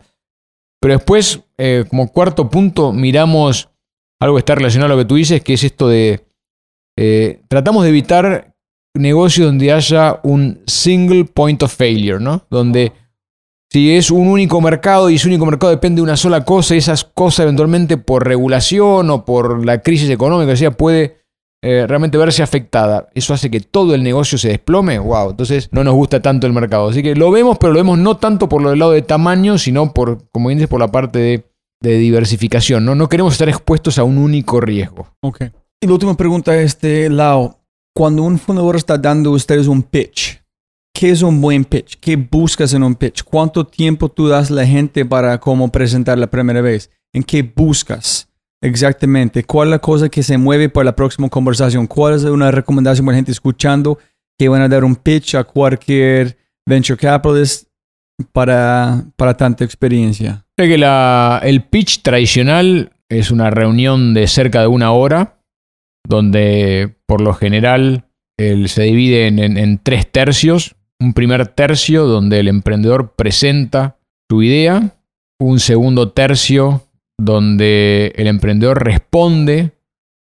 Pero 0.81 0.95
después, 0.95 1.39
eh, 1.57 1.85
como 1.89 2.11
cuarto 2.11 2.49
punto, 2.49 2.91
miramos 2.91 3.69
algo 4.19 4.35
que 4.35 4.39
está 4.39 4.55
relacionado 4.55 4.91
a 4.91 4.95
lo 4.97 5.01
que 5.01 5.07
tú 5.07 5.15
dices, 5.15 5.41
que 5.41 5.53
es 5.53 5.63
esto 5.63 5.87
de. 5.87 6.25
Eh, 6.97 7.39
tratamos 7.47 7.83
de 7.83 7.89
evitar 7.91 8.53
negocios 8.93 9.47
donde 9.47 9.71
haya 9.71 10.19
un 10.23 10.63
single 10.67 11.23
point 11.23 11.63
of 11.63 11.73
failure, 11.73 12.19
¿no? 12.19 12.45
Donde 12.49 12.91
si 13.71 13.95
es 13.95 14.11
un 14.11 14.27
único 14.27 14.59
mercado 14.59 15.09
y 15.09 15.15
ese 15.15 15.29
único 15.29 15.45
mercado 15.45 15.71
depende 15.71 15.99
de 15.99 16.03
una 16.03 16.17
sola 16.17 16.43
cosa 16.43 16.75
y 16.75 16.79
esas 16.79 17.05
cosas 17.05 17.45
eventualmente 17.45 17.95
por 17.95 18.27
regulación 18.27 19.09
o 19.09 19.23
por 19.23 19.65
la 19.65 19.81
crisis 19.81 20.09
económica, 20.09 20.51
o 20.51 20.57
sea, 20.57 20.71
puede 20.71 21.26
eh, 21.63 21.85
realmente 21.87 22.19
verse 22.19 22.43
afectada, 22.43 23.09
eso 23.15 23.33
hace 23.33 23.49
que 23.49 23.61
todo 23.61 23.95
el 23.95 24.03
negocio 24.03 24.37
se 24.37 24.49
desplome, 24.49 24.99
wow, 24.99 25.31
entonces 25.31 25.69
no 25.71 25.83
nos 25.83 25.95
gusta 25.95 26.21
tanto 26.21 26.45
el 26.45 26.53
mercado. 26.53 26.89
Así 26.89 27.01
que 27.01 27.15
lo 27.15 27.31
vemos, 27.31 27.57
pero 27.57 27.73
lo 27.73 27.79
vemos 27.79 27.97
no 27.97 28.17
tanto 28.17 28.47
por 28.47 28.61
lo 28.61 28.69
del 28.69 28.79
lado 28.79 28.91
de 28.91 29.01
tamaño, 29.01 29.57
sino 29.57 29.91
por, 29.91 30.29
como 30.31 30.49
dices, 30.49 30.67
por 30.67 30.79
la 30.79 30.91
parte 30.91 31.19
de, 31.19 31.43
diversificación. 31.81 32.85
¿no? 32.85 32.95
no 32.95 33.09
queremos 33.09 33.33
estar 33.33 33.49
expuestos 33.49 33.97
a 33.97 34.03
un 34.03 34.17
único 34.17 34.61
riesgo. 34.61 35.07
Ok. 35.21 35.43
Y 35.81 35.87
la 35.87 35.93
última 35.93 36.15
pregunta 36.15 36.55
es 36.55 36.65
este 36.65 37.09
lado. 37.09 37.59
Cuando 37.95 38.23
un 38.23 38.37
fundador 38.37 38.75
está 38.75 38.97
dando 38.97 39.31
a 39.31 39.33
ustedes 39.33 39.67
un 39.67 39.81
pitch, 39.81 40.39
¿qué 40.93 41.09
es 41.09 41.23
un 41.23 41.41
buen 41.41 41.65
pitch? 41.65 41.99
¿Qué 41.99 42.15
buscas 42.15 42.73
en 42.73 42.83
un 42.83 42.93
pitch? 42.93 43.23
¿Cuánto 43.23 43.65
tiempo 43.65 44.09
tú 44.09 44.27
das 44.27 44.51
a 44.51 44.53
la 44.53 44.65
gente 44.65 45.05
para 45.05 45.39
cómo 45.39 45.71
presentar 45.71 46.19
la 46.19 46.27
primera 46.27 46.61
vez? 46.61 46.91
¿En 47.13 47.23
qué 47.23 47.41
buscas? 47.41 48.27
Exactamente. 48.61 49.43
¿Cuál 49.43 49.67
es 49.67 49.71
la 49.71 49.79
cosa 49.79 50.09
que 50.09 50.23
se 50.23 50.37
mueve 50.37 50.69
para 50.69 50.85
la 50.85 50.95
próxima 50.95 51.29
conversación? 51.29 51.87
¿Cuál 51.87 52.15
es 52.15 52.23
una 52.23 52.51
recomendación 52.51 53.05
para 53.05 53.13
la 53.13 53.19
gente 53.19 53.31
escuchando 53.31 53.99
que 54.37 54.49
van 54.49 54.61
a 54.61 54.67
dar 54.67 54.83
un 54.83 54.95
pitch 54.95 55.35
a 55.35 55.43
cualquier 55.43 56.37
venture 56.65 56.97
capitalist 56.97 57.67
para, 58.31 59.05
para 59.15 59.37
tanta 59.37 59.63
experiencia? 59.63 60.45
Creo 60.55 60.69
que 60.69 60.77
la, 60.77 61.39
el 61.43 61.63
pitch 61.63 62.01
tradicional 62.01 62.91
es 63.09 63.29
una 63.31 63.51
reunión 63.51 64.13
de 64.13 64.27
cerca 64.27 64.61
de 64.61 64.67
una 64.67 64.91
hora, 64.91 65.39
donde 66.03 66.95
por 67.05 67.21
lo 67.21 67.33
general 67.33 68.05
se 68.37 68.83
divide 68.83 69.27
en 69.27 69.79
tres 69.83 70.11
tercios. 70.11 70.75
Un 70.99 71.13
primer 71.13 71.47
tercio 71.47 72.05
donde 72.05 72.39
el 72.39 72.47
emprendedor 72.47 73.13
presenta 73.15 73.99
su 74.29 74.41
idea, 74.41 74.97
un 75.39 75.59
segundo 75.59 76.11
tercio 76.11 76.86
donde 77.19 78.13
el 78.15 78.27
emprendedor 78.27 78.83
responde 78.83 79.71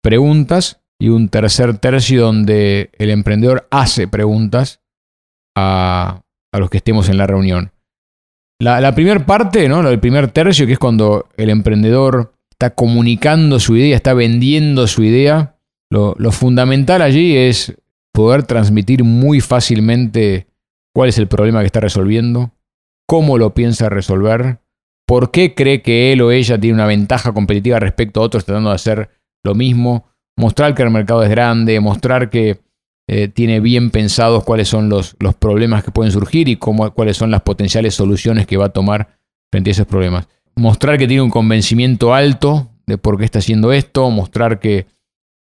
preguntas 0.03 0.81
y 0.99 1.09
un 1.09 1.29
tercer 1.29 1.79
tercio 1.79 2.23
donde 2.23 2.91
el 2.99 3.11
emprendedor 3.11 3.67
hace 3.71 4.09
preguntas 4.09 4.81
a, 5.57 6.23
los 6.53 6.69
que 6.69 6.79
estemos 6.79 7.09
en 7.09 7.17
la 7.17 7.27
reunión. 7.27 7.73
La, 8.61 8.95
primera 8.95 9.25
parte, 9.25 9.69
¿no? 9.69 9.89
el 9.89 10.01
primer 10.01 10.31
tercio, 10.33 10.67
que 10.67 10.75
es 10.75 10.79
cuando 10.79 11.29
el 11.39 11.49
emprendedor 11.49 12.35
está 12.51 12.75
comunicando 12.75 13.59
su 13.59 13.77
idea, 13.77 13.97
está 13.97 14.13
vendiendo 14.13 14.87
su 14.87 15.03
idea, 15.03 15.57
lo, 15.91 16.15
lo 16.19 16.31
fundamental 16.31 17.01
allí 17.01 17.37
es 17.37 17.75
poder 18.13 18.43
transmitir 18.43 19.03
muy 19.03 19.41
fácilmente 19.41 20.47
cuál 20.93 21.09
es 21.09 21.17
el 21.17 21.29
problema 21.29 21.61
que 21.61 21.67
está 21.67 21.81
resolviendo, 21.81 22.53
cómo 23.07 23.39
lo 23.39 23.55
piensa 23.55 23.89
resolver, 23.89 24.59
por 25.11 25.33
qué 25.33 25.57
cree 25.57 25.83
que 25.83 26.13
él 26.13 26.23
o 26.23 26.31
ella 26.31 26.57
tiene 26.57 26.75
una 26.75 26.87
ventaja 26.87 27.33
competitiva 27.33 27.81
respecto 27.81 28.21
a 28.21 28.23
otros 28.23 28.45
tratando 28.45 28.69
de 28.69 28.77
hacer 28.77 29.11
lo 29.43 29.57
mismo, 29.57 30.07
mostrar 30.37 30.73
que 30.73 30.85
el 30.85 30.91
mercado 30.91 31.25
es 31.25 31.31
grande, 31.31 31.81
mostrar 31.81 32.31
que 32.31 32.61
eh, 33.09 33.27
tiene 33.27 33.59
bien 33.59 33.91
pensados 33.91 34.45
cuáles 34.45 34.69
son 34.69 34.89
los, 34.89 35.17
los, 35.19 35.35
problemas 35.35 35.83
que 35.83 35.91
pueden 35.91 36.13
surgir 36.13 36.49
y 36.49 36.55
cómo, 36.55 36.95
cuáles 36.95 37.17
son 37.17 37.33
las 37.33 37.43
potenciales 37.43 37.97
soluciones 37.97 38.47
que 38.47 38.57
va 38.57 38.67
a 38.67 38.73
tomar 38.73 39.19
frente 39.51 39.71
a 39.71 39.73
esos 39.73 39.87
problemas. 39.89 40.29
Mostrar 40.55 40.97
que 40.97 41.09
tiene 41.09 41.23
un 41.23 41.31
convencimiento 41.31 42.15
alto 42.15 42.71
de 42.87 42.97
por 42.97 43.19
qué 43.19 43.25
está 43.25 43.41
haciendo 43.41 43.73
esto, 43.73 44.09
mostrar 44.11 44.61
que 44.61 44.87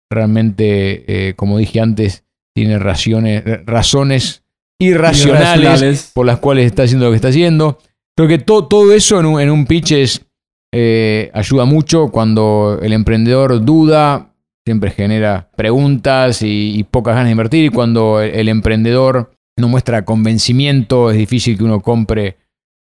realmente, 0.10 1.28
eh, 1.28 1.34
como 1.34 1.58
dije 1.58 1.82
antes, 1.82 2.24
tiene 2.56 2.80
razones, 2.80 3.44
razones 3.66 4.42
irracionales. 4.80 6.12
por 6.14 6.26
las 6.26 6.40
cuales 6.40 6.66
está 6.66 6.84
haciendo 6.84 7.08
lo 7.08 7.12
que 7.12 7.18
está 7.18 7.28
haciendo 7.28 7.78
Creo 8.20 8.28
que 8.28 8.40
todo 8.40 8.92
eso 8.92 9.40
en 9.40 9.50
un, 9.50 9.66
pitch 9.66 9.94
es 9.94 10.26
eh, 10.74 11.32
ayuda 11.34 11.64
mucho 11.64 12.10
cuando 12.10 12.78
el 12.82 12.92
emprendedor 12.92 13.64
duda, 13.64 14.34
siempre 14.66 14.92
genera 14.92 15.50
preguntas 15.56 16.42
y, 16.42 16.86
pocas 16.92 17.14
ganas 17.14 17.28
de 17.28 17.32
invertir. 17.32 17.72
Cuando 17.72 18.20
el, 18.20 18.50
emprendedor 18.50 19.32
no 19.58 19.70
muestra 19.70 20.04
convencimiento, 20.04 21.12
es 21.12 21.18
difícil 21.18 21.58
que 21.58 21.64
uno 21.64 21.80
compre 21.80 22.36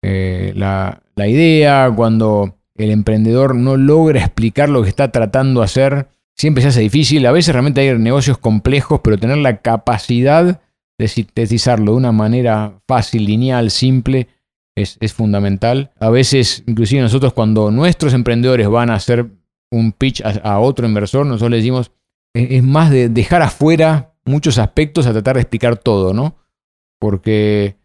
eh, 0.04 0.52
la, 0.54 1.02
la 1.16 1.28
idea. 1.30 1.90
Cuando 1.96 2.58
el 2.76 2.92
emprendedor 2.92 3.56
no 3.56 3.78
logra 3.78 4.20
explicar 4.20 4.68
lo 4.68 4.84
que 4.84 4.90
está 4.90 5.14
tratando 5.14 5.62
de 5.62 5.66
hacer, 5.66 6.08
siempre 6.36 6.62
se 6.62 6.68
hace 6.68 6.82
difícil. 6.82 7.26
A 7.26 7.32
veces 7.32 7.54
realmente 7.54 7.80
hay 7.80 7.98
negocios 7.98 8.38
complejos, 8.38 9.00
pero 9.02 9.18
tener 9.18 9.38
la 9.38 9.62
capacidad 9.62 10.60
de 11.00 11.08
sintetizarlo 11.08 11.94
de 11.94 11.98
una 12.00 12.12
manera 12.12 12.82
fácil, 12.86 13.24
lineal, 13.24 13.72
simple, 13.72 14.28
es, 14.76 15.14
fundamental. 15.14 15.92
A 16.00 16.10
veces, 16.10 16.64
inclusive 16.68 17.02
nosotros 17.02 17.34
cuando 17.34 17.72
nuestros 17.72 18.14
emprendedores 18.14 18.68
van 18.70 18.90
a 18.90 18.96
hacer 18.96 19.28
un 19.72 19.92
pitch 19.92 20.22
a, 20.22 20.60
otro 20.60 20.88
inversor, 20.88 21.26
nosotros 21.26 21.52
le 21.52 21.58
decimos, 21.58 21.92
es, 22.34 22.64
más 22.64 22.92
de 22.92 23.10
dejar 23.10 23.42
afuera 23.42 24.14
muchos 24.26 24.58
aspectos 24.58 25.08
a 25.08 25.14
tratar 25.14 25.36
de 25.36 25.42
explicar 25.42 25.78
todo, 25.78 26.14
¿no? 26.14 26.36
Porque 27.00 27.76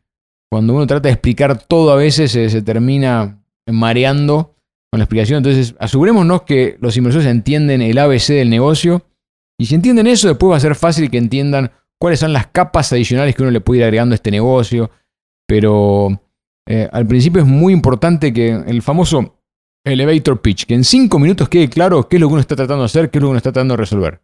cuando 0.51 0.75
uno 0.75 0.87
trata 0.87 1.09
de 1.09 1.15
explicar 1.15 1.59
todo 1.59 1.93
a 1.93 1.97
veces 1.97 2.31
se 2.33 2.63
termina 2.63 3.43
mareando 3.67 4.57
con 4.91 4.99
la 4.99 5.05
explicación. 5.05 5.39
Entonces, 5.39 5.75
asegurémonos 5.79 6.43
que 6.43 6.77
los 6.81 6.97
inversores 6.97 7.27
entienden 7.27 7.83
el 7.83 7.99
ABC 7.99 8.29
del 8.29 8.51
negocio. 8.51 9.03
Y 9.59 9.67
si 9.67 9.75
entienden 9.75 10.07
eso, 10.07 10.29
después 10.29 10.53
va 10.53 10.57
a 10.57 10.61
ser 10.61 10.75
fácil 10.75 11.11
que 11.11 11.19
entiendan 11.19 11.73
cuáles 11.99 12.21
son 12.21 12.33
las 12.33 12.47
capas 12.49 12.93
adicionales 12.93 13.35
que 13.35 13.43
uno 13.43 13.51
le 13.51 13.61
puede 13.61 13.81
ir 13.81 13.85
agregando 13.85 14.15
a 14.15 14.17
este 14.17 14.31
negocio. 14.31 14.91
Pero 15.47 16.21
eh, 16.67 16.89
al 16.93 17.07
principio 17.07 17.43
es 17.43 17.49
muy 17.49 17.73
importante 17.73 18.33
que 18.33 18.51
el 18.51 18.83
famoso 18.83 19.41
elevator 19.85 20.41
pitch, 20.41 20.67
que 20.67 20.75
en 20.75 20.85
cinco 20.85 21.19
minutos 21.19 21.49
quede 21.49 21.69
claro 21.69 22.09
qué 22.09 22.17
es 22.17 22.21
lo 22.21 22.29
que 22.29 22.33
uno 22.35 22.41
está 22.41 22.57
tratando 22.57 22.83
de 22.83 22.87
hacer, 22.87 23.11
qué 23.11 23.19
es 23.19 23.23
lo 23.23 23.29
que 23.29 23.31
uno 23.31 23.39
está 23.39 23.53
tratando 23.53 23.75
de 23.75 23.79
resolver. 23.79 24.21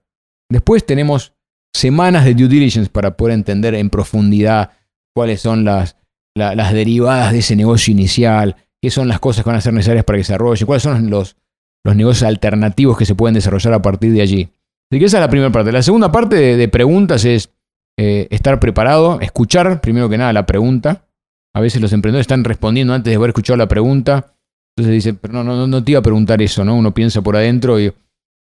Después 0.50 0.84
tenemos 0.84 1.34
semanas 1.72 2.24
de 2.24 2.34
due 2.34 2.48
diligence 2.48 2.90
para 2.90 3.16
poder 3.16 3.34
entender 3.34 3.74
en 3.74 3.90
profundidad 3.90 4.72
cuáles 5.14 5.40
son 5.40 5.64
las, 5.64 5.96
las 6.34 6.72
derivadas 6.72 7.32
de 7.32 7.38
ese 7.38 7.56
negocio 7.56 7.92
inicial, 7.92 8.56
qué 8.82 8.90
son 8.90 9.06
las 9.08 9.20
cosas 9.20 9.44
que 9.44 9.50
van 9.50 9.58
a 9.58 9.60
ser 9.60 9.72
necesarias 9.72 10.04
para 10.04 10.18
que 10.18 10.24
se 10.24 10.32
desarrolle, 10.32 10.66
cuáles 10.66 10.82
son 10.82 11.10
los, 11.10 11.36
los 11.84 11.96
negocios 11.96 12.24
alternativos 12.24 12.98
que 12.98 13.06
se 13.06 13.14
pueden 13.14 13.34
desarrollar 13.34 13.74
a 13.74 13.82
partir 13.82 14.12
de 14.12 14.22
allí. 14.22 14.48
Así 14.90 14.98
que 14.98 15.06
esa 15.06 15.18
es 15.18 15.22
la 15.22 15.30
primera 15.30 15.50
parte. 15.52 15.72
La 15.72 15.82
segunda 15.82 16.12
parte 16.12 16.36
de, 16.36 16.68
preguntas 16.68 17.24
es 17.24 17.50
eh, 17.98 18.26
estar 18.30 18.60
preparado, 18.60 19.20
escuchar 19.20 19.80
primero 19.80 20.08
que 20.08 20.18
nada 20.18 20.32
la 20.32 20.44
pregunta. 20.44 21.06
A 21.54 21.60
veces 21.60 21.82
los 21.82 21.92
emprendedores 21.92 22.24
están 22.24 22.44
respondiendo 22.44 22.94
antes 22.94 23.10
de 23.10 23.16
haber 23.16 23.30
escuchado 23.30 23.56
la 23.56 23.68
pregunta. 23.68 24.34
Entonces 24.76 24.94
dicen, 24.94 25.18
pero 25.20 25.34
no, 25.34 25.44
no, 25.44 25.66
no 25.66 25.84
te 25.84 25.92
iba 25.92 26.00
a 26.00 26.02
preguntar 26.02 26.40
eso, 26.40 26.64
¿no? 26.64 26.76
Uno 26.76 26.92
piensa 26.94 27.22
por 27.22 27.36
adentro 27.36 27.78
y... 27.78 27.92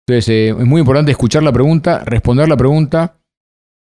Entonces 0.08 0.30
eh, 0.30 0.50
es 0.50 0.66
muy 0.66 0.80
importante 0.80 1.12
escuchar 1.12 1.44
la 1.44 1.52
pregunta, 1.52 2.04
responder 2.04 2.50
la 2.50 2.58
pregunta, 2.58 3.16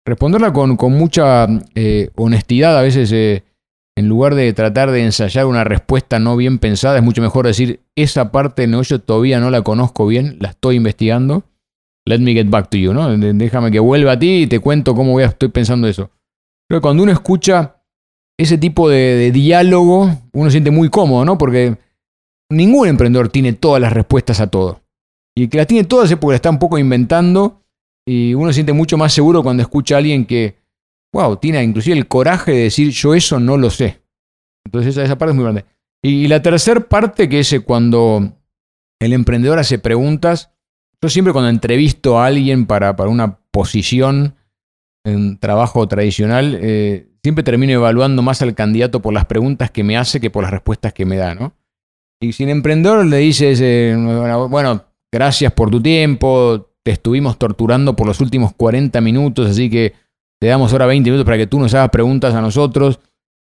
responderla 0.06 0.52
con, 0.52 0.78
mucha 0.92 1.48
eh, 1.74 2.10
honestidad. 2.16 2.78
A 2.78 2.82
veces 2.82 3.12
en 3.98 4.08
lugar 4.08 4.36
de 4.36 4.54
tratar 4.54 4.92
de 4.92 5.04
ensayar 5.04 5.48
una 5.48 5.64
respuesta 5.64 6.20
no 6.20 6.38
bien 6.38 6.60
pensada, 6.60 6.98
es 6.98 7.04
mucho 7.04 7.20
mejor 7.24 7.48
decir, 7.48 7.80
esa 7.96 8.32
parte 8.32 8.62
del 8.62 8.72
negocio 8.72 9.02
todavía 9.02 9.40
no 9.40 9.50
la 9.50 9.64
conozco 9.64 10.06
bien, 10.06 10.38
la 10.40 10.50
estoy 10.50 10.76
investigando. 10.76 11.46
Let 12.06 12.20
me 12.20 12.34
get 12.34 12.48
back 12.48 12.70
to 12.70 12.78
you, 12.78 12.94
¿no? 12.94 13.18
Déjame 13.18 13.72
que 13.72 13.80
vuelva 13.80 14.12
a 14.12 14.20
ti 14.20 14.44
y 14.44 14.48
te 14.48 14.60
cuento 14.60 14.94
cómo 14.94 15.14
voy 15.14 15.24
a, 15.24 15.28
estoy 15.28 15.50
pensando 15.50 15.88
eso. 15.88 16.12
Pero 16.70 16.80
cuando 16.80 17.02
uno 17.02 17.12
escucha 17.12 17.77
ese 18.38 18.58
tipo 18.58 18.88
de, 18.90 19.32
diálogo, 19.32 20.12
uno 20.34 20.52
siente 20.52 20.72
muy 20.72 20.90
cómodo, 20.90 21.26
¿no? 21.26 21.38
Porque 21.38 21.78
ningún 22.50 22.88
emprendedor 22.88 23.30
tiene 23.30 23.54
todas 23.54 23.82
las 23.82 23.94
respuestas 23.94 24.40
a 24.40 24.48
todo. 24.48 24.82
Y 25.36 25.44
el 25.44 25.50
que 25.50 25.58
las 25.58 25.68
tiene 25.68 25.88
todas 25.88 26.10
es 26.12 26.18
porque 26.18 26.34
las 26.34 26.38
está 26.38 26.50
un 26.50 26.60
poco 26.60 26.78
inventando 26.78 27.64
y 28.06 28.34
uno 28.34 28.48
se 28.50 28.56
siente 28.56 28.74
mucho 28.74 28.98
más 28.98 29.14
seguro 29.14 29.44
cuando 29.44 29.64
escucha 29.64 29.96
a 29.96 29.98
alguien 30.00 30.26
que 30.26 30.56
wow, 31.14 31.38
tiene 31.38 31.64
inclusive 31.64 31.98
el 31.98 32.08
coraje 32.08 32.52
de 32.52 32.64
decir 32.64 32.92
yo 32.92 33.14
eso 33.14 33.40
no 33.40 33.58
lo 33.58 33.70
sé. 33.70 34.02
Entonces 34.66 34.96
esa, 34.98 35.18
parte 35.18 35.32
es 35.32 35.36
muy 35.36 35.44
grande. 35.44 35.66
Y, 36.04 36.28
la 36.28 36.42
tercera 36.42 36.82
parte 36.82 37.28
que 37.28 37.40
es 37.40 37.52
eh, 37.54 37.62
cuando 37.62 38.34
el 39.00 39.14
emprendedor 39.14 39.60
hace 39.60 39.80
preguntas, 39.80 40.52
yo 41.02 41.10
siempre 41.10 41.34
cuando 41.34 41.50
entrevisto 41.50 42.20
a 42.20 42.28
alguien 42.28 42.66
para, 42.66 42.96
para 42.96 43.10
una 43.10 43.40
posición 43.52 44.36
en 45.06 45.38
trabajo 45.40 45.88
tradicional, 45.88 46.58
eh, 46.62 47.08
siempre 47.28 47.44
termino 47.44 47.74
evaluando 47.74 48.22
más 48.22 48.42
al 48.42 48.56
candidato 48.56 49.02
por 49.02 49.14
las 49.14 49.26
preguntas 49.26 49.70
que 49.70 49.84
me 49.84 49.98
hace 49.98 50.22
que 50.22 50.30
por 50.30 50.44
las 50.44 50.52
respuestas 50.52 50.94
que 50.94 51.06
me 51.06 51.18
da, 51.18 51.36
¿no? 51.36 51.52
Y 52.22 52.32
si 52.32 52.46
el 52.46 52.52
emprendedor 52.52 53.06
le 53.06 53.18
dices, 53.18 53.60
bueno, 54.50 54.86
gracias 55.12 55.52
por 55.52 55.70
tu 55.70 55.82
tiempo, 55.82 56.70
te 56.84 56.92
estuvimos 56.92 57.38
torturando 57.38 57.98
por 57.98 58.08
los 58.08 58.22
últimos 58.22 58.54
40 58.54 59.02
minutos, 59.02 59.50
así 59.50 59.70
que 59.70 59.94
te 60.40 60.48
damos 60.48 60.72
ahora 60.72 60.86
20 60.86 61.10
minutos 61.10 61.26
para 61.26 61.38
que 61.38 61.48
tú 61.48 61.60
nos 61.60 61.74
hagas 61.74 61.90
preguntas 61.90 62.34
a 62.34 62.40
nosotros. 62.40 63.02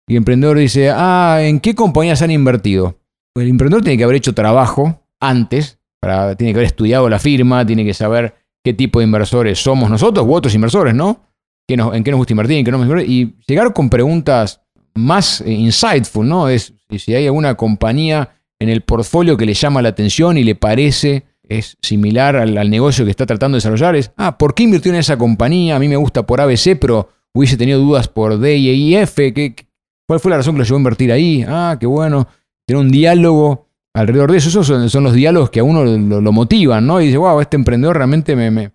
Y 0.08 0.14
el 0.14 0.20
emprendedor 0.20 0.60
dice, 0.60 0.90
ah, 0.90 1.40
¿en 1.42 1.60
qué 1.60 1.76
compañías 1.76 2.22
han 2.22 2.32
invertido? 2.32 2.96
Pues 3.34 3.44
el 3.44 3.50
emprendedor 3.50 3.84
tiene 3.84 3.98
que 3.98 4.06
haber 4.06 4.16
hecho 4.16 4.34
trabajo 4.34 5.02
antes, 5.20 5.78
para, 6.00 6.38
tiene 6.38 6.54
que 6.54 6.60
haber 6.60 6.68
estudiado 6.68 7.10
la 7.10 7.20
firma, 7.20 7.66
tiene 7.66 7.84
que 7.84 7.94
saber 7.94 8.34
qué 8.64 8.74
tipo 8.74 9.00
de 9.00 9.06
inversores 9.08 9.62
somos 9.62 9.90
nosotros 9.90 10.26
u 10.26 10.34
otros 10.34 10.56
inversores, 10.56 10.96
¿no? 10.96 11.33
¿En 11.68 12.04
qué 12.04 12.12
nos 12.12 12.18
gusta 12.18 12.34
invertir? 12.34 12.58
¿En 12.58 12.66
qué 12.66 12.72
no 12.72 12.78
nos 12.78 12.88
invertir? 12.88 13.10
Y 13.10 13.36
llegar 13.48 13.74
con 13.74 13.90
preguntas 13.90 14.62
más 14.96 15.42
eh, 15.42 15.52
insightful, 15.52 16.28
¿no? 16.28 16.50
Es 16.50 16.74
si 16.98 17.16
hay 17.16 17.26
alguna 17.26 17.56
compañía 17.56 18.30
en 18.60 18.70
el 18.70 18.82
portfolio 18.82 19.38
que 19.38 19.46
le 19.46 19.54
llama 19.54 19.82
la 19.82 19.90
atención 19.90 20.38
y 20.38 20.44
le 20.44 20.56
parece 20.56 21.26
es 21.44 21.78
similar 21.82 22.36
al, 22.36 22.70
negocio 22.70 23.06
que 23.06 23.12
está 23.12 23.26
tratando 23.26 23.56
de 23.56 23.58
desarrollar, 23.58 23.96
es, 23.96 24.12
ah, 24.18 24.38
¿por 24.38 24.56
qué 24.56 24.64
invirtió 24.64 24.92
en 24.92 25.00
esa 25.00 25.18
compañía? 25.18 25.76
A 25.76 25.80
mí 25.80 25.88
me 25.88 25.98
gusta 25.98 26.26
por 26.26 26.40
ABC, 26.42 26.78
pero 26.80 27.10
hubiese 27.34 27.58
tenido 27.58 27.80
dudas 27.80 28.08
por 28.08 28.40
D 28.40 28.58
y 28.58 28.96
F. 28.96 29.34
¿Qué, 29.34 29.56
cuál 30.08 30.20
fue 30.20 30.32
la 30.32 30.38
razón 30.38 30.56
que 30.56 30.60
lo 30.60 30.64
llevó 30.64 30.78
a 30.78 30.80
invertir 30.80 31.12
ahí? 31.12 31.46
Ah, 31.48 31.78
qué 31.80 31.86
bueno. 31.86 32.28
Tener 32.66 32.82
un 32.82 32.92
diálogo 32.92 33.68
alrededor 33.94 34.32
de 34.32 34.38
eso. 34.38 34.50
Esos 34.50 34.92
son, 34.92 35.04
los 35.04 35.14
diálogos 35.14 35.50
que 35.50 35.60
a 35.60 35.64
uno 35.64 35.84
lo, 35.84 36.32
motivan, 36.32 36.88
¿no? 36.88 37.02
Y 37.02 37.08
dice, 37.08 37.18
wow, 37.18 37.42
este 37.42 37.58
emprendedor 37.58 37.98
realmente 37.98 38.36
me, 38.36 38.50
me, 38.50 38.72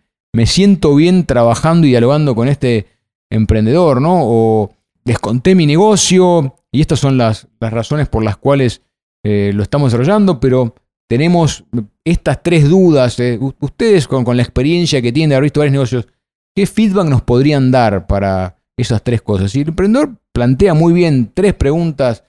siento 0.46 0.94
bien 0.94 1.24
trabajando 1.24 1.86
y 1.86 1.90
dialogando 1.90 2.34
con 2.34 2.48
este 2.48 2.86
emprendedor, 3.30 4.00
¿no? 4.00 4.20
O 4.22 4.74
les 5.04 5.18
conté 5.18 5.54
mi 5.54 5.66
negocio 5.66 6.56
y 6.70 6.80
estas 6.80 7.00
son 7.00 7.18
las, 7.18 7.48
las 7.60 7.72
razones 7.72 8.08
por 8.08 8.22
las 8.22 8.36
cuales 8.36 8.82
eh, 9.24 9.52
lo 9.54 9.62
estamos 9.62 9.90
desarrollando, 9.90 10.38
pero 10.40 10.74
tenemos 11.08 11.64
estas 12.04 12.42
tres 12.42 12.68
dudas. 12.68 13.18
Eh, 13.18 13.38
ustedes 13.60 14.06
con, 14.06 14.36
la 14.36 14.42
experiencia 14.42 15.02
que 15.02 15.12
tienen 15.12 15.30
de 15.30 15.36
haber 15.36 15.44
visto 15.44 15.60
varios 15.60 15.72
negocios, 15.72 16.08
¿qué 16.54 16.66
feedback 16.66 17.06
nos 17.06 17.22
podrían 17.22 17.70
dar 17.70 18.06
para 18.06 18.58
esas 18.76 19.02
tres 19.02 19.22
cosas? 19.22 19.54
Y 19.56 19.62
el 19.62 19.68
emprendedor 19.68 20.16
plantea 20.32 20.74
muy 20.74 20.92
bien 20.92 21.32
tres 21.34 21.54
preguntas 21.54 22.24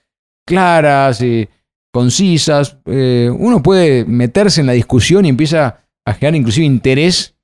claras, 0.45 1.21
eh, 1.21 1.49
concisas. 1.91 2.77
Eh, 2.85 3.29
uno 3.31 3.61
puede 3.61 4.05
meterse 4.05 4.61
en 4.61 4.67
la 4.67 4.73
discusión 4.73 5.25
y 5.25 5.29
empieza 5.29 5.81
a 6.05 6.13
generar 6.13 6.35
inclusive 6.35 6.65
interés 6.65 7.35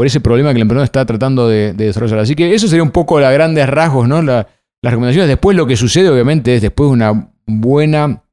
por 0.00 0.06
ese 0.06 0.20
problema 0.22 0.48
que 0.48 0.56
el 0.56 0.62
emprendedor 0.62 0.86
está 0.86 1.04
tratando 1.04 1.46
de, 1.46 1.74
desarrollar. 1.74 2.20
Así 2.20 2.34
que 2.34 2.54
eso 2.54 2.66
sería 2.68 2.82
un 2.82 2.90
poco 2.90 3.18
a 3.18 3.30
grandes 3.32 3.68
rasgos, 3.68 4.08
¿no? 4.08 4.22
las 4.22 4.46
recomendaciones. 4.82 5.28
Después 5.28 5.54
lo 5.54 5.66
que 5.66 5.76
sucede, 5.76 6.08
obviamente, 6.08 6.54
es 6.54 6.62
después 6.62 6.88
de 6.88 6.94
una 6.94 7.34
buena 7.44 8.24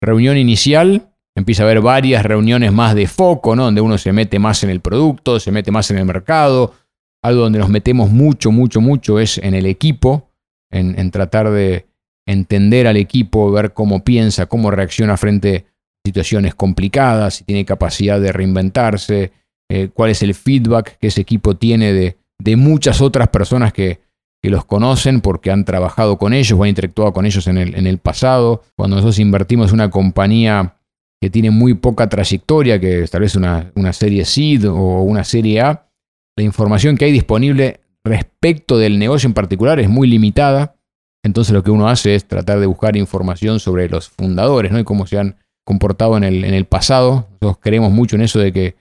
reunión 0.00 0.36
inicial, 0.36 1.10
empieza 1.34 1.64
a 1.64 1.66
haber 1.66 1.80
varias 1.80 2.24
reuniones 2.24 2.72
más 2.72 2.94
de 2.94 3.08
foco, 3.08 3.56
¿no? 3.56 3.64
Donde 3.64 3.80
uno 3.80 3.98
se 3.98 4.12
mete 4.12 4.38
más 4.38 4.62
en 4.62 4.70
el 4.70 4.78
producto, 4.78 5.40
se 5.40 5.50
mete 5.50 5.72
más 5.72 5.90
en 5.90 5.98
el 5.98 6.04
mercado. 6.04 6.74
Algo 7.20 7.42
donde 7.42 7.58
nos 7.58 7.68
metemos 7.68 8.10
mucho, 8.10 8.52
mucho, 8.52 8.80
mucho 8.80 9.18
es 9.18 9.38
en 9.38 9.54
el 9.54 9.66
equipo, 9.66 10.30
en, 10.70 11.10
tratar 11.10 11.50
de 11.50 11.88
entender 12.28 12.86
al 12.86 12.96
equipo, 12.96 13.50
ver 13.50 13.72
cómo 13.72 14.04
piensa, 14.04 14.46
cómo 14.46 14.70
reacciona 14.70 15.16
frente 15.16 15.66
a 15.66 16.06
situaciones 16.06 16.54
complicadas, 16.54 17.34
si 17.34 17.44
tiene 17.44 17.64
capacidad 17.64 18.20
de 18.20 18.30
reinventarse, 18.30 19.32
eh, 19.70 19.90
cuál 19.92 20.10
es 20.10 20.22
el 20.22 20.34
feedback 20.34 20.98
que 20.98 21.08
ese 21.08 21.20
equipo 21.20 21.56
tiene 21.56 21.92
de, 21.92 22.16
de 22.38 22.56
muchas 22.56 23.00
otras 23.00 23.28
personas 23.28 23.72
que, 23.72 24.00
que, 24.42 24.50
los 24.50 24.64
conocen 24.64 25.20
porque 25.20 25.50
han 25.50 25.64
trabajado 25.64 26.16
con 26.16 26.32
ellos 26.32 26.58
o 26.58 26.62
han 26.62 26.70
interactuado 26.70 27.12
con 27.12 27.26
ellos 27.26 27.46
en 27.46 27.58
el, 27.58 27.74
en 27.74 27.86
el 27.86 27.98
pasado. 27.98 28.62
Cuando 28.76 28.96
nosotros 28.96 29.18
invertimos 29.18 29.68
en 29.68 29.74
una 29.74 29.90
compañía 29.90 30.76
que 31.20 31.30
tiene 31.30 31.50
muy 31.50 31.74
poca 31.74 32.08
trayectoria, 32.08 32.80
que 32.80 33.06
tal 33.10 33.22
vez 33.22 33.34
una, 33.34 33.70
una 33.74 33.92
serie 33.92 34.24
SID 34.24 34.70
o 34.70 35.02
una 35.02 35.24
serie 35.24 35.60
A, 35.60 35.88
la 36.36 36.44
información 36.44 36.96
que 36.96 37.04
hay 37.04 37.12
disponible 37.12 37.80
respecto 38.04 38.78
del 38.78 38.98
negocio 38.98 39.26
en 39.26 39.34
particular 39.34 39.80
es 39.80 39.88
muy 39.88 40.08
limitada. 40.08 40.76
Entonces 41.24 41.52
lo 41.52 41.62
que 41.62 41.72
uno 41.72 41.88
hace 41.88 42.14
es 42.14 42.26
tratar 42.26 42.60
de 42.60 42.66
buscar 42.66 42.96
información 42.96 43.58
sobre 43.58 43.88
los 43.88 44.08
fundadores 44.08 44.70
¿no? 44.70 44.78
y 44.78 44.84
cómo 44.84 45.06
se 45.06 45.18
han 45.18 45.36
comportado 45.64 46.16
en 46.16 46.24
el, 46.24 46.44
en 46.44 46.54
el 46.54 46.64
pasado. 46.64 47.28
Nosotros 47.32 47.58
creemos 47.60 47.92
mucho 47.92 48.16
en 48.16 48.22
eso 48.22 48.38
de 48.38 48.52
que 48.52 48.76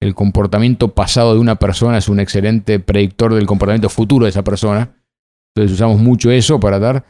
el 0.00 0.14
comportamiento 0.14 0.88
pasado 0.94 1.34
de 1.34 1.40
una 1.40 1.56
persona 1.56 1.98
es 1.98 2.08
un 2.08 2.20
excelente 2.20 2.80
predictor 2.80 3.34
del 3.34 3.46
comportamiento 3.46 3.88
futuro 3.88 4.24
de 4.24 4.30
esa 4.30 4.42
persona. 4.42 4.96
Entonces 5.54 5.74
usamos 5.74 6.00
mucho 6.00 6.30
eso 6.30 6.58
para 6.58 6.78
dar... 6.78 7.04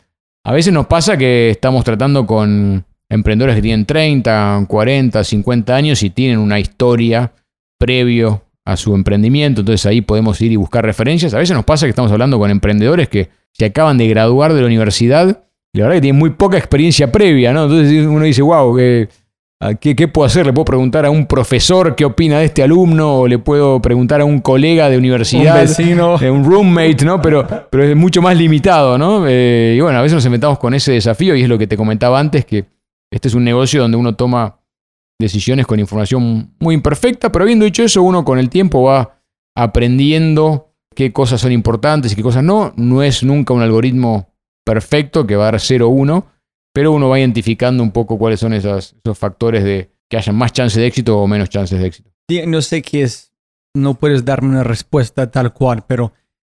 A 0.44 0.52
veces 0.52 0.72
nos 0.72 0.86
pasa 0.86 1.16
que 1.16 1.50
estamos 1.50 1.84
tratando 1.84 2.26
con 2.26 2.84
emprendedores 3.10 3.56
que 3.56 3.62
tienen 3.62 3.84
30, 3.84 4.64
40, 4.66 5.22
50 5.22 5.76
años 5.76 6.02
y 6.02 6.10
tienen 6.10 6.38
una 6.38 6.58
historia 6.58 7.32
previo 7.78 8.42
a 8.64 8.76
su 8.76 8.94
emprendimiento, 8.94 9.60
entonces 9.60 9.84
ahí 9.86 10.00
podemos 10.00 10.40
ir 10.40 10.52
y 10.52 10.56
buscar 10.56 10.84
referencias. 10.84 11.34
A 11.34 11.38
veces 11.38 11.56
nos 11.56 11.64
pasa 11.64 11.86
que 11.86 11.90
estamos 11.90 12.12
hablando 12.12 12.38
con 12.38 12.50
emprendedores 12.50 13.08
que 13.08 13.28
se 13.52 13.66
acaban 13.66 13.98
de 13.98 14.08
graduar 14.08 14.54
de 14.54 14.60
la 14.60 14.66
universidad 14.66 15.44
y 15.72 15.78
la 15.78 15.84
verdad 15.84 15.96
que 15.96 16.02
tienen 16.02 16.18
muy 16.18 16.30
poca 16.30 16.56
experiencia 16.56 17.10
previa, 17.10 17.52
¿no? 17.52 17.64
Entonces 17.64 18.06
uno 18.06 18.24
dice, 18.24 18.42
wow, 18.42 18.76
¿qué, 19.80 19.94
qué, 19.94 20.08
puedo 20.08 20.26
hacer? 20.26 20.46
¿Le 20.46 20.52
puedo 20.52 20.64
preguntar 20.64 21.04
a 21.04 21.10
un 21.10 21.26
profesor 21.26 21.94
qué 21.94 22.04
opina 22.04 22.38
de 22.38 22.46
este 22.46 22.62
alumno? 22.62 23.20
¿O 23.20 23.28
le 23.28 23.38
puedo 23.38 23.80
preguntar 23.80 24.20
a 24.20 24.24
un 24.24 24.40
colega 24.40 24.88
de 24.88 24.98
universidad? 24.98 25.54
Un 25.54 25.60
vecino. 25.60 26.14
un 26.14 26.44
roommate, 26.44 27.04
¿no? 27.04 27.20
Pero, 27.20 27.46
pero 27.70 27.84
es 27.84 27.96
mucho 27.96 28.22
más 28.22 28.36
limitado, 28.36 28.96
¿no? 28.96 29.26
Eh, 29.28 29.74
y 29.76 29.80
bueno, 29.80 29.98
a 29.98 30.02
veces 30.02 30.14
nos 30.14 30.24
enfrentamos 30.24 30.58
con 30.58 30.74
ese 30.74 30.92
desafío 30.92 31.36
y 31.36 31.42
es 31.42 31.48
lo 31.48 31.58
que 31.58 31.66
te 31.66 31.76
comentaba 31.76 32.18
antes, 32.18 32.44
que 32.44 32.66
este 33.10 33.28
es 33.28 33.34
un 33.34 33.44
negocio 33.44 33.82
donde 33.82 33.96
uno 33.96 34.14
toma 34.14 34.60
decisiones 35.20 35.66
con 35.66 35.78
información 35.78 36.54
muy 36.58 36.74
imperfecta, 36.74 37.30
pero 37.30 37.44
habiendo 37.44 37.64
dicho 37.64 37.82
eso, 37.82 38.02
uno 38.02 38.24
con 38.24 38.38
el 38.38 38.48
tiempo 38.48 38.82
va 38.84 39.20
aprendiendo 39.54 40.72
qué 40.94 41.12
cosas 41.12 41.40
son 41.40 41.52
importantes 41.52 42.12
y 42.12 42.16
qué 42.16 42.22
cosas 42.22 42.42
no. 42.42 42.72
No 42.76 43.02
es 43.02 43.22
nunca 43.22 43.52
un 43.52 43.62
algoritmo 43.62 44.30
perfecto 44.64 45.26
que 45.26 45.36
va 45.36 45.48
a 45.48 45.50
dar 45.52 45.60
0 45.60 45.86
o 45.86 45.90
1, 45.90 46.26
pero 46.72 46.92
uno 46.92 47.08
va 47.08 47.18
identificando 47.18 47.82
un 47.82 47.90
poco 47.90 48.18
cuáles 48.18 48.40
son 48.40 48.52
esos, 48.52 48.94
esos 49.02 49.18
factores 49.18 49.64
de 49.64 49.90
que 50.08 50.16
haya 50.16 50.32
más 50.32 50.52
chances 50.52 50.76
de 50.76 50.86
éxito 50.86 51.18
o 51.18 51.26
menos 51.26 51.48
chances 51.48 51.78
de 51.78 51.86
éxito. 51.86 52.10
No 52.46 52.62
sé 52.62 52.82
qué 52.82 53.02
es, 53.02 53.32
no 53.74 53.94
puedes 53.94 54.24
darme 54.24 54.48
una 54.48 54.64
respuesta 54.64 55.30
tal 55.30 55.52
cual, 55.52 55.84
pero 55.86 56.12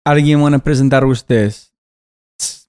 alguien 0.04 0.42
van 0.42 0.54
a 0.54 0.58
presentar 0.58 1.02
a 1.02 1.06
ustedes, 1.06 1.72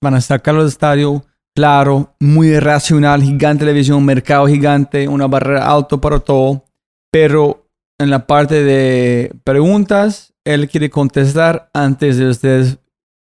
van 0.02 0.16
a 0.16 0.22
sacarlo 0.22 0.62
del 0.62 0.70
estadio, 0.70 1.26
claro, 1.56 2.14
muy 2.20 2.60
racional, 2.60 3.22
gigante 3.22 3.66
de 3.66 3.74
visión, 3.74 4.06
mercado 4.06 4.48
gigante, 4.48 5.08
una 5.08 5.28
barrera 5.28 5.72
alto 5.72 6.00
para 6.00 6.20
todo, 6.20 6.66
pero 7.12 7.68
en 7.98 8.10
la 8.10 8.26
parte 8.28 8.64
de 8.64 9.34
preguntas, 9.44 10.34
él 10.44 10.68
quiere 10.68 10.90
contestar 10.90 11.70
antes 11.74 12.18
de 12.18 12.28
ustedes 12.28 12.78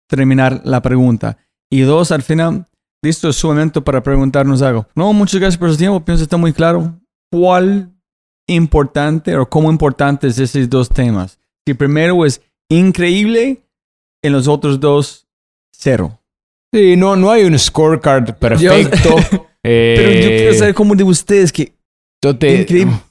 terminar 0.07 0.61
la 0.63 0.81
pregunta. 0.81 1.37
Y 1.69 1.81
dos, 1.81 2.11
al 2.11 2.21
final, 2.21 2.67
listo, 3.03 3.29
es 3.29 3.35
su 3.35 3.47
momento 3.47 3.83
para 3.83 4.01
preguntarnos 4.01 4.61
algo. 4.61 4.87
No, 4.95 5.13
muchas 5.13 5.39
gracias 5.39 5.57
por 5.57 5.71
su 5.71 5.77
tiempo, 5.77 6.03
pienso 6.03 6.21
que 6.21 6.25
está 6.25 6.37
muy 6.37 6.53
claro. 6.53 6.99
¿Cuál 7.31 7.91
importante 8.47 9.35
o 9.35 9.47
cómo 9.47 9.71
importantes 9.71 10.39
esos 10.39 10.69
dos 10.69 10.89
temas? 10.89 11.39
Si 11.65 11.73
primero 11.73 12.25
es 12.25 12.41
increíble, 12.69 13.61
en 14.23 14.33
los 14.33 14.47
otros 14.47 14.79
dos, 14.79 15.27
cero. 15.71 16.19
Sí, 16.73 16.95
no, 16.97 17.15
no 17.15 17.31
hay 17.31 17.43
un 17.43 17.57
scorecard 17.57 18.35
perfecto. 18.35 19.15
pero 19.61 20.11
yo 20.11 20.27
quiero 20.27 20.53
saber 20.53 20.73
cómo 20.73 20.95
de 20.95 21.03
ustedes 21.03 21.51
que... 21.51 21.73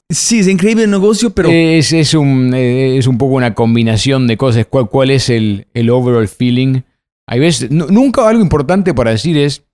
Sí, 0.08 0.40
es 0.40 0.48
increíble 0.48 0.84
el 0.84 0.90
negocio, 0.90 1.30
pero... 1.30 1.48
Es, 1.50 1.92
es, 1.92 2.14
un, 2.14 2.52
es 2.54 3.06
un 3.06 3.18
poco 3.18 3.34
una 3.34 3.54
combinación 3.54 4.26
de 4.26 4.36
cosas. 4.36 4.66
¿Cuál, 4.68 4.88
cuál 4.88 5.10
es 5.10 5.30
el, 5.30 5.66
el 5.74 5.90
overall 5.90 6.28
feeling? 6.28 6.82
Hay 7.28 7.40
veces... 7.40 7.70
nunca 7.70 8.28
algo 8.28 8.42
importante 8.42 8.94
para 8.94 9.10
decir 9.10 9.36
es, 9.38 9.64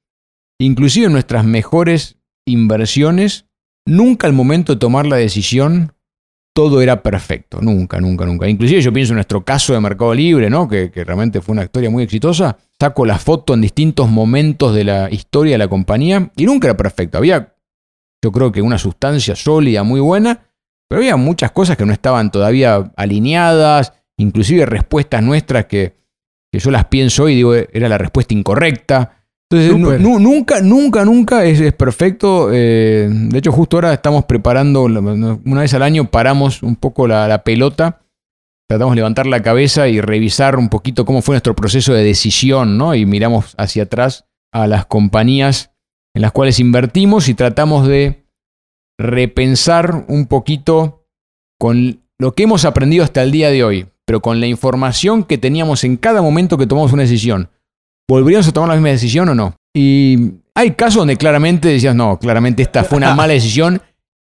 inclusive 0.59 1.09
nuestras 1.09 1.45
mejores 1.45 2.19
inversiones, 2.47 3.47
nunca 3.87 4.27
al 4.27 4.33
momento 4.33 4.75
de 4.75 4.79
tomar 4.79 5.07
la 5.07 5.17
decisión 5.17 5.93
todo 6.55 6.83
era 6.83 7.03
perfecto. 7.03 7.61
Nunca, 7.61 8.01
nunca, 8.01 8.27
nunca. 8.27 8.49
Inclusive 8.49 8.81
yo 8.83 8.93
pienso 8.93 9.13
en 9.13 9.17
nuestro 9.17 9.45
caso 9.45 9.73
de 9.73 9.81
Mercado 9.81 10.15
Libre, 10.15 10.51
¿no? 10.51 10.69
Que, 10.69 10.91
que, 10.91 11.05
realmente 11.05 11.41
fue 11.41 11.55
una 11.55 11.65
historia 11.65 11.91
muy 11.91 12.03
exitosa. 12.03 12.59
Saco 12.79 13.07
la 13.07 13.19
foto 13.19 13.55
en 13.55 13.63
distintos 13.63 14.09
momentos 14.11 14.75
de 14.75 14.85
la 14.85 15.11
historia 15.11 15.53
de 15.53 15.59
la 15.59 15.69
compañía 15.69 16.31
y 16.37 16.45
nunca 16.45 16.69
era 16.69 16.77
perfecto. 16.77 17.19
Había, 17.19 17.55
yo 18.23 18.33
creo 18.33 18.53
que 18.53 18.61
una 18.61 18.79
sustancia 18.79 19.35
sólida, 19.35 19.83
muy 19.83 20.01
buena, 20.01 20.47
pero 20.89 21.01
había 21.01 21.17
muchas 21.17 21.53
cosas 21.53 21.77
que 21.77 21.87
no 21.87 21.93
estaban 21.93 22.31
todavía 22.31 22.93
alineadas, 22.97 23.95
inclusive 24.19 24.67
respuestas 24.67 25.23
nuestras 25.23 25.67
que, 25.67 25.97
que 26.53 26.59
yo 26.59 26.71
las 26.71 26.85
pienso 26.87 27.29
y 27.29 27.37
digo, 27.37 27.55
era 27.55 27.89
la 27.89 27.99
respuesta 27.99 28.35
incorrecta. 28.35 29.22
Entonces, 29.53 30.01
nunca, 30.01 30.61
nunca, 30.63 31.05
nunca 31.05 31.45
es, 31.45 31.73
perfecto. 31.75 32.49
Eh, 32.53 33.09
de 33.11 33.39
hecho, 33.39 33.53
justo 33.53 33.77
ahora 33.77 33.93
estamos 33.93 34.25
preparando, 34.25 34.85
una 34.85 35.61
vez 35.61 35.75
al 35.75 35.83
año 35.83 36.11
paramos 36.11 36.63
un 36.63 36.77
poco 36.77 37.07
la, 37.07 37.45
pelota, 37.45 38.01
tratamos 38.69 38.93
de 38.93 38.97
levantar 38.97 39.27
la 39.27 39.43
cabeza 39.43 39.89
y 39.89 40.01
revisar 40.01 40.57
un 40.57 40.69
poquito 40.69 41.05
cómo 41.05 41.21
fue 41.21 41.35
nuestro 41.35 41.55
proceso 41.55 41.93
de 41.93 42.03
decisión, 42.03 42.79
¿no? 42.79 42.95
Y 42.95 43.05
miramos 43.05 43.55
hacia 43.59 43.83
atrás 43.83 44.25
a 44.53 44.67
las 44.67 44.87
compañías 44.87 45.73
en 46.15 46.23
las 46.23 46.33
cuales 46.33 46.59
invertimos 46.59 47.29
y 47.29 47.35
tratamos 47.35 47.87
de 47.87 48.25
repensar 48.99 50.07
un 50.09 50.27
poquito 50.27 51.07
con 51.59 52.03
lo 52.19 52.35
que 52.35 52.45
hemos 52.45 52.65
aprendido 52.65 53.05
hasta 53.05 53.23
el 53.23 53.33
día 53.33 53.51
de 53.51 53.65
hoy, 53.65 53.87
pero 54.07 54.21
con 54.21 54.41
la 54.41 54.47
información 54.47 55.25
que 55.25 55.39
teníamos 55.39 55.85
en 55.85 55.97
cada 55.97 56.23
momento 56.23 56.57
que 56.57 56.67
tomamos 56.67 56.93
una 56.93 57.03
decisión 57.03 57.51
¿volveríamos 58.09 58.49
a 58.49 58.53
tomar 58.53 58.71
la 58.71 58.75
misma 58.77 58.91
decisión 58.91 59.29
o 59.29 59.35
no? 59.35 59.55
Y 59.75 60.33
hay 60.55 60.73
casos 60.73 60.97
donde 60.97 61.17
claramente 61.17 61.69
decías, 61.69 61.95
no, 61.95 62.19
claramente 62.19 62.63
esta 62.63 62.85
fue 62.85 62.99
una 62.99 63.15
mala 63.17 63.33
decisión. 63.33 63.81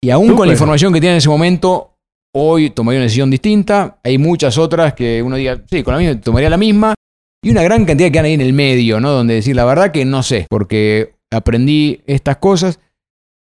Y 0.01 0.09
aún 0.09 0.35
con 0.35 0.47
la 0.47 0.53
información 0.53 0.93
que 0.93 1.01
tiene 1.01 1.15
en 1.15 1.17
ese 1.17 1.29
momento, 1.29 1.97
hoy 2.33 2.69
tomaría 2.69 2.99
una 2.99 3.05
decisión 3.05 3.29
distinta. 3.29 3.99
Hay 4.03 4.17
muchas 4.17 4.57
otras 4.57 4.93
que 4.93 5.21
uno 5.21 5.35
diga, 5.35 5.61
sí, 5.69 5.83
con 5.83 5.93
la 5.93 5.99
misma 5.99 6.21
tomaría 6.21 6.49
la 6.49 6.57
misma. 6.57 6.93
Y 7.41 7.51
una 7.51 7.63
gran 7.63 7.85
cantidad 7.85 8.11
que 8.11 8.19
hay 8.19 8.25
ahí 8.25 8.33
en 8.33 8.41
el 8.41 8.53
medio, 8.53 8.99
¿no? 8.99 9.11
Donde 9.11 9.35
decir, 9.35 9.55
la 9.55 9.65
verdad 9.65 9.91
que 9.91 10.03
no 10.03 10.23
sé, 10.23 10.45
porque 10.49 11.15
aprendí 11.31 12.01
estas 12.05 12.37
cosas. 12.37 12.79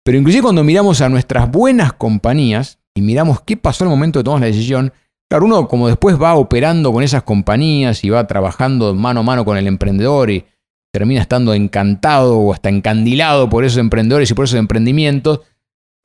Pero 0.04 0.18
inclusive 0.18 0.44
cuando 0.44 0.64
miramos 0.64 1.02
a 1.02 1.10
nuestras 1.10 1.50
buenas 1.50 1.94
compañías 1.94 2.80
y 2.94 3.02
miramos 3.02 3.42
qué 3.42 3.58
pasó 3.58 3.84
en 3.84 3.90
el 3.90 3.96
momento 3.98 4.20
de 4.20 4.24
tomar 4.24 4.42
la 4.42 4.48
decisión, 4.48 4.94
Claro, 5.30 5.46
uno 5.46 5.68
como 5.68 5.88
después 5.88 6.22
va 6.22 6.36
operando 6.36 6.94
con 6.94 7.04
esas 7.04 7.24
compañías 7.24 8.04
y 8.04 8.10
va 8.10 8.28
trabajando 8.28 8.94
mano 8.94 9.22
a 9.22 9.24
mano 9.24 9.44
con 9.44 9.58
el 9.58 9.68
emprendedor 9.68 10.30
y 10.30 10.46
termina 10.94 11.22
estando 11.22 11.54
encantado 11.54 12.38
o 12.38 12.54
hasta 12.54 12.70
encandilado 12.70 13.50
por 13.50 13.66
esos 13.66 13.80
emprendedores 13.80 14.32
y 14.32 14.34
por 14.34 14.46
esos 14.46 14.60
emprendimientos, 14.60 15.42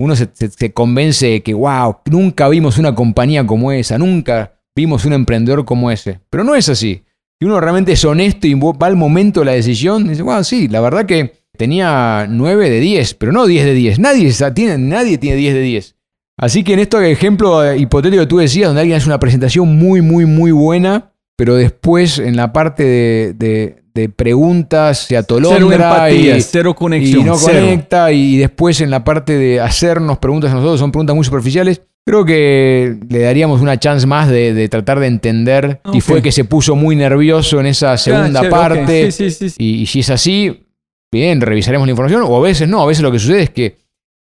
uno 0.01 0.17
se, 0.17 0.73
convence 0.73 1.27
de 1.27 1.43
que, 1.43 1.55
wow, 1.55 1.99
nunca 2.11 2.49
vimos 2.49 2.79
una 2.79 2.95
compañía 2.95 3.47
como 3.47 3.71
esa, 3.71 3.99
nunca 3.99 4.59
vimos 4.75 5.05
un 5.05 5.13
emprendedor 5.13 5.65
como 5.65 5.91
ese. 5.91 6.21
Pero 6.31 6.43
no 6.43 6.55
es 6.55 6.69
así. 6.69 7.05
Si 7.39 7.47
uno 7.47 7.61
realmente 7.61 7.93
es 7.93 8.05
honesto 8.05 8.47
y 8.47 8.55
va 8.55 8.87
al 8.87 8.97
momento 8.97 9.41
de 9.41 9.47
la 9.47 9.53
decisión, 9.53 10.09
dice, 10.09 10.23
wow, 10.23 10.43
sí, 10.43 10.69
la 10.69 10.81
verdad 10.81 11.07
que 11.07 11.45
tenía 11.57 12.27
9 12.29 12.71
de 12.71 12.81
10, 12.81 13.15
pero 13.15 13.33
no 13.33 13.47
10 13.47 13.65
de 13.67 13.75
10. 13.75 13.99
Nadie 13.99 14.33
tiene, 14.55 14.79
nadie 14.79 15.19
tiene 15.19 15.37
10 15.37 15.55
de 15.55 15.61
10. 15.61 15.97
Así 16.41 16.65
que 16.65 16.73
en 16.73 16.79
este 16.79 17.11
ejemplo 17.11 17.63
eh, 17.63 17.77
hipotético 17.77 18.23
que 18.23 18.27
tú 18.27 18.39
decías, 18.39 18.69
donde 18.69 18.81
alguien 18.81 18.97
hace 18.97 19.07
una 19.07 19.21
presentación 19.21 19.77
muy, 19.77 20.01
muy, 20.01 20.25
muy 20.25 20.53
buena, 20.53 21.13
pero 21.37 21.55
después 21.55 22.19
en 22.19 22.35
la 22.35 22.51
parte 22.51 23.35
de, 23.35 23.77
preguntas 24.17 25.01
se 25.01 25.19
atolondra 25.19 26.11
y, 26.11 26.41
cero 26.41 26.75
conexión, 26.75 27.21
y 27.21 27.25
no 27.25 27.37
conecta, 27.37 28.11
y 28.13 28.39
después 28.39 28.81
en 28.81 28.89
la 28.89 29.05
parte 29.05 29.37
de 29.37 29.61
hacernos 29.61 30.17
preguntas 30.17 30.51
a 30.51 30.55
nosotros, 30.55 30.81
son 30.81 30.91
preguntas 30.91 31.15
muy 31.15 31.27
superficiales. 31.27 31.83
Creo 32.07 32.25
que 32.25 32.97
le 33.11 33.19
daríamos 33.19 33.61
una 33.61 33.79
chance 33.79 34.07
más 34.07 34.31
de, 34.31 34.67
tratar 34.71 35.01
de 35.01 35.09
entender 35.09 35.83
y 35.93 36.01
fue 36.01 36.23
que 36.23 36.33
se 36.33 36.45
puso 36.45 36.75
muy 36.75 36.97
nervioso 36.97 37.61
en 37.61 37.67
esa 37.67 37.99
segunda 37.99 38.49
parte. 38.49 39.11
y 39.59 39.85
si 39.85 40.01
es 40.01 40.09
así, 40.09 40.67
bien, 41.13 41.43
revisaremos 41.43 41.87
la 41.87 41.91
información. 41.91 42.23
O 42.27 42.35
a 42.39 42.41
veces 42.41 42.67
no, 42.67 42.83
a 42.83 42.87
veces 42.87 43.03
lo 43.03 43.13
que 43.13 43.19
sucede 43.19 43.43
es 43.43 43.51
que 43.51 43.77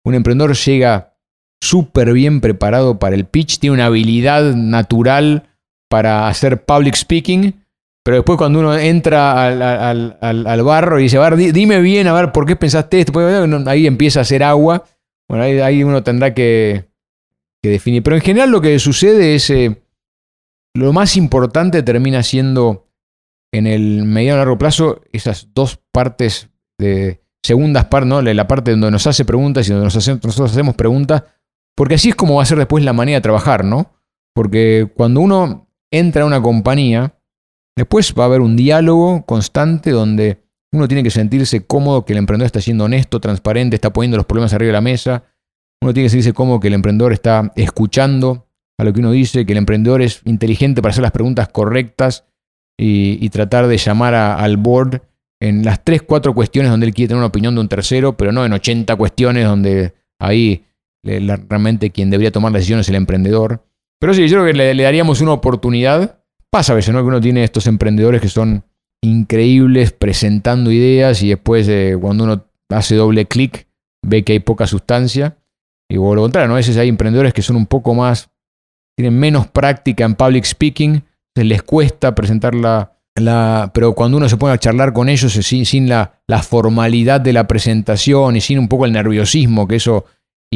un 0.05 0.15
emprendedor 0.15 0.55
llega 0.55 1.14
súper 1.65 2.13
bien 2.13 2.41
preparado 2.41 2.99
para 2.99 3.15
el 3.15 3.25
pitch, 3.25 3.59
tiene 3.59 3.75
una 3.75 3.87
habilidad 3.87 4.55
natural 4.55 5.49
para 5.89 6.29
hacer 6.29 6.65
public 6.65 6.95
speaking, 6.95 7.65
pero 8.05 8.19
después 8.19 8.37
cuando 8.37 8.61
uno 8.61 8.77
entra 8.77 9.47
al, 9.91 10.63
barro 10.63 11.01
y 11.01 11.05
dice, 11.05 11.19
a 11.19 11.31
dime 11.31 11.81
bien, 11.81 12.07
a 12.07 12.13
ver, 12.13 12.33
¿por 12.33 12.47
qué 12.47 12.55
pensaste 12.55 13.01
esto? 13.01 13.19
Ahí 13.67 13.87
empieza 13.87 14.21
a 14.21 14.23
hacer 14.23 14.43
agua. 14.43 14.85
Bueno, 15.29 15.45
ahí, 15.45 15.83
uno 15.83 16.03
tendrá 16.03 16.35
que, 16.35 16.91
definir. 17.63 18.03
Pero 18.03 18.17
en 18.17 18.23
general 18.23 18.51
lo 18.51 18.61
que 18.61 18.79
sucede 18.79 19.35
es, 19.35 19.49
eh, 19.49 19.83
lo 20.75 20.93
más 20.93 21.17
importante 21.17 21.83
termina 21.83 22.23
siendo 22.23 22.89
en 23.53 23.67
el 23.67 24.05
mediano 24.05 24.39
largo 24.39 24.59
plazo 24.59 25.01
esas 25.13 25.49
dos 25.55 25.81
partes 25.91 26.51
de 26.79 27.23
segundas 27.43 27.87
partes, 27.87 28.09
¿no? 28.09 28.21
la 28.21 28.49
parte 28.49 28.73
donde 28.73 28.91
nos 28.91 29.07
hace 29.07 29.25
preguntas 29.25 29.67
y 29.67 29.73
donde 29.73 29.85
nosotros 29.85 30.51
hacemos 30.51 30.75
preguntas, 30.75 31.23
porque 31.77 31.95
así 31.95 32.11
es 32.11 32.15
como 32.15 32.37
va 32.37 32.43
a 32.43 32.47
ser 32.47 32.59
después 32.59 32.85
la 32.85 32.93
manera 32.93 33.19
de 33.19 33.23
trabajar, 33.23 33.65
¿no? 33.65 33.93
Porque 34.35 34.91
cuando 34.95 35.21
uno 35.21 35.69
entra 35.91 36.23
a 36.23 36.27
una 36.27 36.43
compañía, 36.43 37.19
después 37.77 38.15
va 38.19 38.25
a 38.25 38.27
haber 38.27 38.41
un 38.41 38.57
diálogo 38.57 39.25
constante 39.27 39.91
donde 39.91 40.43
uno 40.73 40.89
tiene 40.89 41.03
que 41.03 41.11
sentirse 41.11 41.65
cómodo 41.67 42.05
que 42.05 42.13
el 42.13 42.19
emprendedor 42.19 42.47
está 42.47 42.61
siendo 42.61 42.85
honesto, 42.85 43.21
transparente, 43.21 43.77
está 43.77 43.93
poniendo 43.93 44.17
los 44.17 44.27
problemas 44.27 44.53
arriba 44.53 44.69
de 44.69 44.73
la 44.73 44.81
mesa. 44.81 45.25
Uno 45.81 45.95
tiene 45.95 46.07
que 46.07 46.11
sentirse 46.11 46.33
cómodo 46.33 46.61
que 46.61 46.69
el 46.69 46.75
emprendedor 46.75 47.13
está 47.13 47.53
escuchando 47.55 48.49
a 48.79 48.85
lo 48.85 48.93
que 48.93 49.01
uno 49.01 49.13
dice, 49.13 49.47
que 49.47 49.53
el 49.53 49.59
emprendedor 49.59 50.03
es 50.03 50.21
inteligente 50.25 50.83
para 50.83 50.91
hacer 50.91 51.03
las 51.03 51.13
preguntas 51.13 51.49
correctas 51.49 52.25
y, 52.77 53.29
tratar 53.29 53.69
de 53.69 53.77
llamar 53.77 54.15
al 54.15 54.57
board 54.57 55.03
en 55.41 55.65
las 55.65 55.85
3, 55.85 56.03
4 56.03 56.35
cuestiones 56.35 56.71
donde 56.71 56.87
él 56.87 56.95
quiere 56.95 57.09
tener 57.09 57.19
una 57.19 57.29
opinión 57.29 57.55
de 57.55 57.61
un 57.61 57.69
tercero, 57.69 58.17
pero 58.17 58.33
no 58.33 58.45
en 58.45 58.53
80 58.53 58.97
cuestiones 58.97 59.47
donde 59.47 59.95
ahí 60.19 60.65
realmente 61.05 61.91
quien 61.91 62.11
debería 62.11 62.33
tomar 62.33 62.53
la 62.53 62.59
decisión 62.59 62.81
es 62.81 62.89
el 62.89 62.97
emprendedor. 62.97 63.65
Pero 64.01 64.15
sí, 64.15 64.27
yo 64.29 64.37
creo 64.37 64.47
que 64.47 64.75
le, 64.75 64.83
daríamos 64.83 65.21
una 65.21 65.33
oportunidad. 65.33 66.19
Pasa 66.51 66.73
a 66.73 66.77
veces, 66.77 66.93
¿no? 66.95 67.01
Que 67.01 67.09
uno 67.09 67.21
tiene 67.21 67.45
estos 67.45 67.67
emprendedores 67.67 68.21
que 68.21 68.29
son 68.29 68.65
increíbles 69.03 69.93
presentando 69.93 70.71
ideas 70.71 71.23
y 71.23 71.29
después 71.29 71.69
eh, 71.69 71.97
cuando 72.01 72.25
uno 72.25 72.47
hace 72.71 72.97
doble 72.97 73.27
clic 73.27 73.67
ve 74.03 74.25
que 74.25 74.33
hay 74.33 74.41
poca 74.41 74.67
sustancia. 74.67 75.37
Y 75.89 75.97
por 75.97 76.17
lo 76.17 76.23
contrario, 76.23 76.49
¿no? 76.49 76.55
a 76.55 76.59
veces 76.59 76.77
hay 76.77 76.89
emprendedores 76.89 77.35
que 77.35 77.43
son 77.43 77.57
un 77.57 77.67
poco 77.67 77.95
más, 77.95 78.31
tienen 78.97 79.19
menos 79.19 79.47
práctica 79.47 80.05
en 80.05 80.15
public 80.15 80.45
speaking, 80.45 81.03
les 81.35 81.63
cuesta 81.63 82.15
presentar 82.15 82.55
la, 82.55 82.95
la, 83.15 83.71
pero 83.75 83.95
cuando 83.95 84.17
uno 84.17 84.29
se 84.29 84.37
pone 84.37 84.55
a 84.55 84.59
charlar 84.59 84.93
con 84.93 85.09
ellos 85.09 85.33
sin, 85.33 85.67
sin 85.67 85.89
la, 85.89 86.21
la, 86.27 86.43
formalidad 86.43 87.21
de 87.21 87.33
la 87.33 87.47
presentación 87.47 88.37
y 88.37 88.41
sin 88.41 88.59
un 88.59 88.69
poco 88.69 88.87
el 88.87 88.93
nerviosismo 88.93 89.69
que 89.69 89.77
eso 89.77 90.07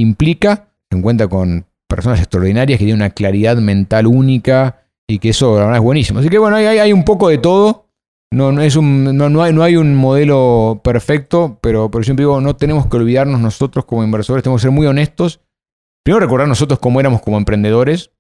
implica, 0.01 0.69
se 0.91 0.99
encuentra 0.99 1.29
con 1.29 1.66
personas 1.89 2.19
extraordinarias 2.20 2.79
que 2.79 2.85
tienen 2.85 3.03
una 3.03 3.11
claridad 3.11 3.57
mental 3.57 4.07
única 4.07 4.83
y 5.09 5.19
que 5.19 5.31
eso 5.31 5.55
la 5.55 5.62
verdad 5.62 5.77
es 5.77 5.83
buenísimo. 5.83 6.20
Así 6.20 6.29
que 6.29 6.39
bueno, 6.39 6.57
hay, 6.57 6.93
un 6.93 7.05
poco 7.05 7.29
de 7.29 7.39
todo. 7.39 7.87
No, 8.31 8.53
no, 8.53 8.61
es 8.61 8.77
un, 8.77 9.16
no, 9.16 9.31
no, 9.31 9.43
hay, 9.43 9.55
no 9.55 9.62
hay 9.62 9.77
un 9.77 9.95
modelo 9.95 10.83
perfecto, 10.85 11.59
pero 11.62 11.91
por 11.91 12.05
siempre 12.05 12.25
digo, 12.25 12.43
no 12.43 12.57
tenemos 12.57 12.87
que 12.87 12.99
olvidarnos 12.99 13.41
nosotros 13.41 13.87
como 13.87 14.05
inversores, 14.05 14.43
tenemos 14.43 14.61
que 14.61 14.66
ser 14.66 14.70
muy 14.70 14.87
honestos. 14.87 15.41
Primero 16.05 16.20
recordar 16.20 16.47
nosotros 16.47 16.79
cómo 16.79 17.01
éramos 17.01 17.23
como 17.23 17.39
emprendedores 17.39 18.11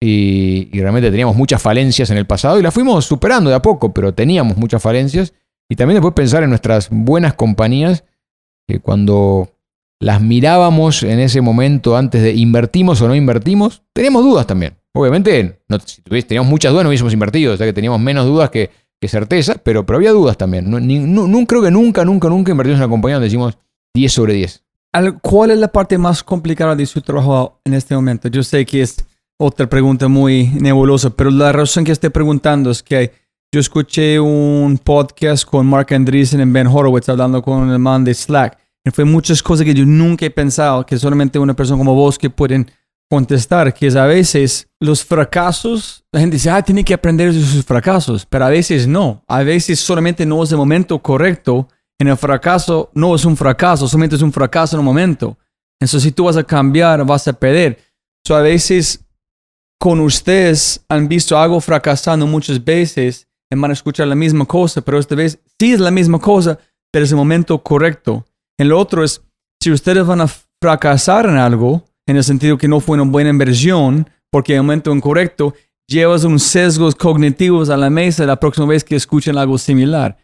y, 0.00 0.70
y, 0.72 0.80
realmente 0.80 1.10
teníamos 1.10 1.36
muchas 1.36 1.60
falencias 1.60 2.10
en 2.10 2.16
el 2.16 2.26
pasado 2.26 2.58
y 2.58 2.62
las 2.62 2.72
fuimos 2.72 3.04
superando 3.04 3.50
de 3.50 3.56
a 3.56 3.62
poco, 3.62 3.92
pero 3.92 4.14
teníamos 4.14 4.56
muchas 4.56 4.82
falencias. 4.82 5.34
Y 5.70 5.76
también 5.76 5.96
después 5.96 6.14
pensar 6.14 6.42
en 6.42 6.48
nuestras 6.48 6.88
buenas 6.90 7.34
compañías, 7.34 8.04
que 8.66 8.80
cuando 8.80 9.50
las 10.02 10.20
mirábamos 10.20 11.04
en 11.04 11.20
ese 11.20 11.40
momento 11.40 11.96
antes 11.96 12.22
de 12.22 12.34
invertimos 12.34 13.00
o 13.00 13.06
no 13.06 13.14
invertimos, 13.14 13.82
teníamos 13.92 14.24
dudas 14.24 14.48
también. 14.48 14.74
Obviamente, 14.94 15.60
no, 15.68 15.78
si 15.78 16.02
teníamos 16.02 16.50
muchas 16.50 16.72
dudas 16.72 16.82
no 16.82 16.88
hubiésemos 16.88 17.12
invertido, 17.12 17.54
o 17.54 17.56
sea 17.56 17.68
que 17.68 17.72
teníamos 17.72 18.00
menos 18.00 18.26
dudas 18.26 18.50
que, 18.50 18.70
que 19.00 19.06
certeza, 19.06 19.54
pero, 19.62 19.86
pero 19.86 19.98
había 19.98 20.10
dudas 20.10 20.36
también. 20.36 20.68
No, 20.68 21.46
creo 21.46 21.62
que 21.62 21.70
nunca, 21.70 22.04
nunca, 22.04 22.28
nunca 22.28 22.50
invertimos 22.50 22.78
en 22.78 22.84
una 22.84 22.90
compañía 22.90 23.14
donde 23.14 23.26
decimos 23.26 23.56
10 23.94 24.12
sobre 24.12 24.34
10. 24.34 24.64
¿Cuál 25.22 25.52
es 25.52 25.58
la 25.58 25.68
parte 25.68 25.96
más 25.98 26.24
complicada 26.24 26.74
de 26.74 26.84
su 26.84 27.00
trabajo 27.00 27.60
en 27.64 27.74
este 27.74 27.94
momento? 27.94 28.26
Yo 28.26 28.42
sé 28.42 28.66
que 28.66 28.82
es 28.82 28.96
otra 29.38 29.68
pregunta 29.68 30.08
muy 30.08 30.48
nebulosa, 30.48 31.10
pero 31.10 31.30
la 31.30 31.52
razón 31.52 31.84
que 31.84 31.92
estoy 31.92 32.10
preguntando 32.10 32.72
es 32.72 32.82
que 32.82 33.12
yo 33.54 33.60
escuché 33.60 34.18
un 34.18 34.78
podcast 34.78 35.44
con 35.44 35.64
Mark 35.64 35.94
Andreessen 35.94 36.40
y 36.40 36.52
Ben 36.52 36.66
Horowitz 36.66 37.08
hablando 37.08 37.40
con 37.40 37.70
el 37.70 37.78
man 37.78 38.02
de 38.02 38.14
Slack 38.14 38.61
fue 38.90 39.04
muchas 39.04 39.42
cosas 39.42 39.64
que 39.64 39.74
yo 39.74 39.86
nunca 39.86 40.26
he 40.26 40.30
pensado 40.30 40.84
que 40.84 40.98
solamente 40.98 41.38
una 41.38 41.54
persona 41.54 41.78
como 41.78 41.94
vos 41.94 42.18
que 42.18 42.30
pueden 42.30 42.70
contestar, 43.08 43.72
que 43.74 43.86
es 43.86 43.94
a 43.94 44.06
veces 44.06 44.68
los 44.80 45.04
fracasos, 45.04 46.02
la 46.10 46.20
gente 46.20 46.36
dice, 46.36 46.50
ah, 46.50 46.62
tiene 46.62 46.82
que 46.82 46.94
aprender 46.94 47.32
de 47.32 47.40
sus 47.40 47.64
fracasos, 47.64 48.24
pero 48.26 48.46
a 48.46 48.48
veces 48.48 48.86
no, 48.86 49.22
a 49.28 49.42
veces 49.42 49.78
solamente 49.78 50.24
no 50.24 50.42
es 50.42 50.50
el 50.50 50.56
momento 50.56 50.98
correcto, 50.98 51.68
en 52.00 52.08
el 52.08 52.16
fracaso 52.16 52.90
no 52.94 53.14
es 53.14 53.24
un 53.24 53.36
fracaso, 53.36 53.86
solamente 53.86 54.16
es 54.16 54.22
un 54.22 54.32
fracaso 54.32 54.76
en 54.76 54.80
un 54.80 54.86
momento. 54.86 55.38
Entonces, 55.78 56.02
si 56.02 56.12
tú 56.12 56.24
vas 56.24 56.36
a 56.36 56.42
cambiar, 56.42 57.04
vas 57.04 57.28
a 57.28 57.32
perder. 57.32 57.78
So, 58.26 58.34
a 58.34 58.40
veces 58.40 59.04
con 59.78 60.00
ustedes 60.00 60.84
han 60.88 61.06
visto 61.06 61.36
algo 61.36 61.60
fracasando 61.60 62.26
muchas 62.26 62.64
veces 62.64 63.28
y 63.50 63.56
van 63.56 63.72
a 63.72 63.74
escuchar 63.74 64.06
la 64.08 64.14
misma 64.14 64.46
cosa, 64.46 64.80
pero 64.80 64.98
esta 64.98 65.14
vez 65.14 65.38
sí 65.58 65.72
es 65.72 65.80
la 65.80 65.90
misma 65.90 66.18
cosa, 66.18 66.58
pero 66.90 67.04
es 67.04 67.10
el 67.10 67.16
momento 67.16 67.62
correcto. 67.62 68.24
En 68.58 68.68
lo 68.68 68.78
otro 68.78 69.04
es, 69.04 69.22
si 69.62 69.70
ustedes 69.70 70.06
van 70.06 70.20
a 70.20 70.28
fracasar 70.60 71.26
en 71.26 71.36
algo, 71.36 71.84
en 72.06 72.16
el 72.16 72.24
sentido 72.24 72.58
que 72.58 72.68
no 72.68 72.80
fue 72.80 72.94
una 73.00 73.10
buena 73.10 73.30
inversión, 73.30 74.08
porque 74.30 74.52
en 74.52 74.58
el 74.58 74.62
momento 74.64 74.94
incorrecto, 74.94 75.54
llevas 75.88 76.24
unos 76.24 76.42
sesgos 76.42 76.94
cognitivos 76.94 77.70
a 77.70 77.76
la 77.76 77.90
mesa 77.90 78.26
la 78.26 78.40
próxima 78.40 78.66
vez 78.66 78.84
que 78.84 78.96
escuchen 78.96 79.36
algo 79.36 79.58
similar. 79.58 80.16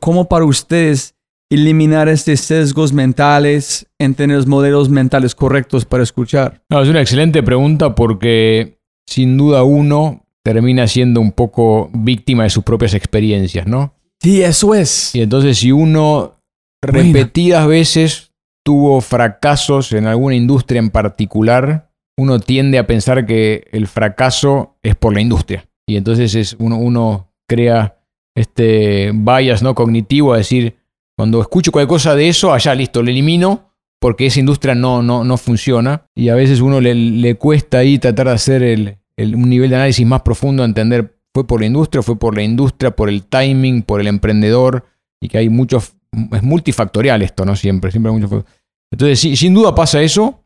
¿Cómo 0.00 0.28
para 0.28 0.44
ustedes 0.44 1.14
eliminar 1.50 2.08
estos 2.08 2.40
sesgos 2.40 2.92
mentales 2.92 3.86
en 3.98 4.14
tener 4.14 4.46
modelos 4.46 4.88
mentales 4.88 5.34
correctos 5.34 5.84
para 5.84 6.02
escuchar? 6.02 6.62
es 6.70 6.88
una 6.88 7.00
excelente 7.00 7.42
pregunta 7.42 7.94
porque 7.94 8.78
sin 9.06 9.36
duda 9.36 9.62
uno 9.62 10.24
termina 10.42 10.86
siendo 10.86 11.20
un 11.20 11.32
poco 11.32 11.90
víctima 11.92 12.44
de 12.44 12.50
sus 12.50 12.64
propias 12.64 12.94
experiencias, 12.94 13.66
¿no? 13.66 13.94
Sí, 14.20 14.42
eso 14.42 14.74
es. 14.74 15.14
Y 15.14 15.22
entonces 15.22 15.58
si 15.58 15.72
uno 15.72 16.41
repetidas 16.82 17.66
veces 17.66 18.32
tuvo 18.64 19.00
fracasos 19.00 19.92
en 19.92 20.06
alguna 20.06 20.34
industria 20.34 20.78
en 20.78 20.90
particular, 20.90 21.90
uno 22.18 22.38
tiende 22.40 22.78
a 22.78 22.86
pensar 22.86 23.26
que 23.26 23.64
el 23.72 23.86
fracaso 23.86 24.76
es 24.82 24.94
por 24.94 25.14
la 25.14 25.20
industria. 25.20 25.68
Y 25.86 25.96
entonces 25.96 26.34
es 26.34 26.56
uno, 26.58 26.76
uno 26.76 27.32
crea 27.48 27.98
este 28.34 29.12
bias 29.14 29.62
no 29.62 29.74
cognitivo 29.74 30.32
a 30.32 30.38
decir, 30.38 30.76
cuando 31.16 31.40
escucho 31.40 31.72
cualquier 31.72 31.88
cosa 31.88 32.14
de 32.14 32.28
eso, 32.28 32.52
allá 32.52 32.74
listo, 32.74 33.02
lo 33.02 33.10
elimino 33.10 33.72
porque 34.02 34.26
esa 34.26 34.40
industria 34.40 34.74
no, 34.74 35.00
no, 35.00 35.22
no 35.22 35.36
funciona. 35.38 36.06
Y 36.14 36.28
a 36.28 36.34
veces 36.34 36.60
uno 36.60 36.80
le, 36.80 36.94
le 36.94 37.36
cuesta 37.36 37.78
ahí 37.78 38.00
tratar 38.00 38.26
de 38.26 38.32
hacer 38.32 38.62
el, 38.64 38.98
un 39.16 39.48
nivel 39.48 39.70
de 39.70 39.76
análisis 39.76 40.04
más 40.04 40.22
profundo, 40.22 40.64
entender, 40.64 41.16
fue 41.32 41.46
por 41.46 41.60
la 41.60 41.66
industria, 41.66 42.02
fue 42.02 42.18
por 42.18 42.34
la 42.34 42.42
industria, 42.42 42.90
por 42.90 43.08
el 43.08 43.22
timing, 43.22 43.82
por 43.82 44.00
el 44.00 44.08
emprendedor, 44.08 44.86
y 45.20 45.28
que 45.28 45.38
hay 45.38 45.48
muchos 45.48 45.94
es 46.32 46.42
multifactorial 46.42 47.22
esto, 47.22 47.44
¿no? 47.44 47.56
Siempre, 47.56 47.90
siempre 47.90 48.12
hay 48.12 48.18
mucho. 48.18 48.44
Entonces, 48.90 49.38
sin 49.38 49.54
duda 49.54 49.74
pasa 49.74 50.02
eso. 50.02 50.40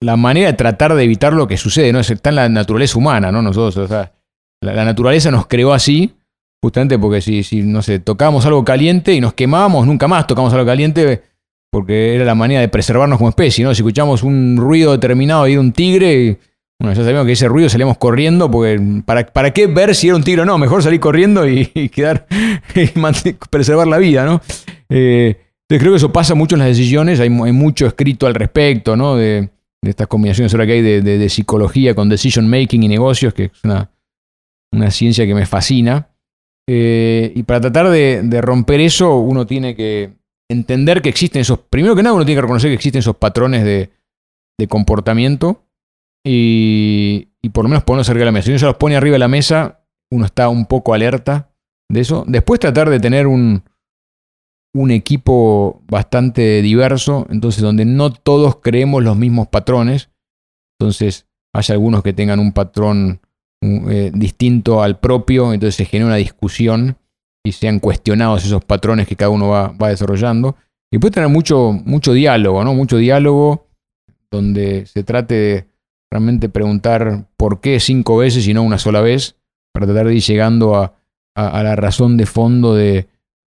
La 0.00 0.16
manera 0.16 0.48
de 0.48 0.54
tratar 0.54 0.94
de 0.94 1.04
evitar 1.04 1.32
lo 1.32 1.46
que 1.46 1.56
sucede, 1.56 1.92
¿no? 1.92 2.00
Está 2.00 2.30
en 2.30 2.36
la 2.36 2.48
naturaleza 2.48 2.98
humana, 2.98 3.30
¿no? 3.30 3.40
Nosotros, 3.40 3.76
o 3.76 3.88
sea, 3.88 4.12
la, 4.60 4.84
naturaleza 4.84 5.30
nos 5.30 5.46
creó 5.46 5.72
así, 5.72 6.14
justamente 6.62 6.98
porque 6.98 7.20
si, 7.20 7.42
si, 7.42 7.62
no 7.62 7.80
sé, 7.80 8.00
tocábamos 8.00 8.44
algo 8.44 8.64
caliente 8.64 9.14
y 9.14 9.20
nos 9.20 9.34
quemábamos, 9.34 9.86
nunca 9.86 10.08
más 10.08 10.26
tocamos 10.26 10.52
algo 10.52 10.66
caliente, 10.66 11.22
porque 11.70 12.16
era 12.16 12.24
la 12.24 12.34
manera 12.34 12.60
de 12.60 12.68
preservarnos 12.68 13.18
como 13.18 13.30
especie, 13.30 13.64
¿no? 13.64 13.74
Si 13.74 13.82
escuchamos 13.82 14.22
un 14.22 14.56
ruido 14.56 14.92
determinado 14.92 15.46
y 15.48 15.56
un 15.56 15.72
tigre, 15.72 16.38
bueno, 16.80 16.94
ya 16.94 17.04
sabíamos 17.04 17.26
que 17.26 17.32
ese 17.32 17.48
ruido 17.48 17.68
salíamos 17.68 17.98
corriendo, 17.98 18.50
porque 18.50 18.80
¿para, 19.04 19.26
para 19.26 19.52
qué 19.52 19.66
ver 19.66 19.94
si 19.94 20.08
era 20.08 20.16
un 20.16 20.24
tigre 20.24 20.42
o 20.42 20.44
no? 20.44 20.58
Mejor 20.58 20.82
salir 20.82 21.00
corriendo 21.00 21.48
y, 21.48 21.66
quedar, 21.92 22.26
preservar 23.50 23.86
la 23.86 23.98
vida, 23.98 24.24
¿no? 24.24 24.40
Eh, 24.88 25.38
creo 25.78 25.92
que 25.92 25.96
eso 25.96 26.12
pasa 26.12 26.34
mucho 26.34 26.56
en 26.56 26.60
las 26.60 26.68
decisiones, 26.68 27.20
hay, 27.20 27.30
mucho 27.30 27.86
escrito 27.86 28.26
al 28.26 28.34
respecto, 28.34 28.96
¿no? 28.96 29.16
De, 29.16 29.50
estas 29.82 30.06
combinaciones 30.06 30.52
ahora 30.54 30.66
que 30.66 30.72
hay 30.72 30.80
de, 30.80 31.28
psicología 31.28 31.94
con 31.94 32.08
decision 32.08 32.48
making 32.48 32.82
y 32.84 32.88
negocios, 32.88 33.34
que 33.34 33.44
es 33.44 33.64
una, 33.64 33.90
ciencia 34.90 35.26
que 35.26 35.34
me 35.34 35.46
fascina. 35.46 36.08
Eh, 36.66 37.32
y 37.34 37.42
para 37.42 37.60
tratar 37.60 37.90
de, 37.90 38.40
romper 38.40 38.80
eso, 38.80 39.18
uno 39.18 39.46
tiene 39.46 39.76
que 39.76 40.14
entender 40.48 41.02
que 41.02 41.10
existen 41.10 41.42
esos, 41.42 41.58
primero 41.58 41.94
que 41.94 42.02
nada, 42.02 42.14
uno 42.14 42.24
tiene 42.24 42.38
que 42.38 42.42
reconocer 42.42 42.70
que 42.70 42.74
existen 42.74 43.00
esos 43.00 43.16
patrones 43.16 43.64
de, 43.64 43.90
comportamiento 44.68 45.62
y, 46.24 47.28
y, 47.42 47.48
por 47.50 47.64
lo 47.64 47.68
menos 47.68 47.84
ponerlos 47.84 48.08
arriba 48.08 48.22
de 48.22 48.26
la 48.26 48.32
mesa. 48.32 48.46
Si 48.46 48.50
uno 48.50 48.58
se 48.58 48.66
los 48.66 48.76
pone 48.76 48.96
arriba 48.96 49.14
de 49.14 49.18
la 49.18 49.28
mesa, 49.28 49.84
uno 50.10 50.24
está 50.24 50.48
un 50.48 50.66
poco 50.66 50.94
alerta 50.94 51.50
de 51.90 52.00
eso. 52.00 52.24
Después 52.26 52.60
tratar 52.60 52.88
de 52.88 52.98
tener 52.98 53.26
un, 53.26 53.62
un 54.74 54.90
equipo 54.90 55.82
bastante 55.86 56.60
diverso, 56.62 57.26
entonces 57.30 57.62
donde 57.62 57.84
no 57.84 58.12
todos 58.12 58.56
creemos 58.56 59.04
los 59.04 59.16
mismos 59.16 59.48
patrones, 59.48 60.10
entonces 60.78 61.26
hay 61.54 61.64
algunos 61.68 62.02
que 62.02 62.12
tengan 62.12 62.40
un 62.40 62.52
patrón 62.52 63.20
eh, 63.62 64.10
distinto 64.12 64.82
al 64.82 64.98
propio, 64.98 65.52
entonces 65.52 65.76
se 65.76 65.84
genera 65.84 66.08
una 66.08 66.16
discusión 66.16 66.98
y 67.46 67.52
sean 67.52 67.78
cuestionados 67.78 68.44
esos 68.44 68.64
patrones 68.64 69.06
que 69.06 69.16
cada 69.16 69.30
uno 69.30 69.48
va, 69.48 69.68
va 69.68 69.90
desarrollando. 69.90 70.56
Y 70.92 70.98
puede 70.98 71.12
tener 71.12 71.28
mucho, 71.28 71.72
mucho 71.72 72.12
diálogo, 72.12 72.64
¿no? 72.64 72.74
Mucho 72.74 72.96
diálogo 72.96 73.68
donde 74.30 74.86
se 74.86 75.04
trate 75.04 75.34
de 75.34 75.66
realmente 76.14 76.48
preguntar 76.48 77.26
por 77.36 77.60
qué 77.60 77.78
cinco 77.80 78.16
veces 78.16 78.46
y 78.48 78.54
no 78.54 78.62
una 78.62 78.78
sola 78.78 79.00
vez, 79.00 79.36
para 79.72 79.86
tratar 79.86 80.06
de 80.06 80.14
ir 80.14 80.22
llegando 80.22 80.74
a 80.76 80.92
la 81.34 81.76
razón 81.76 82.16
de 82.16 82.26
fondo 82.26 82.74
de, 82.74 83.08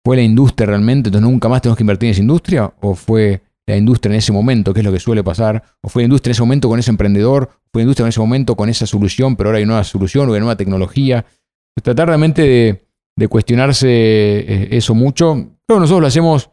¿Fue 0.04 0.16
la 0.16 0.22
industria 0.22 0.66
realmente? 0.66 1.08
Entonces 1.08 1.28
nunca 1.28 1.48
más 1.48 1.60
tenemos 1.60 1.76
que 1.76 1.82
invertir 1.82 2.08
en 2.08 2.12
esa 2.12 2.22
industria. 2.22 2.72
¿O 2.80 2.94
fue 2.94 3.42
la 3.66 3.76
industria 3.76 4.12
en 4.14 4.18
ese 4.18 4.32
momento, 4.32 4.72
que 4.72 4.80
es 4.80 4.86
lo 4.86 4.92
que 4.92 4.98
suele 4.98 5.22
pasar? 5.22 5.62
¿O 5.82 5.88
fue 5.88 6.02
la 6.02 6.04
industria 6.04 6.30
en 6.30 6.32
ese 6.32 6.42
momento 6.42 6.68
con 6.68 6.78
ese 6.78 6.90
emprendedor? 6.90 7.50
¿Fue 7.70 7.80
la 7.80 7.82
industria 7.82 8.04
en 8.04 8.08
ese 8.08 8.20
momento 8.20 8.56
con 8.56 8.68
esa 8.68 8.86
solución, 8.86 9.36
pero 9.36 9.50
ahora 9.50 9.58
hay 9.58 9.66
nueva 9.66 9.84
solución 9.84 10.28
o 10.28 10.34
hay 10.34 10.40
nueva 10.40 10.56
tecnología? 10.56 11.24
Pues 11.74 11.84
tratar 11.84 12.08
realmente 12.08 12.86
de, 13.16 13.28
cuestionarse 13.28 13.88
eh, 13.90 14.68
eso 14.72 14.94
mucho. 14.94 15.34
Creo 15.34 15.76
que 15.76 15.80
nosotros 15.80 16.00
lo 16.00 16.06
hacemos 16.06 16.50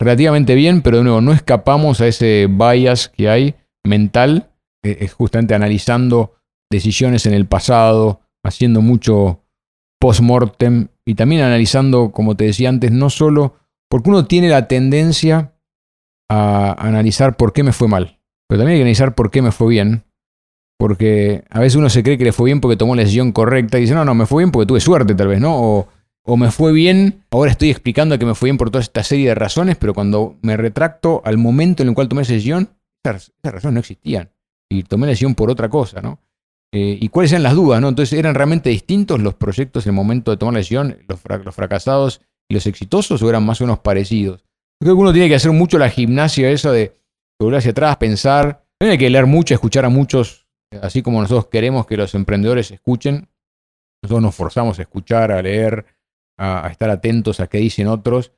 relativamente 0.00 0.56
bien, 0.56 0.82
pero 0.82 0.98
de 0.98 1.04
nuevo, 1.04 1.20
no 1.20 1.32
escapamos 1.32 2.00
a 2.00 2.08
ese 2.08 2.48
bias 2.50 3.08
que 3.08 3.28
hay 3.28 3.54
mental, 3.84 4.50
es 4.82 5.12
justamente 5.12 5.54
analizando 5.54 6.34
decisiones 6.70 7.26
en 7.26 7.34
el 7.34 7.46
pasado, 7.46 8.20
haciendo 8.44 8.82
mucho 8.82 9.44
post-mortem 10.00 10.88
y 11.04 11.14
también 11.14 11.42
analizando, 11.42 12.12
como 12.12 12.36
te 12.36 12.44
decía 12.44 12.68
antes, 12.68 12.92
no 12.92 13.10
solo 13.10 13.56
Porque 13.90 14.10
uno 14.10 14.26
tiene 14.26 14.48
la 14.48 14.68
tendencia 14.68 15.54
a 16.28 16.72
analizar 16.78 17.36
por 17.36 17.52
qué 17.52 17.62
me 17.62 17.72
fue 17.72 17.88
mal. 17.88 18.20
Pero 18.46 18.60
también 18.60 18.74
hay 18.74 18.78
que 18.78 18.82
analizar 18.82 19.14
por 19.14 19.30
qué 19.30 19.40
me 19.40 19.50
fue 19.50 19.68
bien. 19.68 20.04
Porque 20.78 21.44
a 21.50 21.60
veces 21.60 21.76
uno 21.76 21.88
se 21.88 22.02
cree 22.02 22.18
que 22.18 22.24
le 22.24 22.32
fue 22.32 22.46
bien 22.46 22.60
porque 22.60 22.76
tomó 22.76 22.94
la 22.94 23.02
decisión 23.02 23.32
correcta 23.32 23.78
y 23.78 23.82
dice, 23.82 23.94
no, 23.94 24.04
no, 24.04 24.14
me 24.14 24.26
fue 24.26 24.42
bien 24.42 24.52
porque 24.52 24.66
tuve 24.66 24.80
suerte 24.80 25.14
tal 25.14 25.28
vez, 25.28 25.40
¿no? 25.40 25.56
O, 25.58 25.88
o 26.28 26.36
me 26.36 26.50
fue 26.50 26.72
bien, 26.72 27.24
ahora 27.30 27.50
estoy 27.50 27.70
explicando 27.70 28.18
que 28.18 28.26
me 28.26 28.34
fue 28.34 28.48
bien 28.48 28.58
por 28.58 28.70
toda 28.70 28.82
esta 28.82 29.02
serie 29.02 29.28
de 29.28 29.34
razones, 29.34 29.76
pero 29.76 29.94
cuando 29.94 30.36
me 30.42 30.58
retracto 30.58 31.22
al 31.24 31.38
momento 31.38 31.82
en 31.82 31.88
el 31.88 31.94
cual 31.94 32.08
tomé 32.08 32.22
esa 32.22 32.34
decisión, 32.34 32.68
esas, 33.02 33.32
razones 33.42 33.72
no 33.72 33.80
existían. 33.80 34.30
Y 34.70 34.82
tomé 34.82 35.06
la 35.06 35.10
decisión 35.10 35.34
por 35.34 35.50
otra 35.50 35.68
cosa, 35.68 36.00
¿no? 36.00 36.18
Eh, 36.72 36.98
y 37.00 37.08
cuáles 37.08 37.32
eran 37.32 37.44
las 37.44 37.54
dudas, 37.54 37.80
¿no? 37.80 37.88
Entonces, 37.88 38.18
¿eran 38.18 38.34
realmente 38.34 38.68
distintos 38.68 39.20
los 39.20 39.34
proyectos 39.34 39.86
en 39.86 39.90
el 39.90 39.96
momento 39.96 40.30
de 40.30 40.36
tomar 40.36 40.52
la 40.52 40.58
decisión, 40.58 40.98
los, 41.08 41.20
fracasados 41.54 42.20
y 42.48 42.54
los 42.54 42.66
exitosos, 42.66 43.22
o 43.22 43.28
eran 43.28 43.44
más 43.44 43.60
o 43.60 43.64
menos 43.64 43.78
parecidos? 43.78 44.44
Creo 44.80 44.94
que 44.94 45.00
uno 45.00 45.12
tiene 45.12 45.28
que 45.28 45.34
hacer 45.34 45.50
mucho 45.52 45.78
la 45.78 45.88
gimnasia 45.88 46.50
esa 46.50 46.70
de 46.70 46.92
volver 47.40 47.58
hacia 47.58 47.70
atrás, 47.70 47.96
pensar. 47.96 48.64
Hay 48.80 48.98
que 48.98 49.10
leer 49.10 49.26
mucho, 49.26 49.54
escuchar 49.54 49.84
a 49.86 49.88
muchos, 49.88 50.46
así 50.82 51.02
como 51.02 51.20
nosotros 51.20 51.46
queremos 51.46 51.86
que 51.86 51.96
los 51.96 52.14
emprendedores 52.14 52.70
escuchen. 52.70 53.28
Nosotros 54.02 54.22
nos 54.22 54.34
forzamos 54.34 54.78
a 54.78 54.82
escuchar, 54.82 55.32
a 55.32 55.42
leer, 55.42 55.86
a, 56.38 56.68
estar 56.70 56.90
atentos 56.90 57.40
a 57.40 57.46
qué 57.48 57.58
dicen 57.58 57.88
otros. 57.88 58.32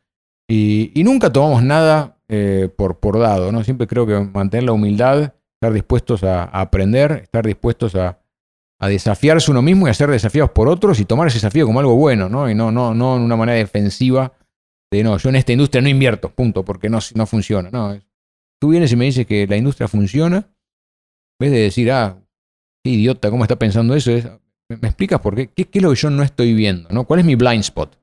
Y, 0.48 0.92
nunca 1.04 1.32
tomamos 1.32 1.62
nada 1.62 2.16
eh, 2.28 2.68
por, 2.74 3.00
por 3.00 3.18
dado, 3.18 3.52
¿no? 3.52 3.62
Siempre 3.64 3.86
creo 3.86 4.06
que 4.06 4.18
mantener 4.18 4.64
la 4.64 4.72
humildad, 4.72 5.34
estar 5.60 5.72
dispuestos 5.74 6.24
a, 6.24 6.44
aprender, 6.44 7.20
estar 7.22 7.44
dispuestos 7.44 7.94
a, 7.94 8.18
a 8.78 8.88
desafiarse 8.88 9.50
uno 9.50 9.60
mismo 9.60 9.86
y 9.86 9.90
a 9.90 9.94
ser 9.94 10.10
desafiados 10.10 10.52
por 10.52 10.68
otros 10.68 10.98
y 11.00 11.04
tomar 11.04 11.28
ese 11.28 11.36
desafío 11.36 11.66
como 11.66 11.80
algo 11.80 11.96
bueno, 11.96 12.30
¿no? 12.30 12.48
Y 12.48 12.54
no, 12.54 12.72
no, 12.72 12.94
no 12.94 13.16
en 13.16 13.22
una 13.22 13.36
manera 13.36 13.58
defensiva 13.58 14.32
de 14.90 15.04
no, 15.04 15.18
yo 15.18 15.28
en 15.28 15.36
esta 15.36 15.52
industria 15.52 15.82
no 15.82 15.88
invierto, 15.88 16.30
punto, 16.30 16.64
porque 16.64 16.88
no, 16.88 16.98
no 17.14 17.26
funciona. 17.26 17.70
No, 17.70 17.98
tú 18.58 18.70
vienes 18.70 18.90
y 18.90 18.96
me 18.96 19.04
dices 19.04 19.26
que 19.26 19.46
la 19.46 19.56
industria 19.56 19.86
funciona, 19.86 20.38
en 20.38 21.38
vez 21.38 21.50
de 21.50 21.58
decir, 21.58 21.92
ah, 21.92 22.18
qué 22.82 22.90
idiota, 22.90 23.30
¿cómo 23.30 23.44
está 23.44 23.56
pensando 23.56 23.94
eso? 23.94 24.10
Es, 24.10 24.26
¿Me 24.68 24.88
explicas 24.88 25.20
por 25.20 25.34
qué? 25.34 25.48
qué? 25.48 25.68
es 25.70 25.82
lo 25.82 25.90
que 25.90 25.96
yo 25.96 26.10
no 26.10 26.22
estoy 26.22 26.54
viendo? 26.54 26.88
¿no? 26.90 27.04
¿Cuál 27.04 27.20
es 27.20 27.26
mi 27.26 27.34
blind 27.34 27.60
spot? 27.60 27.98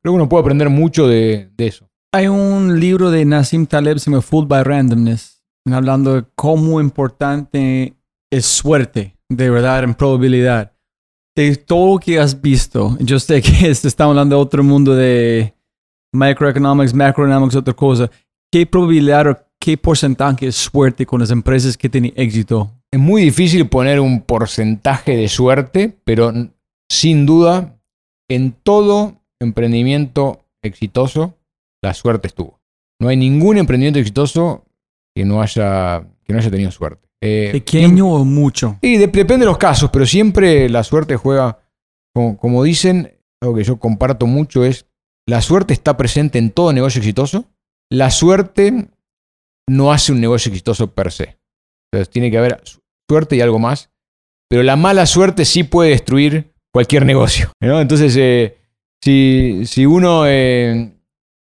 Creo 0.00 0.12
que 0.12 0.16
uno 0.16 0.28
puede 0.28 0.42
aprender 0.42 0.68
mucho 0.68 1.08
de, 1.08 1.50
eso. 1.56 1.88
Hay 2.12 2.28
un 2.28 2.78
libro 2.78 3.10
de 3.10 3.24
Nassim 3.24 3.66
Taleb, 3.66 3.98
se 3.98 4.10
llama 4.10 4.22
Fooled 4.22 4.48
by 4.48 4.62
Randomness, 4.62 5.37
hablando 5.72 6.14
de 6.14 6.24
cómo 6.34 6.80
importante 6.80 7.94
es 8.30 8.46
suerte, 8.46 9.16
de 9.28 9.50
verdad, 9.50 9.84
en 9.84 9.94
probabilidad. 9.94 10.72
De 11.36 11.56
todo 11.56 11.94
lo 11.94 11.98
que 11.98 12.18
has 12.18 12.40
visto, 12.40 12.96
yo 13.00 13.18
sé 13.18 13.40
que 13.40 13.70
estamos 13.70 14.12
hablando 14.12 14.36
de 14.36 14.42
otro 14.42 14.64
mundo 14.64 14.94
de 14.94 15.54
microeconomics, 16.12 16.94
macroeconomics, 16.94 17.56
otra 17.56 17.74
cosa. 17.74 18.10
¿Qué 18.50 18.66
probabilidad 18.66 19.26
o 19.28 19.38
qué 19.60 19.76
porcentaje 19.76 20.48
es 20.48 20.56
suerte 20.56 21.06
con 21.06 21.20
las 21.20 21.30
empresas 21.30 21.76
que 21.76 21.88
tienen 21.88 22.12
éxito? 22.16 22.70
Es 22.90 22.98
muy 22.98 23.22
difícil 23.22 23.68
poner 23.68 24.00
un 24.00 24.22
porcentaje 24.22 25.16
de 25.16 25.28
suerte, 25.28 25.96
pero 26.04 26.32
sin 26.90 27.26
duda, 27.26 27.78
en 28.28 28.52
todo 28.52 29.20
emprendimiento 29.40 30.44
exitoso, 30.62 31.34
la 31.82 31.94
suerte 31.94 32.28
estuvo. 32.28 32.58
No 33.00 33.08
hay 33.08 33.16
ningún 33.16 33.58
emprendimiento 33.58 33.98
exitoso 33.98 34.64
que 35.18 35.24
no 35.24 35.42
haya, 35.42 36.06
que 36.22 36.32
no 36.32 36.38
haya 36.38 36.48
tenido 36.48 36.70
suerte. 36.70 37.08
Eh, 37.20 37.48
¿Pequeño 37.50 38.08
o 38.08 38.24
mucho? 38.24 38.78
Y 38.80 38.98
depende 38.98 39.38
de 39.38 39.46
los 39.46 39.58
casos, 39.58 39.90
pero 39.92 40.06
siempre 40.06 40.68
la 40.68 40.84
suerte 40.84 41.16
juega, 41.16 41.58
como 42.14 42.62
dicen, 42.62 43.18
algo 43.42 43.56
que 43.56 43.64
yo 43.64 43.80
comparto 43.80 44.28
mucho 44.28 44.64
es 44.64 44.86
la 45.26 45.42
suerte 45.42 45.74
está 45.74 45.96
presente 45.96 46.38
en 46.38 46.52
todo 46.52 46.72
negocio 46.72 47.00
exitoso. 47.00 47.46
La 47.90 48.12
suerte 48.12 48.90
no 49.68 49.90
hace 49.90 50.12
un 50.12 50.20
negocio 50.20 50.50
exitoso 50.52 50.94
per 50.94 51.10
se. 51.10 51.36
Entonces 51.90 52.10
tiene 52.10 52.30
que 52.30 52.38
haber 52.38 52.62
suerte 53.10 53.34
y 53.34 53.40
algo 53.40 53.58
más. 53.58 53.90
Pero 54.48 54.62
la 54.62 54.76
mala 54.76 55.04
suerte 55.06 55.44
sí 55.44 55.64
puede 55.64 55.90
destruir 55.90 56.54
cualquier 56.72 57.04
negocio. 57.12 57.50
Entonces, 57.60 58.14
eh, 58.16 58.56
si, 59.02 59.84
uno 59.84 60.28
eh, 60.28 60.92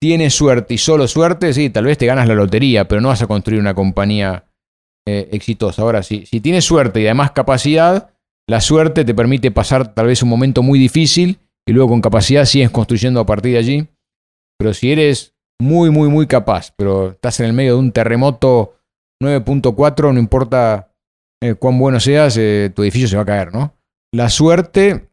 tiene 0.00 0.30
suerte 0.30 0.74
y 0.74 0.78
solo 0.78 1.08
suerte, 1.08 1.52
sí, 1.52 1.70
tal 1.70 1.84
vez 1.84 1.98
te 1.98 2.06
ganas 2.06 2.28
la 2.28 2.34
lotería, 2.34 2.86
pero 2.86 3.00
no 3.00 3.08
vas 3.08 3.22
a 3.22 3.26
construir 3.26 3.60
una 3.60 3.74
compañía 3.74 4.44
eh, 5.06 5.28
exitosa. 5.32 5.82
Ahora, 5.82 6.02
si, 6.02 6.26
si 6.26 6.40
tienes 6.40 6.64
suerte 6.64 7.00
y 7.00 7.06
además 7.06 7.30
capacidad, 7.32 8.10
la 8.48 8.60
suerte 8.60 9.04
te 9.04 9.14
permite 9.14 9.50
pasar 9.50 9.94
tal 9.94 10.06
vez 10.06 10.22
un 10.22 10.28
momento 10.28 10.62
muy 10.62 10.78
difícil 10.78 11.38
y 11.66 11.72
luego 11.72 11.90
con 11.90 12.00
capacidad 12.00 12.44
sigues 12.44 12.70
construyendo 12.70 13.20
a 13.20 13.26
partir 13.26 13.52
de 13.52 13.58
allí. 13.58 13.88
Pero 14.58 14.74
si 14.74 14.92
eres 14.92 15.34
muy, 15.60 15.90
muy, 15.90 16.08
muy 16.08 16.26
capaz, 16.26 16.72
pero 16.76 17.10
estás 17.10 17.40
en 17.40 17.46
el 17.46 17.52
medio 17.52 17.74
de 17.74 17.80
un 17.80 17.92
terremoto 17.92 18.76
9.4, 19.22 20.12
no 20.12 20.20
importa 20.20 20.92
eh, 21.42 21.54
cuán 21.54 21.78
bueno 21.78 22.00
seas, 22.00 22.36
eh, 22.36 22.70
tu 22.74 22.82
edificio 22.82 23.08
se 23.08 23.16
va 23.16 23.22
a 23.22 23.26
caer, 23.26 23.52
¿no? 23.52 23.74
La 24.12 24.28
suerte 24.28 25.08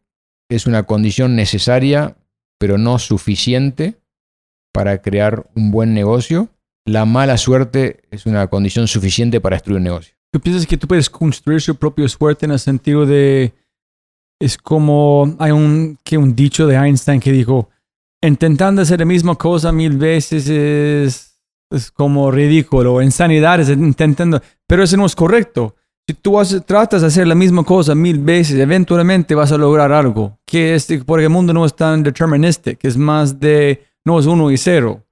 es 0.50 0.66
una 0.66 0.84
condición 0.84 1.34
necesaria, 1.36 2.16
pero 2.58 2.78
no 2.78 2.98
suficiente 2.98 3.96
para 4.74 5.00
crear 5.00 5.46
un 5.54 5.70
buen 5.70 5.94
negocio. 5.94 6.48
La 6.84 7.04
mala 7.04 7.38
suerte 7.38 8.02
es 8.10 8.26
una 8.26 8.48
condición 8.48 8.88
suficiente 8.88 9.40
para 9.40 9.56
destruir 9.56 9.78
un 9.78 9.84
negocio. 9.84 10.14
¿Tú 10.32 10.40
piensas 10.40 10.66
que 10.66 10.76
tú 10.76 10.88
puedes 10.88 11.08
construir 11.08 11.60
su 11.60 11.76
propia 11.76 12.08
suerte 12.08 12.44
en 12.44 12.52
el 12.52 12.58
sentido 12.58 13.06
de 13.06 13.54
es 14.40 14.58
como 14.58 15.36
hay 15.38 15.52
un, 15.52 15.96
que 16.02 16.18
un 16.18 16.34
dicho 16.34 16.66
de 16.66 16.74
Einstein 16.74 17.20
que 17.20 17.30
dijo, 17.30 17.70
intentando 18.20 18.82
hacer 18.82 18.98
la 18.98 19.06
misma 19.06 19.36
cosa 19.36 19.70
mil 19.70 19.96
veces 19.96 20.48
es, 20.48 21.40
es 21.70 21.90
como 21.92 22.30
ridículo, 22.32 23.00
insanidad 23.00 23.60
es 23.60 23.68
intentando, 23.68 24.42
pero 24.66 24.82
eso 24.82 24.96
no 24.96 25.06
es 25.06 25.14
correcto. 25.14 25.76
Si 26.06 26.14
tú 26.14 26.36
tratas 26.66 27.00
de 27.00 27.06
hacer 27.06 27.26
la 27.26 27.36
misma 27.36 27.62
cosa 27.62 27.94
mil 27.94 28.18
veces, 28.18 28.58
eventualmente 28.58 29.34
vas 29.34 29.52
a 29.52 29.56
lograr 29.56 29.90
algo. 29.90 30.38
Que 30.44 30.74
es, 30.74 30.86
porque 31.06 31.24
el 31.24 31.30
mundo 31.30 31.54
no 31.54 31.64
es 31.64 31.74
tan 31.74 32.02
determinístico, 32.02 32.86
es 32.86 32.98
más 32.98 33.40
de, 33.40 33.82
no 34.06 34.18
es 34.18 34.26
uno 34.26 34.50
y 34.50 34.56
cero. 34.56 35.02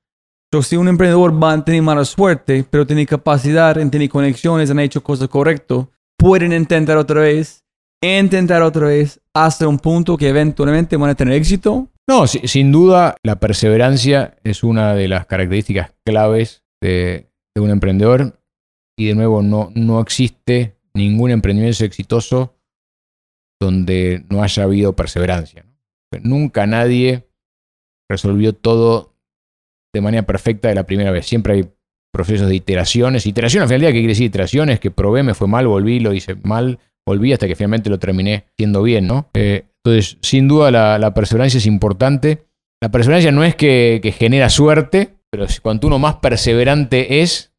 Entonces, 0.50 0.70
si 0.70 0.76
un 0.76 0.88
emprendedor 0.88 1.42
va 1.42 1.52
a 1.52 1.64
tener 1.64 1.82
mala 1.82 2.04
suerte, 2.04 2.64
pero 2.68 2.86
tiene 2.86 3.06
capacidad, 3.06 3.74
tiene 3.88 4.08
conexiones, 4.08 4.70
han 4.70 4.80
hecho 4.80 5.02
cosas 5.02 5.28
correctas, 5.28 5.86
pueden 6.18 6.52
intentar 6.52 6.98
otra 6.98 7.22
vez 7.22 7.62
intentar 8.02 8.62
otra 8.62 8.88
vez 8.88 9.20
hasta 9.32 9.68
un 9.68 9.78
punto 9.78 10.16
que 10.16 10.28
eventualmente 10.28 10.96
van 10.96 11.10
a 11.10 11.14
tener 11.14 11.34
éxito? 11.34 11.88
No, 12.08 12.26
sin 12.26 12.72
duda 12.72 13.16
la 13.22 13.36
perseverancia 13.36 14.36
es 14.42 14.64
una 14.64 14.94
de 14.94 15.08
las 15.08 15.26
características 15.26 15.94
claves 16.04 16.64
de, 16.80 17.30
un 17.56 17.70
emprendedor 17.70 18.40
y 18.98 19.06
de 19.06 19.14
nuevo 19.14 19.42
no, 19.42 19.70
no 19.74 20.00
existe 20.00 20.76
ningún 20.94 21.30
emprendimiento 21.30 21.84
exitoso 21.84 22.56
donde 23.60 24.24
no 24.28 24.42
haya 24.42 24.64
habido 24.64 24.94
perseverancia. 24.94 25.64
Nunca 26.22 26.66
nadie 26.66 27.28
resolvió 28.12 28.54
todo 28.54 29.14
de 29.94 30.00
manera 30.00 30.24
perfecta 30.24 30.68
de 30.68 30.74
la 30.74 30.84
primera 30.84 31.10
vez. 31.10 31.26
Siempre 31.26 31.54
hay 31.54 31.68
procesos 32.12 32.48
de 32.48 32.54
iteraciones. 32.54 33.26
Iteración 33.26 33.62
al 33.62 33.68
final 33.68 33.80
día, 33.80 33.90
¿qué 33.90 33.98
quiere 33.98 34.08
decir 34.08 34.26
iteraciones? 34.26 34.80
Que 34.80 34.90
probé, 34.90 35.22
me 35.22 35.34
fue 35.34 35.48
mal, 35.48 35.66
volví, 35.66 35.98
lo 36.00 36.12
hice 36.12 36.36
mal, 36.42 36.78
volví 37.06 37.32
hasta 37.32 37.46
que 37.46 37.56
finalmente 37.56 37.90
lo 37.90 37.98
terminé 37.98 38.44
siendo 38.56 38.82
bien, 38.82 39.06
¿no? 39.06 39.28
Eh, 39.34 39.64
entonces, 39.84 40.18
sin 40.20 40.46
duda 40.46 40.70
la, 40.70 41.14
perseverancia 41.14 41.58
es 41.58 41.66
importante. 41.66 42.46
La 42.80 42.90
perseverancia 42.90 43.32
no 43.32 43.42
es 43.42 43.56
que, 43.56 44.14
genera 44.16 44.48
suerte, 44.48 45.14
pero 45.30 45.46
cuanto 45.62 45.88
uno 45.88 45.98
más 45.98 46.16
perseverante 46.16 47.22
es, 47.22 47.52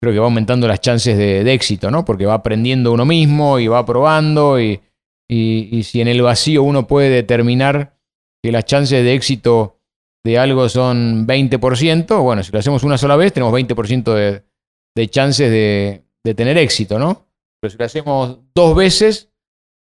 creo 0.00 0.12
que 0.12 0.18
va 0.20 0.26
aumentando 0.26 0.68
las 0.68 0.80
chances 0.80 1.16
de, 1.16 1.52
éxito, 1.52 1.90
¿no? 1.90 2.04
Porque 2.04 2.26
va 2.26 2.34
aprendiendo 2.34 2.92
uno 2.92 3.04
mismo 3.04 3.58
y 3.58 3.66
va 3.66 3.84
probando 3.84 4.60
y, 4.60 4.80
y, 5.28 5.82
si 5.82 6.00
en 6.00 6.08
el 6.08 6.22
vacío 6.22 6.62
uno 6.62 6.86
puede 6.86 7.10
determinar 7.10 7.96
que 8.42 8.52
las 8.52 8.64
chances 8.64 9.04
de 9.04 9.14
éxito 9.14 9.78
de 10.24 10.38
algo 10.38 10.68
son 10.68 11.26
20%, 11.26 12.22
bueno, 12.22 12.42
si 12.42 12.52
lo 12.52 12.58
hacemos 12.58 12.82
una 12.82 12.98
sola 12.98 13.16
vez 13.16 13.32
tenemos 13.32 13.54
20% 13.54 14.14
de, 14.14 14.42
de 14.94 15.08
chances 15.08 15.50
de, 15.50 16.04
de 16.24 16.34
tener 16.34 16.58
éxito, 16.58 16.98
¿no? 16.98 17.26
Pero 17.60 17.70
si 17.70 17.78
lo 17.78 17.84
hacemos 17.84 18.38
dos 18.54 18.76
veces, 18.76 19.30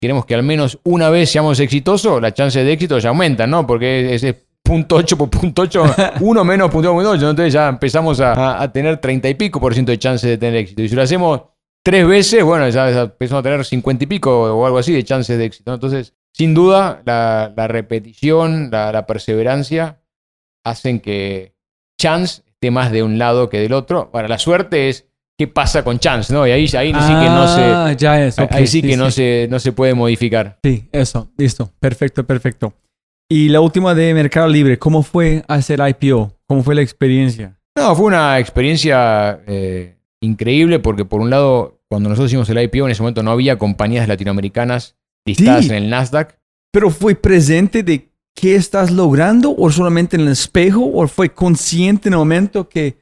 queremos 0.00 0.26
que 0.26 0.34
al 0.34 0.42
menos 0.42 0.78
una 0.84 1.10
vez 1.10 1.30
seamos 1.30 1.60
exitosos, 1.60 2.20
las 2.20 2.34
chances 2.34 2.64
de 2.64 2.72
éxito 2.72 2.98
ya 2.98 3.10
aumentan, 3.10 3.50
¿no? 3.50 3.66
Porque 3.66 4.14
ese 4.14 4.46
punto 4.62 4.96
8 4.96 5.18
por 5.18 5.30
punto 5.30 5.62
8, 5.62 5.84
uno 6.20 6.44
menos 6.44 6.70
punto 6.70 6.94
8, 6.94 7.12
entonces 7.14 7.52
ya 7.52 7.68
empezamos 7.68 8.20
a, 8.20 8.70
tener 8.72 8.98
30 8.98 9.28
y 9.28 9.34
pico 9.34 9.60
por 9.60 9.74
ciento 9.74 9.92
de 9.92 9.98
chances 9.98 10.30
de 10.30 10.38
tener 10.38 10.56
éxito. 10.56 10.82
Y 10.82 10.88
si 10.88 10.94
lo 10.94 11.02
hacemos 11.02 11.42
tres 11.82 12.06
veces, 12.06 12.44
bueno, 12.44 12.68
ya 12.68 13.02
empezamos 13.02 13.40
a 13.40 13.42
tener 13.42 13.64
50 13.64 14.04
y 14.04 14.06
pico 14.06 14.54
o 14.54 14.66
algo 14.66 14.78
así 14.78 14.92
de 14.92 15.02
chances 15.02 15.36
de 15.36 15.44
éxito. 15.44 15.74
Entonces, 15.74 16.14
sin 16.32 16.54
duda, 16.54 17.02
la, 17.04 17.68
repetición, 17.68 18.70
la, 18.70 18.92
la, 18.92 19.06
perseverancia 19.06 20.00
hacen 20.64 21.00
que 21.00 21.54
chance 21.98 22.42
esté 22.46 22.70
más 22.70 22.92
de 22.92 23.02
un 23.02 23.18
lado 23.18 23.48
que 23.48 23.58
del 23.58 23.72
otro. 23.72 24.10
Ahora, 24.12 24.28
la 24.28 24.38
suerte 24.38 24.88
es 24.88 25.06
qué 25.36 25.48
pasa 25.48 25.82
con 25.82 25.98
Chance, 25.98 26.32
¿no? 26.32 26.46
Y 26.46 26.50
ahí, 26.50 26.62
ahí 26.76 26.92
sí 26.92 26.92
que 26.92 26.92
no 26.92 27.48
se. 27.48 27.60
Ah, 27.60 27.92
ya 27.92 28.24
es, 28.24 28.38
ahí 28.38 28.66
sí, 28.66 28.82
que 28.82 28.96
no, 28.96 29.10
Se, 29.10 29.48
no 29.50 29.58
se 29.58 29.72
puede 29.72 29.94
modificar. 29.94 30.58
Sí, 30.62 30.88
eso, 30.92 31.30
listo. 31.36 31.70
Perfecto, 31.80 32.24
perfecto. 32.24 32.72
Y 33.28 33.48
la 33.48 33.60
última 33.60 33.94
de 33.94 34.12
Mercado 34.14 34.48
Libre, 34.48 34.78
¿cómo 34.78 35.02
fue 35.02 35.42
hacer 35.48 35.80
IPO? 35.80 36.36
¿Cómo 36.46 36.62
fue 36.62 36.74
la 36.74 36.82
experiencia? 36.82 37.58
No, 37.76 37.94
fue 37.96 38.06
una 38.06 38.38
experiencia 38.38 39.40
eh, 39.46 39.96
increíble 40.20 40.78
porque 40.78 41.04
por 41.04 41.20
un 41.20 41.30
lado, 41.30 41.80
cuando 41.88 42.10
nosotros 42.10 42.30
hicimos 42.30 42.48
el 42.50 42.62
IPO, 42.62 42.84
en 42.84 42.90
ese 42.90 43.02
momento 43.02 43.22
no 43.22 43.30
había 43.30 43.56
compañías 43.56 44.06
latinoamericanas 44.06 44.96
listadas 45.26 45.64
Sí. 45.64 45.70
en 45.70 45.76
el 45.84 45.90
Nasdaq. 45.90 46.36
¿Pero 46.72 46.90
fue 46.90 47.14
presente 47.14 47.82
de 47.82 48.08
qué 48.34 48.54
estás 48.54 48.90
logrando 48.90 49.54
o 49.56 49.70
solamente 49.70 50.16
en 50.16 50.22
el 50.22 50.28
espejo 50.32 50.84
o 50.94 51.06
fue 51.06 51.30
consciente 51.30 52.08
en 52.08 52.14
el 52.14 52.18
momento 52.18 52.68
que 52.68 52.96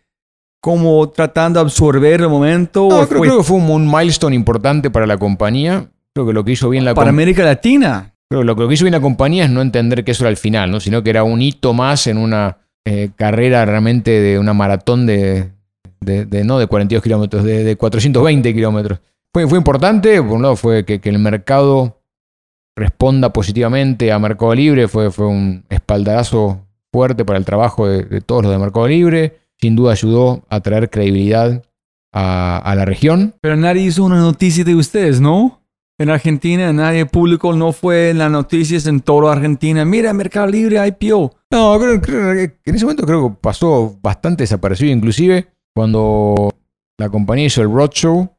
como 0.63 1.09
tratando 1.09 1.61
de 1.61 1.65
absorber 1.65 2.21
el 2.21 2.29
momento 2.29 2.89
No, 2.91 3.01
o 3.01 3.07
creo, 3.09 3.19
fue 3.19 3.21
creo 3.29 3.39
que 3.39 3.45
fue 3.45 3.57
un, 3.59 3.71
un 3.71 3.91
milestone 3.91 4.35
importante 4.37 4.91
para 4.91 5.07
la 5.07 5.17
compañía. 5.17 5.89
Creo 6.15 6.27
que 6.27 6.33
lo 6.33 6.45
que 6.45 6.53
hizo 6.53 6.69
bien 6.69 6.85
la 6.85 6.95
para 6.95 7.11
América 7.11 7.45
Latina? 7.45 8.13
creo 8.29 8.43
que 8.43 8.47
lo 8.47 8.57
que 8.69 8.75
hizo 8.75 8.85
bien 8.85 8.93
la 8.93 9.01
compañía 9.01 9.45
es 9.45 9.51
no 9.51 9.61
entender 9.63 10.05
que 10.05 10.11
eso 10.13 10.25
era 10.25 10.31
el 10.31 10.37
final, 10.37 10.71
¿no? 10.71 10.79
sino 10.81 11.03
que 11.03 11.11
era 11.11 11.25
un 11.25 11.41
hito 11.43 11.73
más 11.75 12.07
en 12.07 12.19
una 12.19 12.59
eh, 12.85 13.11
carrera 13.17 13.65
realmente 13.65 14.11
de 14.21 14.39
una 14.39 14.53
maratón 14.53 15.07
de, 15.07 15.51
de- 16.01 16.27
de- 16.27 16.45
no 16.45 16.59
de 16.59 16.67
42 16.67 17.03
kilómetros, 17.03 17.43
de, 17.45 17.65
de 17.65 17.77
420 17.77 18.53
kilómetros. 18.55 19.01
Fue, 19.33 19.47
fue 19.49 19.59
importante, 19.59 20.21
por 20.23 20.33
un 20.33 20.43
lado 20.43 20.57
fue 20.57 20.85
que, 20.85 21.01
que 21.01 21.09
el 21.09 21.19
mercado 21.19 22.00
responda 22.81 23.33
positivamente 23.33 24.11
a 24.11 24.19
Mercado 24.19 24.55
Libre, 24.55 24.89
fue, 24.89 25.11
fue 25.11 25.27
un 25.27 25.65
espaldarazo 25.69 26.67
fuerte 26.91 27.25
para 27.25 27.39
el 27.39 27.45
trabajo 27.45 27.87
de, 27.87 28.05
de 28.05 28.21
todos 28.21 28.43
los 28.43 28.53
de 28.53 28.59
Mercado 28.59 28.89
Libre, 28.89 29.39
sin 29.59 29.77
duda 29.77 29.93
ayudó 29.93 30.43
a 30.49 30.61
traer 30.61 30.89
credibilidad 30.89 31.63
a, 32.13 32.57
a 32.57 32.75
la 32.75 32.85
región. 32.87 33.35
Pero 33.43 33.57
nadie 33.57 33.83
hizo 33.83 34.03
una 34.03 34.19
noticia 34.19 34.65
de 34.65 34.75
ustedes, 34.75 35.21
¿no? 35.21 35.61
En 35.99 36.09
Argentina 36.09 36.73
nadie 36.73 37.05
público 37.05 37.53
no 37.53 37.73
fue 37.73 38.09
en 38.09 38.19
las 38.19 38.31
noticias 38.31 38.87
en 38.87 39.01
toda 39.01 39.33
Argentina. 39.33 39.85
Mira, 39.85 40.15
Mercado 40.15 40.47
Libre 40.47 40.79
IPO. 40.87 41.35
No, 41.51 41.79
creo, 41.79 42.01
creo 42.01 42.33
en 42.33 42.75
ese 42.75 42.87
momento 42.87 43.05
creo 43.05 43.29
que 43.29 43.37
pasó 43.39 43.99
bastante 44.01 44.45
desapercibido. 44.45 44.97
Inclusive 44.97 45.49
cuando 45.75 46.49
la 46.97 47.11
compañía 47.11 47.45
hizo 47.45 47.61
el 47.61 47.71
roadshow, 47.71 48.35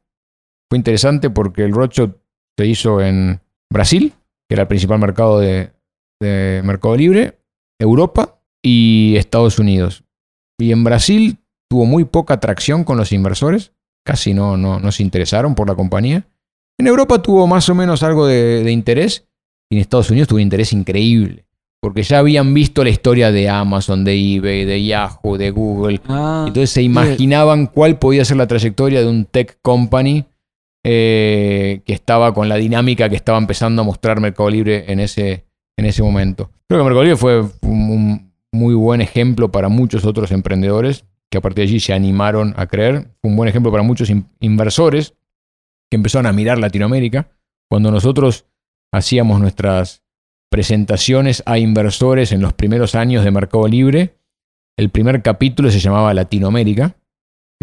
fue 0.68 0.76
interesante 0.76 1.30
porque 1.30 1.62
el 1.62 1.72
roadshow 1.72 2.12
se 2.58 2.66
hizo 2.66 3.00
en 3.00 3.40
Brasil, 3.70 4.12
que 4.52 4.54
era 4.56 4.64
el 4.64 4.68
principal 4.68 4.98
mercado 4.98 5.38
de, 5.38 5.70
de 6.20 6.60
Mercado 6.62 6.94
Libre, 6.94 7.38
Europa 7.80 8.38
y 8.62 9.14
Estados 9.16 9.58
Unidos. 9.58 10.04
Y 10.60 10.72
en 10.72 10.84
Brasil 10.84 11.38
tuvo 11.70 11.86
muy 11.86 12.04
poca 12.04 12.34
atracción 12.34 12.84
con 12.84 12.98
los 12.98 13.12
inversores, 13.12 13.72
casi 14.04 14.34
no, 14.34 14.58
no, 14.58 14.78
no 14.78 14.92
se 14.92 15.04
interesaron 15.04 15.54
por 15.54 15.68
la 15.68 15.74
compañía. 15.74 16.26
En 16.78 16.86
Europa 16.86 17.22
tuvo 17.22 17.46
más 17.46 17.66
o 17.70 17.74
menos 17.74 18.02
algo 18.02 18.26
de, 18.26 18.62
de 18.62 18.72
interés 18.72 19.26
y 19.70 19.76
en 19.76 19.80
Estados 19.80 20.10
Unidos 20.10 20.28
tuvo 20.28 20.36
un 20.36 20.42
interés 20.42 20.74
increíble 20.74 21.46
porque 21.80 22.02
ya 22.02 22.18
habían 22.18 22.52
visto 22.52 22.84
la 22.84 22.90
historia 22.90 23.32
de 23.32 23.48
Amazon, 23.48 24.04
de 24.04 24.14
eBay, 24.36 24.66
de 24.66 24.84
Yahoo, 24.84 25.38
de 25.38 25.50
Google. 25.50 25.98
Ah, 26.08 26.44
Entonces 26.46 26.68
se 26.68 26.82
imaginaban 26.82 27.68
cuál 27.68 27.98
podía 27.98 28.26
ser 28.26 28.36
la 28.36 28.46
trayectoria 28.46 29.00
de 29.00 29.08
un 29.08 29.24
tech 29.24 29.58
company 29.62 30.26
eh, 30.84 31.82
que 31.84 31.92
estaba 31.92 32.34
con 32.34 32.48
la 32.48 32.56
dinámica 32.56 33.08
que 33.08 33.16
estaba 33.16 33.38
empezando 33.38 33.82
a 33.82 33.84
mostrar 33.84 34.20
Mercado 34.20 34.50
Libre 34.50 34.84
en 34.90 35.00
ese, 35.00 35.44
en 35.76 35.86
ese 35.86 36.02
momento. 36.02 36.50
Creo 36.68 36.80
que 36.80 36.84
Mercado 36.84 37.04
Libre 37.04 37.16
fue 37.16 37.44
un, 37.62 38.32
muy 38.52 38.74
buen 38.74 39.00
ejemplo 39.00 39.50
para 39.50 39.68
muchos 39.68 40.04
otros 40.04 40.30
emprendedores 40.32 41.04
que 41.30 41.38
a 41.38 41.40
partir 41.40 41.64
de 41.64 41.70
allí 41.70 41.80
se 41.80 41.94
animaron 41.94 42.52
a 42.56 42.66
creer. 42.66 43.08
Fue 43.20 43.30
un 43.30 43.36
buen 43.36 43.48
ejemplo 43.48 43.70
para 43.72 43.82
muchos 43.82 44.10
in- 44.10 44.26
inversores 44.40 45.14
que 45.90 45.96
empezaron 45.96 46.26
a 46.26 46.32
mirar 46.32 46.58
Latinoamérica. 46.58 47.30
Cuando 47.70 47.90
nosotros 47.90 48.46
hacíamos 48.92 49.40
nuestras 49.40 50.02
presentaciones 50.50 51.42
a 51.46 51.58
inversores 51.58 52.32
en 52.32 52.42
los 52.42 52.52
primeros 52.52 52.94
años 52.94 53.24
de 53.24 53.30
Mercado 53.30 53.66
Libre, 53.66 54.18
el 54.76 54.90
primer 54.90 55.22
capítulo 55.22 55.70
se 55.70 55.80
llamaba 55.80 56.12
Latinoamérica, 56.12 56.96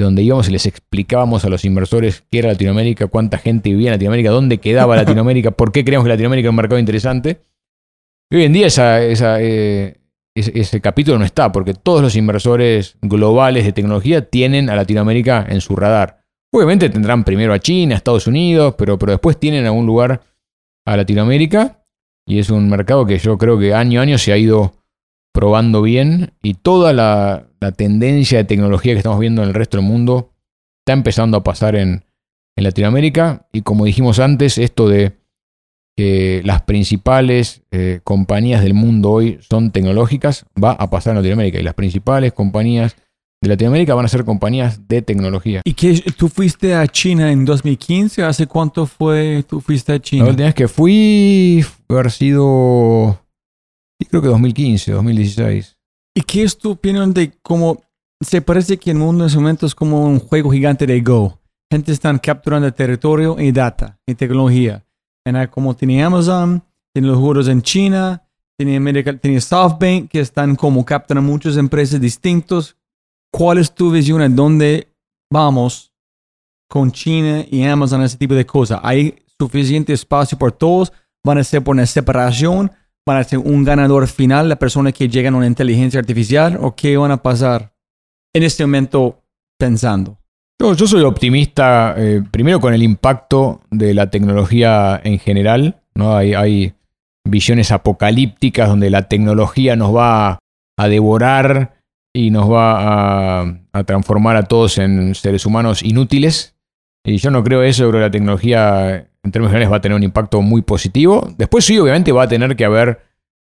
donde 0.01 0.23
íbamos 0.23 0.47
y 0.49 0.51
les 0.51 0.65
explicábamos 0.65 1.45
a 1.45 1.49
los 1.49 1.65
inversores 1.65 2.23
qué 2.31 2.39
era 2.39 2.49
Latinoamérica, 2.49 3.07
cuánta 3.07 3.37
gente 3.37 3.69
vivía 3.69 3.89
en 3.89 3.93
Latinoamérica, 3.93 4.31
dónde 4.31 4.59
quedaba 4.59 4.95
Latinoamérica, 4.95 5.51
por 5.51 5.71
qué 5.71 5.83
creemos 5.83 6.05
que 6.05 6.09
Latinoamérica 6.09 6.47
es 6.47 6.49
un 6.49 6.55
mercado 6.55 6.79
interesante. 6.79 7.41
Y 8.31 8.37
hoy 8.37 8.43
en 8.43 8.53
día 8.53 8.67
eh, 8.77 9.97
ese, 10.35 10.59
ese 10.59 10.81
capítulo 10.81 11.17
no 11.17 11.25
está, 11.25 11.51
porque 11.51 11.73
todos 11.73 12.01
los 12.01 12.15
inversores 12.15 12.97
globales 13.01 13.65
de 13.65 13.73
tecnología 13.73 14.29
tienen 14.29 14.69
a 14.69 14.75
Latinoamérica 14.75 15.45
en 15.49 15.61
su 15.61 15.75
radar. 15.75 16.23
Obviamente 16.51 16.89
tendrán 16.89 17.23
primero 17.23 17.53
a 17.53 17.59
China, 17.59 17.95
a 17.95 17.97
Estados 17.97 18.27
Unidos, 18.27 18.75
pero, 18.77 18.97
pero 18.97 19.13
después 19.13 19.39
tienen 19.39 19.65
algún 19.65 19.85
lugar 19.85 20.21
a 20.85 20.97
Latinoamérica 20.97 21.79
y 22.29 22.39
es 22.39 22.49
un 22.49 22.69
mercado 22.69 23.05
que 23.05 23.17
yo 23.17 23.37
creo 23.37 23.57
que 23.57 23.73
año 23.73 23.99
a 23.99 24.03
año 24.03 24.17
se 24.17 24.31
ha 24.31 24.37
ido 24.37 24.73
probando 25.33 25.81
bien 25.81 26.33
y 26.41 26.55
toda 26.55 26.93
la, 26.93 27.47
la 27.59 27.71
tendencia 27.71 28.39
de 28.39 28.43
tecnología 28.45 28.93
que 28.93 28.99
estamos 28.99 29.19
viendo 29.19 29.41
en 29.41 29.49
el 29.49 29.53
resto 29.53 29.77
del 29.77 29.85
mundo 29.85 30.31
está 30.81 30.93
empezando 30.93 31.37
a 31.37 31.43
pasar 31.43 31.75
en, 31.75 32.05
en 32.55 32.63
Latinoamérica 32.63 33.47
y 33.53 33.61
como 33.61 33.85
dijimos 33.85 34.19
antes, 34.19 34.57
esto 34.57 34.87
de 34.87 35.19
que 35.95 36.41
las 36.45 36.61
principales 36.61 37.61
eh, 37.71 37.99
compañías 38.05 38.63
del 38.63 38.73
mundo 38.73 39.11
hoy 39.11 39.37
son 39.41 39.71
tecnológicas 39.71 40.45
va 40.61 40.71
a 40.71 40.89
pasar 40.89 41.11
en 41.11 41.17
Latinoamérica 41.17 41.59
y 41.59 41.63
las 41.63 41.73
principales 41.73 42.31
compañías 42.31 42.95
de 43.41 43.49
Latinoamérica 43.49 43.95
van 43.95 44.05
a 44.05 44.09
ser 44.09 44.25
compañías 44.25 44.87
de 44.87 45.01
tecnología. 45.01 45.61
¿Y 45.63 45.73
qué, 45.73 46.01
tú 46.17 46.29
fuiste 46.29 46.73
a 46.73 46.87
China 46.87 47.31
en 47.31 47.45
2015? 47.45 48.23
¿Hace 48.23 48.47
cuánto 48.47 48.85
fue 48.85 49.43
tú 49.47 49.61
fuiste 49.61 49.91
a 49.91 49.95
La 49.95 50.01
China? 50.01 50.25
última 50.25 50.45
vez 50.45 50.55
que 50.55 50.67
fui 50.67 51.65
fue 51.87 51.99
haber 51.99 52.11
sido 52.11 53.19
sí, 53.99 54.05
creo 54.05 54.21
que 54.21 54.27
2015, 54.29 54.91
2016. 54.91 55.77
¿Y 56.15 56.21
qué 56.21 56.43
es 56.43 56.57
tu 56.57 56.71
opinión 56.71 57.13
de 57.13 57.31
cómo 57.41 57.81
se 58.21 58.41
parece 58.41 58.77
que 58.77 58.91
el 58.91 58.97
mundo 58.97 59.23
en 59.23 59.27
ese 59.27 59.37
momento 59.37 59.65
es 59.65 59.75
como 59.75 60.05
un 60.05 60.19
juego 60.19 60.51
gigante 60.51 60.85
de 60.85 61.01
Go? 61.01 61.39
Gente 61.71 61.91
están 61.91 62.17
capturando 62.17 62.71
territorio 62.73 63.39
y 63.39 63.51
data 63.51 63.99
y 64.07 64.15
tecnología. 64.15 64.83
En 65.25 65.47
como 65.47 65.75
tiene 65.75 66.03
Amazon, 66.03 66.63
tiene 66.93 67.09
los 67.09 67.17
juegos 67.17 67.47
en 67.47 67.61
China, 67.61 68.23
tiene, 68.57 68.77
América, 68.77 69.15
tiene 69.15 69.39
SoftBank 69.39 70.09
que 70.09 70.19
están 70.19 70.55
como 70.55 70.83
capturando 70.83 71.31
muchas 71.31 71.55
empresas 71.57 72.01
distintas. 72.01 72.75
¿Cuál 73.31 73.59
es 73.59 73.73
tu 73.73 73.91
visión 73.91 74.21
en 74.21 74.35
dónde 74.35 74.91
vamos 75.31 75.93
con 76.67 76.91
China 76.91 77.45
y 77.49 77.63
Amazon, 77.63 78.01
ese 78.01 78.17
tipo 78.17 78.33
de 78.33 78.45
cosas? 78.45 78.79
¿Hay 78.83 79.23
suficiente 79.37 79.93
espacio 79.93 80.37
por 80.37 80.51
todos? 80.51 80.91
¿Van 81.23 81.37
a 81.37 81.43
ser 81.43 81.63
por 81.63 81.75
una 81.75 81.85
separación? 81.85 82.71
¿Van 83.09 83.17
a 83.17 83.23
ser 83.23 83.39
un 83.39 83.63
ganador 83.63 84.07
final, 84.07 84.49
la 84.49 84.57
persona 84.57 84.91
que 84.91 85.09
llega 85.09 85.31
a 85.31 85.33
una 85.33 85.47
inteligencia 85.47 85.99
artificial? 85.99 86.59
¿O 86.61 86.75
qué 86.75 86.95
van 86.95 87.09
a 87.09 87.17
pasar 87.17 87.73
en 88.35 88.43
este 88.43 88.63
momento 88.63 89.23
pensando? 89.57 90.19
Yo, 90.59 90.75
soy 90.75 91.01
optimista, 91.01 91.95
eh, 91.97 92.21
primero 92.29 92.59
con 92.59 92.71
el 92.71 92.83
impacto 92.83 93.61
de 93.71 93.95
la 93.95 94.11
tecnología 94.11 95.01
en 95.03 95.17
general. 95.17 95.81
¿no? 95.95 96.15
Hay, 96.15 96.75
visiones 97.25 97.71
apocalípticas 97.71 98.69
donde 98.69 98.91
la 98.91 99.07
tecnología 99.07 99.75
nos 99.75 99.95
va 99.95 100.37
a 100.77 100.87
devorar 100.87 101.81
y 102.13 102.29
nos 102.29 102.47
va 102.51 103.41
a, 103.41 103.55
a 103.73 103.83
transformar 103.85 104.35
a 104.35 104.43
todos 104.43 104.77
en 104.77 105.15
seres 105.15 105.47
humanos 105.47 105.81
inútiles. 105.81 106.55
Y 107.03 107.17
yo 107.17 107.31
no 107.31 107.43
creo 107.43 107.63
eso, 107.63 107.89
creo 107.89 108.01
que 108.01 108.05
la 108.05 108.11
tecnología 108.11 109.08
en 109.23 109.31
términos 109.31 109.51
generales 109.51 109.71
va 109.71 109.77
a 109.77 109.81
tener 109.81 109.95
un 109.95 110.03
impacto 110.03 110.41
muy 110.41 110.61
positivo. 110.61 111.27
Después 111.37 111.65
sí, 111.65 111.77
obviamente 111.77 112.11
va 112.11 112.23
a 112.23 112.27
tener 112.27 112.55
que 112.55 112.65
haber 112.65 113.01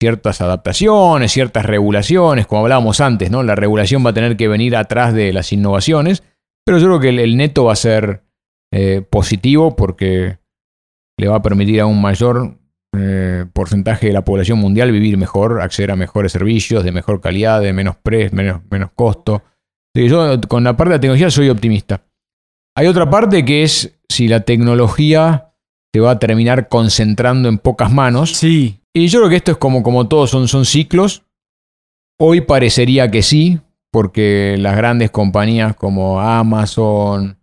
ciertas 0.01 0.41
adaptaciones, 0.41 1.31
ciertas 1.31 1.67
regulaciones, 1.67 2.47
como 2.47 2.63
hablábamos 2.63 3.01
antes, 3.01 3.31
¿no? 3.31 3.43
La 3.43 3.55
regulación 3.55 4.05
va 4.05 4.11
a 4.11 4.15
tener 4.15 4.37
que 4.37 4.49
venir 4.49 4.75
atrás 4.75 5.13
de 5.13 5.33
las 5.33 5.53
innovaciones. 5.53 6.23
Pero 6.65 6.79
yo 6.79 6.87
creo 6.87 7.01
que 7.01 7.09
el, 7.23 7.37
neto 7.37 7.65
va 7.65 7.75
a 7.75 7.77
ser 7.77 8.23
eh, 8.73 9.03
positivo 9.09 9.77
porque 9.77 10.39
le 11.19 11.29
va 11.29 11.37
a 11.37 11.43
permitir 11.43 11.81
a 11.81 11.87
un 11.87 12.01
mayor 12.01 12.59
eh, 12.97 13.45
porcentaje 13.53 14.07
de 14.09 14.13
la 14.13 14.25
población 14.25 14.59
mundial 14.59 14.91
vivir 14.91 15.17
mejor, 15.19 15.61
acceder 15.61 15.91
a 15.91 15.97
mejores 15.97 16.33
servicios 16.33 16.83
de 16.83 16.93
mejor 16.93 17.21
calidad, 17.21 17.61
de 17.61 17.73
menos 17.73 17.97
pre, 17.97 18.31
menos, 18.31 18.63
menos 18.71 18.91
costo. 18.95 19.43
Sí, 19.95 20.09
yo 20.09 20.41
con 20.49 20.65
la 20.65 20.77
parte 20.77 20.91
de 20.91 20.97
la 20.97 21.01
tecnología 21.01 21.31
soy 21.31 21.51
optimista. 21.51 22.05
Hay 22.77 22.87
otra 22.87 23.11
parte 23.11 23.45
que 23.45 23.63
es 23.65 23.99
si 24.09 24.29
la 24.29 24.41
tecnología 24.41 25.50
se 25.93 26.01
va 26.01 26.13
a 26.13 26.19
terminar 26.19 26.69
concentrando 26.69 27.49
en 27.49 27.59
pocas 27.59 27.93
manos. 27.93 28.33
Sí, 28.33 28.81
Y 28.95 29.09
yo 29.09 29.21
creo 29.21 29.31
que 29.31 29.37
esto 29.37 29.53
es 29.53 29.59
como, 29.59 29.83
como 29.83 30.09
todo, 30.09 30.27
son, 30.27 30.49
son 30.49 30.65
ciclos. 30.65 31.25
Hoy 32.19 32.43
parecería 32.43 33.11
que 33.11 33.23
sí, 33.23 33.61
porque 33.91 34.57
las 34.59 34.77
grandes 34.77 35.11
compañías 35.11 35.75
como 35.75 36.21
Amazon, 36.21 37.39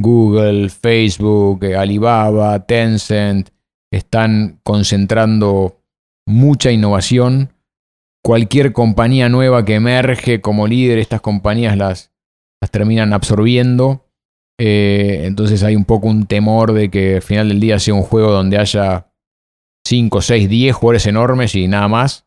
Google, 0.00 0.68
Facebook, 0.68 1.64
eh, 1.64 1.76
Alibaba, 1.76 2.66
Tencent 2.66 3.50
están 3.92 4.60
concentrando 4.62 5.80
mucha 6.26 6.70
innovación. 6.70 7.52
Cualquier 8.24 8.72
compañía 8.72 9.28
nueva 9.28 9.64
que 9.64 9.74
emerge 9.74 10.40
como 10.40 10.66
líder, 10.66 10.98
estas 10.98 11.20
compañías 11.20 11.76
las, 11.76 12.12
las 12.60 12.70
terminan 12.70 13.12
absorbiendo. 13.12 14.06
Eh, 14.58 15.22
entonces 15.24 15.62
hay 15.62 15.76
un 15.76 15.84
poco 15.84 16.08
un 16.08 16.26
temor 16.26 16.72
de 16.72 16.90
que 16.90 17.16
al 17.16 17.22
final 17.22 17.48
del 17.48 17.60
día 17.60 17.78
sea 17.78 17.94
un 17.94 18.02
juego 18.02 18.30
donde 18.30 18.58
haya 18.58 19.06
5, 19.86 20.20
6, 20.20 20.48
10 20.48 20.74
jugadores 20.74 21.06
enormes 21.06 21.54
y 21.54 21.68
nada 21.68 21.88
más. 21.88 22.26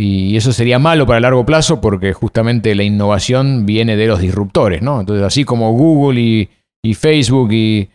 Y 0.00 0.34
eso 0.36 0.52
sería 0.52 0.78
malo 0.78 1.06
para 1.06 1.20
largo 1.20 1.44
plazo 1.44 1.80
porque 1.82 2.14
justamente 2.14 2.74
la 2.74 2.84
innovación 2.84 3.66
viene 3.66 3.96
de 3.96 4.06
los 4.06 4.20
disruptores, 4.20 4.80
¿no? 4.80 5.00
Entonces, 5.00 5.22
así 5.22 5.44
como 5.44 5.72
Google 5.72 6.48
y, 6.82 6.94
Facebook 6.94 7.52
y, 7.52 7.90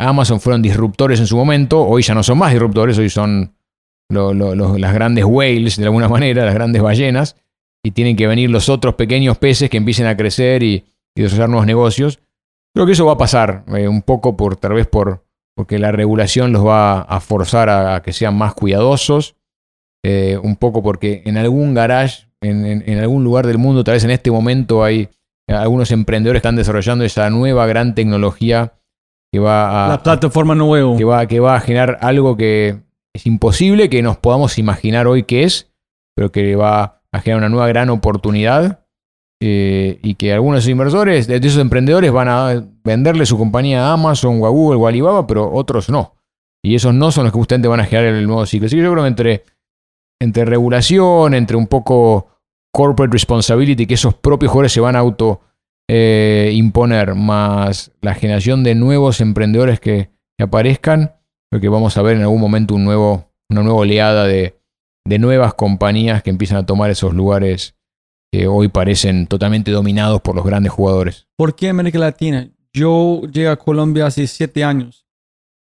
Amazon 0.00 0.40
fueron 0.40 0.60
disruptores 0.60 1.20
en 1.20 1.28
su 1.28 1.36
momento, 1.36 1.82
hoy 1.82 2.02
ya 2.02 2.14
no 2.14 2.24
son 2.24 2.38
más 2.38 2.50
disruptores, 2.50 2.98
hoy 2.98 3.08
son 3.10 3.54
las 4.10 4.94
grandes 4.94 5.24
whales, 5.24 5.76
de 5.76 5.84
alguna 5.84 6.08
manera, 6.08 6.44
las 6.44 6.54
grandes 6.54 6.82
ballenas, 6.82 7.36
y 7.84 7.92
tienen 7.92 8.16
que 8.16 8.26
venir 8.26 8.50
los 8.50 8.68
otros 8.68 8.96
pequeños 8.96 9.38
peces 9.38 9.70
que 9.70 9.76
empiecen 9.76 10.06
a 10.06 10.16
crecer 10.16 10.64
y, 10.64 10.84
desarrollar 11.14 11.48
nuevos 11.48 11.66
negocios. 11.66 12.20
Creo 12.74 12.86
que 12.86 12.92
eso 12.92 13.06
va 13.06 13.12
a 13.12 13.18
pasar, 13.18 13.64
eh, 13.74 13.88
un 13.88 14.02
poco 14.02 14.36
por, 14.36 14.56
tal 14.56 14.74
vez 14.74 14.86
por, 14.86 15.24
porque 15.56 15.78
la 15.78 15.90
regulación 15.92 16.52
los 16.52 16.66
va 16.66 17.00
a 17.00 17.20
forzar 17.20 17.68
a, 17.68 18.02
que 18.02 18.12
sean 18.12 18.36
más 18.36 18.54
cuidadosos, 18.54 19.36
eh, 20.04 20.38
un 20.42 20.56
poco 20.56 20.82
porque 20.82 21.22
en 21.26 21.36
algún 21.36 21.74
garage, 21.74 22.28
en, 22.40 22.98
algún 22.98 23.24
lugar 23.24 23.46
del 23.46 23.58
mundo, 23.58 23.82
tal 23.82 23.94
vez 23.94 24.04
en 24.04 24.10
este 24.10 24.30
momento 24.30 24.84
hay 24.84 25.08
algunos 25.48 25.90
emprendedores 25.90 26.40
que 26.40 26.46
están 26.46 26.56
desarrollando 26.56 27.04
esa 27.04 27.30
nueva 27.30 27.66
gran 27.66 27.94
tecnología 27.94 28.74
que 29.32 29.40
va 29.40 29.86
a... 29.86 29.88
La 29.88 30.02
plataforma 30.02 30.54
nuevo. 30.54 30.96
Que 30.96 31.04
va, 31.04 31.26
que 31.26 31.40
va 31.40 31.56
a 31.56 31.60
generar 31.60 31.98
algo 32.00 32.36
que 32.36 32.78
es 33.14 33.26
imposible 33.26 33.88
que 33.88 34.02
nos 34.02 34.18
podamos 34.18 34.58
imaginar 34.58 35.06
hoy 35.06 35.24
qué 35.24 35.42
es, 35.42 35.72
pero 36.14 36.30
que 36.30 36.54
va 36.54 37.02
a 37.10 37.20
generar 37.20 37.38
una 37.38 37.48
nueva 37.48 37.68
gran 37.68 37.90
oportunidad 37.90 38.86
eh, 39.40 39.98
y 40.02 40.14
que 40.14 40.32
algunos 40.32 40.66
inversores, 40.68 41.26
de 41.26 41.36
esos 41.36 41.60
emprendedores, 41.60 42.10
van 42.10 42.28
a 42.28 42.64
venderle 42.84 43.26
su 43.26 43.38
compañía 43.38 43.86
a 43.86 43.92
Amazon 43.92 44.40
o 44.42 44.46
a 44.46 44.50
Google 44.50 44.78
o 44.78 44.86
a 44.86 44.90
Alibaba, 44.90 45.26
pero 45.26 45.52
otros 45.52 45.88
no. 45.88 46.14
Y 46.62 46.74
esos 46.74 46.92
no 46.94 47.12
son 47.12 47.24
los 47.24 47.32
que 47.32 47.38
justamente 47.38 47.68
van 47.68 47.80
a 47.80 47.84
generar 47.84 48.14
el 48.14 48.26
nuevo 48.26 48.44
ciclo. 48.46 48.66
Así 48.66 48.76
que 48.76 48.82
yo 48.82 48.90
creo 48.90 49.04
que 49.04 49.08
entre, 49.08 49.44
entre 50.20 50.44
regulación, 50.44 51.34
entre 51.34 51.56
un 51.56 51.66
poco 51.66 52.28
corporate 52.72 53.12
responsibility, 53.12 53.86
que 53.86 53.94
esos 53.94 54.14
propios 54.14 54.50
jugadores 54.50 54.72
se 54.72 54.80
van 54.80 54.96
a 54.96 55.00
auto 55.00 55.40
eh, 55.88 56.50
imponer, 56.54 57.14
más 57.14 57.92
la 58.00 58.14
generación 58.14 58.64
de 58.64 58.74
nuevos 58.74 59.20
emprendedores 59.20 59.80
que, 59.80 60.10
que 60.36 60.44
aparezcan, 60.44 61.14
porque 61.50 61.68
vamos 61.68 61.96
a 61.96 62.02
ver 62.02 62.16
en 62.16 62.22
algún 62.22 62.40
momento 62.40 62.74
una 62.74 62.84
nueva 62.84 63.74
oleada 63.74 64.26
de, 64.26 64.54
nuevas 65.18 65.54
compañías 65.54 66.22
que 66.22 66.30
empiezan 66.30 66.58
a 66.58 66.66
tomar 66.66 66.90
esos 66.90 67.14
lugares 67.14 67.74
que 68.30 68.46
hoy 68.46 68.68
parecen 68.68 69.26
totalmente 69.26 69.70
dominados 69.70 70.20
por 70.20 70.34
los 70.34 70.44
grandes 70.44 70.72
jugadores. 70.72 71.26
¿Por 71.36 71.54
qué 71.54 71.68
América 71.68 71.98
Latina? 71.98 72.48
Yo 72.72 73.22
llegué 73.22 73.48
a 73.48 73.56
Colombia 73.56 74.06
hace 74.06 74.26
siete 74.26 74.64
años. 74.64 75.06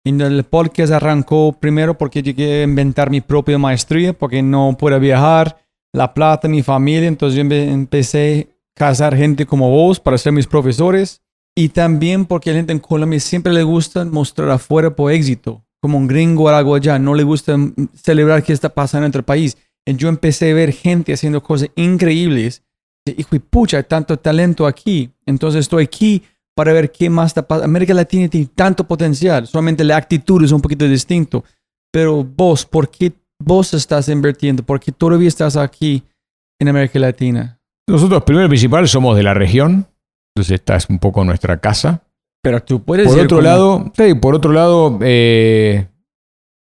Y 0.04 0.22
el 0.22 0.44
podcast 0.44 0.92
arrancó 0.94 1.54
primero 1.54 1.98
porque 1.98 2.24
llegué 2.24 2.62
a 2.62 2.64
inventar 2.64 3.10
mi 3.10 3.22
propia 3.22 3.58
maestría, 3.58 4.14
porque 4.14 4.42
no 4.42 4.76
pude 4.78 4.98
viajar, 5.00 5.58
la 5.94 6.14
plata, 6.14 6.48
mi 6.48 6.64
familia. 6.64 7.08
Entonces 7.08 7.36
yo 7.36 7.56
empecé 7.56 8.50
a 8.50 8.80
casar 8.80 9.16
gente 9.16 9.46
como 9.46 9.70
vos 9.70 10.00
para 10.00 10.18
ser 10.18 10.34
mis 10.34 10.48
profesores. 10.48 11.22
Y 11.56 11.70
también 11.70 12.26
porque 12.26 12.50
a 12.50 12.54
la 12.54 12.60
gente 12.60 12.74
en 12.74 12.80
Colombia 12.80 13.20
siempre 13.20 13.52
le 13.52 13.64
gusta 13.64 14.06
mostrar 14.06 14.50
afuera 14.50 14.96
por 14.96 15.12
éxito 15.12 15.64
como 15.82 15.98
un 15.98 16.08
gringo 16.08 16.44
o 16.44 16.50
algo 16.50 16.76
allá, 16.76 17.00
no 17.00 17.16
le 17.16 17.24
gusta 17.24 17.56
celebrar 17.94 18.44
qué 18.44 18.54
está 18.54 18.70
pasando 18.70 19.06
en 19.06 19.10
otro 19.10 19.24
país. 19.24 19.58
Y 19.90 19.96
yo 19.96 20.08
empecé 20.08 20.52
a 20.52 20.54
ver 20.54 20.72
gente 20.72 21.14
haciendo 21.14 21.42
cosas 21.42 21.70
increíbles. 21.76 22.64
Y 23.06 23.22
hijo, 23.22 23.38
pucha, 23.50 23.78
hay 23.78 23.84
tanto 23.84 24.18
talento 24.18 24.68
aquí. 24.68 25.12
Entonces 25.26 25.62
estoy 25.62 25.86
aquí 25.86 26.24
para 26.56 26.74
ver 26.74 26.92
qué 26.92 27.10
más 27.10 27.28
está 27.28 27.48
pasando. 27.48 27.66
América 27.66 27.96
Latina 27.96 28.28
tiene 28.28 28.48
tanto 28.54 28.84
potencial. 28.84 29.48
Solamente 29.48 29.84
la 29.84 29.98
actitud 29.98 30.44
es 30.44 30.52
un 30.52 30.62
poquito 30.62 30.88
distinto. 30.88 31.44
Pero 31.92 32.24
vos, 32.24 32.68
¿por 32.68 32.92
qué 32.92 33.14
vos 33.40 33.74
estás 33.74 34.10
invirtiendo? 34.10 34.62
¿Por 34.62 34.80
qué 34.80 34.92
todavía 34.92 35.28
estás 35.28 35.58
aquí 35.58 36.04
en 36.60 36.68
América 36.68 37.00
Latina? 37.00 37.60
Nosotros, 37.88 38.24
primero 38.24 38.46
y 38.46 38.50
principal, 38.50 38.88
somos 38.88 39.16
de 39.16 39.24
la 39.24 39.34
región. 39.34 39.88
Entonces 40.36 40.60
esta 40.60 40.76
es 40.76 40.88
un 40.88 41.00
poco 41.00 41.26
nuestra 41.26 41.60
casa. 41.60 42.04
Pero 42.44 42.62
tú 42.62 42.84
puedes 42.84 43.08
por 43.08 43.20
otro 43.20 43.42
lado, 43.42 43.92
por 44.22 44.36
otro 44.36 44.52
lado, 44.54 45.00
eh, 45.02 45.88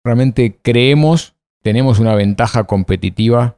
realmente 0.04 0.60
creemos, 0.62 1.36
tenemos 1.64 2.00
una 2.00 2.14
ventaja 2.14 2.66
competitiva 2.66 3.58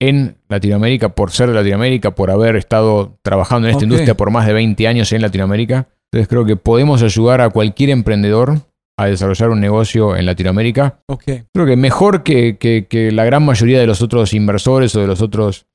en 0.00 0.36
Latinoamérica 0.48 1.10
por 1.10 1.30
ser 1.30 1.48
de 1.48 1.54
Latinoamérica, 1.54 2.14
por 2.14 2.30
haber 2.30 2.56
estado 2.56 3.18
trabajando 3.22 3.68
en 3.68 3.72
esta 3.72 3.84
industria 3.84 4.16
por 4.16 4.30
más 4.30 4.46
de 4.46 4.52
20 4.52 4.88
años 4.88 5.12
en 5.12 5.22
Latinoamérica. 5.22 5.88
Entonces 6.10 6.28
creo 6.28 6.44
que 6.44 6.56
podemos 6.56 7.02
ayudar 7.02 7.40
a 7.40 7.50
cualquier 7.50 7.90
emprendedor 7.90 8.60
a 8.96 9.06
desarrollar 9.06 9.50
un 9.50 9.60
negocio 9.60 10.16
en 10.16 10.26
Latinoamérica. 10.26 11.00
Creo 11.52 11.66
que 11.66 11.76
mejor 11.76 12.22
que, 12.22 13.10
la 13.12 13.24
gran 13.24 13.44
mayoría 13.44 13.80
de 13.80 13.86
los 13.86 14.02
otros 14.02 14.32
inversores 14.34 14.94
o 14.94 15.00
de 15.00 15.06
los 15.06 15.20
otros 15.20 15.66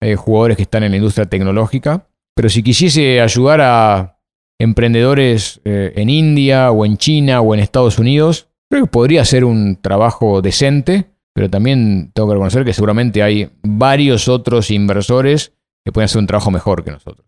eh, 0.00 0.16
jugadores 0.16 0.56
que 0.56 0.64
están 0.64 0.82
en 0.82 0.90
la 0.90 0.96
industria 0.96 1.26
tecnológica. 1.26 2.08
Pero 2.34 2.48
si 2.48 2.62
quisiese 2.62 3.20
ayudar 3.20 3.60
a 3.60 4.18
emprendedores 4.58 5.60
eh, 5.64 5.92
en 5.96 6.10
India 6.10 6.70
o 6.72 6.84
en 6.84 6.96
China 6.96 7.40
o 7.40 7.54
en 7.54 7.60
Estados 7.60 7.98
Unidos, 7.98 8.48
creo 8.70 8.84
que 8.84 8.90
podría 8.90 9.24
ser 9.24 9.44
un 9.44 9.76
trabajo 9.76 10.42
decente, 10.42 11.10
pero 11.34 11.50
también 11.50 12.10
tengo 12.14 12.28
que 12.28 12.34
reconocer 12.34 12.64
que 12.64 12.72
seguramente 12.72 13.22
hay 13.22 13.50
varios 13.62 14.28
otros 14.28 14.70
inversores 14.70 15.52
que 15.84 15.92
pueden 15.92 16.06
hacer 16.06 16.20
un 16.20 16.26
trabajo 16.26 16.50
mejor 16.50 16.82
que 16.82 16.90
nosotros. 16.90 17.26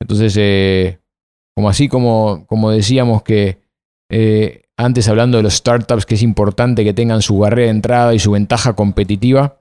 Entonces, 0.00 0.34
eh, 0.38 1.00
como 1.56 1.68
así 1.68 1.88
como, 1.88 2.46
como 2.46 2.70
decíamos 2.70 3.22
que 3.22 3.60
eh, 4.10 4.64
antes 4.76 5.08
hablando 5.08 5.36
de 5.36 5.42
los 5.42 5.54
startups, 5.54 6.06
que 6.06 6.14
es 6.14 6.22
importante 6.22 6.84
que 6.84 6.94
tengan 6.94 7.22
su 7.22 7.38
barrera 7.38 7.66
de 7.66 7.70
entrada 7.70 8.14
y 8.14 8.18
su 8.18 8.30
ventaja 8.30 8.74
competitiva, 8.74 9.60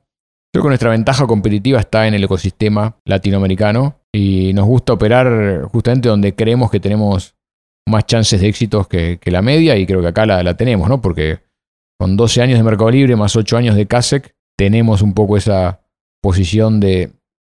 creo 0.51 0.63
que 0.63 0.69
nuestra 0.69 0.91
ventaja 0.91 1.27
competitiva 1.27 1.79
está 1.79 2.07
en 2.07 2.13
el 2.13 2.23
ecosistema 2.23 2.97
latinoamericano 3.05 3.99
y 4.13 4.53
nos 4.53 4.65
gusta 4.65 4.93
operar 4.93 5.63
justamente 5.71 6.09
donde 6.09 6.35
creemos 6.35 6.71
que 6.71 6.79
tenemos 6.79 7.35
más 7.87 8.05
chances 8.05 8.41
de 8.41 8.47
éxitos 8.47 8.87
que, 8.87 9.19
la 9.25 9.41
media 9.41 9.75
y 9.77 9.85
creo 9.85 10.01
que 10.01 10.07
acá 10.07 10.25
la, 10.25 10.55
tenemos, 10.55 10.89
¿no? 10.89 11.01
Porque 11.01 11.39
con 11.99 12.17
12 12.17 12.41
años 12.41 12.57
de 12.57 12.63
Mercado 12.63 12.91
Libre 12.91 13.15
más 13.15 13.35
8 13.35 13.57
años 13.57 13.75
de 13.75 13.87
CASEC 13.87 14.35
tenemos 14.57 15.01
un 15.01 15.13
poco 15.13 15.37
esa 15.37 15.81
posición 16.21 16.79
de 16.79 17.11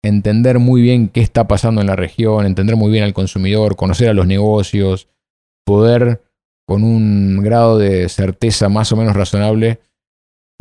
entender 0.03 0.59
muy 0.59 0.81
bien 0.81 1.09
qué 1.09 1.21
está 1.21 1.47
pasando 1.47 1.81
en 1.81 1.87
la 1.87 1.95
región, 1.95 2.45
entender 2.45 2.75
muy 2.75 2.91
bien 2.91 3.03
al 3.03 3.13
consumidor, 3.13 3.75
conocer 3.75 4.09
a 4.09 4.13
los 4.13 4.27
negocios, 4.27 5.07
poder 5.65 6.21
con 6.67 6.83
un 6.83 7.41
grado 7.43 7.77
de 7.77 8.07
certeza 8.09 8.69
más 8.69 8.91
o 8.91 8.95
menos 8.95 9.15
razonable 9.15 9.79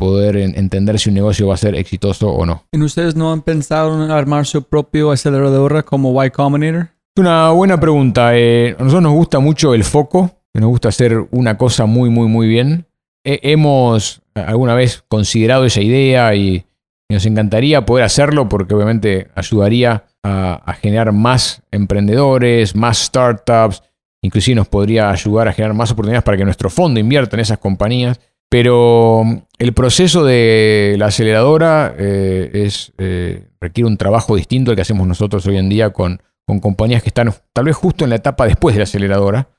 poder 0.01 0.35
entender 0.35 0.97
si 0.97 1.09
un 1.09 1.15
negocio 1.15 1.45
va 1.45 1.53
a 1.53 1.57
ser 1.57 1.75
exitoso 1.75 2.29
o 2.29 2.43
no. 2.43 2.63
¿Y 2.71 2.81
ustedes 2.81 3.15
no 3.15 3.31
han 3.31 3.43
pensado 3.43 4.03
en 4.03 4.09
armar 4.09 4.47
su 4.47 4.63
propio 4.63 5.11
acelerador 5.11 5.85
como 5.85 6.25
Y 6.25 6.31
Combinator? 6.31 6.89
Una 7.17 7.49
buena 7.51 7.79
pregunta. 7.79 8.37
Eh, 8.37 8.75
a 8.79 8.83
nosotros 8.83 9.03
nos 9.03 9.13
gusta 9.13 9.39
mucho 9.39 9.73
el 9.73 9.83
foco, 9.83 10.31
nos 10.53 10.69
gusta 10.69 10.89
hacer 10.89 11.27
una 11.31 11.57
cosa 11.57 11.85
muy, 11.85 12.09
muy, 12.09 12.27
muy 12.27 12.47
bien. 12.47 12.85
hemos 13.23 14.21
alguna 14.33 14.75
vez 14.75 15.03
considerado 15.07 15.65
esa 15.65 15.81
idea 15.81 16.33
y, 16.35 16.65
nos 17.09 17.25
encantaría 17.25 17.85
poder 17.85 18.05
hacerlo 18.05 18.47
porque 18.47 18.73
obviamente 18.73 19.27
ayudaría 19.35 20.05
a, 20.23 20.73
generar 20.81 21.11
más 21.11 21.61
emprendedores, 21.69 22.73
más 22.73 22.99
startups, 22.99 23.83
inclusive 24.21 24.55
nos 24.55 24.69
podría 24.69 25.11
ayudar 25.11 25.49
a 25.49 25.51
generar 25.51 25.75
más 25.75 25.91
oportunidades 25.91 26.23
para 26.23 26.37
que 26.37 26.45
nuestro 26.45 26.69
fondo 26.69 27.01
invierta 27.01 27.35
en 27.35 27.41
esas 27.41 27.57
compañías. 27.57 28.21
Pero 28.49 29.23
el 29.59 29.73
proceso 29.73 30.23
de 30.23 30.95
la 30.97 31.07
aceleradora 31.07 31.93
eh, 31.97 32.49
es, 32.53 32.93
eh, 32.97 33.47
requiere 33.59 33.87
un 33.87 33.97
trabajo 33.97 34.37
distinto 34.37 34.71
al 34.71 34.75
que 34.75 34.81
hacemos 34.81 35.05
nosotros 35.05 35.45
hoy 35.47 35.57
en 35.57 35.67
día 35.67 35.91
con, 35.91 36.21
compañías 36.45 37.01
que 37.01 37.09
están 37.09 37.33
tal 37.53 37.65
vez 37.65 37.75
justo 37.75 38.03
en 38.03 38.09
la 38.09 38.17
etapa 38.17 38.45
después 38.45 38.75
de 38.75 38.79
la 38.79 38.83
aceleradora 38.83 39.49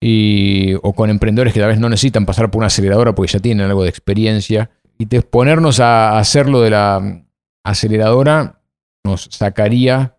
y, 0.00 0.74
o 0.82 0.94
con 0.94 1.10
emprendedores 1.10 1.52
que 1.52 1.60
tal 1.60 1.68
vez 1.68 1.78
no 1.78 1.88
necesitan 1.88 2.24
pasar 2.24 2.50
por 2.50 2.60
una 2.60 2.68
aceleradora 2.68 3.14
porque 3.14 3.32
ya 3.32 3.40
tienen 3.40 3.66
algo 3.66 3.82
de 3.82 3.90
experiencia. 3.90 4.70
Y 4.98 5.06
ponernos 5.06 5.80
a 5.80 6.18
hacerlo 6.18 6.60
de 6.60 6.70
la 6.70 7.24
aceleradora 7.64 8.62
nos 9.04 9.28
sacaría 9.30 10.16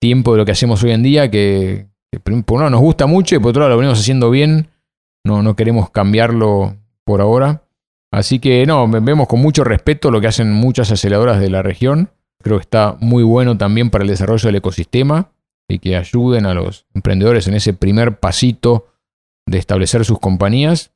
tiempo 0.00 0.32
de 0.32 0.38
lo 0.38 0.44
que 0.44 0.52
hacemos 0.52 0.82
hoy 0.82 0.92
en 0.92 1.02
día, 1.02 1.30
que, 1.30 1.86
por 2.22 2.32
un 2.32 2.44
lado 2.60 2.70
nos 2.70 2.80
gusta 2.80 3.06
mucho 3.06 3.36
y 3.36 3.38
por 3.38 3.50
otro 3.50 3.60
lado 3.60 3.70
lo 3.70 3.78
venimos 3.78 4.00
haciendo 4.00 4.30
bien. 4.30 4.68
No, 5.24 5.42
no 5.42 5.56
queremos 5.56 5.90
cambiarlo 5.90 6.76
por 7.04 7.20
ahora. 7.20 7.64
Así 8.12 8.38
que 8.38 8.64
no, 8.66 8.88
vemos 8.88 9.26
con 9.26 9.40
mucho 9.40 9.64
respeto 9.64 10.10
lo 10.10 10.20
que 10.20 10.28
hacen 10.28 10.52
muchas 10.52 10.90
aceleradoras 10.92 11.40
de 11.40 11.50
la 11.50 11.62
región. 11.62 12.10
Creo 12.42 12.58
que 12.58 12.62
está 12.62 12.96
muy 13.00 13.24
bueno 13.24 13.58
también 13.58 13.90
para 13.90 14.02
el 14.02 14.08
desarrollo 14.08 14.46
del 14.46 14.56
ecosistema 14.56 15.32
y 15.68 15.78
que 15.78 15.96
ayuden 15.96 16.46
a 16.46 16.54
los 16.54 16.86
emprendedores 16.94 17.48
en 17.48 17.54
ese 17.54 17.72
primer 17.72 18.18
pasito 18.18 18.86
de 19.46 19.58
establecer 19.58 20.04
sus 20.04 20.18
compañías. 20.18 20.92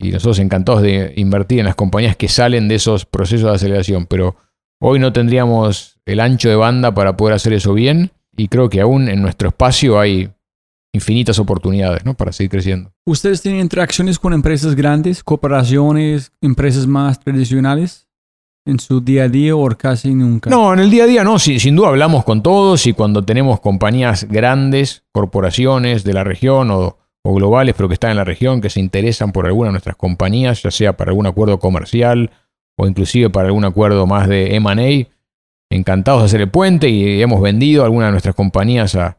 Y 0.00 0.12
nosotros 0.12 0.38
encantados 0.38 0.82
de 0.82 1.12
invertir 1.16 1.58
en 1.58 1.66
las 1.66 1.74
compañías 1.74 2.16
que 2.16 2.28
salen 2.28 2.68
de 2.68 2.76
esos 2.76 3.04
procesos 3.04 3.48
de 3.48 3.56
aceleración. 3.56 4.06
Pero 4.06 4.36
hoy 4.80 4.98
no 4.98 5.12
tendríamos 5.12 5.98
el 6.06 6.20
ancho 6.20 6.48
de 6.48 6.56
banda 6.56 6.94
para 6.94 7.16
poder 7.16 7.34
hacer 7.34 7.52
eso 7.52 7.74
bien. 7.74 8.12
Y 8.36 8.48
creo 8.48 8.70
que 8.70 8.80
aún 8.80 9.08
en 9.08 9.20
nuestro 9.20 9.48
espacio 9.48 9.98
hay 9.98 10.30
infinitas 10.94 11.38
oportunidades 11.38 12.04
¿no? 12.04 12.14
para 12.14 12.32
seguir 12.32 12.50
creciendo. 12.50 12.92
¿Ustedes 13.04 13.42
tienen 13.42 13.60
interacciones 13.60 14.18
con 14.18 14.32
empresas 14.32 14.74
grandes, 14.74 15.22
corporaciones, 15.24 16.32
empresas 16.40 16.86
más 16.86 17.20
tradicionales 17.20 18.07
en 18.68 18.78
su 18.78 19.00
día 19.00 19.24
a 19.24 19.28
día 19.28 19.56
o 19.56 19.66
casi 19.76 20.14
nunca? 20.14 20.50
No, 20.50 20.72
en 20.72 20.78
el 20.78 20.90
día 20.90 21.04
a 21.04 21.06
día 21.06 21.24
no, 21.24 21.38
sin 21.38 21.74
duda 21.74 21.88
hablamos 21.88 22.24
con 22.24 22.42
todos 22.42 22.86
y 22.86 22.92
cuando 22.92 23.24
tenemos 23.24 23.60
compañías 23.60 24.24
grandes, 24.28 25.04
corporaciones 25.12 26.04
de 26.04 26.12
la 26.12 26.24
región 26.24 26.70
o, 26.70 26.96
globales, 27.24 27.74
pero 27.76 27.88
que 27.88 27.94
están 27.94 28.12
en 28.12 28.16
la 28.16 28.24
región, 28.24 28.62
que 28.62 28.70
se 28.70 28.80
interesan 28.80 29.32
por 29.32 29.44
alguna 29.44 29.68
de 29.68 29.72
nuestras 29.72 29.96
compañías, 29.96 30.62
ya 30.62 30.70
sea 30.70 30.96
para 30.96 31.10
algún 31.10 31.26
acuerdo 31.26 31.58
comercial 31.58 32.30
o 32.78 32.86
inclusive 32.86 33.28
para 33.28 33.48
algún 33.48 33.66
acuerdo 33.66 34.06
más 34.06 34.28
de 34.28 34.56
M&A, 34.56 35.08
encantados 35.68 36.22
de 36.22 36.26
hacer 36.26 36.40
el 36.40 36.50
puente 36.50 36.88
y 36.88 37.20
hemos 37.20 37.42
vendido 37.42 37.84
algunas 37.84 38.08
de 38.08 38.12
nuestras 38.12 38.34
compañías 38.34 38.94
a 38.94 39.18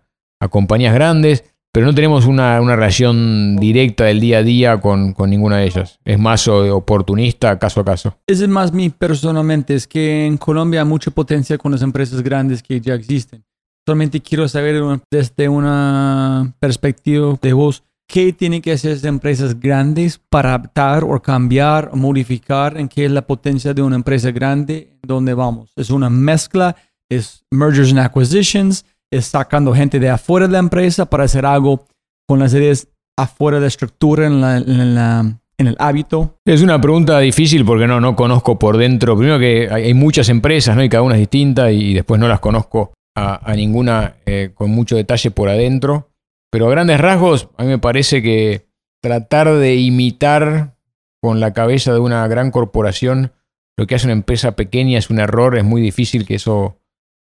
compañías 0.49 0.95
grandes, 0.95 1.43
pero 1.71 1.85
no 1.85 1.93
tenemos 1.93 2.25
una, 2.25 2.59
una, 2.61 2.75
relación 2.75 3.55
directa 3.57 4.05
del 4.05 4.19
día 4.19 4.39
a 4.39 4.43
día 4.43 4.81
con, 4.81 5.13
con 5.13 5.29
ninguna 5.29 5.57
de 5.57 5.65
ellas. 5.65 5.99
Es 6.03 6.17
más 6.17 6.47
oportunista 6.47 7.59
caso 7.59 7.81
a 7.81 7.85
caso. 7.85 8.17
Es 8.25 8.45
más 8.47 8.73
mi 8.73 8.89
personalmente, 8.89 9.75
es 9.75 9.87
que 9.87 10.25
en 10.25 10.37
Colombia 10.37 10.81
hay 10.81 10.87
mucha 10.87 11.11
potencia 11.11 11.57
con 11.57 11.71
las 11.71 11.81
empresas 11.81 12.21
grandes 12.21 12.63
que 12.63 12.81
ya 12.81 12.95
existen. 12.95 13.43
Solamente 13.85 14.21
quiero 14.21 14.47
saber 14.47 14.81
desde 15.09 15.49
una 15.49 16.53
perspectiva 16.59 17.35
de 17.41 17.53
vos, 17.53 17.83
¿qué 18.07 18.33
tienen 18.33 18.61
que 18.61 18.71
hacer 18.71 18.91
las 18.91 19.03
empresas 19.03 19.59
grandes 19.59 20.19
para 20.29 20.49
adaptar 20.49 21.03
o 21.03 21.19
cambiar 21.21 21.89
o 21.93 21.95
modificar 21.95 22.77
en 22.77 22.87
qué 22.87 23.05
es 23.05 23.11
la 23.11 23.25
potencia 23.25 23.73
de 23.73 23.81
una 23.81 23.95
empresa 23.95 24.31
grande? 24.31 24.97
¿Dónde 25.01 25.33
vamos? 25.33 25.71
¿Es 25.75 25.89
una 25.91 26.09
mezcla? 26.09 26.75
¿Es 27.09 27.45
mergers 27.51 27.89
and 27.89 27.99
acquisitions? 27.99 28.85
¿Es 29.11 29.25
sacando 29.25 29.73
gente 29.73 29.99
de 29.99 30.09
afuera 30.09 30.47
de 30.47 30.53
la 30.53 30.59
empresa 30.59 31.05
para 31.05 31.23
hacer 31.23 31.45
algo 31.45 31.85
con 32.27 32.39
las 32.39 32.53
ideas 32.53 32.87
afuera 33.17 33.57
de 33.57 33.61
la 33.61 33.67
estructura, 33.67 34.27
en, 34.27 34.41
la, 34.41 34.57
en, 34.57 35.67
el 35.67 35.75
hábito? 35.79 36.37
Es 36.45 36.61
una 36.61 36.79
pregunta 36.79 37.19
difícil 37.19 37.65
porque 37.65 37.87
no, 37.87 37.99
no 37.99 38.15
conozco 38.15 38.59
por 38.59 38.77
dentro. 38.77 39.17
Primero 39.17 39.39
que 39.39 39.67
hay, 39.71 39.93
muchas 39.93 40.29
empresas 40.29 40.75
¿no? 40.75 40.83
y 40.83 40.89
cada 40.89 41.03
una 41.03 41.15
es 41.15 41.21
distinta 41.21 41.71
y 41.71 41.93
después 41.93 42.19
no 42.19 42.27
las 42.27 42.39
conozco 42.39 42.93
a, 43.15 43.51
a 43.51 43.55
ninguna 43.55 44.15
eh, 44.25 44.51
con 44.53 44.69
mucho 44.69 44.95
detalle 44.95 45.31
por 45.31 45.49
adentro. 45.49 46.09
Pero 46.51 46.67
a 46.67 46.71
grandes 46.71 46.99
rasgos, 46.99 47.49
a 47.57 47.63
mí 47.63 47.69
me 47.69 47.79
parece 47.79 48.21
que 48.21 48.67
tratar 49.01 49.53
de 49.53 49.75
imitar 49.75 50.75
con 51.21 51.39
la 51.39 51.53
cabeza 51.53 51.93
de 51.93 51.99
una 51.99 52.27
gran 52.27 52.51
corporación 52.51 53.33
lo 53.79 53.87
que 53.87 53.95
hace 53.95 54.07
una 54.07 54.13
empresa 54.13 54.57
pequeña 54.57 54.97
es 54.97 55.09
un 55.09 55.19
error, 55.19 55.57
es 55.57 55.63
muy 55.63 55.81
difícil 55.81 56.25
que 56.25 56.35
eso 56.35 56.81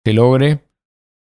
se 0.04 0.12
logre, 0.12 0.64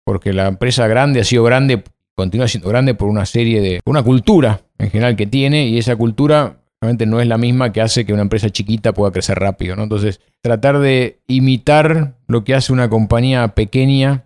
porque 0.10 0.34
la 0.34 0.48
empresa 0.48 0.88
grande 0.88 1.20
ha 1.20 1.24
sido 1.24 1.44
grande, 1.44 1.84
continúa 2.16 2.48
siendo 2.48 2.68
grande 2.68 2.96
por 2.96 3.10
una 3.10 3.28
serie 3.28 3.62
de, 3.62 3.80
una 3.86 4.02
cultura 4.02 4.62
en 4.80 4.90
general 4.90 5.16
que 5.16 5.28
tiene, 5.28 5.68
y 5.68 5.78
esa 5.78 5.96
cultura 5.96 6.64
realmente 6.82 7.06
no 7.06 7.22
es 7.22 7.28
la 7.28 7.38
misma 7.38 7.72
que 7.72 7.80
hace 7.80 8.08
que 8.08 8.14
una 8.14 8.24
empresa 8.24 8.50
chiquita 8.50 8.92
pueda 8.92 9.12
crecer 9.12 9.38
rápido, 9.38 9.76
¿no? 9.76 9.84
Entonces, 9.84 10.20
tratar 10.42 10.80
de 10.80 11.20
imitar 11.28 12.16
lo 12.26 12.44
que 12.44 12.56
hace 12.56 12.74
una 12.74 12.90
compañía 12.90 13.50
pequeña 13.50 14.26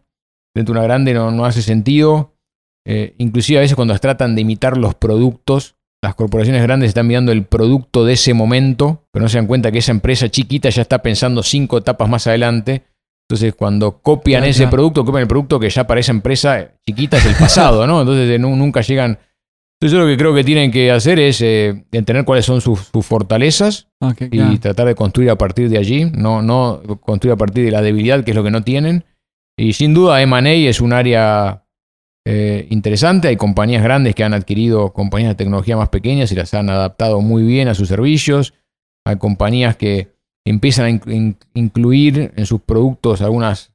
dentro 0.55 0.73
de 0.73 0.80
una 0.80 0.88
grande 0.88 1.14
no, 1.14 1.31
no 1.31 1.43
hace 1.43 1.61
sentido. 1.61 2.34
Eh, 2.88 3.14
inclusive 3.18 3.57
a 3.57 3.61
veces 3.61 3.76
cuando 3.76 3.93
tratan 3.99 4.35
de 4.35 4.41
imitar 4.41 4.77
los 4.77 4.95
productos, 4.95 5.76
las 6.01 6.15
corporaciones 6.15 6.64
grandes 6.64 6.88
están 6.88 7.07
mirando 7.07 7.34
el 7.34 7.43
producto 7.43 8.05
de 8.05 8.14
ese 8.14 8.34
momento, 8.34 9.03
pero 9.11 9.23
no 9.23 9.27
se 9.27 9.38
dan 9.38 9.47
cuenta 9.47 9.69
que 9.69 9.80
esa 9.80 9.91
empresa 9.91 10.30
chiquita 10.30 10.69
ya 10.69 10.84
está 10.84 10.99
pensando 11.01 11.43
cinco 11.43 11.80
etapas 11.80 12.07
más 12.07 12.26
adelante. 12.26 12.84
Entonces, 13.34 13.55
cuando 13.55 13.99
copian 13.99 14.41
Claro, 14.41 14.49
ese 14.51 14.60
claro. 14.64 14.72
producto, 14.72 15.05
copian 15.05 15.22
el 15.23 15.27
producto 15.27 15.60
que 15.60 15.69
ya 15.69 15.88
para 15.88 15.99
esa 15.99 16.11
empresa 16.11 16.72
chiquita 16.88 17.18
es 17.18 17.26
el 17.26 17.35
pasado, 17.35 17.88
¿no? 17.88 18.01
Entonces, 18.01 18.39
nu- 18.39 18.55
nunca 18.55 18.81
llegan. 18.81 19.18
Entonces, 19.81 19.97
yo 19.97 20.03
lo 20.03 20.07
que 20.07 20.18
creo 20.18 20.34
que 20.35 20.43
tienen 20.43 20.72
que 20.72 20.91
hacer 20.91 21.19
es 21.19 21.41
eh, 21.41 21.84
entender 21.91 22.23
cuáles 22.26 22.45
son 22.45 22.61
sus, 22.61 22.80
sus 22.93 23.05
fortalezas 23.05 23.88
Ok, 23.99 24.22
y 24.31 24.57
tratar 24.60 24.88
de 24.88 24.95
construir 24.95 25.30
a 25.31 25.35
partir 25.38 25.68
de 25.69 25.77
allí, 25.77 26.05
no, 26.05 26.41
no 26.41 26.81
construir 27.01 27.34
a 27.34 27.38
partir 27.38 27.65
de 27.65 27.72
la 27.72 27.81
debilidad, 27.81 28.23
que 28.23 28.31
es 28.31 28.35
lo 28.38 28.43
que 28.43 28.51
no 28.51 28.64
tienen. 28.64 29.03
Y 29.57 29.73
sin 29.73 29.93
duda, 29.93 30.22
M&A 30.22 30.51
es 30.53 30.80
un 30.80 30.93
área 30.93 31.65
eh, 32.26 32.68
interesante. 32.69 33.27
Hay 33.27 33.35
compañías 33.35 33.84
grandes 33.84 34.15
que 34.15 34.23
han 34.23 34.34
adquirido 34.34 34.93
compañías 34.93 35.31
de 35.31 35.35
tecnología 35.35 35.76
más 35.76 35.89
pequeñas 35.89 36.31
y 36.31 36.35
las 36.35 36.53
han 36.53 36.69
adaptado 36.69 37.19
muy 37.22 37.43
bien 37.43 37.68
a 37.68 37.73
sus 37.76 37.88
servicios. 37.89 38.53
Hay 39.05 39.18
compañías 39.18 39.76
que 39.76 40.12
empiezan 40.45 40.86
a 40.86 40.90
in- 40.90 41.02
in- 41.07 41.38
incluir 41.53 42.34
en 42.36 42.45
sus 42.45 42.61
productos 42.61 43.22
algunas 43.22 43.74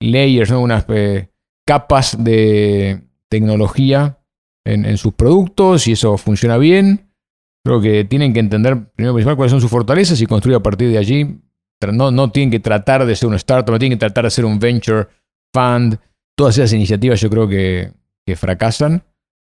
layers, 0.00 0.50
¿no? 0.50 0.56
algunas 0.56 0.84
eh, 0.88 1.28
capas 1.66 2.22
de 2.22 3.02
tecnología 3.28 4.18
en, 4.64 4.96
sus 4.98 5.14
productos 5.14 5.86
y 5.86 5.92
eso 5.92 6.16
funciona 6.16 6.56
bien. 6.56 7.10
Creo 7.64 7.80
que 7.80 8.04
tienen 8.04 8.32
que 8.32 8.40
entender, 8.40 8.90
primero 8.94 9.14
principal, 9.14 9.36
cuáles 9.36 9.50
son 9.50 9.60
sus 9.60 9.70
fortalezas 9.70 10.20
y 10.20 10.26
construir 10.26 10.56
a 10.56 10.62
partir 10.62 10.90
de 10.90 10.98
allí. 10.98 11.40
No, 11.92 12.10
no 12.10 12.30
tienen 12.30 12.50
que 12.50 12.60
tratar 12.60 13.06
de 13.06 13.16
ser 13.16 13.28
un 13.28 13.34
startup, 13.34 13.72
no 13.72 13.78
tienen 13.78 13.98
que 13.98 14.00
tratar 14.00 14.24
de 14.24 14.30
ser 14.30 14.44
un 14.44 14.58
venture 14.58 15.08
fund. 15.52 15.98
Todas 16.36 16.58
esas 16.58 16.72
iniciativas 16.72 17.20
yo 17.20 17.30
creo 17.30 17.48
que, 17.48 17.92
que 18.26 18.36
fracasan, 18.36 19.02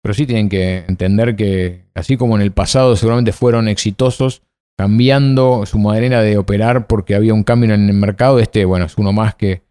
pero 0.02 0.14
sí 0.14 0.26
tienen 0.26 0.48
que 0.48 0.84
entender 0.88 1.36
que, 1.36 1.86
así 1.94 2.16
como 2.16 2.36
en 2.36 2.42
el 2.42 2.52
pasado 2.52 2.96
seguramente 2.96 3.32
fueron 3.32 3.68
exitosos 3.68 4.42
cambiando 4.82 5.64
su 5.64 5.78
manera 5.78 6.22
de 6.22 6.36
operar 6.38 6.88
porque 6.88 7.14
había 7.14 7.34
un 7.34 7.44
cambio 7.44 7.72
en 7.72 7.88
el 7.88 7.94
mercado, 7.94 8.40
este, 8.40 8.64
bueno, 8.64 8.86
es 8.86 8.98
uno 8.98 9.12
más 9.12 9.36
que, 9.36 9.62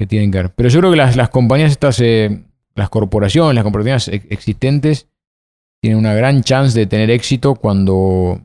que 0.00 0.06
tienen 0.06 0.30
que 0.30 0.38
ver. 0.38 0.54
Pero 0.54 0.70
yo 0.70 0.80
creo 0.80 0.92
que 0.92 0.96
las, 0.96 1.16
las 1.16 1.28
compañías 1.28 1.70
estas, 1.70 2.00
eh, 2.00 2.44
las 2.74 2.88
corporaciones, 2.88 3.54
las 3.54 3.62
corporaciones 3.62 4.08
ex- 4.08 4.26
existentes, 4.30 5.06
tienen 5.82 5.98
una 5.98 6.14
gran 6.14 6.42
chance 6.42 6.78
de 6.78 6.86
tener 6.86 7.10
éxito 7.10 7.56
cuando 7.56 8.40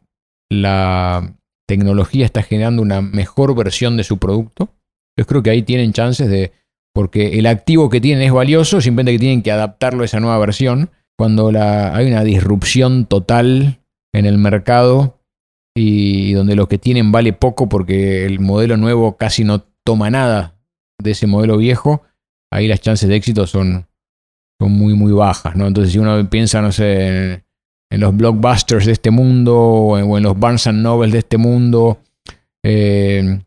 la 0.51 1.38
tecnología 1.69 2.25
está 2.25 2.43
generando 2.43 2.81
una 2.81 3.01
mejor 3.01 3.55
versión 3.55 3.95
de 3.95 4.03
su 4.03 4.17
producto. 4.17 4.73
Yo 5.17 5.25
creo 5.25 5.41
que 5.41 5.51
ahí 5.51 5.63
tienen 5.63 5.93
chances 5.93 6.30
de, 6.30 6.51
porque 6.93 7.39
el 7.39 7.45
activo 7.45 7.89
que 7.89 8.01
tienen 8.01 8.25
es 8.25 8.34
valioso, 8.34 8.81
simplemente 8.81 9.13
que 9.13 9.19
tienen 9.19 9.41
que 9.41 9.53
adaptarlo 9.53 10.01
a 10.01 10.05
esa 10.05 10.19
nueva 10.19 10.38
versión. 10.38 10.89
Cuando 11.17 11.49
la, 11.49 11.95
hay 11.95 12.07
una 12.07 12.25
disrupción 12.25 13.05
total 13.05 13.80
en 14.13 14.25
el 14.25 14.38
mercado 14.38 15.23
y 15.76 16.34
donde 16.34 16.56
lo 16.56 16.68
que 16.68 16.78
tienen 16.78 17.12
vale 17.12 17.34
poco 17.34 17.68
porque 17.68 18.26
el 18.26 18.40
modelo 18.40 18.78
nuevo 18.78 19.18
casi 19.18 19.44
no 19.44 19.64
toma 19.84 20.10
nada 20.10 20.56
de 21.02 21.12
ese 21.12 21.28
modelo 21.28 21.58
viejo, 21.58 22.04
ahí 22.52 22.68
las 22.68 22.82
chances 22.82 23.10
de 23.10 23.16
éxito 23.16 23.48
son, 23.48 23.88
son 24.60 24.72
muy, 24.72 24.94
muy 24.94 25.12
bajas, 25.12 25.56
¿no? 25.56 25.68
Entonces, 25.68 25.94
si 25.94 26.00
uno 26.00 26.30
piensa, 26.30 26.62
no 26.62 26.72
sé, 26.72 27.44
en, 27.91 28.00
los 28.00 28.16
blockbusters 28.16 28.86
de 28.86 28.91
este 28.91 29.12
mundo 29.12 29.58
o 29.58 29.98
en, 29.98 30.10
o 30.10 30.18
en 30.18 30.24
los 30.24 30.40
Barnes 30.40 30.68
and 30.68 30.82
Nobles 30.82 31.12
de 31.12 31.20
este 31.20 31.38
mundo, 31.38 32.00
eh, 32.64 33.40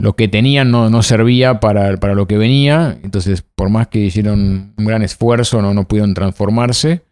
lo 0.00 0.14
que 0.14 0.28
tenían 0.28 0.70
no, 0.70 0.90
no 0.90 1.02
servía 1.02 1.60
para, 1.60 1.96
para 1.96 2.14
lo 2.14 2.26
que 2.26 2.38
venía, 2.38 2.98
entonces, 3.02 3.42
por 3.42 3.68
más 3.68 3.88
que 3.88 3.98
hicieron 3.98 4.74
un 4.76 4.84
gran 4.84 5.02
esfuerzo, 5.02 5.60
no, 5.62 5.74
no 5.74 5.86
pudieron 5.86 6.14
transformarse. 6.14 7.02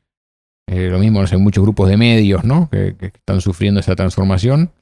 Eh, 0.68 0.88
lo 0.90 0.98
mismo, 0.98 1.20
no 1.20 1.26
sé, 1.26 1.36
muchos 1.36 1.62
grupos 1.62 1.88
de 1.88 1.96
medios, 1.96 2.44
¿no? 2.44 2.68
Que, 2.70 2.96
están 3.00 3.40
sufriendo 3.40 3.80
esa 3.80 3.94
transformación. 3.94 4.72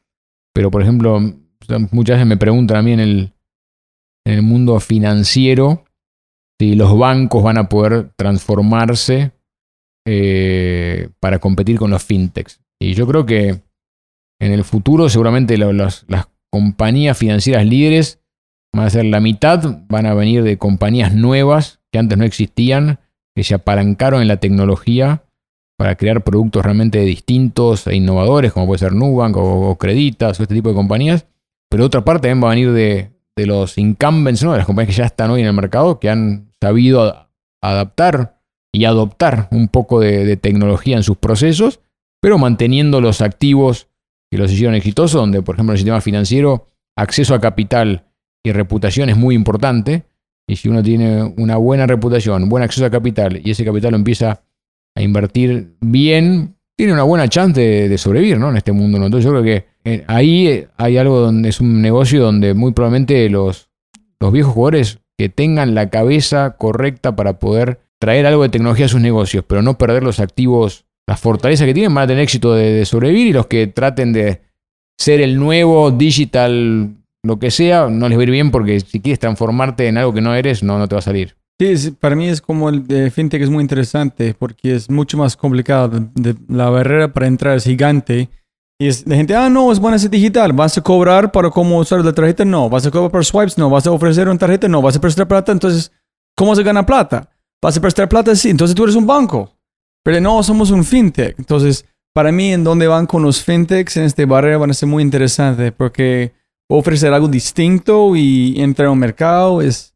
Pero, 0.55 0.70
por 0.70 0.82
ejemplo, 0.82 1.20
muchas 1.90 2.16
veces 2.16 2.27
me 2.27 2.36
preguntan 2.36 2.78
a 2.78 2.82
mí 2.82 2.93
en 2.93 3.01
el, 3.01 3.31
mundo 4.43 4.81
financiero 4.81 5.85
si 6.59 6.77
los 6.77 6.97
bancos 6.97 7.43
van 7.43 7.59
a 7.59 7.69
poder 7.69 8.11
transformarse 8.16 9.32
eh, 10.06 11.11
para 11.20 11.39
competir 11.39 11.77
con 11.78 11.90
los 11.90 12.02
fintechs. 12.02 12.61
Y 12.81 12.94
yo 12.94 13.06
creo 13.06 13.27
que 13.27 13.61
en 14.40 14.52
el 14.52 14.65
futuro 14.65 15.11
seguramente 15.11 15.59
las, 15.59 16.06
las 16.09 16.28
compañías 16.51 17.19
financieras 17.19 17.66
líderes 17.66 18.19
van 18.74 18.86
a 18.86 18.90
ser 18.90 19.05
la 19.05 19.20
mitad, 19.20 19.82
van 19.89 20.06
a 20.06 20.15
venir 20.15 20.43
de 20.43 20.56
compañías 20.56 21.15
nuevas 21.15 21.81
que 21.93 21.98
antes 21.98 22.16
no 22.16 22.24
existían, 22.24 23.01
que 23.35 23.44
se 23.44 23.55
apalancaron 23.55 24.23
en 24.23 24.28
la 24.28 24.39
tecnología 24.39 25.24
para 25.77 25.97
crear 25.97 26.23
productos 26.23 26.65
realmente 26.65 27.01
distintos 27.01 27.87
e 27.87 27.97
innovadores, 27.97 28.53
como 28.53 28.67
puede 28.67 28.79
ser 28.79 28.93
Nubank 28.93 29.37
o, 29.37 29.77
Creditas 29.77 30.39
o 30.39 30.43
este 30.43 30.55
tipo 30.55 30.69
de 30.69 30.75
compañías. 30.75 31.27
Pero 31.69 31.85
otra 31.85 32.05
parte 32.05 32.29
también 32.29 32.45
va 32.45 32.49
a 32.49 32.55
venir 32.55 32.73
de, 32.73 33.11
de 33.37 33.47
los 33.47 33.77
incumbents, 33.79 34.43
¿no? 34.45 34.53
de 34.53 34.59
las 34.59 34.67
compañías 34.67 34.95
que 34.95 35.01
ya 35.01 35.07
están 35.07 35.31
hoy 35.31 35.41
en 35.41 35.49
el 35.49 35.53
mercado, 35.53 35.99
que 35.99 36.11
han 36.11 36.53
sabido 36.61 37.29
adaptar 37.61 38.41
y 38.73 38.85
adoptar 38.85 39.49
un 39.51 39.69
poco 39.69 40.01
de, 40.01 40.25
de 40.25 40.37
tecnología 40.37 40.97
en 40.97 41.03
sus 41.03 41.17
procesos, 41.17 41.81
pero 42.21 42.39
manteniendo 42.39 43.01
los 43.01 43.21
activos 43.21 43.89
que 44.31 44.39
los 44.39 44.53
hicieron 44.53 44.75
exitosos, 44.75 45.21
donde, 45.21 45.43
por 45.43 45.57
ejemplo, 45.57 45.73
en 45.73 45.75
el 45.75 45.79
sistema 45.79 46.01
financiero, 46.01 46.69
acceso 46.97 47.35
a 47.35 47.41
capital 47.41 48.05
y 48.45 48.53
reputación 48.53 49.09
es 49.09 49.17
muy 49.17 49.35
importante. 49.35 50.05
Y 50.47 50.57
si 50.57 50.69
uno 50.69 50.83
tiene 50.83 51.23
una 51.37 51.57
buena 51.57 51.87
reputación, 51.87 52.49
buen 52.49 52.63
acceso 52.63 52.85
a 52.85 52.91
capital, 52.91 53.41
y 53.43 53.51
ese 53.51 53.65
capital 53.65 53.93
lo 53.93 53.97
empieza 53.97 54.43
a 54.95 55.03
invertir 55.03 55.77
bien, 55.81 56.57
tiene 56.77 56.93
una 56.93 57.03
buena 57.03 57.29
chance 57.29 57.61
de, 57.61 57.99
sobrevivir 57.99 58.39
¿no? 58.39 58.51
en 58.51 58.57
este 58.57 58.73
mundo. 58.73 58.99
¿no? 58.99 59.07
Entonces 59.07 59.25
yo 59.25 59.31
creo 59.31 59.43
que 59.43 59.66
eh, 59.85 60.05
ahí 60.07 60.47
eh, 60.47 60.69
hay 60.77 60.97
algo 60.97 61.21
donde 61.21 61.49
es 61.49 61.61
un 61.61 61.81
negocio 61.83 62.23
donde 62.23 62.55
muy 62.55 62.73
probablemente 62.73 63.29
los, 63.29 63.69
los 64.21 64.33
viejos 64.33 64.55
jugadores 64.55 64.99
que 65.16 65.29
tengan 65.29 65.75
la 65.75 65.91
cabeza 65.91 66.57
correcta 66.59 67.15
para 67.16 67.39
poder 67.39 67.81
traer 68.01 68.27
algo 68.27 68.43
de 68.43 68.49
tecnología 68.49 68.87
a 68.87 68.89
sus 68.89 69.01
negocios, 69.01 69.45
pero 69.47 69.62
no 69.62 69.79
perder 69.79 70.03
los 70.03 70.21
activos, 70.21 70.87
las 71.07 71.21
fortalezas 71.21 71.66
que 71.66 71.75
tienen, 71.75 71.95
van 71.95 72.05
a 72.05 72.07
tener 72.09 72.23
éxito 72.23 72.55
de, 72.55 72.73
de 72.73 72.85
sobrevivir 72.85 73.29
y 73.29 73.33
los 73.33 73.47
que 73.47 73.66
traten 73.66 74.12
de 74.12 74.43
ser 74.99 75.21
el 75.21 75.39
nuevo 75.39 75.91
digital 75.91 76.97
lo 77.25 77.39
que 77.39 77.51
sea, 77.51 77.89
no 77.89 78.09
les 78.09 78.19
va 78.19 78.21
a 78.21 78.25
ir 78.25 78.31
bien 78.31 78.51
porque 78.51 78.79
si 78.81 79.01
quieres 79.01 79.19
transformarte 79.19 79.89
en 79.89 79.97
algo 79.97 80.12
que 80.12 80.21
no 80.21 80.35
eres, 80.35 80.62
no, 80.62 80.79
no 80.79 80.87
te 80.89 80.95
va 80.95 80.99
a 80.99 81.03
salir. 81.03 81.37
Sí, 81.59 81.93
para 81.93 82.16
mí 82.16 82.28
es 82.28 82.40
como 82.40 82.68
el 82.68 82.86
de 82.86 83.10
fintech 83.10 83.43
es 83.43 83.51
muy 83.51 83.62
interesante 83.62 84.35
porque 84.36 84.74
es 84.74 84.90
mucho 84.90 85.16
más 85.16 85.36
complicado. 85.36 86.10
la 86.48 86.68
barrera 86.68 87.12
para 87.12 87.26
entrar 87.26 87.56
es 87.56 87.64
gigante. 87.64 88.28
Y 88.81 88.89
es 88.89 89.05
de 89.05 89.14
gente, 89.14 89.36
ah, 89.36 89.48
no, 89.48 89.70
es 89.70 89.78
buena 89.78 89.98
ser 89.98 90.10
digital. 90.10 90.52
¿Vas 90.52 90.76
a 90.76 90.82
cobrar 90.82 91.31
para 91.31 91.51
cómo 91.51 91.78
usar 91.78 92.05
la 92.05 92.12
tarjeta? 92.12 92.44
No. 92.44 92.68
¿Vas 92.68 92.85
a 92.86 92.90
cobrar 92.90 93.10
por 93.12 93.24
swipes? 93.24 93.56
No. 93.56 93.70
¿Vas 93.70 93.86
a 93.86 93.93
ofrecer 93.93 94.28
una 94.28 94.39
tarjeta? 94.39 94.66
No. 94.66 94.82
¿Vas 94.82 94.97
a 94.97 95.01
prestar 95.01 95.28
plata? 95.28 95.52
Entonces, 95.52 95.93
¿cómo 96.36 96.56
se 96.56 96.64
gana 96.64 96.85
plata? 96.85 97.31
¿Vas 97.62 97.76
a 97.76 97.81
prestar 97.81 98.09
plata? 98.09 98.35
Sí. 98.35 98.51
Entonces 98.51 98.74
tú 98.74 98.82
eres 98.82 98.97
un 98.97 99.06
banco. 99.06 99.52
Pero 100.02 100.20
no, 100.20 100.43
somos 100.43 100.72
un 100.72 100.82
fintech. 100.82 101.39
Entonces, 101.39 101.86
para 102.12 102.32
mí, 102.32 102.52
en 102.52 102.64
dónde 102.64 102.89
van 102.89 103.06
con 103.06 103.22
los 103.22 103.43
fintechs 103.43 103.97
en 103.97 104.05
este 104.05 104.26
barrera 104.26 104.59
van 104.59 104.70
a 104.70 104.74
ser 104.74 104.89
muy 104.89 105.05
interesantes 105.05 105.72
porque 105.72 106.32
ofrecer 106.68 107.12
algo 107.12 107.28
distinto 107.28 108.16
y 108.16 108.60
entrar 108.60 108.89
a 108.89 108.90
un 108.90 108.98
mercado 108.98 109.62
es... 109.62 109.94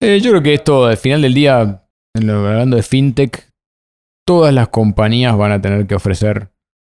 Eh, 0.00 0.20
yo 0.20 0.30
creo 0.30 0.42
que 0.42 0.54
esto, 0.54 0.86
al 0.86 0.96
final 0.96 1.22
del 1.22 1.34
día, 1.34 1.84
hablando 2.14 2.76
de 2.76 2.82
fintech, 2.82 3.50
todas 4.26 4.52
las 4.52 4.68
compañías 4.68 5.36
van 5.36 5.52
a 5.52 5.60
tener 5.60 5.86
que 5.86 5.94
ofrecer 5.94 6.50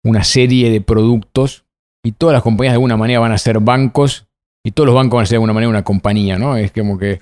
una 0.04 0.24
serie 0.24 0.70
de 0.70 0.80
productos 0.80 1.64
y 2.04 2.12
todas 2.12 2.32
las 2.32 2.42
compañías 2.42 2.72
de 2.72 2.76
alguna 2.76 2.96
manera 2.96 3.20
van 3.20 3.32
a 3.32 3.38
ser 3.38 3.60
bancos 3.60 4.28
y 4.64 4.72
todos 4.72 4.86
los 4.86 4.94
bancos 4.94 5.18
van 5.18 5.22
a 5.22 5.26
ser 5.26 5.34
de 5.34 5.36
alguna 5.36 5.52
manera 5.52 5.70
una 5.70 5.84
compañía, 5.84 6.38
¿no? 6.38 6.56
Es 6.56 6.72
como 6.72 6.98
que 6.98 7.20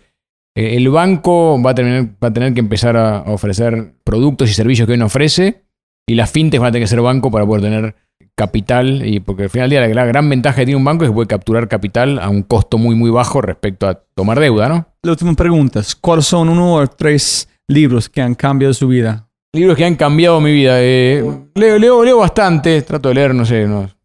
eh, 0.56 0.76
el 0.76 0.88
banco 0.88 1.60
va 1.62 1.72
a, 1.72 1.74
tener, 1.74 2.54
que 2.54 2.60
empezar 2.60 2.96
a 2.96 3.22
ofrecer 3.26 3.94
productos 4.04 4.50
y 4.50 4.54
servicios 4.54 4.86
que 4.86 4.92
hoy 4.92 4.98
no 4.98 5.06
ofrece 5.06 5.64
y 6.08 6.14
las 6.14 6.30
fintechs 6.30 6.60
van 6.60 6.68
a 6.68 6.72
tener 6.72 6.84
que 6.84 6.90
ser 6.90 7.00
banco 7.00 7.30
para 7.30 7.44
poder 7.44 7.62
tener 7.62 7.96
capital. 8.36 9.02
Y 9.04 9.20
porque 9.20 9.44
al 9.44 9.50
final 9.50 9.70
del 9.70 9.84
día 9.84 9.94
la, 9.94 10.04
gran 10.04 10.28
ventaja 10.28 10.56
que 10.56 10.66
tiene 10.66 10.76
un 10.76 10.84
banco 10.84 11.04
es 11.04 11.10
que 11.10 11.14
puede 11.14 11.26
capturar 11.26 11.66
capital 11.68 12.18
a 12.20 12.28
un 12.28 12.42
costo 12.42 12.78
muy, 12.78 12.94
muy 12.94 13.10
bajo 13.10 13.40
respecto 13.40 13.88
a 13.88 13.94
tomar 14.14 14.38
deuda, 14.38 14.68
¿no? 14.68 14.86
La 15.02 15.12
última 15.12 15.34
pregunta. 15.34 15.80
¿Cuáles 16.00 16.26
son 16.26 16.48
uno 16.48 16.74
o 16.74 16.86
tres 16.86 17.48
libros 17.66 18.08
que 18.08 18.22
han 18.22 18.34
cambiado 18.34 18.72
su 18.74 18.88
vida? 18.88 19.28
Libros 19.52 19.76
que 19.76 19.84
han 19.84 19.96
cambiado 19.96 20.40
mi 20.40 20.52
vida. 20.52 20.76
Eh, 20.78 21.24
leo, 21.54 21.78
leo, 21.78 22.04
leo 22.04 22.18
bastante. 22.18 22.82
Trato 22.82 23.08
de 23.08 23.14
leer, 23.14 23.34
no 23.34 23.44
sé, 23.44 23.64
unos 23.64 23.96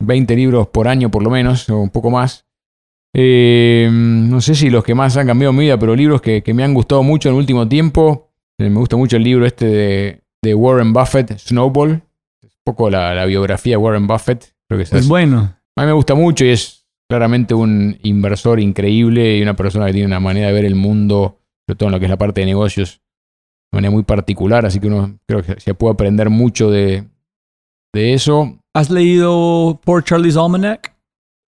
20 0.00 0.36
libros 0.36 0.68
por 0.68 0.88
año 0.88 1.10
por 1.10 1.22
lo 1.22 1.30
menos, 1.30 1.68
o 1.68 1.78
un 1.78 1.90
poco 1.90 2.10
más. 2.10 2.46
Eh, 3.14 3.88
no 3.90 4.40
sé 4.40 4.54
si 4.54 4.70
los 4.70 4.84
que 4.84 4.94
más 4.94 5.16
han 5.16 5.26
cambiado 5.26 5.52
mi 5.52 5.64
vida, 5.64 5.78
pero 5.78 5.96
libros 5.96 6.20
que, 6.20 6.42
que 6.42 6.54
me 6.54 6.62
han 6.62 6.74
gustado 6.74 7.02
mucho 7.02 7.28
en 7.28 7.34
el 7.34 7.40
último 7.40 7.66
tiempo. 7.66 8.30
Eh, 8.58 8.70
me 8.70 8.78
gusta 8.78 8.96
mucho 8.96 9.16
el 9.16 9.24
libro 9.24 9.46
este 9.46 9.66
de 9.66 10.26
de 10.46 10.54
Warren 10.54 10.92
Buffett, 10.92 11.38
Snowball. 11.38 12.02
Poco 12.66 12.90
la, 12.90 13.24
biografía 13.26 13.74
de 13.74 13.76
Warren 13.76 14.08
Buffett. 14.08 14.52
Creo 14.68 14.84
que 14.84 14.96
es, 14.96 15.06
bueno. 15.06 15.56
A 15.76 15.82
mí 15.82 15.86
me 15.86 15.92
gusta 15.92 16.16
mucho 16.16 16.44
y 16.44 16.48
es 16.48 16.84
claramente 17.08 17.54
un 17.54 17.96
inversor 18.02 18.58
increíble 18.58 19.38
y 19.38 19.42
una 19.42 19.54
persona 19.54 19.86
que 19.86 19.92
tiene 19.92 20.08
una 20.08 20.18
manera 20.18 20.48
de 20.48 20.52
ver 20.52 20.64
el 20.64 20.74
mundo, 20.74 21.38
sobre 21.68 21.78
todo 21.78 21.88
en 21.88 21.92
lo 21.92 22.00
que 22.00 22.06
es 22.06 22.10
la 22.10 22.18
parte 22.18 22.40
de 22.40 22.46
negocios, 22.46 23.00
de 23.70 23.76
manera 23.76 23.92
muy 23.92 24.02
particular. 24.02 24.66
Así 24.66 24.80
que 24.80 24.88
uno 24.88 25.16
creo 25.28 25.44
que 25.44 25.60
se 25.60 25.74
puede 25.74 25.94
aprender 25.94 26.28
mucho 26.28 26.68
de, 26.68 27.04
de 27.94 28.14
eso. 28.14 28.58
¿Has 28.74 28.90
leído 28.90 29.80
Por 29.84 30.02
Charlie's 30.02 30.36
Almanac? 30.36 30.95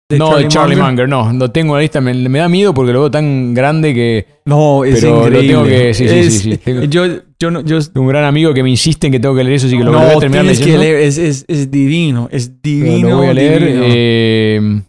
No, 0.09 0.37
de 0.37 0.47
Charlie 0.47 0.75
Munger? 0.77 1.09
no. 1.09 1.33
Lo 1.33 1.51
tengo 1.51 1.73
en 1.73 1.77
la 1.77 1.81
lista. 1.81 1.99
Me, 1.99 2.39
da 2.39 2.47
miedo 2.47 2.73
porque 2.73 2.93
lo 2.93 3.01
veo 3.01 3.11
tan 3.11 3.53
grande 3.53 3.93
que. 3.93 4.25
No, 4.45 4.85
es 4.85 5.03
increíble. 5.03 5.93
sí, 5.93 6.07
sí, 6.07 6.31
sí, 6.31 6.59
yo, 6.89 7.05
yo, 7.37 7.51
no, 7.51 7.61
yo, 7.61 7.79
un 7.95 8.07
gran 8.07 8.23
amigo 8.23 8.53
que 8.53 8.63
me 8.63 8.69
insiste 8.69 9.07
en 9.07 9.13
que 9.13 9.19
tengo 9.19 9.35
que 9.35 9.43
leer 9.43 9.57
eso, 9.57 9.67
así 9.67 9.77
que 9.77 9.83
lo 9.83 9.91
voy 9.91 10.01
a 10.01 10.19
terminar 10.19 10.45
leyendo. 10.45 10.79
Que 10.79 11.07
es, 11.07 11.17
es, 11.17 11.45
es, 11.47 11.69
divino, 11.69 12.29
es 12.31 12.61
divino. 12.61 13.09
lo 13.09 13.17
voy 13.17 13.27
a 13.27 13.33
leer. 13.33 13.63
Eh, 13.65 14.81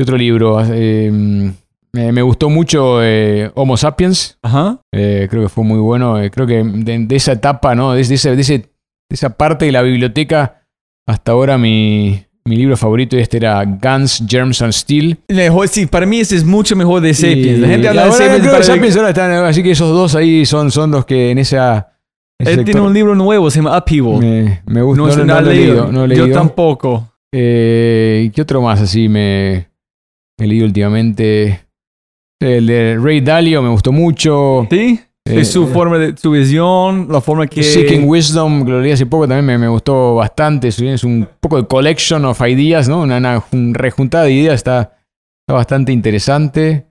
otro 0.00 0.16
libro. 0.16 0.62
Eh, 0.72 1.52
me, 1.92 2.22
gustó 2.22 2.48
mucho 2.48 3.02
eh, 3.02 3.50
Homo 3.54 3.76
Sapiens. 3.76 4.38
Ajá. 4.42 4.80
creo 4.90 5.42
que 5.42 5.48
fue 5.50 5.64
muy 5.64 5.78
bueno. 5.78 6.16
creo 6.30 6.46
que 6.46 6.64
de, 6.64 7.06
esa 7.14 7.32
etapa, 7.32 7.74
¿no? 7.74 7.92
De, 7.92 8.00
ese, 8.00 8.34
de 8.34 8.64
esa 9.10 9.36
parte 9.36 9.66
de 9.66 9.72
la 9.72 9.82
biblioteca, 9.82 10.64
hasta 11.06 11.32
ahora 11.32 11.58
mi 11.58 12.24
mi 12.44 12.56
libro 12.56 12.76
favorito 12.76 13.16
este 13.16 13.36
era 13.36 13.64
Guns, 13.64 14.24
Germs 14.26 14.62
and 14.62 14.72
Steel. 14.72 15.18
Sí, 15.68 15.86
para 15.86 16.06
mí 16.06 16.20
ese 16.20 16.36
es 16.36 16.44
mucho 16.44 16.74
mejor 16.74 17.00
de 17.00 17.14
Sapiens. 17.14 17.58
La 17.60 17.68
gente 17.68 17.88
habla 17.88 18.06
de 18.06 18.62
Sapiens. 18.62 18.96
así 18.96 19.62
que 19.62 19.70
esos 19.70 19.90
dos 19.90 20.14
ahí 20.14 20.44
son, 20.44 20.70
son 20.70 20.90
los 20.90 21.04
que 21.04 21.30
en 21.30 21.38
esa... 21.38 21.88
Él 22.38 22.64
tiene 22.64 22.80
un 22.80 22.92
libro 22.92 23.14
nuevo, 23.14 23.50
se 23.50 23.60
llama 23.60 23.78
Upheaval. 23.78 24.18
Me, 24.18 24.62
me 24.66 24.82
gusta. 24.82 25.02
No, 25.02 25.24
no, 25.24 25.40
no, 25.40 25.40
leído, 25.42 25.92
no 25.92 26.06
Yo 26.06 26.32
tampoco. 26.32 27.08
Eh, 27.32 28.30
¿Qué 28.34 28.42
otro 28.42 28.60
más 28.60 28.80
así 28.80 29.08
me 29.08 29.68
he 30.38 30.46
leído 30.46 30.66
últimamente? 30.66 31.60
El 32.40 32.66
de 32.66 32.98
Ray 33.00 33.20
Dalio 33.20 33.62
me 33.62 33.68
gustó 33.68 33.92
mucho. 33.92 34.66
¿Sí? 34.68 35.00
Es 35.24 35.52
su 35.52 35.68
forma 35.68 35.98
de 35.98 36.16
su 36.16 36.30
visión, 36.30 37.08
la 37.10 37.20
forma 37.20 37.46
que. 37.46 37.62
Seeking 37.62 38.08
Wisdom, 38.08 38.64
que 38.64 38.70
lo 38.70 38.80
leí 38.80 38.92
hace 38.92 39.06
poco, 39.06 39.28
también 39.28 39.60
me, 39.60 39.68
gustó 39.68 40.16
bastante. 40.16 40.68
Es 40.68 41.04
un 41.04 41.28
poco 41.40 41.60
de 41.60 41.66
collection 41.66 42.24
of 42.24 42.40
ideas, 42.40 42.88
¿no? 42.88 43.02
Una, 43.02 43.44
rejuntada 43.52 44.24
de 44.24 44.32
ideas, 44.32 44.54
está, 44.54 44.96
bastante 45.48 45.92
interesante. 45.92 46.86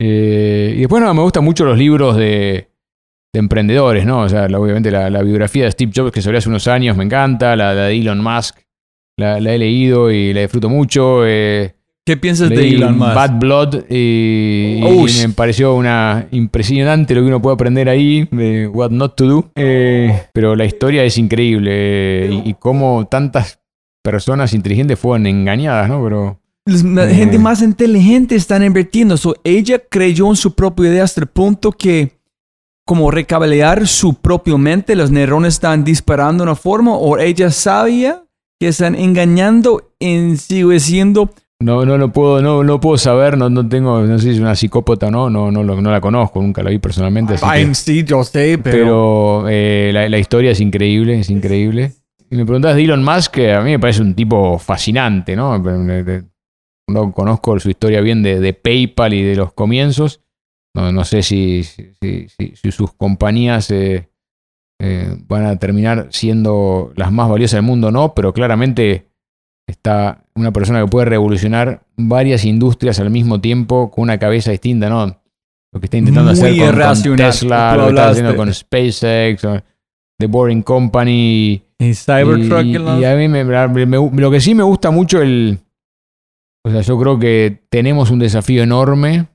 Eh, 0.00 0.72
y 0.76 0.80
después 0.80 1.02
no, 1.02 1.12
me 1.12 1.22
gustan 1.22 1.44
mucho 1.44 1.64
los 1.64 1.76
libros 1.76 2.16
de, 2.16 2.70
emprendedores, 3.34 4.04
¿no? 4.04 4.22
O 4.22 4.28
sea, 4.28 4.46
obviamente 4.46 4.90
la, 4.90 5.22
biografía 5.22 5.64
de 5.64 5.70
Steve 5.70 5.92
Jobs 5.94 6.12
que 6.12 6.22
salió 6.22 6.38
hace 6.38 6.48
unos 6.48 6.66
años 6.66 6.96
me 6.96 7.04
encanta, 7.04 7.54
la, 7.54 7.74
de 7.74 7.94
Elon 7.94 8.22
Musk 8.22 8.56
la, 9.20 9.38
he 9.38 9.58
leído 9.58 10.10
y 10.10 10.32
la 10.32 10.40
disfruto 10.40 10.68
mucho. 10.68 11.26
Eh, 11.26 11.74
¿Qué 12.10 12.16
piensas 12.16 12.50
de 12.50 12.70
Elon 12.70 12.98
Musk? 12.98 13.14
Bad 13.14 13.38
Blood 13.38 13.74
y, 13.88 14.80
me 14.82 15.28
pareció 15.32 15.76
una 15.76 16.26
impresionante 16.32 17.14
lo 17.14 17.20
que 17.20 17.28
uno 17.28 17.40
puede 17.40 17.54
aprender 17.54 17.88
ahí 17.88 18.26
de 18.32 18.66
What 18.66 18.90
Not 18.90 19.14
to 19.14 19.26
Do. 19.26 19.50
Eh, 19.54 20.24
pero 20.32 20.56
la 20.56 20.64
historia 20.64 21.04
es 21.04 21.16
increíble 21.18 21.70
eh, 21.72 22.42
y, 22.46 22.54
cómo 22.54 23.06
tantas 23.08 23.60
personas 24.02 24.54
inteligentes 24.54 24.98
fueron 24.98 25.28
engañadas, 25.28 25.88
¿no? 25.88 26.02
Pero 26.02 26.40
la 26.66 27.08
eh, 27.08 27.14
gente 27.14 27.38
más 27.38 27.62
inteligente 27.62 28.34
están 28.34 28.64
invirtiendo. 28.64 29.14
ella 29.44 29.80
creyó 29.88 30.30
en 30.30 30.36
su 30.36 30.52
propia 30.56 30.90
idea 30.90 31.04
hasta 31.04 31.20
el 31.20 31.28
punto 31.28 31.70
que 31.70 32.18
como 32.84 33.12
recablear 33.12 33.86
su 33.86 34.14
propia 34.14 34.56
mente, 34.56 34.96
los 34.96 35.12
neurones 35.12 35.54
están 35.54 35.84
disparando 35.84 36.42
de 36.42 36.50
una 36.50 36.56
forma 36.56 36.96
o 36.96 37.18
ella 37.18 37.52
sabía 37.52 38.24
que 38.58 38.66
están 38.66 38.96
engañando 38.96 39.92
y 40.00 40.36
sigue 40.38 40.80
siendo 40.80 41.30
no, 41.60 41.84
no 41.84 41.98
lo 41.98 42.10
puedo, 42.10 42.40
no, 42.40 42.64
no 42.64 42.80
puedo 42.80 42.96
saber, 42.96 43.36
no, 43.36 43.50
no 43.50 43.68
tengo, 43.68 44.00
no 44.00 44.18
sé 44.18 44.24
si 44.24 44.30
es 44.30 44.40
una 44.40 44.56
psicópata 44.56 45.08
o 45.08 45.10
no, 45.10 45.28
no, 45.28 45.52
no, 45.52 45.62
no 45.62 45.90
la 45.90 46.00
conozco, 46.00 46.40
nunca 46.40 46.62
la 46.62 46.70
vi 46.70 46.78
personalmente. 46.78 47.34
Así 47.34 47.74
sí, 47.74 48.04
yo 48.04 48.24
sé, 48.24 48.58
pero. 48.58 49.42
Pero 49.44 49.48
eh, 49.50 49.90
la, 49.92 50.18
historia 50.18 50.52
es 50.52 50.60
increíble, 50.60 51.20
es 51.20 51.28
increíble. 51.28 51.92
Y 52.30 52.36
me 52.36 52.46
preguntas 52.46 52.74
de 52.74 52.84
Elon 52.84 53.04
Musk, 53.04 53.32
que 53.32 53.52
a 53.52 53.60
mí 53.60 53.72
me 53.72 53.78
parece 53.78 54.00
un 54.00 54.14
tipo 54.14 54.58
fascinante, 54.58 55.36
¿no? 55.36 55.58
No 56.88 57.12
conozco 57.12 57.60
su 57.60 57.68
historia 57.68 58.00
bien 58.00 58.22
de, 58.22 58.54
PayPal 58.54 59.12
y 59.12 59.22
de 59.22 59.36
los 59.36 59.52
comienzos. 59.52 60.22
No, 60.74 60.92
no 60.92 61.04
sé 61.04 61.22
si, 61.22 61.64
si, 61.64 61.92
si, 62.00 62.70
sus 62.70 62.94
compañías 62.94 63.70
eh, 63.70 64.08
eh, 64.80 65.16
van 65.26 65.44
a 65.44 65.58
terminar 65.58 66.08
siendo 66.10 66.92
las 66.96 67.12
más 67.12 67.28
valiosas 67.28 67.58
del 67.58 67.64
mundo 67.64 67.88
o 67.88 67.90
no, 67.90 68.14
pero 68.14 68.32
claramente 68.32 69.09
está 69.70 70.24
una 70.34 70.52
persona 70.52 70.80
que 70.80 70.88
puede 70.88 71.06
revolucionar 71.06 71.82
varias 71.96 72.44
industrias 72.44 73.00
al 73.00 73.10
mismo 73.10 73.40
tiempo 73.40 73.90
con 73.90 74.02
una 74.02 74.18
cabeza 74.18 74.50
distinta, 74.50 74.88
¿no? 74.88 75.06
Lo 75.72 75.80
que 75.80 75.86
está 75.86 75.98
intentando 75.98 76.32
hacer 76.32 76.56
con, 76.56 77.16
Tesla, 77.16 77.76
lo 77.76 77.84
que 77.84 77.88
está 77.90 78.08
haciendo 78.08 78.36
con 78.36 78.52
SpaceX, 78.52 79.46
The 80.18 80.26
Boring 80.26 80.62
Company. 80.62 81.62
Y 81.78 81.94
Cybertruck. 81.94 82.64
Y, 82.64 83.04
a 83.04 83.14
mí 83.16 83.28
me, 83.28 83.44
lo 83.44 84.30
que 84.30 84.40
sí 84.40 84.54
me 84.54 84.64
gusta 84.64 84.90
mucho 84.90 85.22
el... 85.22 85.58
O 86.64 86.70
sea, 86.70 86.82
yo 86.82 86.98
creo 86.98 87.18
que 87.18 87.62
tenemos 87.70 88.10
un 88.10 88.18
desafío 88.18 88.62
enorme, 88.62 89.28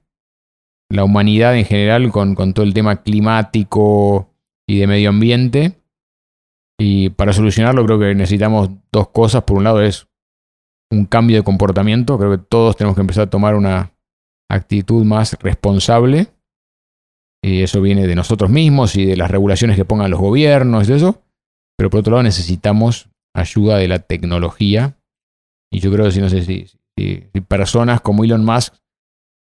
la 0.91 1.03
humanidad 1.03 1.57
en 1.57 1.65
general, 1.65 2.11
con, 2.11 2.35
con 2.35 2.53
todo 2.53 2.65
el 2.65 2.73
tema 2.73 3.01
climático 3.01 4.29
y 4.67 4.77
de 4.77 4.87
medio 4.87 5.09
ambiente. 5.09 5.79
Y 6.77 7.09
para 7.09 7.33
solucionarlo 7.33 7.85
creo 7.85 7.97
que 7.97 8.13
necesitamos 8.13 8.69
dos 8.91 9.09
cosas. 9.09 9.43
Por 9.43 9.57
un 9.57 9.63
lado 9.63 9.81
es 9.81 10.07
un 10.91 11.05
cambio 11.05 11.37
de 11.37 11.43
comportamiento. 11.43 12.17
Creo 12.17 12.31
que 12.31 12.37
todos 12.37 12.75
tenemos 12.75 12.95
que 12.95 13.01
empezar 13.01 13.23
a 13.23 13.29
tomar 13.29 13.55
una 13.55 13.91
actitud 14.49 15.03
más 15.05 15.37
responsable. 15.41 16.27
Y 17.43 17.61
eso 17.61 17.81
viene 17.81 18.07
de 18.07 18.15
nosotros 18.15 18.49
mismos 18.49 18.95
y 18.95 19.05
de 19.05 19.17
las 19.17 19.29
regulaciones 19.29 19.75
que 19.75 19.85
pongan 19.85 20.09
los 20.09 20.19
gobiernos 20.19 20.89
y 20.89 20.93
eso. 20.93 21.21
Pero 21.77 21.89
por 21.89 21.99
otro 21.99 22.11
lado 22.11 22.23
necesitamos 22.23 23.09
ayuda 23.35 23.77
de 23.77 23.87
la 23.87 23.99
tecnología. 23.99 24.97
Y 25.71 25.79
yo 25.79 25.91
creo 25.91 26.05
que 26.05 26.11
si 26.11 26.21
no 26.21 26.29
sé 26.29 26.43
si, 26.43 26.67
personas 27.47 28.01
como 28.01 28.23
Elon 28.23 28.45
Musk 28.45 28.73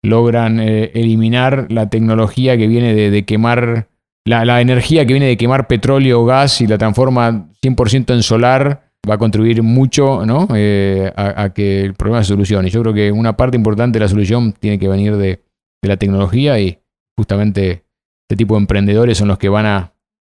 logran 0.03 0.61
eh, 0.61 0.91
eliminar 0.95 1.69
la 1.71 1.89
tecnología 1.89 2.59
que 2.59 2.67
viene 2.67 2.93
de, 2.93 3.25
quemar, 3.25 3.89
la, 4.27 4.45
la, 4.45 4.61
energía 4.61 5.07
que 5.07 5.15
viene 5.15 5.29
de 5.29 5.37
quemar 5.37 5.67
petróleo 5.67 6.21
o 6.21 6.25
gas 6.27 6.61
y 6.61 6.67
la 6.67 6.77
transforma 6.77 7.49
100% 7.63 8.13
en 8.13 8.23
solar 8.23 8.84
va 9.09 9.15
a 9.15 9.19
contribuir 9.19 9.63
mucho 9.63 10.25
¿no? 10.27 10.49
Eh, 10.55 11.13
a, 11.17 11.51
que 11.51 11.83
el 11.83 11.95
problema 11.95 12.23
se 12.23 12.29
solucione. 12.29 12.71
Yo 12.71 12.83
creo 12.83 12.95
que 12.95 13.13
una 13.13 13.37
parte 13.37 13.57
importante 13.57 13.99
de 13.99 14.05
la 14.05 14.09
solución 14.09 14.53
tiene 14.53 14.79
que 14.79 14.89
venir 14.89 15.17
de, 15.17 15.43
la 15.83 15.99
tecnología 15.99 16.59
y 16.59 16.79
justamente 17.15 17.85
este 18.27 18.37
tipo 18.39 18.55
de 18.55 18.61
emprendedores 18.61 19.19
son 19.19 19.29
los 19.29 19.37
que 19.37 19.51
van 19.51 19.67
a, 19.67 19.93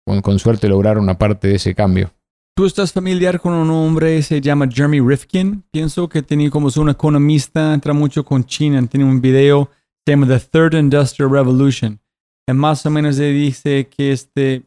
con, 0.05 0.39
suerte, 0.41 0.69
lograr 0.69 0.99
una 0.99 1.19
parte 1.19 1.47
de 1.47 1.55
ese 1.55 1.73
cambio. 1.73 2.11
¿Tú 2.57 2.67
estás 2.67 2.93
familiar 2.93 3.39
con 3.39 3.53
un 3.53 3.71
hombre 3.71 4.21
se 4.23 4.41
llama 4.41 4.67
Jeremy 4.69 4.99
Rifkin? 4.99 5.63
Pienso 5.71 6.09
que 6.09 6.23
tenía 6.23 6.51
como 6.51 6.69
un 6.77 6.89
economista, 6.89 7.73
entra 7.75 7.93
mucho 7.93 8.25
con 8.25 8.45
China, 8.45 8.85
tiene 8.89 9.05
un 9.07 9.21
video, 9.21 9.71
se 10.05 10.15
llama 10.15 10.27
The 10.27 10.41
Third 10.41 10.75
Industrial 10.75 11.31
Revolution. 11.31 12.01
Y 12.49 12.53
más 12.53 12.85
o 12.85 12.91
menos 12.91 13.15
se 13.15 13.27
dice 13.27 13.87
que 13.87 14.11
este, 14.11 14.65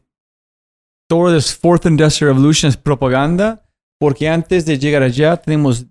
todo 1.10 1.34
el 1.34 1.42
Fourth 1.42 1.84
Industrial 1.84 2.32
Revolution 2.32 2.70
es 2.70 2.78
propaganda 2.78 3.69
porque 4.00 4.28
antes 4.28 4.64
de 4.64 4.78
llegar 4.78 5.02
allá 5.02 5.36
tenemos 5.36 5.86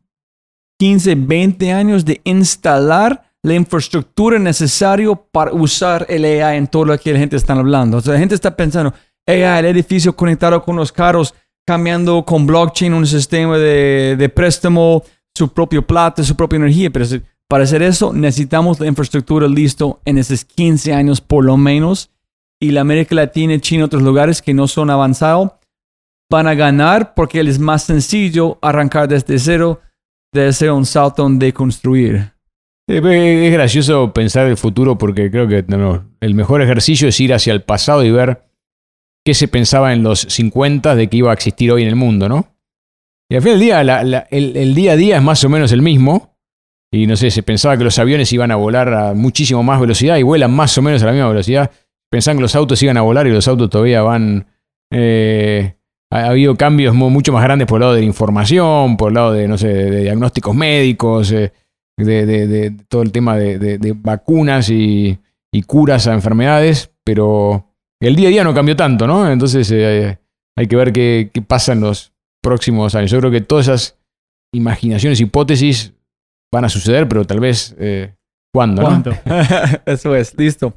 15, 0.80 1.14
20 1.15 1.72
años 1.72 2.03
de 2.03 2.19
instalar 2.23 3.23
la 3.44 3.53
infraestructura 3.53 4.40
necesaria 4.40 5.10
para 5.31 5.53
usar 5.53 6.06
el 6.10 6.26
AI 6.26 6.57
en 6.57 6.68
todo 6.68 6.86
lo 6.86 6.98
que 6.98 7.14
la 7.14 7.19
gente 7.19 7.36
está 7.36 7.53
hablando. 7.53 7.98
O 7.98 8.02
sea, 8.02 8.14
la 8.14 8.19
gente 8.19 8.36
está 8.36 8.56
pensando, 8.56 8.94
AI, 9.27 9.60
el 9.60 9.65
edificio 9.65 10.15
conectado 10.15 10.61
con 10.64 10.76
los 10.76 10.91
carros, 10.91 11.36
cambiando 11.65 12.26
con 12.26 12.48
blockchain 12.48 12.94
un 12.94 13.06
sistema 13.06 13.57
de, 13.57 14.15
de 14.18 14.30
préstamo, 14.30 15.03
su 15.36 15.53
propio 15.53 15.86
plata, 15.86 16.23
su 16.23 16.36
propia 16.36 16.57
energía. 16.57 16.90
Pero 16.90 17.06
para 17.48 17.64
hacer 17.64 17.84
eso 17.84 18.11
necesitamos 18.11 18.80
la 18.80 18.88
infraestructura 18.88 19.48
listo 19.48 20.02
en 20.03 20.18
esos 20.18 20.44
15 20.44 20.94
años 20.94 21.22
por 21.22 21.45
lo 21.45 21.57
menos. 21.57 22.10
Y 22.60 22.72
la 22.72 22.81
América 22.81 23.15
Latina, 23.15 23.60
China, 23.60 23.86
otros 23.86 24.02
lugares 24.02 24.41
que 24.41 24.53
no 24.53 24.68
son 24.68 24.90
avanzados, 24.90 25.52
van 26.30 26.47
a 26.47 26.53
ganar 26.53 27.14
porque 27.14 27.39
es 27.41 27.60
más 27.60 27.84
sencillo 27.84 28.60
arrancar 28.61 29.07
desde 29.07 29.39
cero, 29.39 29.81
de 30.34 30.47
hacer 30.47 30.72
un 30.72 30.85
salto 30.85 31.27
de 31.30 31.53
construir. 31.53 32.34
Es 32.88 33.53
gracioso 33.53 34.14
pensar 34.14 34.47
el 34.47 34.57
futuro 34.57 34.97
porque 34.97 35.30
creo 35.30 35.47
que 35.47 35.64
el 36.22 36.34
mejor 36.34 36.61
ejercicio 36.61 37.07
es 37.07 37.19
ir 37.19 37.34
hacia 37.34 37.53
el 37.53 37.61
pasado 37.61 38.03
y 38.03 38.11
ver 38.11 38.49
qué 39.26 39.34
se 39.34 39.47
pensaba 39.47 39.93
en 39.93 40.01
los 40.01 40.22
50 40.22 40.95
de 40.95 41.07
que 41.07 41.18
iba 41.18 41.30
a 41.30 41.34
existir 41.34 41.72
hoy 41.72 41.84
en 41.84 41.89
el 41.89 41.95
mundo, 41.95 42.27
¿no? 42.27 42.56
Y 43.31 43.35
al 43.35 43.43
fin 43.43 43.51
del 43.51 43.60
día, 43.60 43.81
el, 43.81 44.73
día 44.73 44.93
a 44.93 44.95
día 44.95 45.18
es 45.18 45.23
más 45.23 45.43
o 45.43 45.49
menos 45.49 45.72
el 45.72 45.84
mismo. 45.84 46.35
Y 46.91 47.06
no 47.06 47.15
sé, 47.15 47.30
se 47.30 47.43
pensaba 47.43 47.77
que 47.77 47.84
los 47.84 47.99
aviones 47.99 48.34
iban 48.34 48.49
a 48.49 48.56
volar 48.56 48.91
a 48.91 49.14
muchísimo 49.14 49.61
más 49.61 49.80
velocidad 49.80 50.18
y 50.18 50.23
vuelan 50.23 50.51
más 50.51 50.76
o 50.80 50.81
menos 50.81 51.03
a 51.03 51.06
la 51.06 51.11
misma 51.11 51.27
velocidad. 51.27 51.69
Pensaban 52.10 52.38
que 52.38 52.41
los 52.41 52.56
autos 52.56 52.81
iban 52.81 52.97
a 52.97 53.01
volar 53.01 53.27
y 53.27 53.31
los 53.31 53.47
autos 53.47 53.69
todavía 53.69 54.01
van 54.01 54.47
eh, 54.91 55.76
ha, 56.11 56.26
habido 56.26 56.56
cambios 56.56 56.95
mucho 56.95 57.31
más 57.31 57.44
grandes 57.44 57.68
por 57.68 57.77
el 57.77 57.81
lado 57.81 57.94
de 57.94 58.02
la 58.02 58.07
información, 58.07 58.98
por 58.98 59.10
el 59.10 59.15
lado 59.15 59.34
de, 59.34 59.48
no 59.48 59.57
sé, 59.57 59.68
de 59.68 60.02
diagnósticos 60.02 60.56
médicos, 60.56 61.31
eh, 61.31 61.52
de, 61.98 62.76
todo 62.88 63.02
el 63.02 63.11
tema 63.11 63.38
de, 63.38 63.95
vacunas 63.95 64.69
y, 64.69 65.19
curas 65.68 66.07
a 66.07 66.14
enfermedades, 66.14 66.91
pero 67.03 67.65
el 68.02 68.15
día 68.15 68.30
a 68.30 68.31
día 68.31 68.44
no 68.44 68.53
cambió 68.53 68.76
tanto, 68.76 69.07
¿no? 69.07 69.30
Entonces 69.30 69.69
eh, 69.72 70.18
hay 70.56 70.68
que 70.68 70.76
ver 70.76 70.94
qué, 70.94 71.30
pasa 71.45 71.73
en 71.73 71.81
los 71.81 72.14
próximos 72.41 72.95
años. 72.95 73.11
Yo 73.11 73.19
creo 73.19 73.31
que 73.31 73.41
todas 73.41 73.68
esas 73.68 73.98
imaginaciones, 74.53 75.19
hipótesis 75.19 75.94
van 76.52 76.65
a 76.65 76.69
suceder, 76.69 77.07
pero 77.07 77.26
tal 77.26 77.40
vez 77.40 77.76
eh, 77.77 78.15
¿cuándo? 78.53 78.81
¿Cuándo? 78.81 79.11
Eso 79.86 80.15
es, 80.15 80.36
listo. 80.38 80.73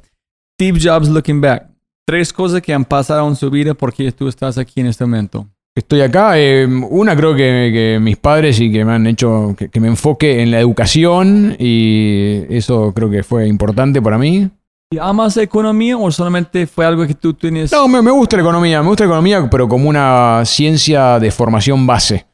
Steve 0.55 0.79
Jobs 0.79 1.09
looking 1.09 1.41
back 1.41 1.72
tres 2.05 2.33
cosas 2.33 2.61
que 2.61 2.73
han 2.73 2.85
pasado 2.85 3.27
en 3.27 3.35
su 3.35 3.49
vida 3.49 3.73
porque 3.73 4.11
tú 4.11 4.27
estás 4.27 4.57
aquí 4.57 4.81
en 4.81 4.87
este 4.87 5.05
momento. 5.05 5.47
Estoy 5.75 6.01
acá. 6.01 6.39
Eh, 6.39 6.67
una 6.67 7.15
creo 7.15 7.35
que, 7.35 7.97
mis 7.99 8.17
padres 8.17 8.59
y 8.59 8.71
que 8.71 8.85
me 8.85 8.93
han 8.93 9.07
hecho 9.07 9.55
que, 9.57 9.79
me 9.79 9.87
enfoque 9.87 10.41
en 10.41 10.51
la 10.51 10.59
educación 10.59 11.55
y 11.57 12.43
eso 12.49 12.93
creo 12.93 13.09
que 13.09 13.23
fue 13.23 13.47
importante 13.47 14.01
para 14.01 14.17
mí. 14.17 14.49
¿Y 14.91 14.99
amas 14.99 15.35
economía 15.37 15.97
o 15.97 16.11
solamente 16.11 16.67
fue 16.67 16.85
algo 16.85 17.07
que 17.07 17.15
tú 17.15 17.33
tienes? 17.33 17.71
No, 17.71 17.87
me, 17.87 18.11
gusta 18.11 18.35
la 18.37 18.43
economía. 18.43 18.83
Me 18.83 18.89
gusta 18.89 19.05
la 19.05 19.07
economía, 19.07 19.49
pero 19.49 19.67
como 19.67 19.89
una 19.89 20.43
ciencia 20.45 21.19
de 21.19 21.31
formación 21.31 21.87
base. 21.87 22.27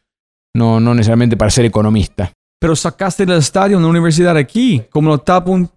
No, 0.54 0.82
no 0.82 0.94
necesariamente 0.94 1.38
para 1.38 1.52
ser 1.52 1.64
economista. 1.64 2.34
Pero 2.60 2.76
sacaste 2.76 3.26
del 3.26 3.38
estadio 3.38 3.78
en 3.78 3.84
la 3.84 3.90
universidad 3.90 4.36
aquí. 4.36 4.84
Como 4.90 5.08
lo 5.10 5.18
tapan. 5.20 5.70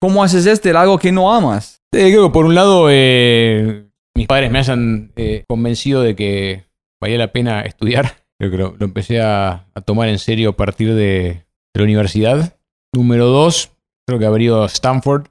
¿Cómo 0.00 0.24
haces 0.24 0.46
este? 0.46 0.70
Algo 0.70 0.98
que 0.98 1.12
no 1.12 1.30
amas. 1.30 1.81
Eh, 1.94 2.10
creo 2.10 2.28
que 2.28 2.32
por 2.32 2.46
un 2.46 2.54
lado 2.54 2.88
eh, 2.90 3.86
mis 4.16 4.26
padres 4.26 4.50
me 4.50 4.58
hayan 4.58 5.12
eh, 5.16 5.44
convencido 5.46 6.02
de 6.02 6.16
que 6.16 6.64
valía 7.00 7.18
la 7.18 7.32
pena 7.32 7.62
estudiar. 7.62 8.16
Creo 8.38 8.50
que 8.50 8.56
lo, 8.56 8.76
empecé 8.80 9.20
a, 9.20 9.68
tomar 9.84 10.08
en 10.08 10.18
serio 10.18 10.50
a 10.50 10.56
partir 10.56 10.94
de, 10.94 11.44
la 11.74 11.84
universidad. 11.84 12.58
Número 12.92 13.26
dos, 13.26 13.70
creo 14.04 14.18
que 14.18 14.26
haber 14.26 14.42
ido 14.42 14.64
a 14.64 14.66
Stanford. 14.66 15.28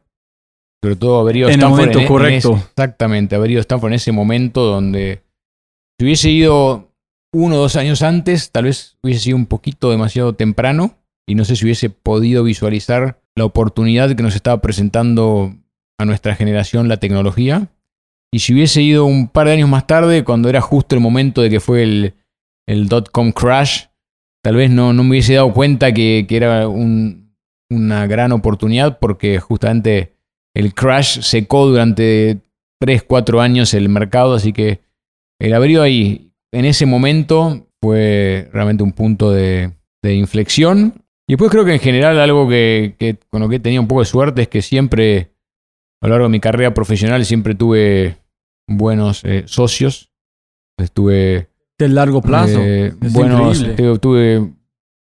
Sobre 0.82 0.96
todo 0.96 1.20
haber 1.20 1.36
ido 1.36 1.50
a 1.50 1.52
Stanford. 1.52 1.80
En 1.82 1.90
el 1.90 1.96
momento 1.96 2.08
correcto. 2.08 2.54
exactamente, 2.54 3.36
haber 3.36 3.52
ido 3.52 3.60
a 3.60 3.62
Stanford 3.62 3.90
en 3.90 3.96
ese 3.96 4.14
momento 4.14 4.64
donde 4.64 5.24
si 6.00 6.06
hubiese 6.06 6.30
ido 6.30 6.94
uno 7.34 7.56
o 7.56 7.60
dos 7.60 7.76
años 7.76 8.02
antes, 8.02 8.52
tal 8.52 8.64
vez 8.64 8.98
hubiese 9.04 9.20
sido 9.20 9.36
un 9.36 9.46
poquito 9.46 9.92
demasiado 9.92 10.34
temprano 10.34 10.96
y 11.28 11.36
no 11.36 11.44
sé 11.44 11.58
si 11.58 11.66
hubiese 11.66 11.90
podido 11.90 12.46
visualizar 12.46 13.22
la 13.36 13.44
oportunidad 13.44 14.16
que 14.16 14.24
nos 14.24 14.36
estaba 14.36 14.62
presentando 14.62 15.54
a 16.02 16.06
nuestra 16.06 16.36
generación 16.36 16.88
la 16.88 16.98
tecnología. 16.98 17.70
Y 18.34 18.40
si 18.40 18.54
hubiese 18.54 18.82
ido 18.82 19.06
un 19.06 19.28
par 19.28 19.48
de 19.48 19.54
años 19.54 19.70
más 19.70 19.88
tarde, 19.88 20.24
cuando 20.24 20.50
era 20.50 20.62
justo 20.62 20.96
el 20.96 21.02
momento 21.02 21.42
de 21.42 21.50
que 21.50 21.60
fue 21.60 21.84
el, 21.84 22.14
el 22.68 22.88
dot-com 22.88 23.32
crash, 23.32 23.86
tal 24.44 24.56
vez 24.56 24.72
no, 24.72 24.94
no, 24.94 25.04
me 25.04 25.12
hubiese 25.12 25.34
dado 25.34 25.54
cuenta 25.54 25.94
que, 25.94 26.26
que 26.28 26.38
era 26.38 26.68
una 26.68 28.08
gran 28.08 28.32
oportunidad 28.32 29.00
porque 29.00 29.40
justamente 29.40 30.16
el 30.56 30.74
crash 30.74 31.22
secó 31.22 31.68
durante 31.68 32.40
3, 32.80 33.04
4 33.04 33.42
años 33.42 33.74
el 33.74 33.90
mercado, 33.90 34.36
así 34.36 34.54
que 34.54 34.80
el 35.40 35.54
haber 35.54 35.72
ido 35.72 35.84
ahí 35.84 36.32
en 36.54 36.66
ese 36.66 36.86
momento 36.86 37.68
fue 37.82 38.50
realmente 38.54 38.84
un 38.84 38.92
punto 38.92 39.32
de, 39.32 39.72
de 40.04 40.16
inflexión. 40.16 40.94
Y 41.28 41.34
después 41.34 41.52
creo 41.52 41.66
que 41.66 41.74
en 41.74 41.80
general 41.80 42.20
algo 42.20 42.48
que, 42.48 42.96
que, 42.98 43.18
con 43.30 43.42
lo 43.42 43.50
que 43.50 43.60
tenía 43.60 43.80
un 43.80 43.88
poco 43.88 44.02
de 44.02 44.06
suerte 44.06 44.42
es 44.44 44.48
que 44.48 44.62
siempre 44.62 45.31
a 46.02 46.08
lo 46.08 46.14
largo 46.14 46.26
de 46.26 46.32
mi 46.32 46.40
carrera 46.40 46.74
profesional 46.74 47.24
siempre 47.26 47.56
tuve 47.56 48.18
buenos 48.68 49.24
eh, 49.24 49.44
socios. 49.46 50.12
Estuve. 50.78 51.50
De 51.78 51.88
largo 51.90 52.22
plazo. 52.22 52.60
Eh, 52.60 52.94
buenos, 53.14 53.64
tuve 54.02 54.40
un 54.40 54.58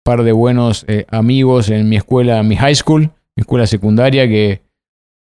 par 0.03 0.23
de 0.23 0.31
buenos 0.31 0.85
eh, 0.87 1.05
amigos 1.09 1.69
en 1.69 1.89
mi 1.89 1.97
escuela, 1.97 2.39
en 2.39 2.47
mi 2.47 2.55
high 2.55 2.75
school, 2.75 3.01
mi 3.35 3.41
escuela 3.41 3.67
secundaria, 3.67 4.27
que 4.27 4.61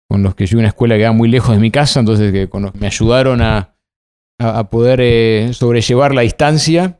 con 0.09 0.23
los 0.23 0.35
que 0.35 0.45
yo 0.45 0.57
una 0.57 0.69
escuela 0.69 0.95
que 0.95 1.01
era 1.01 1.11
muy 1.11 1.27
lejos 1.27 1.53
de 1.53 1.61
mi 1.61 1.69
casa, 1.69 1.99
entonces 1.99 2.31
que 2.31 2.49
me 2.79 2.87
ayudaron 2.87 3.41
a, 3.41 3.75
a, 4.39 4.69
poder 4.69 5.53
sobrellevar 5.53 6.15
la 6.15 6.21
distancia. 6.21 6.99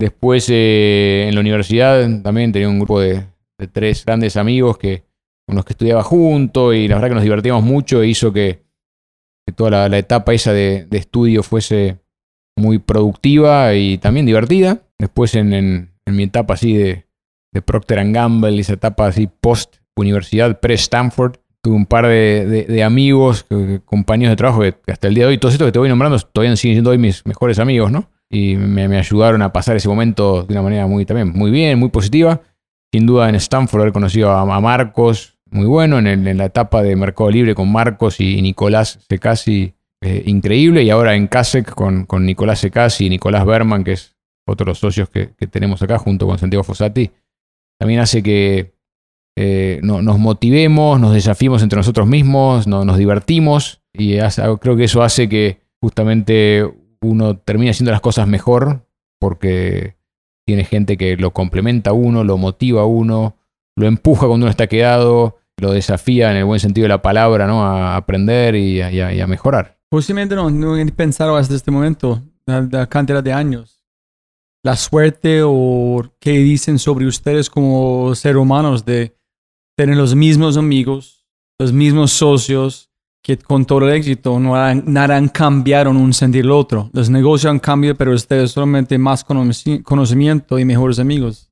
Después 0.00 0.48
en 0.50 1.32
la 1.32 1.40
universidad 1.40 2.22
también 2.22 2.50
tenía 2.50 2.68
un 2.68 2.78
grupo 2.80 3.00
de 3.00 3.24
tres 3.72 4.04
grandes 4.04 4.36
amigos 4.36 4.78
que 4.78 5.04
con 5.46 5.56
los 5.56 5.64
que 5.64 5.72
estudiaba 5.74 6.02
junto 6.02 6.72
y 6.72 6.88
la 6.88 6.96
verdad 6.96 7.08
que 7.08 7.14
nos 7.14 7.22
divertíamos 7.24 7.62
mucho 7.62 8.02
e 8.02 8.08
hizo 8.08 8.32
que, 8.32 8.62
toda 9.56 9.88
la, 9.88 9.98
etapa 9.98 10.32
esa 10.32 10.52
de, 10.52 10.86
estudio 10.92 11.42
fuese 11.42 11.98
muy 12.56 12.78
productiva 12.78 13.74
y 13.74 13.98
también 13.98 14.26
divertida. 14.26 14.80
Después 14.98 15.34
en, 15.34 15.92
mi 16.06 16.22
etapa 16.22 16.54
así 16.54 16.74
de, 16.74 17.06
de 17.52 17.62
Procter 17.62 18.10
Gamble, 18.10 18.58
esa 18.58 18.72
etapa 18.72 19.06
así 19.06 19.28
post 19.40 19.76
universidad, 19.96 20.60
pre-Stanford, 20.60 21.36
tuve 21.64 21.76
un 21.76 21.86
par 21.86 22.06
de, 22.06 22.82
amigos, 22.84 23.46
compañeros 23.86 24.32
de 24.32 24.36
trabajo 24.36 24.60
que, 24.60 24.76
hasta 24.86 25.08
el 25.08 25.14
día 25.14 25.24
de 25.24 25.30
hoy, 25.30 25.38
todos 25.38 25.54
estos 25.54 25.66
que 25.66 25.72
te 25.72 25.78
voy 25.78 25.88
nombrando 25.88 26.18
todavía 26.18 26.54
siguen 26.56 26.76
siendo 26.76 26.90
hoy 26.90 26.98
mis 26.98 27.24
mejores 27.26 27.58
amigos, 27.58 27.90
¿no? 27.90 28.10
Y 28.30 28.56
me, 28.56 28.84
ayudaron 28.96 29.40
a 29.42 29.52
pasar 29.52 29.76
ese 29.76 29.88
momento 29.88 30.42
de 30.42 30.52
una 30.52 30.62
manera 30.62 30.86
muy 30.86 31.06
también 31.06 31.32
muy 31.32 31.50
bien, 31.50 31.78
muy 31.78 31.88
positiva. 31.88 32.42
Sin 32.92 33.06
duda 33.06 33.28
en 33.28 33.34
Stanford 33.36 33.80
haber 33.80 33.92
conocido 33.92 34.30
a 34.30 34.60
Marcos, 34.60 35.33
muy 35.54 35.66
bueno 35.66 35.98
en, 35.98 36.36
la 36.36 36.44
etapa 36.46 36.82
de 36.82 36.96
Mercado 36.96 37.30
Libre 37.30 37.54
con 37.54 37.70
Marcos 37.70 38.20
y, 38.20 38.42
Nicolás 38.42 38.98
Secasi, 39.08 39.74
eh, 40.02 40.22
increíble. 40.26 40.82
Y 40.82 40.90
ahora 40.90 41.14
en 41.14 41.28
CASEC 41.28 41.72
con, 41.74 42.06
con 42.06 42.26
Nicolás 42.26 42.58
Secasi 42.58 43.06
y 43.06 43.10
Nicolás 43.10 43.46
Berman, 43.46 43.84
que 43.84 43.92
es 43.92 44.16
otro 44.46 44.64
de 44.64 44.70
los 44.70 44.78
socios 44.78 45.08
que, 45.08 45.26
tenemos 45.46 45.80
acá 45.82 45.98
junto 45.98 46.26
con 46.26 46.38
Santiago 46.38 46.64
Fossati, 46.64 47.10
también 47.78 48.00
hace 48.00 48.22
que 48.22 48.74
eh, 49.36 49.80
nos 49.82 50.18
motivemos, 50.18 51.00
nos 51.00 51.14
desafiemos 51.14 51.62
entre 51.62 51.76
nosotros 51.76 52.06
mismos, 52.06 52.66
nos 52.66 52.98
divertimos 52.98 53.80
y 53.92 54.18
creo 54.60 54.76
que 54.76 54.84
eso 54.84 55.02
hace 55.02 55.28
que 55.28 55.60
justamente 55.80 56.68
uno 57.00 57.36
termine 57.38 57.70
haciendo 57.70 57.92
las 57.92 58.00
cosas 58.00 58.26
mejor 58.26 58.86
porque 59.20 59.96
tiene 60.46 60.64
gente 60.64 60.96
que 60.96 61.16
lo 61.16 61.32
complementa 61.32 61.90
a 61.90 61.94
uno, 61.94 62.24
lo 62.24 62.36
motiva 62.38 62.82
a 62.82 62.86
uno, 62.86 63.36
lo 63.76 63.86
empuja 63.86 64.26
cuando 64.26 64.44
uno 64.44 64.50
está 64.50 64.66
quedado, 64.66 65.38
lo 65.60 65.72
desafía 65.72 66.30
en 66.30 66.38
el 66.38 66.44
buen 66.44 66.60
sentido 66.60 66.84
de 66.84 66.90
la 66.90 67.02
palabra, 67.02 67.46
¿no? 67.46 67.64
A 67.64 67.96
aprender 67.96 68.54
y 68.54 68.80
a, 68.80 69.26
mejorar. 69.26 69.78
Posiblemente 69.88 70.34
no, 70.34 70.50
no 70.50 70.76
he 70.76 70.86
pensado 70.92 71.36
hasta 71.36 71.54
este 71.54 71.70
momento, 71.70 72.22
la, 72.46 72.86
cantidad 72.86 73.22
de 73.22 73.32
años. 73.32 73.82
la 74.62 74.76
suerte 74.76 75.42
o 75.44 76.02
qué 76.20 76.32
dicen 76.32 76.78
sobre 76.78 77.06
ustedes 77.06 77.50
como 77.50 78.14
seres 78.14 78.38
humanos 78.38 78.84
de 78.84 79.16
tener 79.76 79.96
los 79.96 80.14
mismos 80.14 80.56
amigos, 80.56 81.26
los 81.58 81.72
mismos 81.72 82.12
socios, 82.12 82.90
que 83.24 83.38
con 83.38 83.64
todo 83.64 83.88
el 83.88 83.94
éxito 83.94 84.38
no 84.38 84.54
han, 84.54 84.84
nada 84.86 85.16
han 85.16 85.28
cambiado 85.28 85.90
en 85.90 85.96
un 85.96 86.12
sentido 86.12 86.44
el 86.44 86.50
otro. 86.50 86.90
Los 86.92 87.08
negocios 87.08 87.50
han 87.50 87.58
cambiado, 87.58 87.96
pero 87.96 88.12
ustedes 88.12 88.50
solamente 88.50 88.98
más 88.98 89.24
conocimiento 89.24 90.58
y 90.58 90.64
mejores 90.66 90.98
amigos. 90.98 91.50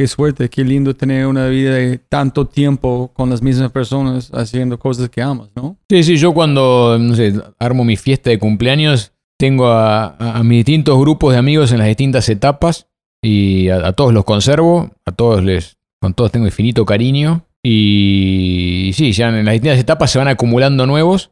Qué 0.00 0.06
suerte, 0.06 0.48
qué 0.48 0.64
lindo 0.64 0.96
tener 0.96 1.26
una 1.26 1.46
vida 1.48 1.74
de 1.74 1.98
tanto 1.98 2.46
tiempo 2.46 3.10
con 3.12 3.28
las 3.28 3.42
mismas 3.42 3.70
personas 3.70 4.30
haciendo 4.32 4.78
cosas 4.78 5.10
que 5.10 5.20
amas, 5.20 5.50
¿no? 5.54 5.76
Sí, 5.90 6.02
sí, 6.02 6.16
yo 6.16 6.32
cuando, 6.32 6.96
no 6.98 7.14
sé, 7.14 7.34
armo 7.58 7.84
mi 7.84 7.98
fiesta 7.98 8.30
de 8.30 8.38
cumpleaños, 8.38 9.12
tengo 9.38 9.68
a, 9.68 10.40
mis 10.42 10.64
distintos 10.64 10.98
grupos 10.98 11.34
de 11.34 11.38
amigos 11.38 11.70
en 11.72 11.80
las 11.80 11.88
distintas 11.88 12.26
etapas 12.30 12.88
y 13.22 13.68
a, 13.68 13.92
todos 13.92 14.14
los 14.14 14.24
conservo, 14.24 14.90
a 15.04 15.12
todos 15.12 15.44
les, 15.44 15.76
con 16.00 16.14
todos 16.14 16.32
tengo 16.32 16.46
infinito 16.46 16.86
cariño 16.86 17.44
y, 17.62 18.92
sí, 18.94 19.12
ya 19.12 19.28
en 19.28 19.44
las 19.44 19.52
distintas 19.52 19.80
etapas 19.80 20.10
se 20.10 20.18
van 20.18 20.28
acumulando 20.28 20.86
nuevos, 20.86 21.30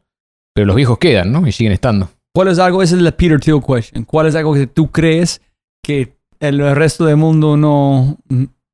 pero 0.55 0.67
los 0.67 0.77
viejos 0.77 0.99
quedan, 0.99 1.33
¿no? 1.33 1.47
Y 1.47 1.53
siguen 1.53 1.73
estando. 1.73 2.11
¿Cuál 2.35 2.49
es 2.49 2.59
algo, 2.59 2.83
esa 2.83 2.97
es 2.97 3.01
la 3.01 3.13
Peter 3.13 3.41
Thiel 3.41 3.63
question, 3.67 4.05
cuál 4.05 4.27
es 4.27 4.35
algo 4.35 4.53
que 4.53 4.67
tú 4.67 4.91
crees 4.91 5.41
que 5.83 6.19
el 6.41 6.77
resto 6.77 7.07
del 7.07 7.17
mundo 7.17 7.57
no, 7.57 8.19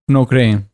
no 0.08 0.26
creen? 0.26 0.68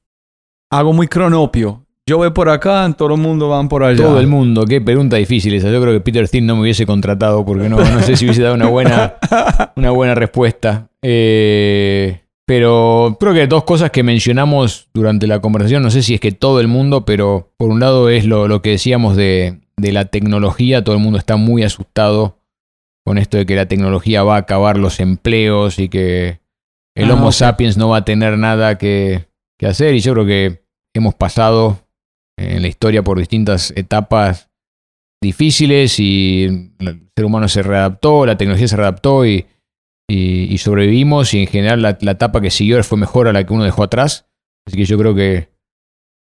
Algo 0.70 0.92
muy 0.92 1.08
cronopio. 1.08 1.84
Yo 2.06 2.16
voy 2.16 2.30
por 2.30 2.48
acá, 2.48 2.92
todo 2.96 3.14
el 3.14 3.20
mundo 3.20 3.48
van 3.48 3.68
por 3.68 3.84
allá. 3.84 4.04
Todo 4.04 4.18
el 4.18 4.26
mundo, 4.26 4.64
qué 4.64 4.80
pregunta 4.80 5.16
difícil 5.16 5.54
esa. 5.54 5.70
Yo 5.70 5.80
creo 5.80 5.94
que 5.94 6.00
Peter 6.00 6.28
Thiel 6.28 6.46
no 6.46 6.56
me 6.56 6.62
hubiese 6.62 6.86
contratado 6.86 7.44
porque 7.44 7.68
no, 7.68 7.76
no 7.76 8.02
sé 8.02 8.16
si 8.16 8.24
hubiese 8.24 8.42
dado 8.42 8.54
una 8.54 8.68
buena, 8.68 9.14
una 9.76 9.90
buena 9.90 10.14
respuesta. 10.14 10.88
Eh, 11.02 12.20
pero 12.50 13.16
creo 13.20 13.32
que 13.32 13.46
dos 13.46 13.62
cosas 13.62 13.92
que 13.92 14.02
mencionamos 14.02 14.88
durante 14.92 15.28
la 15.28 15.40
conversación, 15.40 15.84
no 15.84 15.90
sé 15.92 16.02
si 16.02 16.14
es 16.14 16.20
que 16.20 16.32
todo 16.32 16.58
el 16.58 16.66
mundo, 16.66 17.04
pero 17.04 17.52
por 17.56 17.70
un 17.70 17.78
lado 17.78 18.08
es 18.08 18.24
lo, 18.24 18.60
que 18.60 18.70
decíamos 18.70 19.16
de, 19.16 19.60
la 19.76 20.06
tecnología, 20.06 20.82
todo 20.82 20.96
el 20.96 21.00
mundo 21.00 21.16
está 21.16 21.36
muy 21.36 21.62
asustado 21.62 22.38
con 23.04 23.18
esto 23.18 23.36
de 23.36 23.46
que 23.46 23.54
la 23.54 23.66
tecnología 23.66 24.24
va 24.24 24.34
a 24.34 24.40
acabar 24.40 24.78
los 24.78 24.98
empleos 24.98 25.78
y 25.78 25.88
que 25.88 26.39
el 26.96 27.10
ah, 27.10 27.14
Homo 27.14 27.32
sapiens 27.32 27.76
no 27.76 27.88
va 27.88 27.98
a 27.98 28.04
tener 28.04 28.38
nada 28.38 28.78
que, 28.78 29.28
que 29.58 29.66
hacer. 29.66 29.94
Y 29.94 30.00
yo 30.00 30.12
creo 30.12 30.26
que 30.26 30.64
hemos 30.94 31.14
pasado 31.14 31.86
en 32.38 32.62
la 32.62 32.68
historia 32.68 33.02
por 33.02 33.18
distintas 33.18 33.72
etapas 33.76 34.48
difíciles 35.22 35.98
y 36.00 36.44
el 36.78 37.10
ser 37.14 37.24
humano 37.26 37.48
se 37.48 37.62
readaptó, 37.62 38.24
la 38.24 38.38
tecnología 38.38 38.68
se 38.68 38.76
readaptó 38.76 39.26
y 39.26 39.46
y, 40.10 40.58
sobrevivimos 40.58 41.34
y 41.34 41.40
en 41.40 41.46
general 41.46 41.82
la, 41.82 41.90
etapa 41.90 42.40
que 42.40 42.50
siguió 42.50 42.82
fue 42.82 42.98
mejor 42.98 43.28
a 43.28 43.32
la 43.32 43.44
que 43.44 43.52
uno 43.52 43.64
dejó 43.64 43.84
atrás. 43.84 44.26
Así 44.66 44.76
que 44.76 44.84
yo 44.84 44.98
creo 44.98 45.14
que 45.14 45.48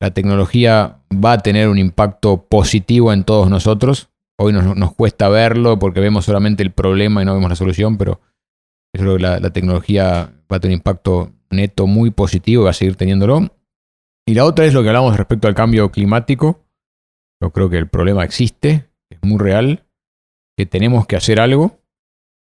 la 0.02 0.12
tecnología 0.12 1.02
va 1.12 1.34
a 1.34 1.38
tener 1.40 1.70
un 1.70 1.78
impacto 1.78 2.48
positivo 2.48 3.14
en 3.14 3.24
todos 3.24 3.50
nosotros. 3.50 4.10
Hoy 4.40 4.54
nos, 4.54 4.94
cuesta 4.96 5.30
verlo 5.30 5.80
porque 5.80 6.00
vemos 6.00 6.26
solamente 6.26 6.64
el 6.64 6.72
problema 6.72 7.22
y 7.22 7.26
no 7.26 7.34
vemos 7.34 7.50
la 7.50 7.56
solución, 7.56 7.98
pero 7.98 8.20
yo 8.96 9.04
creo 9.04 9.18
que 9.18 9.24
la, 9.24 9.50
tecnología 9.52 10.34
va 10.52 10.58
a 10.58 10.60
tener 10.60 10.76
un 10.76 10.80
impacto 10.80 11.32
neto 11.50 11.88
muy 11.88 12.12
positivo 12.12 12.64
y 12.64 12.66
va 12.66 12.72
a 12.72 12.74
seguir 12.74 12.96
teniéndolo. 12.96 13.50
Y 14.28 14.34
la 14.34 14.46
otra 14.46 14.66
es 14.66 14.74
lo 14.74 14.82
que 14.82 14.90
hablamos 14.90 15.16
respecto 15.18 15.48
al 15.48 15.56
cambio 15.56 15.92
climático. 15.92 16.66
Yo 17.42 17.52
creo 17.52 17.70
que 17.70 17.78
el 17.78 17.88
problema 17.88 18.24
existe, 18.24 18.90
es 19.10 19.20
muy 19.22 19.38
real, 19.38 19.86
que 20.58 20.66
tenemos 20.66 21.06
que 21.06 21.16
hacer 21.16 21.40
algo 21.40 21.80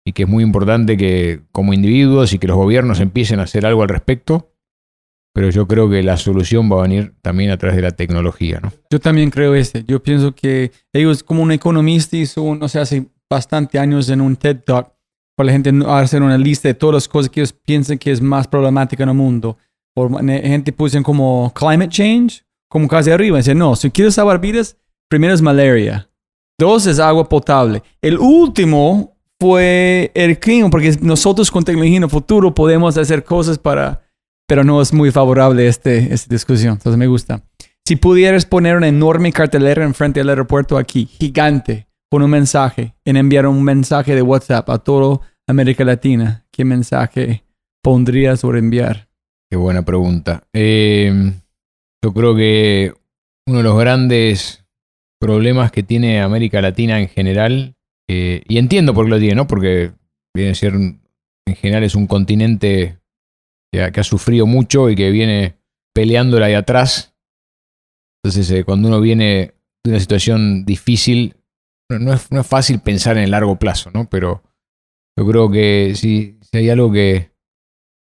y 0.06 0.12
que 0.12 0.22
es 0.22 0.28
muy 0.28 0.44
importante 0.44 0.96
que 0.96 1.42
como 1.52 1.72
individuos 1.72 2.32
y 2.32 2.38
que 2.38 2.46
los 2.46 2.56
gobiernos 2.56 3.00
empiecen 3.00 3.40
a 3.40 3.44
hacer 3.44 3.66
algo 3.66 3.82
al 3.82 3.88
respecto, 3.88 4.54
pero 5.34 5.50
yo 5.50 5.66
creo 5.66 5.90
que 5.90 6.02
la 6.02 6.16
solución 6.16 6.70
va 6.70 6.78
a 6.78 6.82
venir 6.82 7.14
también 7.20 7.50
a 7.50 7.58
través 7.58 7.76
de 7.76 7.82
la 7.82 7.90
tecnología, 7.90 8.60
¿no? 8.62 8.72
Yo 8.88 9.00
también 9.00 9.30
creo 9.30 9.54
este. 9.54 9.82
Yo 9.84 10.00
pienso 10.02 10.34
que 10.34 10.70
ellos, 10.92 11.24
como 11.24 11.42
un 11.42 11.50
economista, 11.50 12.16
hizo, 12.16 12.42
un, 12.42 12.62
o 12.62 12.68
sea, 12.68 12.82
hace 12.82 13.06
bastante 13.28 13.80
años 13.80 14.08
en 14.10 14.20
un 14.20 14.36
TED 14.36 14.60
Talk, 14.64 14.93
para 15.36 15.46
la 15.46 15.52
gente 15.52 15.72
hacer 15.86 16.22
una 16.22 16.38
lista 16.38 16.68
de 16.68 16.74
todas 16.74 16.94
las 16.94 17.08
cosas 17.08 17.30
que 17.30 17.40
ellos 17.40 17.52
piensan 17.52 17.98
que 17.98 18.10
es 18.10 18.20
más 18.20 18.46
problemática 18.46 19.02
en 19.02 19.08
el 19.08 19.14
mundo. 19.14 19.56
Por, 19.94 20.10
gente 20.24 20.72
puso 20.72 21.02
como 21.02 21.52
climate 21.54 21.88
change, 21.88 22.44
como 22.68 22.88
casi 22.88 23.10
arriba. 23.10 23.38
Dice, 23.38 23.54
no, 23.54 23.76
si 23.76 23.90
quieres 23.90 24.14
salvar 24.14 24.40
vidas, 24.40 24.76
primero 25.08 25.34
es 25.34 25.42
malaria. 25.42 26.08
Dos 26.58 26.86
es 26.86 26.98
agua 26.98 27.28
potable. 27.28 27.82
El 28.00 28.18
último 28.18 29.16
fue 29.40 30.12
el 30.14 30.38
clima, 30.38 30.70
porque 30.70 30.96
nosotros 31.00 31.50
con 31.50 31.64
tecnología 31.64 31.96
en 31.96 32.04
el 32.04 32.10
futuro 32.10 32.54
podemos 32.54 32.96
hacer 32.96 33.24
cosas 33.24 33.58
para, 33.58 34.02
pero 34.46 34.62
no 34.62 34.80
es 34.80 34.92
muy 34.92 35.10
favorable 35.10 35.66
este, 35.66 36.12
esta 36.12 36.32
discusión. 36.32 36.74
Entonces 36.74 36.98
me 36.98 37.06
gusta. 37.06 37.42
Si 37.86 37.96
pudieras 37.96 38.46
poner 38.46 38.76
una 38.76 38.88
enorme 38.88 39.32
cartelera 39.32 39.84
enfrente 39.84 40.20
del 40.20 40.30
aeropuerto 40.30 40.78
aquí, 40.78 41.06
gigante, 41.06 41.86
un 42.22 42.30
mensaje, 42.30 42.94
en 43.04 43.16
enviar 43.16 43.46
un 43.46 43.62
mensaje 43.62 44.14
de 44.14 44.22
WhatsApp 44.22 44.68
a 44.70 44.78
toda 44.78 45.20
América 45.46 45.84
Latina, 45.84 46.46
¿qué 46.50 46.64
mensaje 46.64 47.44
pondrías 47.82 48.42
por 48.42 48.56
enviar? 48.56 49.08
Qué 49.50 49.56
buena 49.56 49.84
pregunta. 49.84 50.46
Em, 50.52 51.34
yo 52.02 52.12
creo 52.12 52.34
que 52.34 52.92
uno 53.46 53.58
de 53.58 53.64
los 53.64 53.78
grandes 53.78 54.64
problemas 55.20 55.70
que 55.70 55.82
tiene 55.82 56.20
América 56.20 56.60
Latina 56.60 57.00
en 57.00 57.08
general 57.08 57.76
eh, 58.08 58.42
y 58.48 58.58
entiendo 58.58 58.94
por 58.94 59.06
qué 59.06 59.10
lo 59.10 59.18
tiene, 59.18 59.34
¿no? 59.34 59.46
Porque 59.46 59.92
viene 60.34 60.50
a 60.50 60.54
ser, 60.54 60.74
en 60.74 61.56
general, 61.56 61.84
es 61.84 61.94
un 61.94 62.06
continente 62.06 62.98
que 63.72 63.82
ha, 63.82 64.04
sufrido 64.04 64.46
mucho 64.46 64.90
y 64.90 64.94
que 64.94 65.10
viene 65.10 65.56
peleándola 65.94 66.46
ahí 66.46 66.54
atrás. 66.54 67.14
Entonces, 68.22 68.50
eh, 68.50 68.64
cuando 68.64 68.88
uno 68.88 69.00
viene 69.00 69.54
de 69.84 69.90
una 69.90 70.00
situación 70.00 70.64
difícil, 70.64 71.36
no 71.90 72.12
es, 72.12 72.30
no 72.30 72.40
es, 72.40 72.46
fácil 72.46 72.80
pensar 72.80 73.16
en 73.16 73.24
el 73.24 73.30
largo 73.30 73.56
plazo, 73.56 73.90
¿no? 73.92 74.08
Pero 74.08 74.42
yo 75.16 75.26
creo 75.26 75.50
que 75.50 75.92
si, 75.94 76.38
si 76.40 76.58
hay 76.58 76.70
algo 76.70 76.90
que 76.92 77.30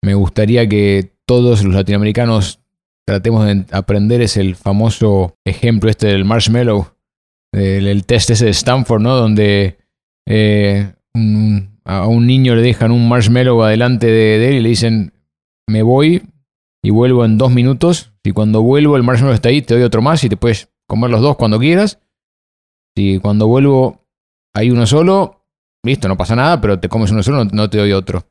me 0.04 0.14
gustaría 0.14 0.68
que 0.68 1.14
todos 1.26 1.64
los 1.64 1.76
latinoamericanos 1.76 2.60
tratemos 3.06 3.46
de 3.46 3.66
aprender 3.72 4.22
es 4.22 4.38
el 4.38 4.56
famoso 4.56 5.36
ejemplo 5.46 5.90
este 5.90 6.08
del 6.08 6.26
marshmallow, 6.26 6.88
el, 7.54 8.06
test 8.06 8.30
ese 8.30 8.46
de 8.46 8.52
Stanford, 8.52 9.02
¿no? 9.02 9.16
Donde 9.16 9.78
eh, 10.28 10.94
a 11.86 12.08
un 12.08 12.28
niño 12.28 12.56
le 12.56 12.62
dejan 12.62 12.91
un 12.91 13.10
marshmallow 13.10 13.64
adelante 13.64 14.08
de, 14.08 14.50
él 14.50 14.56
y 14.56 14.60
le 14.60 14.70
dicen, 14.70 15.14
me 15.68 15.82
voy 15.82 16.24
y 16.84 16.91
vuelvo 16.91 17.26
en 17.26 17.38
dos 17.38 17.52
minutos. 17.52 18.14
Y 18.24 18.32
cuando 18.32 18.62
vuelvo 18.62 18.96
el 18.96 19.04
marshmallow 19.04 19.34
está 19.34 19.50
ahí, 19.50 19.62
te 19.62 19.74
doy 19.74 19.84
otro 19.84 20.02
más 20.02 20.24
y 20.24 20.30
te 20.30 20.38
puedes 20.38 20.70
comer 20.88 21.10
los 21.10 21.22
dos 21.22 21.36
cuando 21.36 21.60
quieras. 21.60 22.00
Si 22.95 23.20
cuando 23.20 23.48
vuelvo 23.48 24.06
hay 24.53 24.72
uno 24.72 24.86
solo, 24.86 25.45
listo, 25.84 26.07
no 26.07 26.18
pasa 26.18 26.36
nada, 26.36 26.60
pero 26.60 26.80
te 26.80 26.90
comes 26.90 27.11
uno 27.11 27.24
solo, 27.24 27.45
no, 27.45 27.70
te 27.70 27.78
doy 27.78 27.94
otro. 27.94 28.26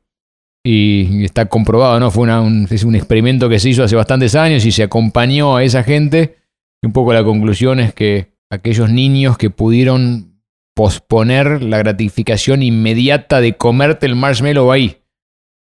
Y, 0.65 1.23
está 1.23 1.45
comprobado, 1.47 1.99
¿no? 1.99 2.11
Fue 2.11 2.23
un, 2.23 2.67
es 2.69 2.83
un 2.83 2.95
experimento 2.95 3.49
que 3.49 3.59
se 3.59 3.69
hizo 3.69 3.83
hace 3.83 3.95
bastantes 3.95 4.35
años 4.35 4.65
y 4.65 4.71
se 4.71 4.83
acompañó 4.83 5.55
a 5.55 5.63
esa 5.63 5.83
gente. 5.83 6.37
Y 6.81 6.87
un 6.87 6.93
poco 6.93 7.13
la 7.13 7.23
conclusión 7.23 7.79
es 7.79 7.93
que 7.93 8.33
aquellos 8.51 8.89
niños 8.89 9.37
que 9.37 9.49
pudieron 9.49 10.29
posponer 10.75 11.61
la 11.61 11.77
gratificación 11.77 12.63
inmediata 12.63 13.41
de 13.41 13.57
comerte 13.57 14.05
el 14.05 14.15
marshmallow 14.15 14.71
ahí. 14.71 14.97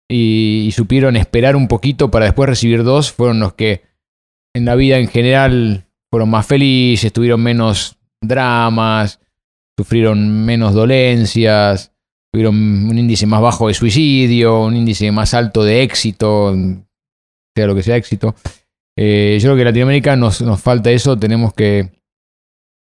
Y, 0.09 0.71
supieron 0.73 1.17
esperar 1.17 1.57
un 1.57 1.69
poquito 1.69 2.11
para 2.11 2.27
después 2.27 2.49
recibir 2.49 2.85
dos. 2.85 3.13
Fueron 3.13 3.41
los 3.41 3.55
que 3.55 3.83
en 4.55 4.65
la 4.65 4.75
vida 4.75 4.99
en 4.99 5.09
general 5.09 5.87
fueron 6.11 6.31
más 6.31 6.47
felices, 6.47 7.13
tuvieron 7.13 7.43
menos 7.43 7.98
dramas, 8.21 9.21
sufrieron 9.77 10.45
menos 10.45 10.75
dolencias, 10.75 11.93
tuvieron 12.33 12.57
un 12.57 12.99
índice 12.99 13.27
más 13.27 13.41
bajo 13.41 13.69
de 13.69 13.75
suicidio, 13.75 14.65
un 14.65 14.77
índice 14.77 15.11
más 15.13 15.35
alto 15.35 15.65
de 15.65 15.83
éxito, 15.83 16.55
sea 17.57 17.67
lo 17.67 17.75
que 17.75 17.83
sea 17.83 17.97
éxito. 17.97 18.35
Eh, 18.97 19.39
yo 19.41 19.47
creo 19.47 19.55
que 19.57 19.63
en 19.63 19.69
Latinoamérica 19.69 20.17
nos, 20.17 20.43
nos 20.43 20.61
falta 20.61 20.91
eso, 20.91 21.17
tenemos 21.17 21.55
que, 21.55 21.93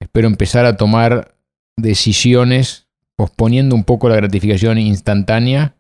espero, 0.02 0.28
empezar 0.28 0.66
a 0.66 0.76
tomar 0.76 1.34
decisiones 1.78 2.88
posponiendo 3.16 3.76
un 3.76 3.84
poco 3.84 4.10
la 4.10 4.16
gratificación 4.16 4.78
instantánea 4.78 5.76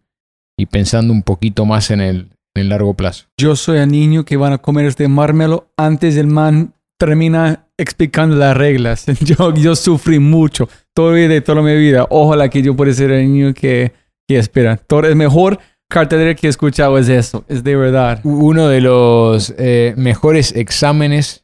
y 0.57 0.67
pensando 0.67 1.11
un 1.11 1.23
poquito 1.23 1.65
más 1.65 1.89
en 1.91 2.01
el, 2.01 2.29
largo 2.53 2.93
plazo. 2.93 3.25
Yo 3.37 3.55
soy 3.55 3.79
el 3.79 3.89
niño 3.89 4.25
que 4.25 4.37
van 4.37 4.53
a 4.53 4.59
comer 4.59 4.85
este 4.85 5.07
marmelo 5.07 5.71
antes 5.75 6.17
el 6.17 6.27
man 6.27 6.75
termina 7.01 7.65
explicando 7.79 8.35
las 8.35 8.55
reglas. 8.55 9.05
Yo, 9.21 9.55
yo 9.55 9.75
sufrí 9.75 10.19
mucho 10.19 10.69
todo 10.93 11.13
de 11.13 11.41
toda 11.41 11.63
mi 11.63 11.75
vida. 11.75 12.05
Ojalá 12.11 12.47
que 12.47 12.61
yo 12.61 12.75
pueda 12.75 12.93
ser 12.93 13.09
el 13.09 13.25
niño 13.25 13.55
que, 13.55 13.91
que 14.27 14.37
espera. 14.37 14.77
Todo 14.77 15.07
el 15.07 15.15
mejor 15.15 15.57
cartelera 15.89 16.35
que 16.35 16.45
he 16.45 16.49
escuchado 16.51 16.99
es 16.99 17.09
eso, 17.09 17.43
es 17.47 17.63
de 17.63 17.75
verdad. 17.75 18.21
Uno 18.23 18.67
de 18.67 18.81
los 18.81 19.51
eh, 19.57 19.95
mejores 19.97 20.55
exámenes 20.55 21.43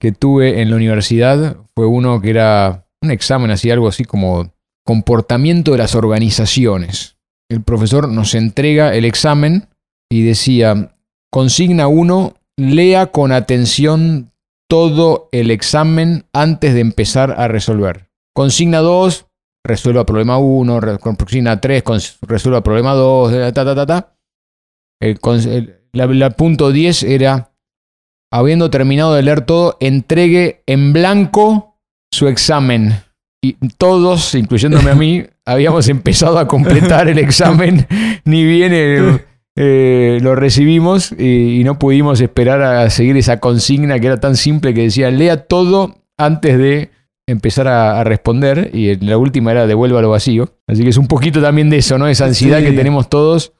que 0.00 0.10
tuve 0.10 0.60
en 0.60 0.70
la 0.70 0.76
universidad 0.76 1.56
fue 1.76 1.86
uno 1.86 2.20
que 2.20 2.30
era 2.30 2.88
un 3.00 3.12
examen 3.12 3.52
así, 3.52 3.70
algo 3.70 3.86
así 3.86 4.04
como 4.04 4.52
comportamiento 4.84 5.70
de 5.70 5.78
las 5.78 5.94
organizaciones. 5.94 7.16
El 7.48 7.62
profesor 7.62 8.08
nos 8.08 8.34
entrega 8.34 8.92
el 8.92 9.04
examen 9.04 9.68
y 10.10 10.24
decía, 10.24 10.96
consigna 11.30 11.86
1, 11.86 12.34
lea 12.56 13.06
con 13.06 13.30
atención 13.30 14.32
todo 14.68 15.28
el 15.32 15.50
examen 15.50 16.26
antes 16.32 16.74
de 16.74 16.80
empezar 16.80 17.34
a 17.38 17.48
resolver. 17.48 18.08
Consigna 18.34 18.78
2, 18.78 19.26
resuelva 19.64 20.04
problema 20.04 20.38
1, 20.38 20.98
consigna 21.00 21.60
3, 21.60 21.82
resuelva 22.22 22.62
problema 22.62 22.94
2, 22.94 23.52
ta, 23.54 23.64
ta, 23.64 23.74
ta, 23.74 23.86
ta. 23.86 24.16
El, 25.00 25.18
el 25.92 26.34
punto 26.34 26.72
10 26.72 27.02
era, 27.04 27.52
habiendo 28.32 28.70
terminado 28.70 29.14
de 29.14 29.22
leer 29.22 29.42
todo, 29.42 29.76
entregue 29.80 30.62
en 30.66 30.92
blanco 30.92 31.78
su 32.12 32.28
examen. 32.28 32.94
Y 33.42 33.54
todos, 33.78 34.34
incluyéndome 34.34 34.90
a 34.90 34.94
mí, 34.94 35.24
habíamos 35.46 35.88
empezado 35.88 36.38
a 36.38 36.48
completar 36.48 37.08
el 37.08 37.18
examen, 37.18 37.86
ni 38.24 38.44
bien 38.44 38.72
eh, 39.58 40.18
lo 40.20 40.34
recibimos 40.34 41.12
y, 41.12 41.62
no 41.64 41.78
pudimos 41.78 42.20
esperar 42.20 42.60
a 42.60 42.90
seguir 42.90 43.16
esa 43.16 43.40
consigna 43.40 43.98
que 43.98 44.06
era 44.06 44.20
tan 44.20 44.36
simple 44.36 44.74
que 44.74 44.82
decía, 44.82 45.10
lea 45.10 45.46
todo 45.46 45.96
antes 46.18 46.58
de 46.58 46.90
empezar 47.26 47.66
a, 47.66 48.04
responder 48.04 48.70
y 48.74 48.94
la 48.96 49.16
última 49.16 49.52
era 49.52 49.66
devuélvalo 49.66 50.10
vacío. 50.10 50.50
Así 50.66 50.82
que 50.82 50.90
es 50.90 50.98
un 50.98 51.08
poquito 51.08 51.40
también 51.40 51.70
de 51.70 51.78
eso, 51.78 51.96
¿no? 51.98 52.06
Esa 52.06 52.26
ansiedad 52.26 52.60
que 52.60 52.72
tenemos 52.72 53.08
todos, 53.08 53.54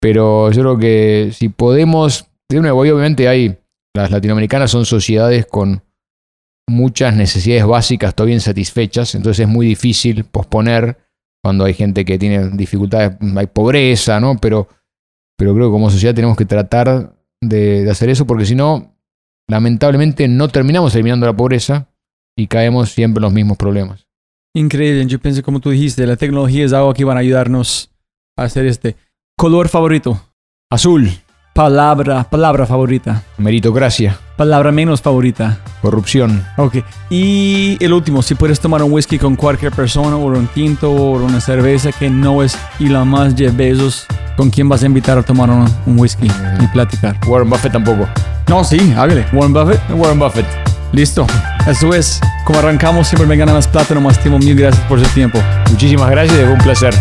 pero 0.00 0.52
yo 0.52 0.62
creo 0.62 0.78
que 0.78 1.30
si 1.32 1.48
podemos, 1.48 2.26
de 2.50 2.60
nuevo, 2.60 2.80
obviamente 2.80 3.26
hay, 3.26 3.56
las 3.96 4.10
latinoamericanas 4.10 4.70
son 4.70 4.84
sociedades 4.84 5.46
con 5.46 5.82
muchas 6.68 7.16
necesidades 7.16 7.64
básicas 7.64 8.14
todavía 8.14 8.34
insatisfechas, 8.34 9.14
entonces 9.14 9.46
es 9.46 9.48
muy 9.48 9.66
difícil 9.66 10.24
posponer 10.24 10.98
cuando 11.42 11.64
hay 11.64 11.72
gente 11.72 12.04
que 12.04 12.18
tiene 12.18 12.50
dificultades, 12.50 13.16
hay 13.34 13.46
pobreza, 13.46 14.20
¿no? 14.20 14.36
Pero, 14.36 14.68
pero 15.38 15.54
creo 15.54 15.68
que 15.68 15.72
como 15.72 15.90
sociedad 15.90 16.14
tenemos 16.14 16.36
que 16.36 16.44
tratar 16.44 17.14
de, 17.40 17.88
hacer 17.88 18.10
eso 18.10 18.26
porque 18.26 18.44
si 18.44 18.56
no, 18.56 18.94
lamentablemente 19.48 20.26
no 20.26 20.48
terminamos 20.48 20.94
eliminando 20.94 21.26
la 21.26 21.36
pobreza 21.36 21.88
y 22.36 22.48
caemos 22.48 22.90
siempre 22.90 23.20
en 23.20 23.22
los 23.22 23.32
mismos 23.32 23.56
problemas. 23.56 24.06
Increíble, 24.54 25.06
yo 25.06 25.20
pienso 25.20 25.42
como 25.42 25.60
tú 25.60 25.70
dijiste, 25.70 26.06
la 26.06 26.16
tecnología 26.16 26.64
es 26.64 26.72
algo 26.72 26.92
que 26.92 27.04
van 27.04 27.16
a 27.16 27.20
ayudarnos 27.20 27.92
a 28.36 28.42
hacer 28.42 28.66
este. 28.66 28.96
¿Color 29.36 29.68
favorito? 29.68 30.20
Azul. 30.70 31.08
Palabra, 31.58 32.22
palabra 32.22 32.66
favorita. 32.66 33.24
Meritocracia. 33.36 34.16
Palabra 34.36 34.70
menos 34.70 35.02
favorita. 35.02 35.58
Corrupción. 35.82 36.46
Ok. 36.56 36.76
Y 37.10 37.76
el 37.80 37.92
último, 37.92 38.22
si 38.22 38.36
puedes 38.36 38.60
tomar 38.60 38.80
un 38.84 38.92
whisky 38.92 39.18
con 39.18 39.34
cualquier 39.34 39.72
persona, 39.72 40.14
o 40.14 40.26
un 40.26 40.46
tinto, 40.46 40.92
o 40.92 41.14
una 41.14 41.40
cerveza 41.40 41.90
que 41.90 42.10
no 42.10 42.44
es 42.44 42.56
la 42.78 43.04
más 43.04 43.34
Jeff 43.34 43.56
Bezos, 43.56 44.06
¿con 44.36 44.50
quién 44.50 44.68
vas 44.68 44.84
a 44.84 44.86
invitar 44.86 45.18
a 45.18 45.24
tomar 45.24 45.50
un, 45.50 45.68
whisky 45.98 46.28
y 46.60 46.66
platicar? 46.68 47.18
Warren 47.26 47.50
Buffett 47.50 47.72
tampoco. 47.72 48.06
No, 48.46 48.62
sí, 48.62 48.94
hágale. 48.96 49.26
Warren 49.32 49.52
Buffett. 49.52 49.80
Warren 49.90 50.20
Buffett. 50.20 50.46
Listo. 50.92 51.26
Eso 51.66 51.92
es. 51.92 52.20
Como 52.44 52.60
arrancamos, 52.60 53.08
siempre 53.08 53.26
me 53.26 53.36
ganan 53.36 53.56
más 53.56 53.66
plata, 53.66 53.98
más 53.98 54.22
timo. 54.22 54.38
Mil 54.38 54.54
gracias 54.54 54.86
por 54.86 55.04
su 55.04 55.12
tiempo. 55.12 55.40
Muchísimas 55.72 56.08
gracias, 56.08 56.38
fue 56.38 56.52
un 56.52 56.58
placer. 56.60 56.94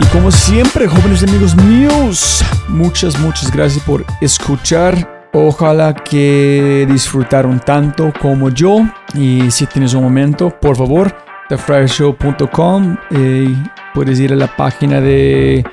Y 0.00 0.06
como 0.06 0.30
siempre, 0.30 0.86
jóvenes 0.86 1.22
amigos 1.22 1.54
míos, 1.56 2.44
muchas, 2.68 3.18
muchas 3.20 3.50
gracias 3.50 3.84
por 3.84 4.04
escuchar. 4.20 5.28
Ojalá 5.32 5.94
que 5.94 6.86
disfrutaron 6.88 7.58
tanto 7.60 8.12
como 8.20 8.50
yo. 8.50 8.86
Y 9.14 9.50
si 9.50 9.66
tienes 9.66 9.94
un 9.94 10.04
momento, 10.04 10.50
por 10.50 10.76
favor, 10.76 11.14
thefryershow.com. 11.48 12.96
Eh, 13.10 13.54
puedes 13.94 14.20
ir 14.20 14.32
a 14.32 14.36
la 14.36 14.46
página 14.56 15.00
de, 15.00 15.64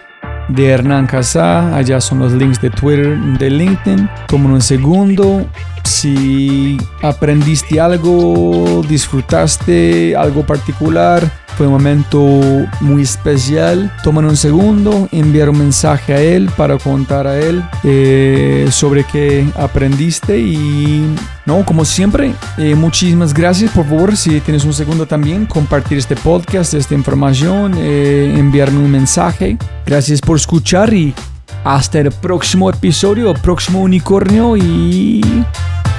de 0.49 0.67
Hernán 0.67 1.05
Casá. 1.07 1.75
Allá 1.75 2.01
son 2.01 2.19
los 2.19 2.33
links 2.33 2.59
de 2.59 2.69
Twitter, 2.71 3.17
de 3.17 3.49
LinkedIn. 3.49 4.09
Toma 4.27 4.49
un 4.49 4.61
segundo. 4.61 5.45
Si 5.83 6.77
aprendiste 7.01 7.79
algo, 7.79 8.83
disfrutaste 8.87 10.15
algo 10.15 10.45
particular 10.45 11.31
fue 11.61 11.67
un 11.67 11.73
momento 11.73 12.67
muy 12.79 13.03
especial. 13.03 13.91
Toman 14.03 14.25
un 14.25 14.37
segundo, 14.37 15.07
enviar 15.11 15.49
un 15.49 15.59
mensaje 15.59 16.13
a 16.13 16.21
él 16.21 16.49
para 16.57 16.77
contar 16.77 17.27
a 17.27 17.39
él 17.39 17.63
eh, 17.83 18.67
sobre 18.71 19.03
qué 19.03 19.47
aprendiste 19.55 20.39
y 20.39 21.05
no, 21.45 21.65
como 21.65 21.85
siempre, 21.85 22.33
eh, 22.57 22.75
muchísimas 22.75 23.33
gracias. 23.33 23.71
Por 23.71 23.85
favor, 23.85 24.15
si 24.15 24.39
tienes 24.41 24.63
un 24.63 24.73
segundo 24.73 25.05
también, 25.05 25.45
compartir 25.45 25.97
este 25.97 26.15
podcast, 26.15 26.73
esta 26.73 26.93
información, 26.93 27.75
eh, 27.77 28.33
enviarme 28.37 28.79
un 28.79 28.91
mensaje. 28.91 29.57
Gracias 29.85 30.21
por 30.21 30.37
escuchar 30.37 30.93
y 30.93 31.13
hasta 31.63 31.99
el 31.99 32.11
próximo 32.11 32.69
episodio, 32.69 33.33
próximo 33.33 33.81
unicornio 33.81 34.57
y 34.57 35.21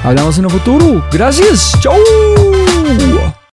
hablamos 0.04 0.38
en 0.38 0.44
el 0.44 0.50
futuro. 0.50 1.04
Gracias. 1.12 1.76
Chau. 1.80 1.94